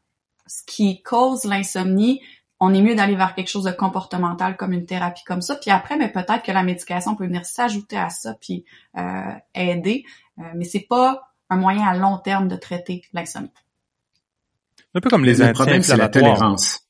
ce 0.46 0.62
qui 0.68 1.02
cause 1.02 1.46
l'insomnie, 1.46 2.22
on 2.60 2.74
est 2.74 2.82
mieux 2.82 2.96
d'aller 2.96 3.16
vers 3.16 3.36
quelque 3.36 3.50
chose 3.50 3.66
de 3.66 3.72
comportemental 3.72 4.56
comme 4.56 4.74
une 4.74 4.86
thérapie 4.86 5.24
comme 5.26 5.42
ça. 5.42 5.56
Puis 5.56 5.72
après, 5.72 5.98
mais 5.98 6.12
peut-être 6.12 6.44
que 6.44 6.52
la 6.52 6.64
médication 6.64 7.16
peut 7.16 7.26
venir 7.26 7.46
s'ajouter 7.46 7.98
à 7.98 8.10
ça 8.10 8.36
puis 8.40 8.66
euh, 8.98 9.34
aider. 9.54 10.06
Euh, 10.40 10.44
mais 10.56 10.66
c'est 10.66 10.86
pas 10.88 11.22
un 11.50 11.58
moyen 11.58 11.86
à 11.86 11.98
long 11.98 12.18
terme 12.18 12.48
de 12.48 12.56
traiter 12.56 13.04
l'insomnie. 13.14 13.52
Un 14.94 15.02
peu 15.02 15.10
comme 15.10 15.26
les 15.26 15.36
Le 15.36 15.52
problème, 15.52 15.84
c'est 15.84 15.98
la 15.98 16.10
tolérance. 16.10 16.88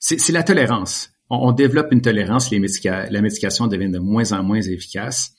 C'est 0.00 0.32
la 0.32 0.42
tolérance. 0.42 1.10
On, 1.30 1.52
développe 1.52 1.92
une 1.92 2.02
tolérance, 2.02 2.50
les 2.50 2.60
la 2.84 3.22
médication 3.22 3.68
devient 3.68 3.88
de 3.88 4.00
moins 4.00 4.32
en 4.32 4.42
moins 4.42 4.60
efficace. 4.60 5.32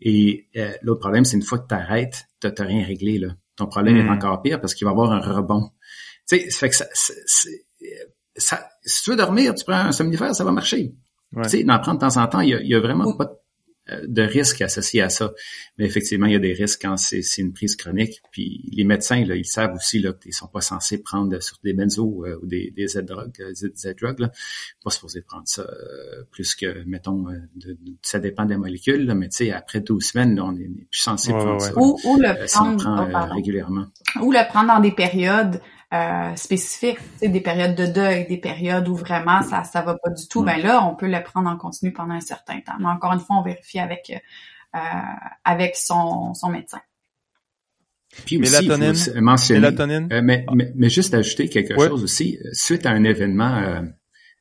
Et 0.00 0.48
euh, 0.56 0.72
l'autre 0.82 1.00
problème, 1.00 1.24
c'est 1.24 1.36
une 1.36 1.42
fois 1.42 1.58
que 1.58 1.68
tu 1.68 1.74
arrêtes, 1.74 2.26
tu 2.40 2.48
n'as 2.48 2.64
rien 2.66 2.84
réglé. 2.84 3.18
Là. 3.18 3.28
Ton 3.56 3.66
problème 3.66 3.96
est 3.96 4.02
hmm. 4.02 4.10
encore 4.10 4.42
pire 4.42 4.60
parce 4.60 4.74
qu'il 4.74 4.84
va 4.86 4.90
y 4.90 4.94
avoir 4.94 5.12
un 5.12 5.20
rebond. 5.20 5.70
Tu 6.28 6.40
sais, 6.40 6.50
ça 6.50 6.58
fait 6.58 6.70
que 6.70 6.76
ça, 6.76 6.84
ça, 8.36 8.68
si 8.82 9.02
tu 9.02 9.10
veux 9.10 9.16
dormir, 9.16 9.54
tu 9.54 9.64
prends 9.64 9.74
un 9.74 9.92
somnifère, 9.92 10.34
ça 10.34 10.44
va 10.44 10.52
marcher. 10.52 10.94
Tu 11.42 11.48
sais, 11.48 11.64
d'en 11.64 11.78
prendre 11.78 12.00
de 12.00 12.06
temps 12.06 12.20
en 12.20 12.26
temps, 12.26 12.40
il 12.40 12.48
y 12.48 12.74
a, 12.74 12.80
vraiment 12.80 13.16
pas 13.16 13.30
euh, 13.88 14.00
de 14.08 14.22
risque 14.22 14.62
associé 14.62 15.00
à 15.00 15.10
ça. 15.10 15.32
Mais 15.78 15.84
effectivement, 15.84 16.26
il 16.26 16.32
y 16.32 16.36
a 16.36 16.40
des 16.40 16.52
risques 16.52 16.80
quand 16.82 16.96
c'est 16.96 17.22
une 17.38 17.52
prise 17.52 17.76
chronique. 17.76 18.20
Puis 18.32 18.68
les 18.72 18.82
médecins, 18.82 19.24
là, 19.24 19.36
ils 19.36 19.46
savent 19.46 19.74
aussi 19.74 20.00
là, 20.00 20.12
qu'ils 20.12 20.34
sont 20.34 20.48
pas 20.48 20.60
censés 20.60 21.00
prendre 21.00 21.40
sur 21.40 21.56
des 21.62 21.72
benzos 21.72 22.24
euh, 22.26 22.36
ou 22.42 22.46
des, 22.46 22.72
des 22.76 22.88
Z-drugs, 22.88 23.40
euh, 23.40 23.54
Z-drugs, 23.54 24.18
là. 24.18 24.32
Pas 24.82 24.90
supposés 24.90 25.22
prendre 25.22 25.46
ça 25.46 25.64
plus 26.32 26.56
que, 26.56 26.82
mettons, 26.84 27.26
ça 28.02 28.18
dépend 28.18 28.44
des 28.44 28.56
molécules, 28.56 29.06
là, 29.06 29.14
mais 29.14 29.28
tu 29.28 29.36
sais, 29.36 29.52
après 29.52 29.80
12 29.80 30.04
semaines, 30.04 30.40
on 30.40 30.56
est 30.56 30.66
plus 30.66 31.00
censé 31.00 31.30
prendre 31.30 31.60
ça. 31.60 31.72
Ou, 31.76 31.96
le 32.18 32.46
prendre 32.46 33.08
oh, 33.14 33.34
régulièrement. 33.34 33.86
Ou 34.20 34.32
le 34.32 34.48
prendre 34.48 34.74
dans 34.74 34.80
des 34.80 34.92
périodes 34.92 35.60
euh, 35.92 36.36
spécifiques, 36.36 36.98
des 37.20 37.40
périodes 37.40 37.74
de 37.74 37.86
deuil, 37.86 38.26
des 38.26 38.38
périodes 38.38 38.88
où 38.88 38.94
vraiment 38.94 39.42
ça 39.42 39.64
ça 39.64 39.82
va 39.82 39.96
pas 39.96 40.10
du 40.10 40.28
tout, 40.28 40.42
ben 40.42 40.60
là 40.60 40.86
on 40.86 40.94
peut 40.94 41.08
le 41.08 41.22
prendre 41.22 41.50
en 41.50 41.56
continu 41.56 41.92
pendant 41.92 42.14
un 42.14 42.20
certain 42.20 42.60
temps. 42.60 42.76
Mais 42.78 42.86
encore 42.86 43.12
une 43.12 43.20
fois, 43.20 43.36
on 43.36 43.42
vérifie 43.42 43.80
avec 43.80 44.12
euh, 44.74 44.78
avec 45.44 45.76
son, 45.76 46.32
son 46.34 46.48
médecin. 46.48 46.80
Puis 48.24 48.38
aussi, 48.38 48.66
faut 48.66 49.20
mentionner, 49.20 49.68
euh, 49.68 50.20
mais, 50.22 50.44
mais, 50.52 50.72
mais, 50.74 50.88
juste 50.88 51.14
ajouter 51.14 51.48
quelque 51.48 51.74
chose 51.74 52.02
aussi, 52.02 52.38
suite 52.52 52.84
à 52.84 52.90
un 52.90 53.04
événement 53.04 53.56
euh, 53.56 53.82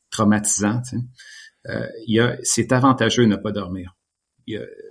traumatisant, 0.09 0.81
euh, 1.67 1.85
il 2.07 2.15
y 2.15 2.19
a, 2.19 2.35
c'est 2.41 2.71
avantageux 2.71 3.23
de 3.23 3.29
ne 3.29 3.35
pas 3.35 3.51
dormir 3.51 3.95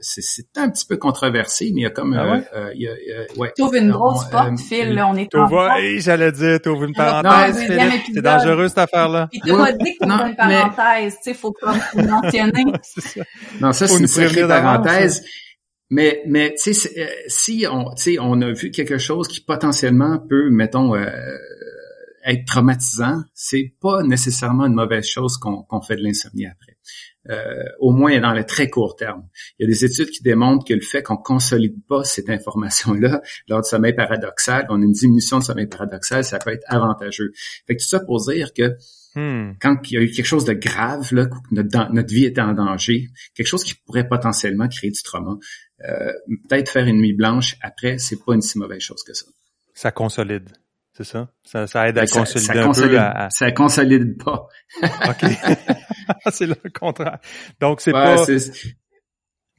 c'est 0.00 0.56
un 0.56 0.70
petit 0.70 0.86
peu 0.86 0.96
controversé, 0.96 1.70
mais 1.74 1.80
il 1.80 1.84
y 1.84 1.86
a 1.86 1.90
comme 1.90 2.14
ah 2.14 2.32
ouais? 2.32 2.44
euh, 2.54 2.72
il 2.74 2.82
y 2.82 2.88
a, 2.88 2.92
ouais. 3.36 3.52
T'ouvres 3.56 3.74
une 3.74 3.90
grosse 3.90 4.26
euh, 4.26 4.30
porte, 4.30 4.58
Phil, 4.58 4.94
là, 4.94 5.08
on 5.08 5.16
est 5.16 5.34
en 5.34 5.76
hey, 5.76 6.00
j'allais 6.00 6.32
dire, 6.32 6.60
t'ouvres 6.60 6.84
une 6.84 6.94
parenthèse, 6.94 7.56
C'est 8.14 8.22
dangereux 8.22 8.68
cette 8.68 8.78
affaire-là. 8.78 9.28
Il 9.32 9.40
t'a 9.40 9.56
pas 9.56 9.72
dit 9.72 9.96
que 9.96 10.04
t'ouvres 10.04 10.26
une 10.26 10.36
parenthèse, 10.36 11.14
tu 11.16 11.22
sais, 11.22 11.34
faut 11.34 11.52
comme 11.52 11.78
mentionner. 11.94 12.64
Non, 13.60 13.72
ça 13.72 13.86
c'est 13.86 13.98
une 13.98 14.06
sacrée 14.06 14.46
parenthèse. 14.46 15.22
Mais, 15.90 16.22
mais 16.26 16.54
tu 16.62 16.74
sais, 16.74 17.00
euh, 17.00 17.06
si 17.28 17.66
on, 17.70 17.94
tu 17.94 18.02
sais, 18.02 18.18
on 18.20 18.40
a 18.42 18.52
vu 18.52 18.70
quelque 18.70 18.98
chose 18.98 19.26
qui 19.26 19.40
potentiellement 19.40 20.18
peut, 20.18 20.50
mettons, 20.50 20.94
euh, 20.94 21.08
être 22.26 22.44
traumatisant, 22.44 23.22
c'est 23.32 23.74
pas 23.80 24.02
nécessairement 24.02 24.66
une 24.66 24.74
mauvaise 24.74 25.06
chose 25.06 25.38
qu'on 25.38 25.62
qu'on 25.62 25.80
fait 25.80 25.96
de 25.96 26.02
l'insomnie 26.02 26.46
après. 26.46 26.76
Euh, 27.30 27.64
au 27.78 27.92
moins 27.92 28.18
dans 28.20 28.32
le 28.32 28.42
très 28.44 28.70
court 28.70 28.96
terme. 28.96 29.28
Il 29.58 29.64
y 29.64 29.66
a 29.66 29.68
des 29.68 29.84
études 29.84 30.08
qui 30.08 30.22
démontrent 30.22 30.64
que 30.64 30.72
le 30.72 30.80
fait 30.80 31.02
qu'on 31.02 31.18
consolide 31.18 31.76
pas 31.86 32.02
cette 32.02 32.30
information-là 32.30 33.20
lors 33.48 33.60
du 33.60 33.68
sommeil 33.68 33.92
paradoxal, 33.92 34.66
on 34.70 34.80
a 34.80 34.84
une 34.84 34.92
diminution 34.92 35.38
de 35.38 35.44
sommeil 35.44 35.66
paradoxal, 35.66 36.24
ça 36.24 36.38
peut 36.38 36.52
être 36.52 36.64
avantageux. 36.68 37.32
Fait 37.66 37.76
que 37.76 37.82
tout 37.82 37.88
ça 37.88 38.00
pour 38.00 38.24
dire 38.24 38.54
que 38.54 38.76
hmm. 39.14 39.56
quand 39.60 39.76
il 39.90 39.94
y 39.94 39.96
a 39.98 40.00
eu 40.00 40.10
quelque 40.10 40.24
chose 40.24 40.46
de 40.46 40.54
grave, 40.54 41.12
là, 41.12 41.28
notre, 41.50 41.92
notre 41.92 42.14
vie 42.14 42.24
était 42.24 42.40
en 42.40 42.54
danger, 42.54 43.08
quelque 43.34 43.46
chose 43.46 43.62
qui 43.62 43.74
pourrait 43.74 44.08
potentiellement 44.08 44.68
créer 44.68 44.90
du 44.90 45.02
trauma, 45.02 45.36
euh, 45.86 46.12
peut-être 46.48 46.70
faire 46.70 46.86
une 46.86 46.98
nuit 46.98 47.14
blanche 47.14 47.56
après, 47.60 47.98
c'est 47.98 48.24
pas 48.24 48.34
une 48.34 48.42
si 48.42 48.58
mauvaise 48.58 48.80
chose 48.80 49.02
que 49.02 49.12
ça. 49.12 49.26
Ça 49.74 49.90
consolide. 49.90 50.48
C'est 50.98 51.04
ça? 51.04 51.28
ça? 51.44 51.88
aide 51.88 51.96
à 51.96 52.06
consolider 52.06 52.58
un 52.58 52.72
peu. 52.72 52.98
À... 52.98 53.30
Ça 53.30 53.52
consolide 53.52 54.20
pas. 54.20 54.48
OK. 54.82 55.30
c'est 56.32 56.46
le 56.46 56.56
contraire. 56.76 57.18
Donc, 57.60 57.80
c'est 57.80 57.92
pas... 57.92 58.16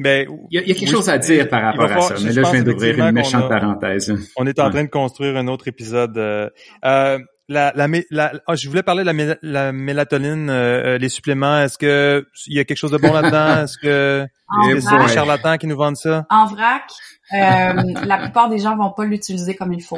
Mais 0.02 0.28
il 0.50 0.62
y, 0.62 0.72
a, 0.72 0.76
quelque 0.76 0.90
chose 0.90 1.10
à 1.10 1.18
dire 1.18 1.50
par 1.50 1.62
rapport 1.62 1.92
à 1.92 2.02
ça, 2.02 2.16
mais 2.24 2.32
là 2.32 2.44
je 2.44 2.52
viens 2.52 2.64
d'ouvrir 2.64 2.98
une 3.00 3.12
méchante 3.12 3.50
parenthèse. 3.50 4.14
On 4.38 4.48
est 4.48 4.58
en 4.60 4.70
train 4.70 4.86
de 4.86 4.90
construire 4.90 5.36
un 5.36 5.48
autre 5.48 5.68
épisode. 5.68 6.18
Euh, 6.18 6.50
euh 6.86 7.20
la, 7.50 7.74
la, 7.76 7.88
la 8.12 8.32
oh, 8.48 8.56
je 8.56 8.70
voulais 8.70 8.84
parler 8.84 9.04
de 9.04 9.12
la, 9.12 9.36
la 9.42 9.72
mélatonine, 9.72 10.50
euh, 10.50 10.96
euh, 10.96 10.98
les 11.00 11.10
suppléments. 11.10 11.60
Est-ce 11.60 11.78
que 11.78 12.26
il 12.46 12.56
y 12.56 12.60
a 12.60 12.64
quelque 12.64 12.78
chose 12.78 12.92
de 12.92 12.98
bon 12.98 13.12
là-dedans? 13.12 13.64
Est-ce 13.64 13.78
que 13.78 14.26
c'est 14.80 15.08
des 15.08 15.14
charlatans 15.14 15.58
qui 15.58 15.68
nous 15.68 15.76
vendent 15.76 15.98
ça? 15.98 16.26
En 16.30 16.46
vrac, 16.46 16.84
euh, 17.34 17.74
la 18.06 18.18
plupart 18.20 18.50
des 18.50 18.60
gens 18.60 18.78
vont 18.78 18.92
pas 18.92 19.04
l'utiliser 19.04 19.56
comme 19.56 19.74
il 19.74 19.82
faut. 19.82 19.98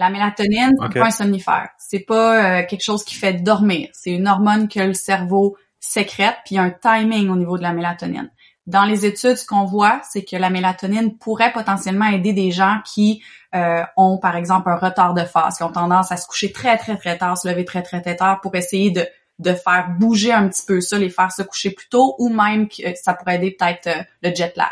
La 0.00 0.08
mélatonine, 0.08 0.72
c'est 0.80 0.98
pas 0.98 1.06
un 1.08 1.10
somnifère. 1.10 1.68
C'est 1.76 2.06
pas 2.06 2.60
euh, 2.60 2.66
quelque 2.66 2.82
chose 2.82 3.04
qui 3.04 3.14
fait 3.14 3.34
dormir. 3.34 3.90
C'est 3.92 4.12
une 4.12 4.26
hormone 4.26 4.66
que 4.66 4.80
le 4.80 4.94
cerveau 4.94 5.58
sécrète, 5.78 6.36
puis 6.46 6.54
il 6.54 6.56
y 6.56 6.58
a 6.58 6.62
un 6.62 6.70
timing 6.70 7.28
au 7.28 7.36
niveau 7.36 7.58
de 7.58 7.62
la 7.62 7.74
mélatonine. 7.74 8.30
Dans 8.66 8.84
les 8.84 9.04
études, 9.04 9.36
ce 9.36 9.44
qu'on 9.44 9.66
voit, 9.66 10.00
c'est 10.10 10.24
que 10.24 10.36
la 10.36 10.48
mélatonine 10.48 11.18
pourrait 11.18 11.52
potentiellement 11.52 12.06
aider 12.06 12.32
des 12.32 12.50
gens 12.50 12.78
qui 12.86 13.22
euh, 13.54 13.82
ont, 13.98 14.16
par 14.16 14.36
exemple, 14.36 14.70
un 14.70 14.76
retard 14.76 15.12
de 15.12 15.24
phase, 15.24 15.58
qui 15.58 15.64
ont 15.64 15.72
tendance 15.72 16.10
à 16.10 16.16
se 16.16 16.26
coucher 16.26 16.50
très, 16.50 16.78
très, 16.78 16.96
très 16.96 17.18
tard, 17.18 17.36
se 17.36 17.46
lever 17.46 17.66
très, 17.66 17.82
très, 17.82 18.00
très 18.00 18.16
tard 18.16 18.40
pour 18.40 18.54
essayer 18.54 18.90
de, 18.90 19.06
de 19.38 19.52
faire 19.52 19.90
bouger 19.98 20.32
un 20.32 20.48
petit 20.48 20.64
peu 20.66 20.80
ça, 20.80 20.98
les 20.98 21.10
faire 21.10 21.30
se 21.30 21.42
coucher 21.42 21.72
plus 21.72 21.90
tôt, 21.90 22.14
ou 22.18 22.30
même 22.30 22.68
que 22.68 22.94
ça 22.94 23.12
pourrait 23.12 23.36
aider 23.36 23.50
peut-être 23.50 23.86
euh, 23.88 24.02
le 24.22 24.34
jet 24.34 24.56
lag. 24.56 24.70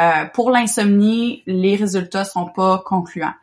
Euh, 0.00 0.26
pour 0.32 0.50
l'insomnie, 0.50 1.42
les 1.46 1.74
résultats 1.74 2.24
sont 2.24 2.46
pas 2.46 2.82
concluants. 2.86 3.34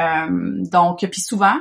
Euh, 0.00 0.62
donc, 0.70 1.06
puis 1.10 1.20
souvent, 1.20 1.56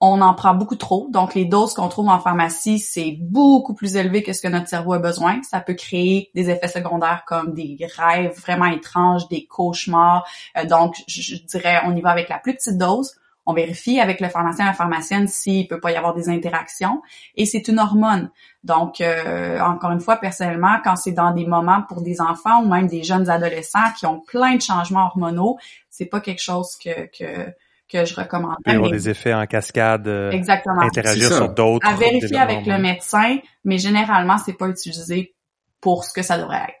on 0.00 0.20
en 0.20 0.34
prend 0.34 0.54
beaucoup 0.54 0.76
trop. 0.76 1.08
Donc, 1.10 1.34
les 1.34 1.44
doses 1.44 1.74
qu'on 1.74 1.88
trouve 1.88 2.08
en 2.08 2.20
pharmacie, 2.20 2.78
c'est 2.78 3.16
beaucoup 3.20 3.74
plus 3.74 3.96
élevé 3.96 4.22
que 4.22 4.32
ce 4.32 4.40
que 4.40 4.48
notre 4.48 4.68
cerveau 4.68 4.92
a 4.92 4.98
besoin. 4.98 5.42
Ça 5.42 5.60
peut 5.60 5.74
créer 5.74 6.30
des 6.34 6.50
effets 6.50 6.68
secondaires 6.68 7.24
comme 7.26 7.52
des 7.52 7.76
rêves 7.96 8.38
vraiment 8.38 8.66
étranges, 8.66 9.28
des 9.28 9.46
cauchemars. 9.46 10.24
Euh, 10.56 10.64
donc, 10.66 10.96
je, 11.08 11.36
dirais, 11.46 11.80
on 11.84 11.96
y 11.96 12.00
va 12.00 12.10
avec 12.10 12.28
la 12.28 12.38
plus 12.38 12.54
petite 12.54 12.78
dose. 12.78 13.14
On 13.44 13.54
vérifie 13.54 13.98
avec 13.98 14.20
le 14.20 14.28
pharmacien 14.28 14.66
la 14.66 14.74
pharmacienne 14.74 15.26
s'il 15.26 15.66
peut 15.68 15.80
pas 15.80 15.90
y 15.90 15.96
avoir 15.96 16.14
des 16.14 16.28
interactions. 16.28 17.02
Et 17.34 17.46
c'est 17.46 17.66
une 17.66 17.78
hormone. 17.78 18.30
Donc, 18.62 19.00
euh, 19.00 19.58
encore 19.60 19.90
une 19.90 20.00
fois, 20.00 20.16
personnellement, 20.16 20.76
quand 20.84 20.96
c'est 20.96 21.12
dans 21.12 21.32
des 21.32 21.46
moments 21.46 21.82
pour 21.88 22.02
des 22.02 22.20
enfants 22.20 22.62
ou 22.62 22.68
même 22.68 22.86
des 22.86 23.02
jeunes 23.02 23.30
adolescents 23.30 23.90
qui 23.98 24.04
ont 24.04 24.20
plein 24.20 24.56
de 24.56 24.60
changements 24.60 25.06
hormonaux, 25.06 25.56
c'est 25.88 26.06
pas 26.06 26.20
quelque 26.20 26.42
chose 26.42 26.76
que, 26.76 27.06
que 27.06 27.50
que 27.88 28.04
je 28.04 28.14
recommande. 28.14 28.56
Il 28.66 28.72
y 28.72 28.76
avoir 28.76 28.90
des 28.90 29.08
effets 29.08 29.34
en 29.34 29.46
cascade, 29.46 30.06
euh, 30.08 30.30
Exactement. 30.30 30.80
interagir 30.80 31.32
sur 31.32 31.48
d'autres. 31.48 31.86
À 31.86 31.94
vérifier 31.94 32.38
avec 32.38 32.66
le 32.66 32.78
médecin, 32.78 33.38
mais 33.64 33.78
généralement, 33.78 34.38
c'est 34.38 34.52
pas 34.52 34.68
utilisé 34.68 35.34
pour 35.80 36.04
ce 36.04 36.12
que 36.12 36.22
ça 36.22 36.38
devrait 36.38 36.56
être. 36.56 36.74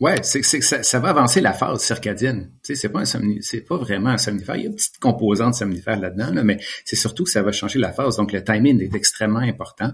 Ouais, 0.00 0.16
c'est 0.22 0.40
que 0.40 0.62
ça, 0.62 0.82
ça, 0.82 0.98
va 0.98 1.10
avancer 1.10 1.42
la 1.42 1.52
phase 1.52 1.82
circadienne. 1.82 2.50
Tu 2.64 2.74
sais, 2.74 2.74
c'est 2.74 2.88
pas 2.88 3.00
un 3.00 3.04
c'est 3.04 3.60
pas 3.60 3.76
vraiment 3.76 4.08
un 4.08 4.16
somnifère. 4.16 4.56
Il 4.56 4.62
y 4.62 4.64
a 4.64 4.70
une 4.70 4.74
petite 4.74 4.98
composante 4.98 5.54
somnifère 5.54 6.00
là-dedans, 6.00 6.32
là, 6.32 6.42
mais 6.42 6.58
c'est 6.86 6.96
surtout 6.96 7.24
que 7.24 7.30
ça 7.30 7.42
va 7.42 7.52
changer 7.52 7.78
la 7.78 7.92
phase. 7.92 8.16
Donc 8.16 8.32
le 8.32 8.42
timing 8.42 8.82
est 8.82 8.94
extrêmement 8.94 9.40
important. 9.40 9.90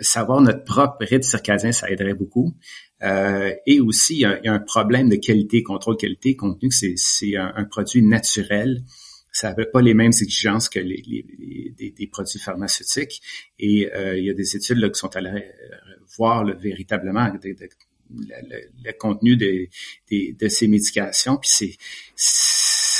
Savoir 0.00 0.40
notre 0.40 0.64
propre 0.64 0.98
rythme 1.00 1.22
circadien, 1.22 1.72
ça 1.72 1.90
aiderait 1.90 2.14
beaucoup. 2.14 2.54
Euh, 3.02 3.52
et 3.66 3.80
aussi, 3.80 4.14
il 4.14 4.20
y, 4.20 4.24
a, 4.24 4.52
un 4.52 4.58
problème 4.58 5.08
de 5.08 5.16
qualité, 5.16 5.62
contrôle 5.62 5.96
qualité, 5.96 6.36
compte 6.36 6.60
tenu 6.60 6.70
que 6.70 6.74
c'est 6.96 7.36
un, 7.36 7.52
un, 7.56 7.64
produit 7.64 8.02
naturel. 8.02 8.82
Ça 9.32 9.54
n'a 9.54 9.66
pas 9.66 9.82
les 9.82 9.94
mêmes 9.94 10.12
exigences 10.12 10.68
que 10.68 10.78
les, 10.78 11.02
les, 11.06 11.24
les 11.78 11.90
des, 11.90 12.06
produits 12.06 12.38
pharmaceutiques. 12.38 13.20
Et 13.58 13.90
euh, 13.94 14.18
il 14.18 14.24
y 14.24 14.30
a 14.30 14.34
des 14.34 14.56
études 14.56 14.78
là, 14.78 14.88
qui 14.88 14.98
sont 14.98 15.14
allées 15.16 15.50
voir 16.16 16.44
là, 16.44 16.54
véritablement 16.54 17.30
de, 17.30 17.38
de, 17.38 17.68
le, 18.10 18.92
contenu 18.98 19.36
de, 19.36 19.68
de, 20.10 20.48
ces 20.48 20.68
médications. 20.68 21.36
Puis 21.36 21.50
c'est 21.50 21.76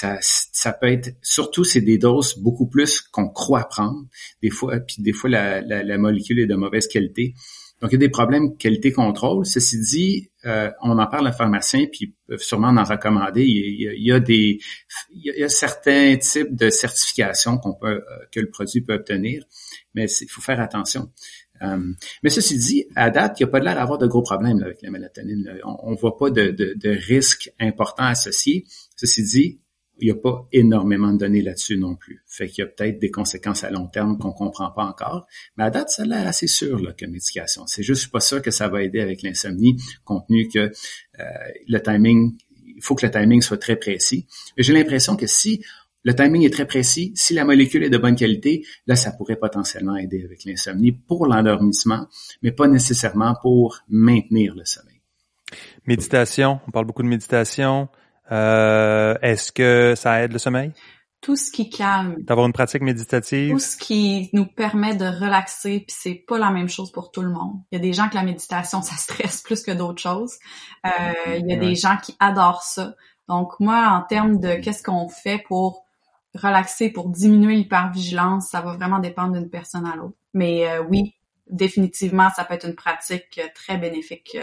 ça, 0.00 0.18
ça 0.20 0.72
peut 0.72 0.90
être 0.96 1.10
surtout 1.22 1.64
c'est 1.64 1.80
des 1.80 1.98
doses 1.98 2.38
beaucoup 2.38 2.68
plus 2.68 3.00
qu'on 3.00 3.28
croit 3.28 3.68
prendre. 3.68 4.04
Des 4.42 4.50
fois, 4.50 4.78
puis 4.80 4.96
des 4.98 5.12
fois 5.12 5.30
la, 5.30 5.60
la, 5.60 5.82
la 5.82 5.98
molécule 5.98 6.38
est 6.40 6.46
de 6.46 6.54
mauvaise 6.54 6.88
qualité. 6.88 7.34
Donc, 7.82 7.90
il 7.92 7.96
y 7.96 8.02
a 8.02 8.06
des 8.08 8.08
problèmes 8.08 8.56
qualité-contrôle. 8.56 9.44
Ceci 9.44 9.78
dit, 9.78 10.30
euh, 10.46 10.70
on 10.80 10.98
en 10.98 11.06
parle 11.08 11.26
à 11.26 11.32
pharmacien, 11.32 11.84
puis 11.92 12.06
ils 12.06 12.14
peuvent 12.26 12.40
sûrement 12.40 12.68
en 12.68 12.84
recommander. 12.84 13.44
Il 13.44 14.02
y 14.02 14.12
a, 14.12 14.18
des, 14.18 14.58
il 15.10 15.34
y 15.36 15.44
a 15.44 15.48
certains 15.50 16.16
types 16.16 16.56
de 16.56 16.70
certifications 16.70 17.58
qu'on 17.58 17.74
peut, 17.74 18.00
euh, 18.00 18.26
que 18.32 18.40
le 18.40 18.48
produit 18.48 18.80
peut 18.80 18.94
obtenir, 18.94 19.44
mais 19.94 20.06
il 20.22 20.28
faut 20.30 20.40
faire 20.40 20.58
attention. 20.58 21.12
Euh, 21.60 21.92
mais 22.22 22.30
ceci 22.30 22.56
dit, 22.56 22.86
à 22.96 23.10
date, 23.10 23.38
il 23.38 23.42
n'y 23.42 23.48
a 23.50 23.52
pas 23.52 23.60
l'air 23.60 23.74
d'avoir 23.74 23.98
de 23.98 24.06
gros 24.06 24.22
problèmes 24.22 24.62
avec 24.62 24.80
la 24.80 24.90
mélatonine. 24.90 25.60
On 25.84 25.90
ne 25.90 25.96
voit 25.96 26.16
pas 26.16 26.30
de, 26.30 26.52
de, 26.52 26.72
de 26.76 26.90
risques 26.90 27.52
importants 27.60 28.04
associés. 28.04 28.64
Ceci 28.96 29.22
dit, 29.22 29.60
il 29.98 30.06
n'y 30.06 30.10
a 30.10 30.14
pas 30.14 30.46
énormément 30.52 31.12
de 31.12 31.18
données 31.18 31.42
là-dessus 31.42 31.78
non 31.78 31.94
plus. 31.96 32.22
Fait 32.26 32.48
qu'il 32.48 32.62
y 32.62 32.66
a 32.66 32.70
peut-être 32.70 32.98
des 32.98 33.10
conséquences 33.10 33.64
à 33.64 33.70
long 33.70 33.86
terme 33.86 34.18
qu'on 34.18 34.32
comprend 34.32 34.70
pas 34.70 34.84
encore. 34.84 35.26
Mais 35.56 35.64
à 35.64 35.70
date, 35.70 35.90
ça 35.90 36.04
l'air 36.04 36.26
assez 36.26 36.46
sûr 36.46 36.78
là, 36.78 36.92
que 36.92 37.06
médication. 37.06 37.66
C'est 37.66 37.82
juste 37.82 38.10
pas 38.10 38.20
sûr 38.20 38.42
que 38.42 38.50
ça 38.50 38.68
va 38.68 38.82
aider 38.82 39.00
avec 39.00 39.22
l'insomnie, 39.22 39.76
compte 40.04 40.26
tenu 40.28 40.48
que 40.48 40.58
euh, 40.58 41.24
le 41.68 41.78
timing, 41.80 42.36
il 42.66 42.82
faut 42.82 42.94
que 42.94 43.06
le 43.06 43.12
timing 43.12 43.40
soit 43.40 43.58
très 43.58 43.76
précis. 43.76 44.26
J'ai 44.58 44.72
l'impression 44.72 45.16
que 45.16 45.26
si 45.26 45.62
le 46.06 46.14
timing 46.14 46.44
est 46.44 46.52
très 46.52 46.66
précis. 46.66 47.12
Si 47.16 47.34
la 47.34 47.44
molécule 47.44 47.82
est 47.82 47.90
de 47.90 47.98
bonne 47.98 48.14
qualité, 48.14 48.64
là, 48.86 48.94
ça 48.94 49.10
pourrait 49.10 49.34
potentiellement 49.34 49.96
aider 49.96 50.22
avec 50.24 50.44
l'insomnie 50.44 50.92
pour 50.92 51.26
l'endormissement, 51.26 52.06
mais 52.42 52.52
pas 52.52 52.68
nécessairement 52.68 53.34
pour 53.42 53.80
maintenir 53.88 54.54
le 54.54 54.64
sommeil. 54.64 55.00
Méditation, 55.84 56.60
on 56.68 56.70
parle 56.70 56.86
beaucoup 56.86 57.02
de 57.02 57.08
méditation. 57.08 57.88
Euh, 58.32 59.14
Est-ce 59.22 59.52
que 59.52 59.94
ça 59.96 60.22
aide 60.22 60.32
le 60.32 60.38
sommeil? 60.38 60.72
Tout 61.20 61.36
ce 61.36 61.50
qui 61.50 61.70
calme. 61.70 62.16
D'avoir 62.20 62.46
une 62.46 62.52
pratique 62.52 62.82
méditative? 62.82 63.52
Tout 63.52 63.58
ce 63.58 63.76
qui 63.76 64.30
nous 64.32 64.46
permet 64.46 64.94
de 64.94 65.06
relaxer, 65.06 65.80
puis 65.80 65.96
c'est 65.98 66.14
pas 66.14 66.38
la 66.38 66.50
même 66.50 66.68
chose 66.68 66.92
pour 66.92 67.10
tout 67.10 67.22
le 67.22 67.30
monde. 67.30 67.60
Il 67.70 67.76
y 67.76 67.78
a 67.78 67.82
des 67.82 67.92
gens 67.92 68.08
que 68.08 68.14
la 68.14 68.22
méditation, 68.22 68.82
ça 68.82 68.96
stresse 68.96 69.42
plus 69.42 69.62
que 69.62 69.72
d'autres 69.72 70.00
choses. 70.00 70.34
Euh, 70.84 71.38
il 71.38 71.46
y 71.48 71.54
a 71.54 71.56
des 71.56 71.74
gens 71.74 71.96
qui 72.02 72.14
adorent 72.20 72.62
ça. 72.62 72.94
Donc 73.28 73.58
moi, 73.58 73.88
en 73.88 74.02
termes 74.02 74.38
de 74.38 74.54
qu'est-ce 74.56 74.82
qu'on 74.82 75.08
fait 75.08 75.42
pour 75.48 75.84
relaxer 76.34 76.90
pour 76.90 77.08
diminuer 77.08 77.56
l'hypervigilance, 77.56 78.48
ça 78.50 78.60
va 78.60 78.74
vraiment 78.74 78.98
dépendre 78.98 79.32
d'une 79.32 79.50
personne 79.50 79.86
à 79.86 79.96
l'autre. 79.96 80.16
Mais 80.34 80.68
euh, 80.68 80.82
oui, 80.82 81.14
définitivement, 81.48 82.28
ça 82.36 82.44
peut 82.44 82.54
être 82.54 82.66
une 82.66 82.74
pratique 82.74 83.40
euh, 83.42 83.48
très 83.54 83.78
bénéfique 83.78 84.36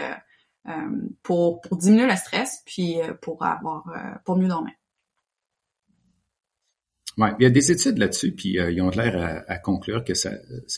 pour, 1.22 1.60
pour 1.60 1.76
diminuer 1.76 2.06
le 2.06 2.16
stress, 2.16 2.62
puis 2.64 2.96
pour 3.20 3.44
avoir 3.44 3.84
pour 4.24 4.36
mieux 4.36 4.48
dormir. 4.48 4.74
Ouais, 7.16 7.30
il 7.38 7.44
y 7.44 7.46
a 7.46 7.50
des 7.50 7.70
études 7.70 7.98
là-dessus, 7.98 8.32
puis 8.32 8.56
ils 8.56 8.82
ont 8.82 8.90
l'air 8.90 9.44
à, 9.46 9.58
conclure 9.58 10.04
que 10.04 10.14
ça, 10.14 10.30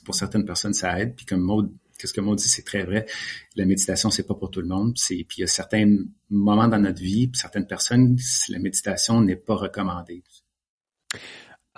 pour 0.05 0.15
certaines 0.15 0.45
personnes, 0.45 0.75
ça 0.75 1.01
aide. 1.01 1.15
Puis 1.17 1.25
comme 1.25 1.41
Maud, 1.41 1.73
qu'est-ce 1.99 2.13
que 2.13 2.21
Maud 2.21 2.37
dit, 2.37 2.49
c'est 2.49 2.65
très 2.65 2.85
vrai. 2.85 3.07
La 3.55 3.65
méditation, 3.65 4.11
c'est 4.11 4.27
pas 4.27 4.35
pour 4.35 4.51
tout 4.51 4.61
le 4.61 4.69
monde. 4.69 4.93
C'est, 4.97 5.25
puis 5.29 5.39
il 5.39 5.41
y 5.43 5.45
a 5.45 5.47
certains 5.47 5.97
moments 6.29 6.69
dans 6.69 6.79
notre 6.79 7.01
vie, 7.01 7.29
puis 7.29 7.41
certaines 7.41 7.67
personnes, 7.67 8.17
la 8.51 8.59
méditation 8.59 9.21
n'est 9.23 9.37
pas 9.37 9.55
recommandée. 9.55 10.23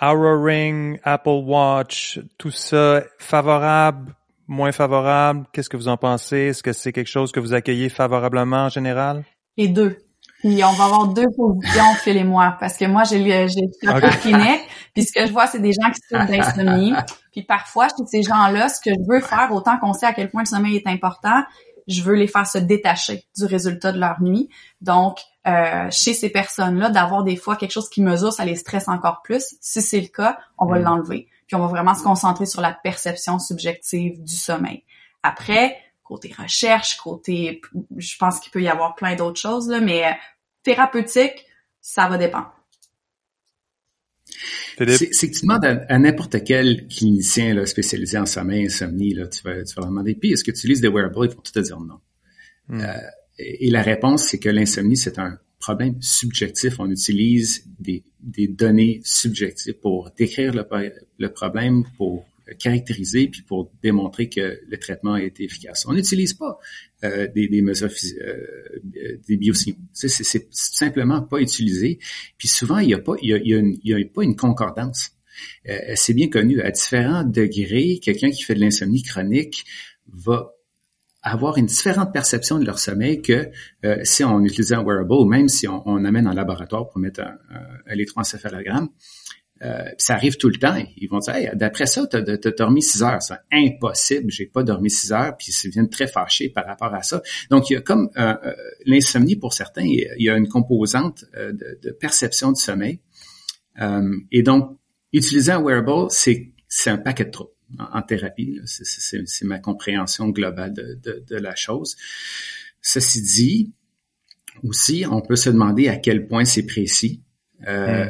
Aura 0.01 0.41
Ring, 0.41 0.99
Apple 1.03 1.43
Watch, 1.45 2.19
tout 2.37 2.51
ça, 2.51 3.03
favorable, 3.17 4.15
moins 4.49 4.73
favorable? 4.73 5.45
Qu'est-ce 5.53 5.69
que 5.69 5.77
vous 5.77 5.87
en 5.87 5.95
pensez? 5.95 6.37
Est-ce 6.37 6.63
que 6.63 6.73
c'est 6.73 6.91
quelque 6.91 7.07
chose 7.07 7.31
que 7.31 7.39
vous 7.39 7.53
accueillez 7.53 7.87
favorablement 7.87 8.65
en 8.65 8.69
général? 8.69 9.23
Les 9.55 9.69
deux. 9.69 9.97
Puis 10.39 10.63
on 10.63 10.71
va 10.71 10.85
avoir 10.85 11.07
deux 11.07 11.27
positions, 11.35 11.93
Phil 12.01 12.17
et 12.17 12.23
moi, 12.23 12.57
parce 12.59 12.77
que 12.77 12.85
moi, 12.85 13.03
j'ai 13.03 13.21
j'ai 13.49 13.89
okay. 13.89 14.09
clinique, 14.21 14.61
puis 14.93 15.03
ce 15.03 15.11
que 15.13 15.27
je 15.27 15.31
vois, 15.33 15.47
c'est 15.47 15.59
des 15.59 15.73
gens 15.73 15.91
qui 15.91 15.99
souffrent 16.09 16.27
d'insomnie. 16.27 16.93
Puis 17.31 17.43
parfois, 17.43 17.87
chez 17.89 18.05
ces 18.05 18.23
gens-là, 18.23 18.69
ce 18.69 18.79
que 18.79 18.89
je 18.89 19.13
veux 19.13 19.21
faire, 19.21 19.49
autant 19.51 19.77
qu'on 19.77 19.93
sait 19.93 20.05
à 20.05 20.13
quel 20.13 20.29
point 20.29 20.41
le 20.41 20.47
sommeil 20.47 20.77
est 20.77 20.87
important, 20.87 21.43
je 21.87 22.01
veux 22.03 22.15
les 22.15 22.27
faire 22.27 22.47
se 22.47 22.57
détacher 22.57 23.25
du 23.37 23.45
résultat 23.45 23.91
de 23.91 23.99
leur 23.99 24.21
nuit. 24.21 24.49
Donc, 24.79 25.19
euh, 25.47 25.87
chez 25.91 26.13
ces 26.13 26.29
personnes-là, 26.29 26.89
d'avoir 26.89 27.23
des 27.23 27.35
fois 27.35 27.55
quelque 27.55 27.71
chose 27.71 27.89
qui 27.89 28.01
mesure, 28.01 28.31
ça 28.31 28.45
les 28.45 28.55
stresse 28.55 28.87
encore 28.87 29.21
plus. 29.23 29.55
Si 29.59 29.81
c'est 29.81 29.99
le 29.99 30.07
cas, 30.07 30.37
on 30.57 30.67
va 30.67 30.79
mm. 30.79 30.83
l'enlever. 30.83 31.27
Puis 31.49 31.55
on 31.55 31.61
va 31.61 31.67
vraiment 31.67 31.95
se 31.95 32.03
concentrer 32.03 32.45
sur 32.45 32.61
la 32.61 32.71
perception 32.71 33.39
subjective 33.39 34.23
du 34.23 34.35
sommeil. 34.35 34.83
Après, 35.23 35.75
côté 36.03 36.31
recherche, 36.37 36.97
côté, 36.97 37.59
je 37.97 38.17
pense 38.19 38.39
qu'il 38.39 38.51
peut 38.51 38.61
y 38.61 38.67
avoir 38.67 38.93
plein 38.93 39.15
d'autres 39.15 39.39
choses, 39.39 39.67
là, 39.67 39.81
mais 39.81 40.05
euh, 40.05 40.11
thérapeutique, 40.61 41.47
ça 41.81 42.07
va 42.07 42.19
dépendre. 42.19 42.53
C'est 44.77 45.09
que 45.09 45.33
tu 45.33 45.41
demandes 45.41 45.65
à, 45.65 45.97
n'importe 45.97 46.43
quel 46.43 46.87
clinicien 46.87 47.55
là, 47.55 47.65
spécialisé 47.65 48.19
en 48.19 48.27
sommeil, 48.27 48.67
insomnie, 48.67 49.15
là, 49.15 49.27
tu, 49.27 49.41
vas, 49.41 49.63
tu 49.63 49.73
vas 49.73 49.81
leur 49.81 49.89
demander, 49.89 50.13
puis 50.13 50.33
est-ce 50.33 50.43
que 50.43 50.51
tu 50.51 50.59
utilises 50.59 50.81
des 50.81 50.87
wearables? 50.87 51.15
Ils 51.23 51.35
vont 51.35 51.41
tout 51.41 51.51
te 51.51 51.59
dire 51.59 51.79
non. 51.79 51.99
Hmm. 52.67 52.81
Euh, 52.81 52.93
et, 53.39 53.71
la 53.71 53.81
réponse, 53.81 54.27
c'est 54.27 54.37
que 54.37 54.49
l'insomnie, 54.49 54.97
c'est 54.97 55.17
un 55.17 55.39
problème 55.59 56.01
subjectif. 56.01 56.79
On 56.79 56.89
utilise 56.89 57.65
des, 57.79 58.03
des 58.21 58.47
données 58.47 59.01
subjectives 59.03 59.75
pour 59.75 60.11
décrire 60.17 60.53
le, 60.53 60.65
le 61.17 61.29
problème, 61.31 61.83
pour 61.97 62.25
caractériser 62.57 63.27
puis 63.27 63.41
pour 63.41 63.71
démontrer 63.83 64.29
que 64.29 64.59
le 64.67 64.77
traitement 64.77 65.13
a 65.13 65.21
été 65.21 65.43
efficace. 65.43 65.85
On 65.87 65.93
n'utilise 65.93 66.33
pas 66.33 66.59
euh, 67.03 67.27
des, 67.33 67.47
des, 67.47 67.61
mesures 67.61 67.91
euh, 68.21 68.79
des 69.27 69.37
biosignaux. 69.37 69.77
C'est 69.93 70.47
simplement 70.51 71.21
pas 71.21 71.39
utilisé. 71.39 71.99
Puis 72.37 72.47
souvent, 72.47 72.79
il 72.79 72.87
n'y 72.87 72.93
a 72.93 72.99
pas 72.99 73.15
y 73.21 73.33
a, 73.33 74.05
pas 74.13 74.23
une 74.23 74.35
concordance. 74.35 75.11
Euh, 75.67 75.93
c'est 75.95 76.13
bien 76.13 76.29
connu. 76.29 76.61
À 76.61 76.71
différents 76.71 77.23
degrés, 77.23 77.99
quelqu'un 78.01 78.31
qui 78.31 78.43
fait 78.43 78.55
de 78.55 78.61
l'insomnie 78.61 79.03
chronique 79.03 79.65
va 80.07 80.51
avoir 81.21 81.57
une 81.57 81.65
différente 81.65 82.13
perception 82.13 82.59
de 82.59 82.65
leur 82.65 82.79
sommeil 82.79 83.21
que 83.21 83.49
euh, 83.83 83.97
si 84.03 84.23
on 84.23 84.41
utilisait 84.41 84.75
un 84.75 84.83
wearable 84.83 85.27
même 85.27 85.49
si 85.49 85.67
on, 85.67 85.87
on 85.87 86.05
amène 86.05 86.27
en 86.27 86.33
laboratoire 86.33 86.87
pour 86.87 86.99
mettre 86.99 87.21
un, 87.21 87.37
un, 87.49 87.91
électroencéphalogramme. 87.91 88.89
Euh, 89.61 89.83
ça 89.97 90.13
arrive 90.13 90.37
tout 90.37 90.47
le 90.47 90.55
temps. 90.55 90.75
Ils 90.95 91.07
vont 91.07 91.19
dire, 91.19 91.35
hey, 91.35 91.49
d'après 91.53 91.85
ça, 91.85 92.07
tu 92.07 92.15
as, 92.15 92.51
dormi 92.51 92.81
six 92.81 93.03
heures. 93.03 93.21
C'est 93.21 93.35
impossible, 93.51 94.31
j'ai 94.31 94.45
pas 94.45 94.63
dormi 94.63 94.89
six 94.89 95.11
heures, 95.11 95.35
puis 95.37 95.53
ils 95.65 95.69
viennent 95.69 95.89
très 95.89 96.07
fâchés 96.07 96.49
par 96.49 96.65
rapport 96.65 96.93
à 96.93 97.03
ça. 97.03 97.21
Donc, 97.49 97.69
il 97.69 97.73
y 97.73 97.75
a 97.75 97.81
comme 97.81 98.09
euh, 98.17 98.35
euh, 98.45 98.53
l'insomnie 98.85 99.35
pour 99.35 99.53
certains, 99.53 99.83
il 99.83 100.07
y 100.17 100.29
a 100.29 100.37
une 100.37 100.47
composante 100.47 101.25
de, 101.33 101.91
perception 101.99 102.53
du 102.53 102.61
sommeil. 102.61 103.01
et 104.31 104.43
donc, 104.43 104.77
utiliser 105.11 105.51
un 105.51 105.61
wearable, 105.61 106.07
c'est 106.09 106.89
un 106.89 106.97
paquet 106.97 107.25
de 107.25 107.31
trop 107.31 107.53
en, 107.77 108.01
thérapie. 108.01 108.59
C'est 108.65 109.45
ma 109.45 109.59
compréhension 109.59 110.29
globale 110.29 110.73
de, 110.73 111.23
de, 111.27 111.35
la 111.35 111.55
chose. 111.55 111.95
Ceci 112.81 113.21
dit, 113.21 113.73
aussi, 114.63 115.05
on 115.09 115.21
peut 115.21 115.35
se 115.35 115.49
demander 115.49 115.87
à 115.87 115.97
quel 115.97 116.27
point 116.27 116.45
c'est 116.45 116.65
précis. 116.65 117.21
Euh, 117.67 118.05
mm 118.05 118.09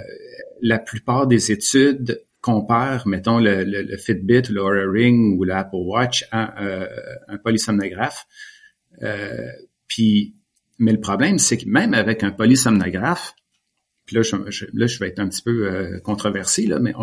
la 0.61 0.80
plupart 0.80 1.27
des 1.27 1.52
études 1.52 2.23
comparent, 2.41 3.07
mettons, 3.07 3.40
le, 3.40 3.98
Fitbit, 3.98 4.44
le 4.49 4.61
Oura 4.61 4.91
Ring 4.91 5.38
ou 5.38 5.44
l'Apple 5.44 5.76
Watch 5.76 6.26
à 6.31 6.64
euh, 6.64 6.88
un 7.27 7.38
polysomnographe. 7.38 8.26
Euh, 9.02 9.48
puis, 9.88 10.36
mais 10.77 10.91
le 10.91 10.99
problème, 10.99 11.40
c'est 11.40 11.57
que 11.57 11.68
même 11.68 11.94
avec 11.94 12.23
un 12.23 12.31
polysomnographe, 12.31 13.34
puis 14.10 14.15
là, 14.15 14.23
je, 14.23 14.65
là, 14.73 14.88
je 14.88 14.98
vais 14.98 15.10
être 15.10 15.19
un 15.19 15.30
petit 15.30 15.44
peu 15.44 15.68
euh, 15.68 15.99
controversé, 15.99 16.65
là, 16.65 16.80
mais 16.80 16.94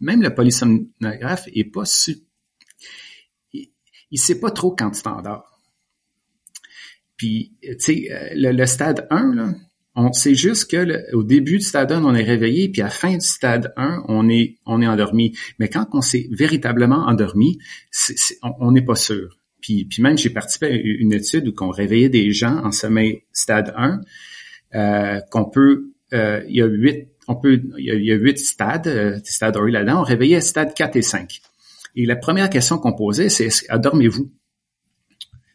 même 0.00 0.22
le 0.22 0.34
polysomnographe 0.34 1.46
est 1.54 1.70
pas 1.70 1.84
su, 1.84 2.20
il, 3.52 3.68
il 4.10 4.18
sait 4.18 4.40
pas 4.40 4.50
trop 4.50 4.74
quand 4.74 4.90
t'endors. 5.02 5.60
Puis, 7.18 7.52
tu 7.60 7.76
sais, 7.78 8.32
le, 8.34 8.52
le, 8.52 8.64
stade 8.64 9.06
1, 9.10 9.34
là, 9.34 9.54
On 9.94 10.10
sait 10.14 10.34
juste 10.34 10.70
que 10.70 11.14
au 11.14 11.22
début 11.22 11.58
du 11.58 11.64
stade 11.64 11.92
1, 11.92 12.02
on 12.02 12.14
est 12.14 12.24
réveillé, 12.24 12.70
puis 12.70 12.80
à 12.80 12.84
la 12.84 12.90
fin 12.90 13.12
du 13.12 13.26
stade 13.26 13.74
1, 13.76 14.04
on 14.08 14.30
est 14.30 14.56
on 14.64 14.80
est 14.80 14.86
endormi. 14.86 15.36
Mais 15.58 15.68
quand 15.68 15.86
on 15.92 16.00
s'est 16.00 16.28
véritablement 16.30 17.04
endormi, 17.08 17.58
on 18.42 18.72
n'est 18.72 18.86
pas 18.86 18.94
sûr. 18.94 19.36
Puis, 19.60 19.84
puis 19.84 20.02
même 20.02 20.16
j'ai 20.16 20.30
participé 20.30 20.66
à 20.68 20.70
une 20.70 21.12
étude 21.12 21.46
où 21.46 21.52
on 21.60 21.68
réveillait 21.68 22.08
des 22.08 22.32
gens 22.32 22.56
en 22.64 22.72
sommeil 22.72 23.24
stade 23.34 23.74
1, 23.76 24.00
euh, 24.74 25.20
qu'on 25.30 25.44
peut, 25.44 25.91
euh, 26.12 26.42
il 26.48 26.56
y 26.56 26.62
a 26.62 26.66
huit, 26.66 27.08
on 27.28 27.36
peut, 27.36 27.60
il 27.78 28.04
y 28.04 28.12
a, 28.12 28.14
huit 28.14 28.38
stades, 28.38 28.86
euh, 28.86 29.18
stades 29.24 29.56
là-dedans. 29.56 30.00
On 30.00 30.04
réveillait 30.04 30.40
stade 30.40 30.74
4 30.74 30.96
et 30.96 31.02
5. 31.02 31.40
Et 31.96 32.06
la 32.06 32.16
première 32.16 32.50
question 32.50 32.78
qu'on 32.78 32.92
posait, 32.92 33.28
c'est 33.28 33.48
dormez-vous? 33.74 34.30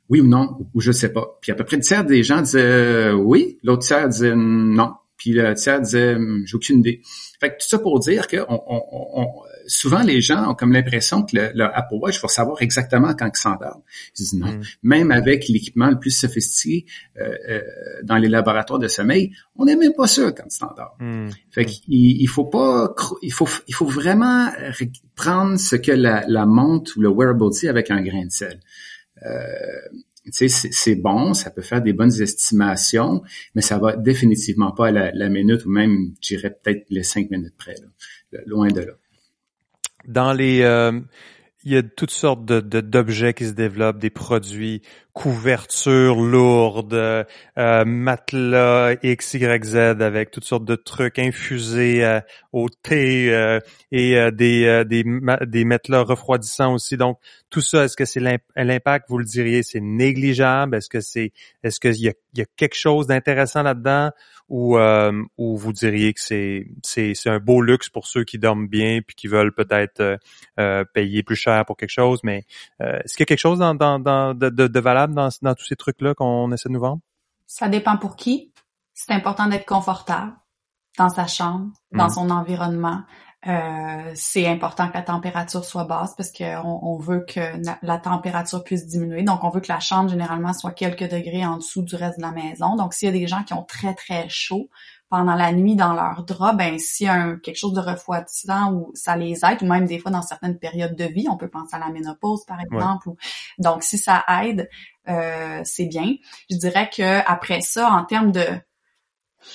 Oui 0.10 0.22
ou 0.22 0.28
non, 0.28 0.58
ou 0.74 0.80
je 0.80 0.92
sais 0.92 1.12
pas. 1.12 1.38
Puis 1.42 1.52
à 1.52 1.56
peu 1.56 1.64
près 1.64 1.76
le 1.76 1.82
tiers 1.82 2.06
des 2.06 2.24
gens 2.24 2.42
disaient 2.42 2.62
euh, 2.62 3.14
oui, 3.14 3.58
l'autre 3.64 3.86
tiers 3.86 4.08
disait 4.08 4.34
non, 4.36 4.94
puis 5.18 5.32
le 5.32 5.54
tiers 5.56 5.82
disait 5.82 6.16
hum, 6.16 6.44
j'ai 6.46 6.56
aucune 6.56 6.80
idée. 6.80 7.02
Fait 7.40 7.50
que 7.50 7.56
tout 7.56 7.68
ça 7.68 7.80
pour 7.80 8.00
dire 8.00 8.28
que 8.28 8.38
on, 8.48 8.62
on, 8.68 9.28
souvent 9.68 10.02
les 10.02 10.22
gens 10.22 10.50
ont 10.50 10.56
comme 10.56 10.72
l'impression 10.72 11.24
que 11.24 11.36
le, 11.36 11.64
Apple 11.64 11.96
Watch 11.96 12.20
faut 12.20 12.28
savoir 12.28 12.62
exactement 12.62 13.14
quand 13.14 13.30
ils 13.34 13.40
s'endorment. 13.40 13.84
Ils 14.10 14.18
disent 14.18 14.34
non. 14.34 14.48
Mm. 14.48 14.62
Même 14.84 15.12
avec 15.12 15.48
l'équipement 15.48 15.90
le 15.90 16.00
plus 16.00 16.12
sophistiqué 16.12 16.86
euh, 17.20 17.36
euh, 17.50 17.62
dans 18.04 18.18
les 18.18 18.30
laboratoires 18.30 18.80
de 18.80 18.88
sommeil, 18.88 19.34
on 19.56 19.66
n'est 19.66 19.76
même 19.76 19.94
pas 19.94 20.08
sûr 20.08 20.34
quand 20.34 20.46
ils 20.48 20.56
s'endorment. 20.56 21.28
Mm. 21.28 21.30
Fait 21.52 21.66
qu'il 21.66 22.22
il 22.22 22.28
faut 22.28 22.46
pas, 22.46 22.96
il 23.22 23.34
faut, 23.34 23.48
il 23.68 23.76
faut 23.76 23.86
vraiment 23.86 24.50
prendre 25.16 25.58
ce 25.58 25.76
que 25.76 25.92
la, 25.92 26.24
la 26.28 26.46
montre 26.46 26.94
ou 26.98 27.02
le 27.02 27.10
wearable 27.10 27.50
dit 27.52 27.68
avec 27.68 27.92
un 27.92 28.02
grain 28.02 28.26
de 28.26 28.32
sel. 28.32 28.60
Euh, 29.24 29.40
c'est 30.32 30.96
bon, 30.96 31.34
ça 31.34 31.52
peut 31.52 31.62
faire 31.62 31.82
des 31.82 31.94
bonnes 31.94 32.22
estimations, 32.22 33.24
mais 33.56 33.62
ça 33.62 33.78
va 33.78 33.96
définitivement 33.96 34.72
pas 34.72 34.88
à 34.88 34.92
la, 34.92 35.30
minute 35.30 35.66
ou 35.66 35.70
même, 35.70 36.14
je 36.22 36.36
dirais 36.36 36.50
peut-être 36.50 36.86
les 36.90 37.04
cinq 37.04 37.32
minutes 37.32 37.56
près, 37.58 37.76
loin 38.46 38.68
de 38.68 38.82
là. 38.82 38.94
Dans 40.08 40.34
les, 40.34 40.62
euh, 40.62 41.00
il 41.64 41.74
y 41.74 41.78
a 41.78 41.84
toutes 41.84 42.12
sortes 42.12 42.46
de, 42.46 42.62
d'objets 42.62 43.34
qui 43.34 43.46
se 43.46 43.52
développent, 43.52 44.00
des 44.00 44.10
produits, 44.10 44.82
couvertures 45.12 46.22
lourdes, 46.22 46.94
euh, 46.94 47.86
matelas 47.86 48.96
X, 49.04 49.34
Y, 49.34 49.66
Z 49.66 49.76
avec 49.76 50.32
toutes 50.32 50.46
sortes 50.46 50.64
de 50.64 50.76
trucs 50.76 51.20
infusés 51.20 52.06
euh, 52.06 52.22
au 52.54 52.70
thé 52.70 53.34
euh, 53.34 53.60
et 53.92 54.18
euh, 54.18 54.32
des, 54.32 54.86
des, 54.86 55.04
des 55.46 55.66
matelas 55.66 56.04
refroidissants 56.04 56.74
aussi. 56.74 56.96
Donc, 56.96 57.18
tout 57.50 57.62
ça, 57.62 57.86
est-ce 57.86 57.96
que 57.96 58.06
c'est 58.06 58.20
l'impact, 58.56 59.06
vous 59.10 59.18
le 59.18 59.26
diriez, 59.26 59.64
c'est 59.64 59.80
négligeable? 59.80 60.76
Est-ce 60.76 60.90
que 60.90 61.02
c'est 61.02 61.32
est-ce 61.64 61.80
qu'il 61.80 62.02
y 62.02 62.10
a, 62.10 62.14
y 62.36 62.42
a 62.42 62.46
quelque 62.58 62.76
chose 62.76 63.08
d'intéressant 63.08 63.64
là-dedans? 63.64 64.12
ou, 64.50 64.78
euh, 64.78 65.24
ou 65.38 65.58
vous 65.58 65.74
diriez 65.74 66.14
que 66.14 66.22
c'est, 66.22 66.68
c'est, 66.84 67.14
c'est 67.16 67.30
un 67.30 67.40
beau 67.40 67.62
luxe 67.62 67.90
pour 67.90 68.08
ceux 68.08 68.24
qui 68.24 68.40
dorment 68.40 68.68
bien 68.68 69.02
puis 69.06 69.16
qui 69.16 69.28
veulent 69.28 69.54
peut-être 69.54 70.00
euh, 70.00 70.18
euh 70.60 70.86
payer 70.94 71.24
plus 71.24 71.36
cher 71.36 71.66
pour 71.66 71.76
quelque 71.76 71.92
chose, 71.92 72.22
mais 72.24 72.46
euh, 72.82 73.00
est-ce 73.00 73.16
qu'il 73.16 73.22
y 73.22 73.24
a 73.24 73.28
quelque 73.28 73.40
chose 73.40 73.60
dans, 73.60 73.76
dans, 73.76 74.00
dans 74.00 74.34
de, 74.34 74.50
de, 74.50 74.80
valable 74.80 75.14
dans, 75.14 75.30
dans 75.42 75.54
tous 75.54 75.66
ces 75.66 75.76
trucs-là 75.76 76.14
qu'on 76.14 76.52
essaie 76.52 76.70
de 76.70 76.74
nous 76.74 76.80
vendre? 76.80 77.02
Ça 77.46 77.68
dépend 77.68 77.98
pour 77.98 78.16
qui. 78.16 78.54
C'est 78.94 79.14
important 79.14 79.48
d'être 79.48 79.66
confortable 79.66 80.34
dans 80.98 81.10
sa 81.10 81.28
chambre, 81.28 81.72
dans 81.92 82.08
mmh. 82.08 82.12
son 82.12 82.30
environnement. 82.32 83.04
Euh, 83.48 84.12
c'est 84.14 84.46
important 84.46 84.90
que 84.90 84.96
la 84.96 85.04
température 85.04 85.64
soit 85.64 85.86
basse 85.86 86.14
parce 86.16 86.32
qu'on 86.32 86.80
on 86.82 86.98
veut 86.98 87.24
que 87.26 87.40
la, 87.82 87.98
température 87.98 88.64
puisse 88.64 88.86
diminuer. 88.88 89.24
Donc, 89.24 89.44
on 89.44 89.50
veut 89.50 89.62
que 89.62 89.72
la 89.72 89.80
chambre, 89.80 90.10
généralement, 90.10 90.54
soit 90.54 90.72
quelques 90.72 91.10
degrés 91.10 91.46
en 91.46 91.58
dessous 91.58 91.82
du 91.82 91.96
reste 91.96 92.18
de 92.18 92.24
la 92.24 92.32
maison. 92.32 92.76
Donc, 92.76 92.94
s'il 92.94 93.08
y 93.08 93.10
a 93.10 93.18
des 93.18 93.28
gens 93.28 93.44
qui 93.44 93.54
ont 93.54 93.64
très, 93.64 93.94
très 93.94 94.28
chaud 94.28 94.70
pendant 95.10 95.36
la 95.36 95.54
nuit 95.54 95.78
dans 95.78 95.94
leur 95.94 96.26
drap, 96.26 96.54
ben 96.54 96.78
s'il 96.78 97.08
y 97.08 97.10
a 97.10 97.38
quelque 97.38 97.56
chose 97.56 97.72
de 97.72 97.80
refroidissant 97.80 98.74
ou 98.74 98.92
ça 98.94 99.16
les 99.16 99.46
aide, 99.46 99.62
ou 99.62 99.66
même 99.66 99.86
des 99.86 100.00
fois 100.00 100.12
dans 100.12 100.22
certaines 100.22 100.60
périodes 100.60 100.96
de 100.96 101.06
vie, 101.06 101.28
on 101.30 101.38
peut 101.38 101.50
penser 101.50 101.78
à 101.78 101.80
la 101.80 101.90
ménopause, 101.90 102.44
par 102.46 102.60
exemple. 102.60 103.12
donc, 103.60 103.84
si 103.84 103.98
ça 103.98 104.26
aide, 104.44 104.70
euh, 105.08 105.62
c'est 105.64 105.86
bien. 105.86 106.16
Je 106.50 106.58
dirais 106.58 106.90
que 106.90 107.22
après 107.26 107.62
ça, 107.62 107.90
en 107.90 108.04
termes 108.04 108.34
de 108.34 108.46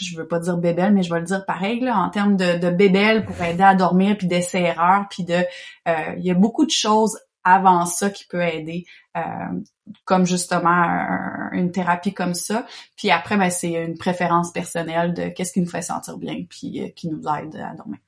je 0.00 0.16
veux 0.16 0.26
pas 0.26 0.38
dire 0.38 0.56
bébelle, 0.56 0.94
mais 0.94 1.02
je 1.02 1.12
vais 1.12 1.20
le 1.20 1.26
dire 1.26 1.44
pareil, 1.44 1.80
là, 1.80 1.98
en 1.98 2.10
termes 2.10 2.36
de, 2.36 2.58
de 2.58 2.70
bébelle 2.70 3.24
pour 3.24 3.40
aider 3.42 3.62
à 3.62 3.74
dormir, 3.74 4.16
puis 4.16 4.26
d'essai-erreur, 4.26 5.06
puis 5.10 5.24
de... 5.24 5.44
Euh, 5.88 6.14
il 6.16 6.24
y 6.24 6.30
a 6.30 6.34
beaucoup 6.34 6.64
de 6.64 6.70
choses 6.70 7.18
avant 7.44 7.86
ça 7.86 8.10
qui 8.10 8.24
peut 8.26 8.42
aider, 8.42 8.84
euh, 9.16 9.22
comme 10.04 10.26
justement 10.26 10.84
une 11.52 11.72
thérapie 11.72 12.14
comme 12.14 12.34
ça. 12.34 12.66
Puis 12.96 13.10
après, 13.10 13.36
ben, 13.36 13.50
c'est 13.50 13.72
une 13.72 13.98
préférence 13.98 14.52
personnelle 14.52 15.12
de 15.12 15.28
qu'est-ce 15.28 15.52
qui 15.52 15.60
nous 15.60 15.68
fait 15.68 15.82
sentir 15.82 16.18
bien, 16.18 16.44
puis 16.48 16.82
euh, 16.82 16.88
qui 16.94 17.08
nous 17.08 17.22
aide 17.22 17.56
à 17.56 17.74
dormir. 17.74 17.98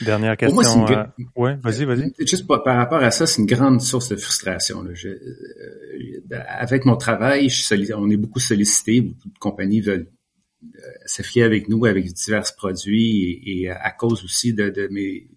Dernière 0.00 0.36
question. 0.36 0.86
Euh, 0.88 1.04
ouais, 1.36 1.56
vas-y, 1.62 1.84
vas-y. 1.84 2.12
Juste 2.18 2.46
par, 2.46 2.64
rapport 2.64 3.02
à 3.02 3.10
ça, 3.10 3.26
c'est 3.26 3.40
une 3.40 3.46
grande 3.46 3.80
source 3.80 4.08
de 4.08 4.16
frustration. 4.16 4.82
Là. 4.82 4.90
Je, 4.94 5.08
euh, 5.08 6.40
avec 6.48 6.84
mon 6.84 6.96
travail, 6.96 7.48
je 7.48 7.94
on 7.94 8.10
est 8.10 8.16
beaucoup 8.16 8.40
sollicité, 8.40 9.00
beaucoup 9.02 9.28
de 9.28 9.38
compagnies 9.38 9.80
veulent 9.80 10.08
euh, 10.64 10.78
se 11.06 11.22
fier 11.22 11.42
avec 11.42 11.68
nous 11.68 11.84
avec 11.84 12.12
divers 12.12 12.54
produits 12.56 13.42
et, 13.44 13.68
à 13.68 13.90
cause 13.90 14.24
aussi 14.24 14.54
de, 14.54 14.70
de 14.70 14.88
mes 14.88 15.28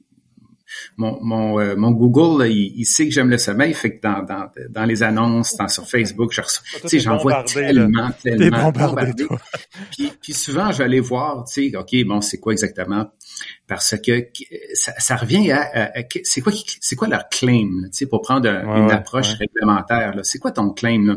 mon, 0.98 1.20
mon, 1.22 1.60
euh, 1.60 1.76
mon 1.76 1.92
Google, 1.92 2.48
il, 2.48 2.86
sait 2.86 3.06
que 3.06 3.12
j'aime 3.12 3.30
le 3.30 3.38
sommeil, 3.38 3.74
fait 3.74 3.98
que 3.98 4.02
dans, 4.02 4.24
dans, 4.24 4.50
dans 4.70 4.86
les 4.86 5.04
annonces, 5.04 5.56
dans, 5.58 5.68
sur 5.68 5.88
Facebook, 5.88 6.32
je 6.32 6.42
reçois, 6.42 6.64
tu 6.82 6.90
sais, 6.90 7.00
j'en 7.00 7.18
vois 7.18 7.44
tellement, 7.44 8.12
tellement. 8.24 8.72
Bombardé, 8.72 9.28
puis, 9.92 10.12
puis 10.22 10.34
souvent, 10.34 10.72
je 10.72 10.80
vais 10.80 10.84
aller 10.86 11.00
voir, 11.00 11.46
tu 11.46 11.72
sais, 11.72 11.78
OK, 11.78 11.96
bon, 12.06 12.22
c'est 12.22 12.40
quoi 12.40 12.54
exactement? 12.54 13.12
Parce 13.68 13.96
que 13.98 14.28
ça, 14.74 14.94
ça 14.98 15.16
revient 15.16 15.52
à, 15.52 15.92
c'est 16.24 16.42
quoi 16.42 16.52
c'est 16.80 16.96
quoi 16.96 17.08
leur 17.08 17.30
claim, 17.30 17.86
tu 17.86 17.90
sais, 17.92 18.06
pour 18.06 18.22
prendre 18.22 18.50
une 18.50 18.92
approche 18.92 19.34
réglementaire, 19.34 20.14
c'est 20.24 20.40
quoi 20.40 20.52
ton 20.52 20.72
claim, 20.72 21.06
là? 21.06 21.16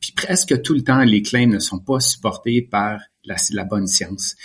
Puis 0.00 0.12
presque 0.12 0.62
tout 0.62 0.74
le 0.74 0.82
temps, 0.82 1.00
les 1.00 1.22
claims 1.22 1.50
ne 1.50 1.58
sont 1.58 1.80
pas 1.80 1.98
supportés 1.98 2.62
par 2.62 3.00
la, 3.24 3.34
la 3.52 3.64
bonne 3.64 3.88
science 3.88 4.36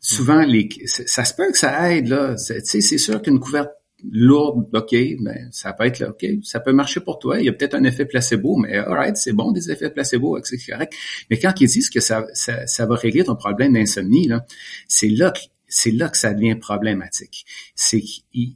souvent 0.00 0.42
les 0.42 0.68
ça 0.86 1.24
se 1.24 1.34
peut 1.34 1.50
que 1.50 1.58
ça 1.58 1.92
aide 1.92 2.08
là 2.08 2.36
c'est 2.36 2.80
sûr 2.80 3.20
qu'une 3.20 3.40
couverte 3.40 3.70
lourde, 4.04 4.68
OK, 4.72 4.94
ben, 5.20 5.48
ça 5.50 5.72
peut 5.72 5.84
être 5.84 6.02
OK, 6.10 6.24
ça 6.44 6.60
peut 6.60 6.72
marcher 6.72 7.00
pour 7.00 7.18
toi. 7.18 7.40
Il 7.40 7.46
y 7.46 7.48
a 7.48 7.52
peut-être 7.52 7.74
un 7.74 7.84
effet 7.84 8.04
placebo, 8.04 8.56
mais 8.56 8.76
alright, 8.76 9.16
c'est 9.16 9.32
bon, 9.32 9.52
des 9.52 9.70
effets 9.70 9.90
placebo, 9.90 10.38
c'est 10.44 10.58
correct. 10.58 10.92
Mais 11.30 11.38
quand 11.38 11.52
ils 11.60 11.68
disent 11.68 11.90
que 11.90 12.00
ça, 12.00 12.26
ça, 12.32 12.66
ça 12.66 12.86
va 12.86 12.94
régler 12.94 13.24
ton 13.24 13.36
problème 13.36 13.74
d'insomnie, 13.74 14.28
là, 14.28 14.44
c'est 14.86 15.08
là 15.08 15.30
que 15.30 15.40
c'est 15.70 15.90
là 15.90 16.08
que 16.08 16.16
ça 16.16 16.32
devient 16.32 16.54
problématique. 16.54 17.44
C'est 17.74 18.00
qu'il 18.00 18.54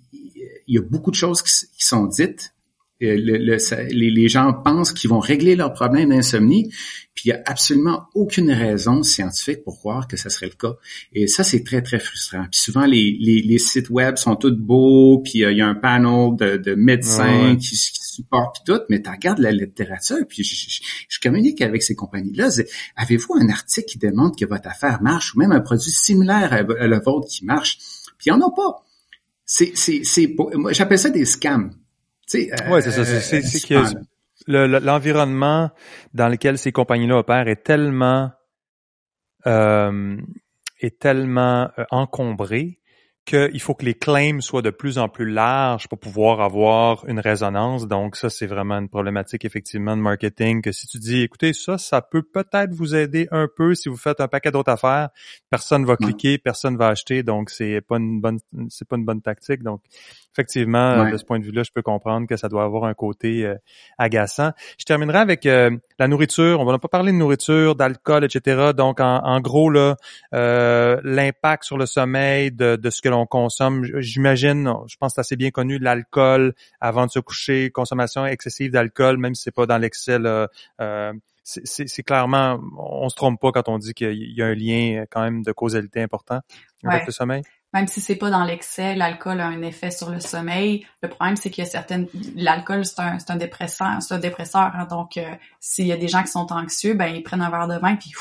y 0.66 0.78
a 0.78 0.82
beaucoup 0.82 1.10
de 1.10 1.16
choses 1.16 1.42
qui 1.42 1.84
sont 1.84 2.06
dites, 2.06 2.54
le, 3.02 3.56
les, 3.92 4.28
gens 4.28 4.52
pensent 4.52 4.92
qu'ils 4.92 5.10
vont 5.10 5.18
régler 5.18 5.56
leur 5.56 5.72
problème 5.72 6.10
d'insomnie, 6.10 6.72
puis 7.14 7.24
il 7.26 7.28
n'y 7.28 7.34
a 7.34 7.42
absolument 7.46 8.04
aucune 8.14 8.50
raison 8.50 9.02
scientifique 9.02 9.64
pour 9.64 9.78
croire 9.78 10.08
que 10.08 10.16
ce 10.16 10.28
serait 10.28 10.46
le 10.46 10.54
cas. 10.54 10.74
Et 11.12 11.26
ça, 11.26 11.44
c'est 11.44 11.64
très, 11.64 11.82
très 11.82 11.98
frustrant. 11.98 12.46
Puis 12.50 12.60
souvent, 12.60 12.86
les, 12.86 13.16
les, 13.20 13.58
sites 13.58 13.90
web 13.90 14.16
sont 14.16 14.36
tous 14.36 14.56
beaux, 14.56 15.20
puis 15.22 15.44
euh, 15.44 15.52
il 15.52 15.58
y 15.58 15.60
a 15.60 15.66
un 15.66 15.74
panel 15.74 16.36
de, 16.36 16.56
de 16.56 16.74
médecins 16.74 17.56
qui, 17.56 17.76
supportent 18.12 18.60
tout, 18.66 18.80
mais 18.90 19.00
tu 19.00 19.08
regardes 19.08 19.38
la 19.38 19.52
littérature, 19.52 20.18
puis 20.28 20.44
je, 20.44 21.18
communique 21.20 21.62
avec 21.62 21.82
ces 21.82 21.94
compagnies-là. 21.94 22.50
Avez-vous 22.96 23.36
un 23.40 23.48
article 23.48 23.86
qui 23.86 23.98
démontre 23.98 24.36
que 24.38 24.44
votre 24.44 24.68
affaire 24.68 25.02
marche, 25.02 25.34
ou 25.34 25.38
même 25.38 25.52
un 25.52 25.60
produit 25.60 25.90
similaire 25.90 26.52
à, 26.52 26.56
à 26.56 26.86
le 26.86 27.00
vôtre 27.00 27.28
qui 27.28 27.46
marche? 27.46 27.78
Puis 28.18 28.26
il 28.26 28.34
n'y 28.34 28.42
en 28.42 28.46
a 28.46 28.50
pas. 28.50 28.84
C'est, 29.44 29.72
c'est, 29.74 30.02
c'est, 30.04 30.34
moi, 30.54 30.72
j'appelle 30.72 30.98
ça 30.98 31.10
des 31.10 31.24
scams. 31.24 31.74
Oui, 32.34 32.82
c'est 32.82 32.90
ça. 32.90 33.04
C'est 33.04 33.72
euh, 33.72 33.84
que 34.46 34.78
l'environnement 34.84 35.70
dans 36.14 36.28
lequel 36.28 36.58
ces 36.58 36.72
compagnies-là 36.72 37.18
opèrent 37.18 37.48
est 37.48 37.64
tellement 37.64 38.30
euh, 39.46 40.16
est 40.80 40.98
tellement 40.98 41.70
euh, 41.78 41.84
encombré 41.90 42.80
qu'il 43.24 43.60
faut 43.60 43.74
que 43.74 43.84
les 43.84 43.94
claims 43.94 44.40
soient 44.40 44.62
de 44.62 44.70
plus 44.70 44.98
en 44.98 45.08
plus 45.08 45.30
larges 45.30 45.86
pour 45.86 45.98
pouvoir 46.00 46.40
avoir 46.40 47.04
une 47.06 47.20
résonance. 47.20 47.86
Donc 47.86 48.16
ça, 48.16 48.28
c'est 48.30 48.46
vraiment 48.46 48.78
une 48.78 48.88
problématique 48.88 49.44
effectivement 49.44 49.96
de 49.96 50.02
marketing 50.02 50.60
que 50.60 50.72
si 50.72 50.88
tu 50.88 50.98
dis, 50.98 51.22
écoutez, 51.22 51.52
ça, 51.52 51.78
ça 51.78 52.02
peut 52.02 52.22
peut-être 52.22 52.72
vous 52.72 52.96
aider 52.96 53.28
un 53.30 53.48
peu 53.54 53.74
si 53.76 53.88
vous 53.88 53.96
faites 53.96 54.20
un 54.20 54.26
paquet 54.26 54.50
d'autres 54.50 54.72
affaires, 54.72 55.10
personne 55.50 55.84
va 55.84 55.96
cliquer, 55.96 56.38
personne 56.38 56.76
va 56.76 56.88
acheter, 56.88 57.22
donc 57.22 57.50
c'est 57.50 57.80
pas 57.80 57.98
une 57.98 58.20
bonne, 58.20 58.38
c'est 58.68 58.88
pas 58.88 58.96
une 58.96 59.04
bonne 59.04 59.22
tactique. 59.22 59.62
Donc 59.62 59.82
effectivement, 60.34 61.08
de 61.08 61.16
ce 61.16 61.24
point 61.24 61.38
de 61.38 61.44
vue-là, 61.44 61.62
je 61.62 61.70
peux 61.72 61.82
comprendre 61.82 62.26
que 62.26 62.36
ça 62.36 62.48
doit 62.48 62.64
avoir 62.64 62.84
un 62.84 62.94
côté 62.94 63.44
euh, 63.44 63.54
agaçant. 63.98 64.50
Je 64.78 64.84
terminerai 64.84 65.18
avec 65.18 65.46
euh, 65.46 65.70
la 65.98 66.08
nourriture. 66.08 66.58
On 66.58 66.64
va 66.64 66.78
pas 66.78 66.88
parler 66.88 67.12
de 67.12 67.18
nourriture, 67.18 67.76
d'alcool, 67.76 68.24
etc. 68.24 68.70
Donc, 68.74 68.98
en, 69.00 69.40
gros, 69.40 69.70
là, 69.70 69.96
euh, 70.34 70.98
l'impact 71.04 71.64
sur 71.64 71.76
le 71.76 71.86
sommeil 71.86 72.50
de, 72.50 72.76
de 72.76 72.90
ce 72.90 73.02
que 73.02 73.08
l'on 73.12 73.26
consomme, 73.26 73.86
j'imagine, 74.00 74.72
je 74.86 74.96
pense 74.96 75.12
que 75.12 75.14
c'est 75.14 75.20
assez 75.20 75.36
bien 75.36 75.50
connu, 75.50 75.78
l'alcool 75.78 76.54
avant 76.80 77.06
de 77.06 77.10
se 77.10 77.20
coucher, 77.20 77.70
consommation 77.70 78.26
excessive 78.26 78.72
d'alcool, 78.72 79.16
même 79.18 79.34
si 79.34 79.44
c'est 79.44 79.54
pas 79.54 79.66
dans 79.66 79.78
l'excès 79.78 80.18
c'est 81.44 82.02
clairement, 82.02 82.60
on 82.78 83.08
se 83.08 83.16
trompe 83.16 83.40
pas 83.40 83.52
quand 83.52 83.68
on 83.68 83.78
dit 83.78 83.94
qu'il 83.94 84.32
y 84.36 84.42
a 84.42 84.46
un 84.46 84.54
lien 84.54 85.04
quand 85.10 85.22
même 85.22 85.42
de 85.42 85.52
causalité 85.52 86.00
important 86.02 86.40
avec 86.84 87.06
le 87.06 87.12
sommeil. 87.12 87.42
Même 87.72 87.86
si 87.86 88.02
c'est 88.02 88.16
pas 88.16 88.28
dans 88.28 88.44
l'excès, 88.44 88.94
l'alcool 88.94 89.40
a 89.40 89.46
un 89.46 89.62
effet 89.62 89.90
sur 89.90 90.10
le 90.10 90.20
sommeil. 90.20 90.86
Le 91.02 91.08
problème, 91.08 91.36
c'est 91.36 91.48
qu'il 91.48 91.64
y 91.64 91.66
a 91.66 91.70
certaines, 91.70 92.06
l'alcool 92.36 92.84
c'est 92.84 93.00
un, 93.00 93.18
c'est 93.18 93.30
un 93.30 93.36
dépresseur, 93.36 93.96
c'est 94.00 94.14
un 94.14 94.18
dépresseur. 94.18 94.72
Hein. 94.74 94.86
donc, 94.90 95.16
euh, 95.16 95.34
s'il 95.58 95.86
y 95.86 95.92
a 95.92 95.96
des 95.96 96.08
gens 96.08 96.22
qui 96.22 96.30
sont 96.30 96.52
anxieux, 96.52 96.92
ben 96.92 97.06
ils 97.06 97.22
prennent 97.22 97.40
un 97.40 97.50
verre 97.50 97.68
de 97.68 97.78
vin 97.78 97.96
puis 97.96 98.12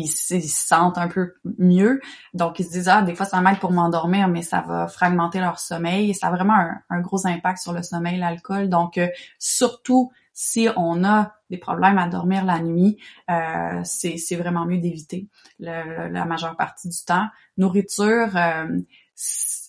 ils, 0.00 0.08
se 0.08 0.40
sentent 0.40 0.98
un 0.98 1.08
peu 1.08 1.34
mieux. 1.58 2.00
Donc, 2.34 2.58
ils 2.58 2.64
se 2.64 2.70
disent, 2.70 2.88
ah, 2.88 3.02
des 3.02 3.14
fois, 3.14 3.26
ça 3.26 3.40
m'aide 3.40 3.58
pour 3.58 3.72
m'endormir, 3.72 4.28
mais 4.28 4.42
ça 4.42 4.60
va 4.60 4.88
fragmenter 4.88 5.40
leur 5.40 5.58
sommeil. 5.58 6.14
Ça 6.14 6.28
a 6.28 6.30
vraiment 6.30 6.54
un, 6.90 7.00
gros 7.00 7.26
impact 7.26 7.58
sur 7.58 7.72
le 7.72 7.82
sommeil, 7.82 8.18
l'alcool. 8.18 8.68
Donc, 8.68 8.98
euh, 8.98 9.08
surtout 9.38 10.10
si 10.40 10.68
on 10.76 11.02
a 11.02 11.34
des 11.50 11.58
problèmes 11.58 11.98
à 11.98 12.06
dormir 12.06 12.44
la 12.44 12.60
nuit, 12.60 12.96
euh, 13.28 13.80
c'est 13.82 14.36
vraiment 14.36 14.66
mieux 14.66 14.78
d'éviter 14.78 15.26
la 15.58 16.24
majeure 16.26 16.56
partie 16.56 16.88
du 16.88 17.04
temps. 17.04 17.26
Nourriture, 17.56 18.36
euh, 18.36 18.78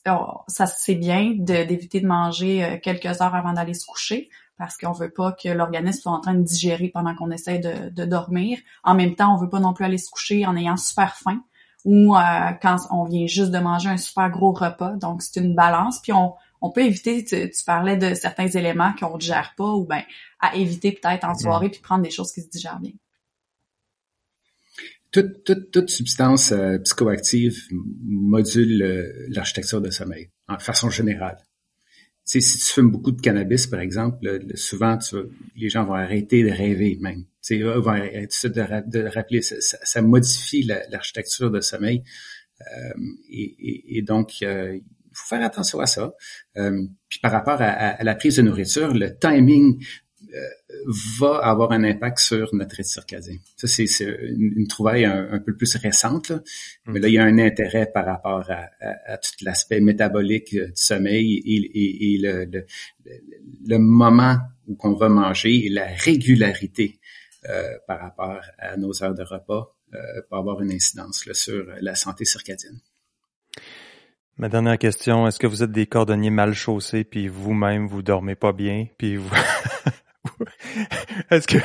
oh, 0.07 0.41
ça 0.47 0.67
c'est 0.67 0.93
bien 0.93 1.33
d'éviter 1.35 2.01
de, 2.01 2.07
manger 2.07 2.63
euh, 2.63 2.77
quelques 2.77 3.19
heures 3.19 3.33
avant 3.33 3.53
d'aller 3.53 3.73
se 3.73 3.87
coucher 3.87 4.29
parce 4.59 4.77
qu'on 4.77 4.91
veut 4.91 5.09
pas 5.09 5.31
que 5.31 5.49
l'organisme 5.49 6.01
soit 6.01 6.11
en 6.11 6.19
train 6.19 6.35
de 6.35 6.43
digérer 6.43 6.89
pendant 6.89 7.15
qu'on 7.15 7.31
essaie 7.31 7.59
de, 7.59 7.89
de, 7.89 8.05
dormir. 8.05 8.59
En 8.83 8.93
même 8.93 9.15
temps, 9.15 9.33
on 9.33 9.37
veut 9.37 9.49
pas 9.49 9.61
non 9.61 9.73
plus 9.73 9.85
aller 9.85 9.97
se 9.97 10.11
coucher 10.11 10.45
en 10.45 10.55
ayant 10.57 10.77
super 10.77 11.15
faim 11.15 11.41
ou 11.85 12.13
euh, 12.13 12.19
quand 12.61 12.77
on 12.91 13.05
vient 13.05 13.25
juste 13.25 13.51
de 13.51 13.57
manger 13.57 13.89
un 13.89 13.97
super 13.97 14.29
gros 14.29 14.51
repas. 14.51 14.97
Donc 14.97 15.21
c'est 15.21 15.39
une 15.39 15.55
balance. 15.55 16.01
Puis 16.01 16.11
on, 16.11 16.33
on 16.61 16.71
peut 16.71 16.83
éviter, 16.83 17.23
tu, 17.23 17.49
parlais 17.65 17.95
de 17.95 18.13
certains 18.13 18.47
éléments 18.47 18.93
qu'on 18.99 19.13
ne 19.13 19.19
digère 19.19 19.53
pas 19.57 19.71
ou 19.71 19.85
ben 19.85 20.03
à 20.41 20.55
éviter 20.57 20.91
peut-être 20.91 21.23
en 21.23 21.35
soirée 21.35 21.69
puis 21.69 21.79
prendre 21.79 22.03
des 22.03 22.11
choses 22.11 22.33
qui 22.33 22.41
se 22.41 22.49
digèrent 22.49 22.81
bien. 22.81 22.91
Toute, 25.11 25.43
toute, 25.45 25.71
toute 25.71 25.89
substance 25.89 26.51
euh, 26.51 26.77
psychoactive 26.79 27.57
module 28.05 28.81
euh, 28.83 29.25
l'architecture 29.29 29.81
de 29.81 29.89
sommeil, 29.89 30.29
en 30.47 30.59
façon 30.59 30.89
générale. 30.89 31.37
Sais, 32.29 32.41
si 32.41 32.59
tu 32.59 32.65
fumes 32.65 32.91
beaucoup 32.91 33.11
de 33.11 33.21
cannabis, 33.21 33.65
par 33.65 33.79
exemple, 33.79 34.19
souvent, 34.53 34.99
tu, 34.99 35.15
les 35.55 35.67
gens 35.67 35.83
vont 35.83 35.95
arrêter 35.95 36.43
de 36.43 36.51
rêver 36.51 36.95
même. 37.01 37.23
Tu 37.41 37.57
sais, 37.57 37.63
vont 37.63 37.87
arrêter 37.87 38.49
de, 38.49 39.07
rappeler. 39.07 39.41
Ça, 39.41 39.55
ça, 39.59 40.01
modifie 40.03 40.61
l'architecture 40.61 41.49
de 41.49 41.59
sommeil. 41.59 42.03
Euh, 42.61 42.93
et, 43.31 44.03
donc, 44.03 44.43
faut 45.11 45.27
faire 45.27 45.43
attention 45.43 45.79
à 45.79 45.87
ça. 45.87 46.13
Euh, 46.57 46.85
puis 47.07 47.19
par 47.19 47.31
rapport 47.31 47.57
à, 47.61 48.03
la 48.03 48.13
prise 48.15 48.35
de 48.35 48.43
nourriture, 48.43 48.93
le 48.93 49.17
timing 49.17 49.81
euh, 49.81 49.85
va 51.09 51.39
avoir 51.43 51.71
un 51.71 51.83
impact 51.83 52.19
sur 52.19 52.53
notre 52.53 52.75
rythme 52.75 52.89
circadien. 52.89 53.37
Ça, 53.55 53.67
c'est 53.67 53.85
une, 54.01 54.67
trouvaille 54.67 55.05
un, 55.05 55.39
peu 55.39 55.55
plus 55.55 55.75
récente, 55.75 56.31
mais 56.85 56.99
là, 56.99 57.07
il 57.07 57.13
y 57.15 57.17
a 57.17 57.23
un 57.23 57.39
intérêt 57.39 57.89
par 57.91 58.05
rapport 58.05 58.49
à, 58.49 59.17
tout 59.17 59.43
l'aspect 59.43 59.79
métabolique 59.79 60.53
du 60.53 60.71
sommeil 60.75 61.41
et, 61.45 62.17
le, 62.21 62.65
le, 63.65 63.77
moment 63.77 64.37
où 64.67 64.75
qu'on 64.75 64.93
va 64.93 65.09
manger 65.09 65.65
et 65.65 65.69
la 65.69 65.87
régularité 65.87 66.99
euh, 67.47 67.77
par 67.87 67.99
rapport 67.99 68.41
à 68.57 68.77
nos 68.77 69.03
heures 69.03 69.15
de 69.15 69.23
repas 69.23 69.75
euh, 69.93 69.97
peut 70.29 70.35
avoir 70.35 70.61
une 70.61 70.71
incidence 70.71 71.27
sur 71.33 71.65
la 71.81 71.95
santé 71.95 72.25
circadienne. 72.25 72.79
Ma 74.37 74.49
dernière 74.49 74.77
question, 74.77 75.27
est-ce 75.27 75.39
que 75.39 75.47
vous 75.47 75.63
êtes 75.63 75.71
des 75.71 75.85
cordonniers 75.85 76.29
mal 76.29 76.53
chaussés 76.53 77.03
puis 77.03 77.27
vous-même 77.27 77.87
vous 77.87 78.01
dormez 78.01 78.35
pas 78.35 78.53
bien 78.53 78.87
puis 78.97 79.15
vous 79.15 79.29
Est-ce 81.31 81.47
que 81.47 81.57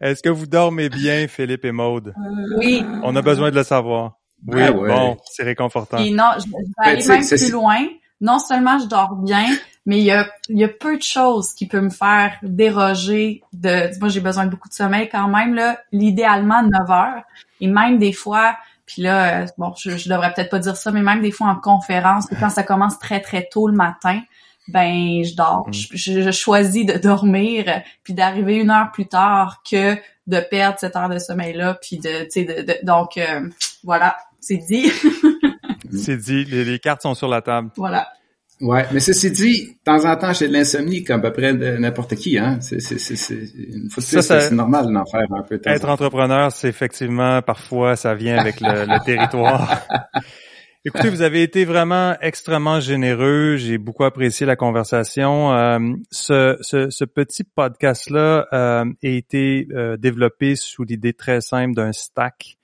Est-ce 0.00 0.22
que 0.22 0.28
vous 0.28 0.46
dormez 0.46 0.88
bien 0.88 1.28
Philippe 1.28 1.64
et 1.64 1.72
Maude? 1.72 2.14
Oui. 2.58 2.84
On 3.02 3.14
a 3.16 3.22
besoin 3.22 3.50
de 3.50 3.56
le 3.56 3.62
savoir. 3.62 4.18
Oui, 4.46 4.62
ah 4.62 4.72
bon, 4.72 5.16
c'est 5.24 5.42
réconfortant. 5.42 5.98
Et 5.98 6.10
non, 6.10 6.32
je 6.38 6.44
vais 6.50 6.90
aller 6.90 7.06
ben, 7.06 7.20
même 7.20 7.26
plus 7.26 7.50
loin. 7.50 7.86
Non 8.20 8.38
seulement 8.38 8.78
je 8.78 8.86
dors 8.86 9.16
bien, 9.16 9.46
mais 9.86 9.98
il 9.98 10.04
y 10.04 10.10
a, 10.10 10.28
il 10.48 10.58
y 10.58 10.64
a 10.64 10.68
peu 10.68 10.96
de 10.96 11.02
choses 11.02 11.52
qui 11.54 11.66
peuvent 11.66 11.84
me 11.84 11.90
faire 11.90 12.38
déroger 12.42 13.42
de 13.52 13.98
moi 13.98 14.08
j'ai 14.08 14.20
besoin 14.20 14.46
de 14.46 14.50
beaucoup 14.50 14.68
de 14.68 14.74
sommeil 14.74 15.08
quand 15.08 15.28
même 15.28 15.54
là, 15.54 15.78
l'idéalement 15.92 16.62
9 16.62 16.90
heures 16.90 17.22
et 17.60 17.66
même 17.66 17.98
des 17.98 18.12
fois 18.12 18.56
puis 18.86 19.02
là, 19.02 19.42
euh, 19.42 19.46
bon, 19.56 19.72
je, 19.78 19.96
je 19.96 20.08
devrais 20.08 20.32
peut-être 20.34 20.50
pas 20.50 20.58
dire 20.58 20.76
ça, 20.76 20.90
mais 20.90 21.02
même 21.02 21.22
des 21.22 21.30
fois 21.30 21.48
en 21.48 21.56
conférence, 21.56 22.26
quand 22.38 22.50
ça 22.50 22.62
commence 22.62 22.98
très 22.98 23.20
très 23.20 23.48
tôt 23.50 23.66
le 23.66 23.74
matin, 23.74 24.20
ben 24.68 25.22
je 25.24 25.34
dors. 25.34 25.68
Mm. 25.68 25.72
Je, 25.72 26.30
choisis 26.30 26.86
de 26.86 26.98
dormir, 26.98 27.82
puis 28.02 28.14
d'arriver 28.14 28.56
une 28.56 28.70
heure 28.70 28.90
plus 28.92 29.06
tard 29.06 29.62
que 29.68 29.94
de 30.26 30.40
perdre 30.40 30.78
cette 30.78 30.96
heure 30.96 31.08
de 31.08 31.18
sommeil 31.18 31.54
là, 31.54 31.74
puis 31.74 31.98
de, 31.98 32.24
tu 32.24 32.30
sais, 32.30 32.44
de, 32.44 32.86
donc 32.86 33.16
euh, 33.18 33.48
voilà, 33.82 34.16
c'est 34.40 34.56
dit. 34.56 34.90
c'est 35.92 36.16
dit, 36.16 36.44
les 36.44 36.78
cartes 36.78 37.02
sont 37.02 37.14
sur 37.14 37.28
la 37.28 37.42
table. 37.42 37.70
Voilà. 37.76 38.08
Ouais, 38.60 38.86
mais 38.92 39.00
ceci 39.00 39.30
dit, 39.32 39.66
de 39.66 39.72
temps 39.84 40.04
en 40.08 40.16
temps, 40.16 40.32
j'ai 40.32 40.46
de 40.46 40.52
l'insomnie 40.52 41.02
comme 41.02 41.20
à 41.20 41.30
peu 41.30 41.32
près 41.32 41.52
n'importe 41.52 42.14
qui, 42.14 42.38
hein. 42.38 42.58
C'est, 42.60 42.80
c'est, 42.80 42.98
c'est, 42.98 43.34
une 43.34 43.90
fois 43.90 44.02
de 44.02 44.08
plus, 44.08 44.22
c'est 44.22 44.50
normal 44.52 44.92
d'en 44.92 45.04
faire 45.04 45.26
un 45.30 45.42
peu. 45.42 45.60
Être 45.64 45.88
entrepreneur, 45.88 46.52
c'est 46.52 46.68
effectivement, 46.68 47.42
parfois, 47.42 47.96
ça 47.96 48.14
vient 48.14 48.38
avec 48.38 48.60
le, 48.60 49.04
territoire. 49.04 49.82
Écoutez, 50.86 51.08
vous 51.08 51.22
avez 51.22 51.42
été 51.42 51.64
vraiment 51.64 52.14
extrêmement 52.20 52.78
généreux. 52.78 53.56
J'ai 53.56 53.78
beaucoup 53.78 54.04
apprécié 54.04 54.44
la 54.44 54.54
conversation. 54.54 55.50
Euh, 55.54 55.78
ce, 56.10 57.04
petit 57.06 57.42
podcast-là 57.42 58.46
euh, 58.52 58.84
a 58.84 58.84
été 59.00 59.66
euh, 59.72 59.96
développé 59.96 60.56
sous 60.56 60.84
l'idée 60.84 61.14
très 61.14 61.40
simple 61.40 61.74
d'un 61.74 61.92
stack 61.92 62.58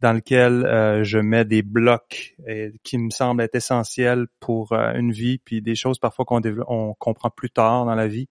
dans 0.00 0.12
lequel 0.12 1.02
je 1.02 1.18
mets 1.18 1.44
des 1.44 1.62
blocs 1.62 2.36
qui 2.82 2.98
me 2.98 3.10
semblent 3.10 3.42
être 3.42 3.54
essentiels 3.54 4.26
pour 4.38 4.72
une 4.72 5.12
vie, 5.12 5.38
puis 5.38 5.62
des 5.62 5.74
choses 5.74 5.98
parfois 5.98 6.26
qu'on 6.26 6.42
on 6.68 6.94
comprend 6.94 7.30
plus 7.30 7.50
tard 7.50 7.86
dans 7.86 7.94
la 7.94 8.06
vie. 8.06 8.28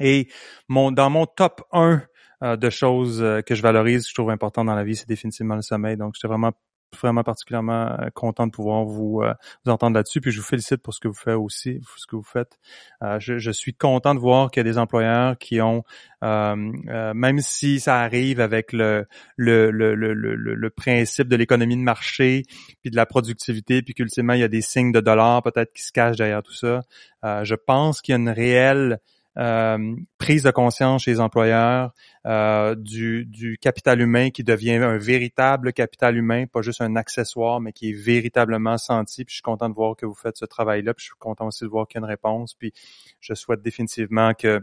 Et 0.00 0.28
mon, 0.68 0.92
dans 0.92 1.10
mon 1.10 1.26
top 1.26 1.62
1 1.72 2.02
euh, 2.42 2.56
de 2.56 2.68
choses 2.68 3.24
que 3.46 3.54
je 3.54 3.62
valorise, 3.62 4.04
que 4.04 4.10
je 4.10 4.14
trouve 4.14 4.28
important 4.28 4.62
dans 4.62 4.74
la 4.74 4.84
vie, 4.84 4.94
c'est 4.94 5.08
définitivement 5.08 5.54
le 5.54 5.62
sommeil. 5.62 5.96
Donc, 5.96 6.14
j'étais 6.14 6.28
vraiment 6.28 6.52
vraiment 6.94 7.22
particulièrement 7.22 7.92
euh, 8.00 8.08
content 8.14 8.46
de 8.46 8.52
pouvoir 8.52 8.84
vous, 8.84 9.22
euh, 9.22 9.34
vous 9.64 9.72
entendre 9.72 9.96
là-dessus. 9.96 10.20
Puis 10.20 10.30
je 10.30 10.40
vous 10.40 10.46
félicite 10.46 10.82
pour 10.82 10.94
ce 10.94 11.00
que 11.00 11.08
vous 11.08 11.14
faites 11.14 11.34
aussi, 11.34 11.80
ce 11.96 12.06
que 12.06 12.16
vous 12.16 12.22
faites. 12.22 12.58
Euh, 13.02 13.18
je, 13.20 13.38
je, 13.38 13.50
suis 13.50 13.74
content 13.74 14.14
de 14.14 14.20
voir 14.20 14.50
qu'il 14.50 14.60
y 14.60 14.66
a 14.66 14.70
des 14.70 14.78
employeurs 14.78 15.38
qui 15.38 15.60
ont, 15.60 15.82
même 16.22 17.38
si 17.40 17.80
ça 17.80 18.00
arrive 18.00 18.40
avec 18.40 18.72
le, 18.72 19.06
le, 19.36 19.70
le, 19.70 19.94
le, 19.94 20.14
le 20.14 20.70
principe 20.70 21.28
de 21.28 21.36
l'économie 21.36 21.76
de 21.76 21.82
marché, 21.82 22.42
puis 22.82 22.90
de 22.90 22.96
la 22.96 23.06
productivité, 23.06 23.82
puis 23.82 23.94
qu'ultimement, 23.94 24.34
il 24.34 24.40
y 24.40 24.44
a 24.44 24.48
des 24.48 24.62
signes 24.62 24.92
de 24.92 25.00
dollars 25.00 25.42
peut-être 25.42 25.72
qui 25.72 25.82
se 25.82 25.92
cachent 25.92 26.16
derrière 26.16 26.42
tout 26.42 26.54
ça. 26.54 26.82
je 27.22 27.54
pense 27.54 28.00
qu'il 28.00 28.12
y 28.12 28.16
a 28.16 28.18
une 28.18 28.28
réelle 28.28 28.98
euh, 29.38 29.94
prise 30.18 30.42
de 30.42 30.50
conscience 30.50 31.02
chez 31.02 31.10
les 31.12 31.20
employeurs 31.20 31.92
euh, 32.24 32.74
du, 32.74 33.26
du, 33.26 33.58
capital 33.58 34.00
humain 34.00 34.30
qui 34.30 34.44
devient 34.44 34.76
un 34.76 34.96
véritable 34.96 35.72
capital 35.72 36.16
humain, 36.16 36.46
pas 36.46 36.62
juste 36.62 36.80
un 36.80 36.96
accessoire, 36.96 37.60
mais 37.60 37.72
qui 37.72 37.90
est 37.90 37.92
véritablement 37.92 38.78
senti. 38.78 39.24
Puis 39.24 39.32
je 39.32 39.36
suis 39.36 39.42
content 39.42 39.68
de 39.68 39.74
voir 39.74 39.94
que 39.94 40.06
vous 40.06 40.14
faites 40.14 40.36
ce 40.36 40.46
travail-là. 40.46 40.94
Puis 40.94 41.04
je 41.04 41.10
suis 41.10 41.18
content 41.18 41.46
aussi 41.46 41.64
de 41.64 41.68
voir 41.68 41.86
qu'il 41.86 42.00
y 42.00 42.02
a 42.02 42.06
une 42.06 42.10
réponse. 42.10 42.54
Puis 42.54 42.72
je 43.20 43.34
souhaite 43.34 43.62
définitivement 43.62 44.32
que 44.32 44.62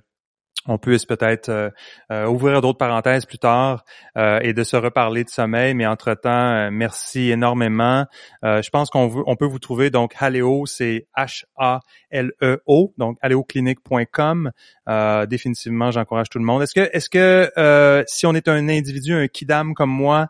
on 0.66 0.78
puisse 0.78 1.06
peut-être 1.06 1.50
euh, 1.50 1.70
euh, 2.12 2.26
ouvrir 2.26 2.62
d'autres 2.62 2.78
parenthèses 2.78 3.26
plus 3.26 3.38
tard 3.38 3.84
euh, 4.18 4.40
et 4.42 4.54
de 4.54 4.64
se 4.64 4.78
reparler 4.78 5.24
de 5.24 5.30
sommeil. 5.30 5.74
Mais 5.74 5.86
entre-temps, 5.86 6.72
merci 6.72 7.32
énormément. 7.32 8.06
je 8.44 8.70
pense 8.70 8.90
qu'on 8.90 9.24
on 9.26 9.36
peut 9.36 9.46
vous 9.46 9.60
trouver, 9.60 9.90
donc 9.90 10.14
Haleo, 10.20 10.66
c'est 10.66 11.08
H-A-L-E-O, 11.18 12.94
donc 12.98 13.18
haleoclinique.com. 13.22 14.52
définitivement, 15.28 15.92
j'encourage 15.92 16.30
tout 16.30 16.40
le 16.40 16.46
monde. 16.46 16.64
Est-ce 16.64 16.74
que, 16.74 16.90
est-ce 16.94 17.10
que 17.10 18.04
si 18.08 18.26
on 18.26 18.34
est 18.34 18.48
un 18.48 18.70
individu, 18.70 19.14
un 19.14 19.28
kidam 19.28 19.74
comme 19.74 19.92
moi, 19.92 20.28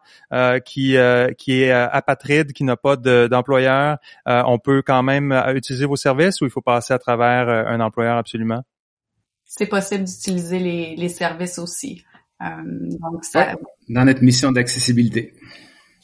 qui, 0.66 0.98
qui 1.38 1.62
est 1.62 1.72
apatride, 1.72 2.54
qui 2.54 2.64
n'a 2.64 2.78
pas 2.78 2.96
d'employeur, 2.96 3.98
on 4.26 4.58
peut 4.60 4.82
quand 4.82 5.04
même 5.04 5.32
utiliser 5.56 5.86
vos 5.86 5.96
services 5.98 6.42
ou 6.42 6.46
il 6.46 6.52
faut 6.52 6.62
passer 6.62 6.94
à 6.94 7.00
travers 7.00 7.50
un 7.50 7.80
employeur 7.80 8.18
absolument? 8.18 8.64
C'est 9.46 9.68
possible 9.68 10.04
d'utiliser 10.06 10.60
les, 10.60 10.96
les, 10.96 11.10
services 11.10 11.60
aussi. 11.60 12.04
Euh, 12.42 12.46
donc 13.02 13.24
ça... 13.24 13.56
Dans 13.90 14.06
notre 14.06 14.24
mission 14.24 14.52
d'accessibilité. 14.52 15.34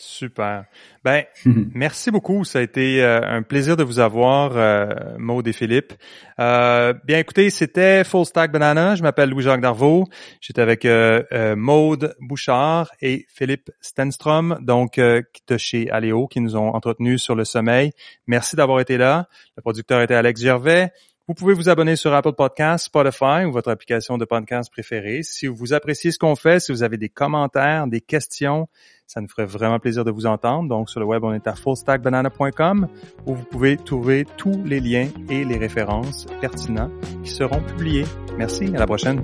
Super. 0.02 0.64
Ben, 1.04 1.26
merci 1.74 2.10
beaucoup. 2.10 2.46
Ça 2.46 2.60
a 2.60 2.62
été 2.62 3.04
euh, 3.04 3.20
un 3.22 3.42
plaisir 3.42 3.76
de 3.76 3.84
vous 3.84 4.00
avoir, 4.00 4.56
euh, 4.56 4.88
Maud 5.18 5.46
et 5.46 5.52
Philippe. 5.52 5.92
Euh, 6.40 6.94
bien, 7.04 7.20
écoutez, 7.20 7.50
c'était 7.50 8.06
Full 8.06 8.26
Stack 8.26 8.50
Banana. 8.50 8.96
Je 8.96 9.04
m'appelle 9.04 9.30
Louis-Jacques 9.30 9.60
Darvaux. 9.60 10.06
J'étais 10.40 10.62
avec 10.62 10.86
euh, 10.86 11.24
euh 11.34 11.58
Maude 11.58 12.16
Bouchard 12.22 12.92
et 13.02 13.26
Philippe 13.28 13.72
Stenstrom, 13.82 14.60
donc 14.62 14.96
de 14.96 15.58
chez 15.58 15.90
Aléo, 15.92 16.28
qui 16.28 16.40
nous 16.40 16.56
ont 16.56 16.70
entretenus 16.70 17.22
sur 17.22 17.36
le 17.36 17.44
sommeil. 17.44 17.92
Merci 18.26 18.56
d'avoir 18.56 18.80
été 18.80 18.98
là. 18.98 19.28
Le 19.58 19.62
producteur 19.62 20.02
était 20.02 20.16
Alex 20.16 20.42
Gervais. 20.42 20.94
Vous 21.30 21.36
pouvez 21.36 21.54
vous 21.54 21.70
abonner 21.70 21.96
sur 21.96 22.12
Apple 22.12 22.34
Podcasts, 22.34 22.86
Spotify 22.86 23.46
ou 23.46 23.52
votre 23.52 23.70
application 23.70 24.18
de 24.18 24.26
podcast 24.26 24.72
préférée. 24.72 25.22
Si 25.22 25.46
vous 25.46 25.74
appréciez 25.74 26.10
ce 26.10 26.18
qu'on 26.18 26.36
fait, 26.36 26.60
si 26.60 26.72
vous 26.72 26.82
avez 26.82 26.98
des 26.98 27.08
commentaires, 27.08 27.86
des 27.86 28.02
questions, 28.02 28.68
ça 29.06 29.22
nous 29.22 29.28
ferait 29.28 29.46
vraiment 29.46 29.78
plaisir 29.78 30.04
de 30.04 30.10
vous 30.10 30.26
entendre. 30.26 30.68
Donc, 30.68 30.90
sur 30.90 31.00
le 31.00 31.06
web, 31.06 31.24
on 31.24 31.32
est 31.32 31.46
à 31.46 31.54
fullstackbanana.com 31.54 32.88
où 33.28 33.36
vous 33.36 33.46
pouvez 33.46 33.78
trouver 33.78 34.26
tous 34.38 34.60
les 34.66 34.80
liens 34.80 35.10
et 35.30 35.46
les 35.46 35.58
références 35.58 36.26
pertinents 36.42 36.90
qui 37.24 37.30
seront 37.30 37.62
publiés. 37.62 38.06
Merci, 38.36 38.66
à 38.76 38.80
la 38.80 38.88
prochaine. 38.88 39.22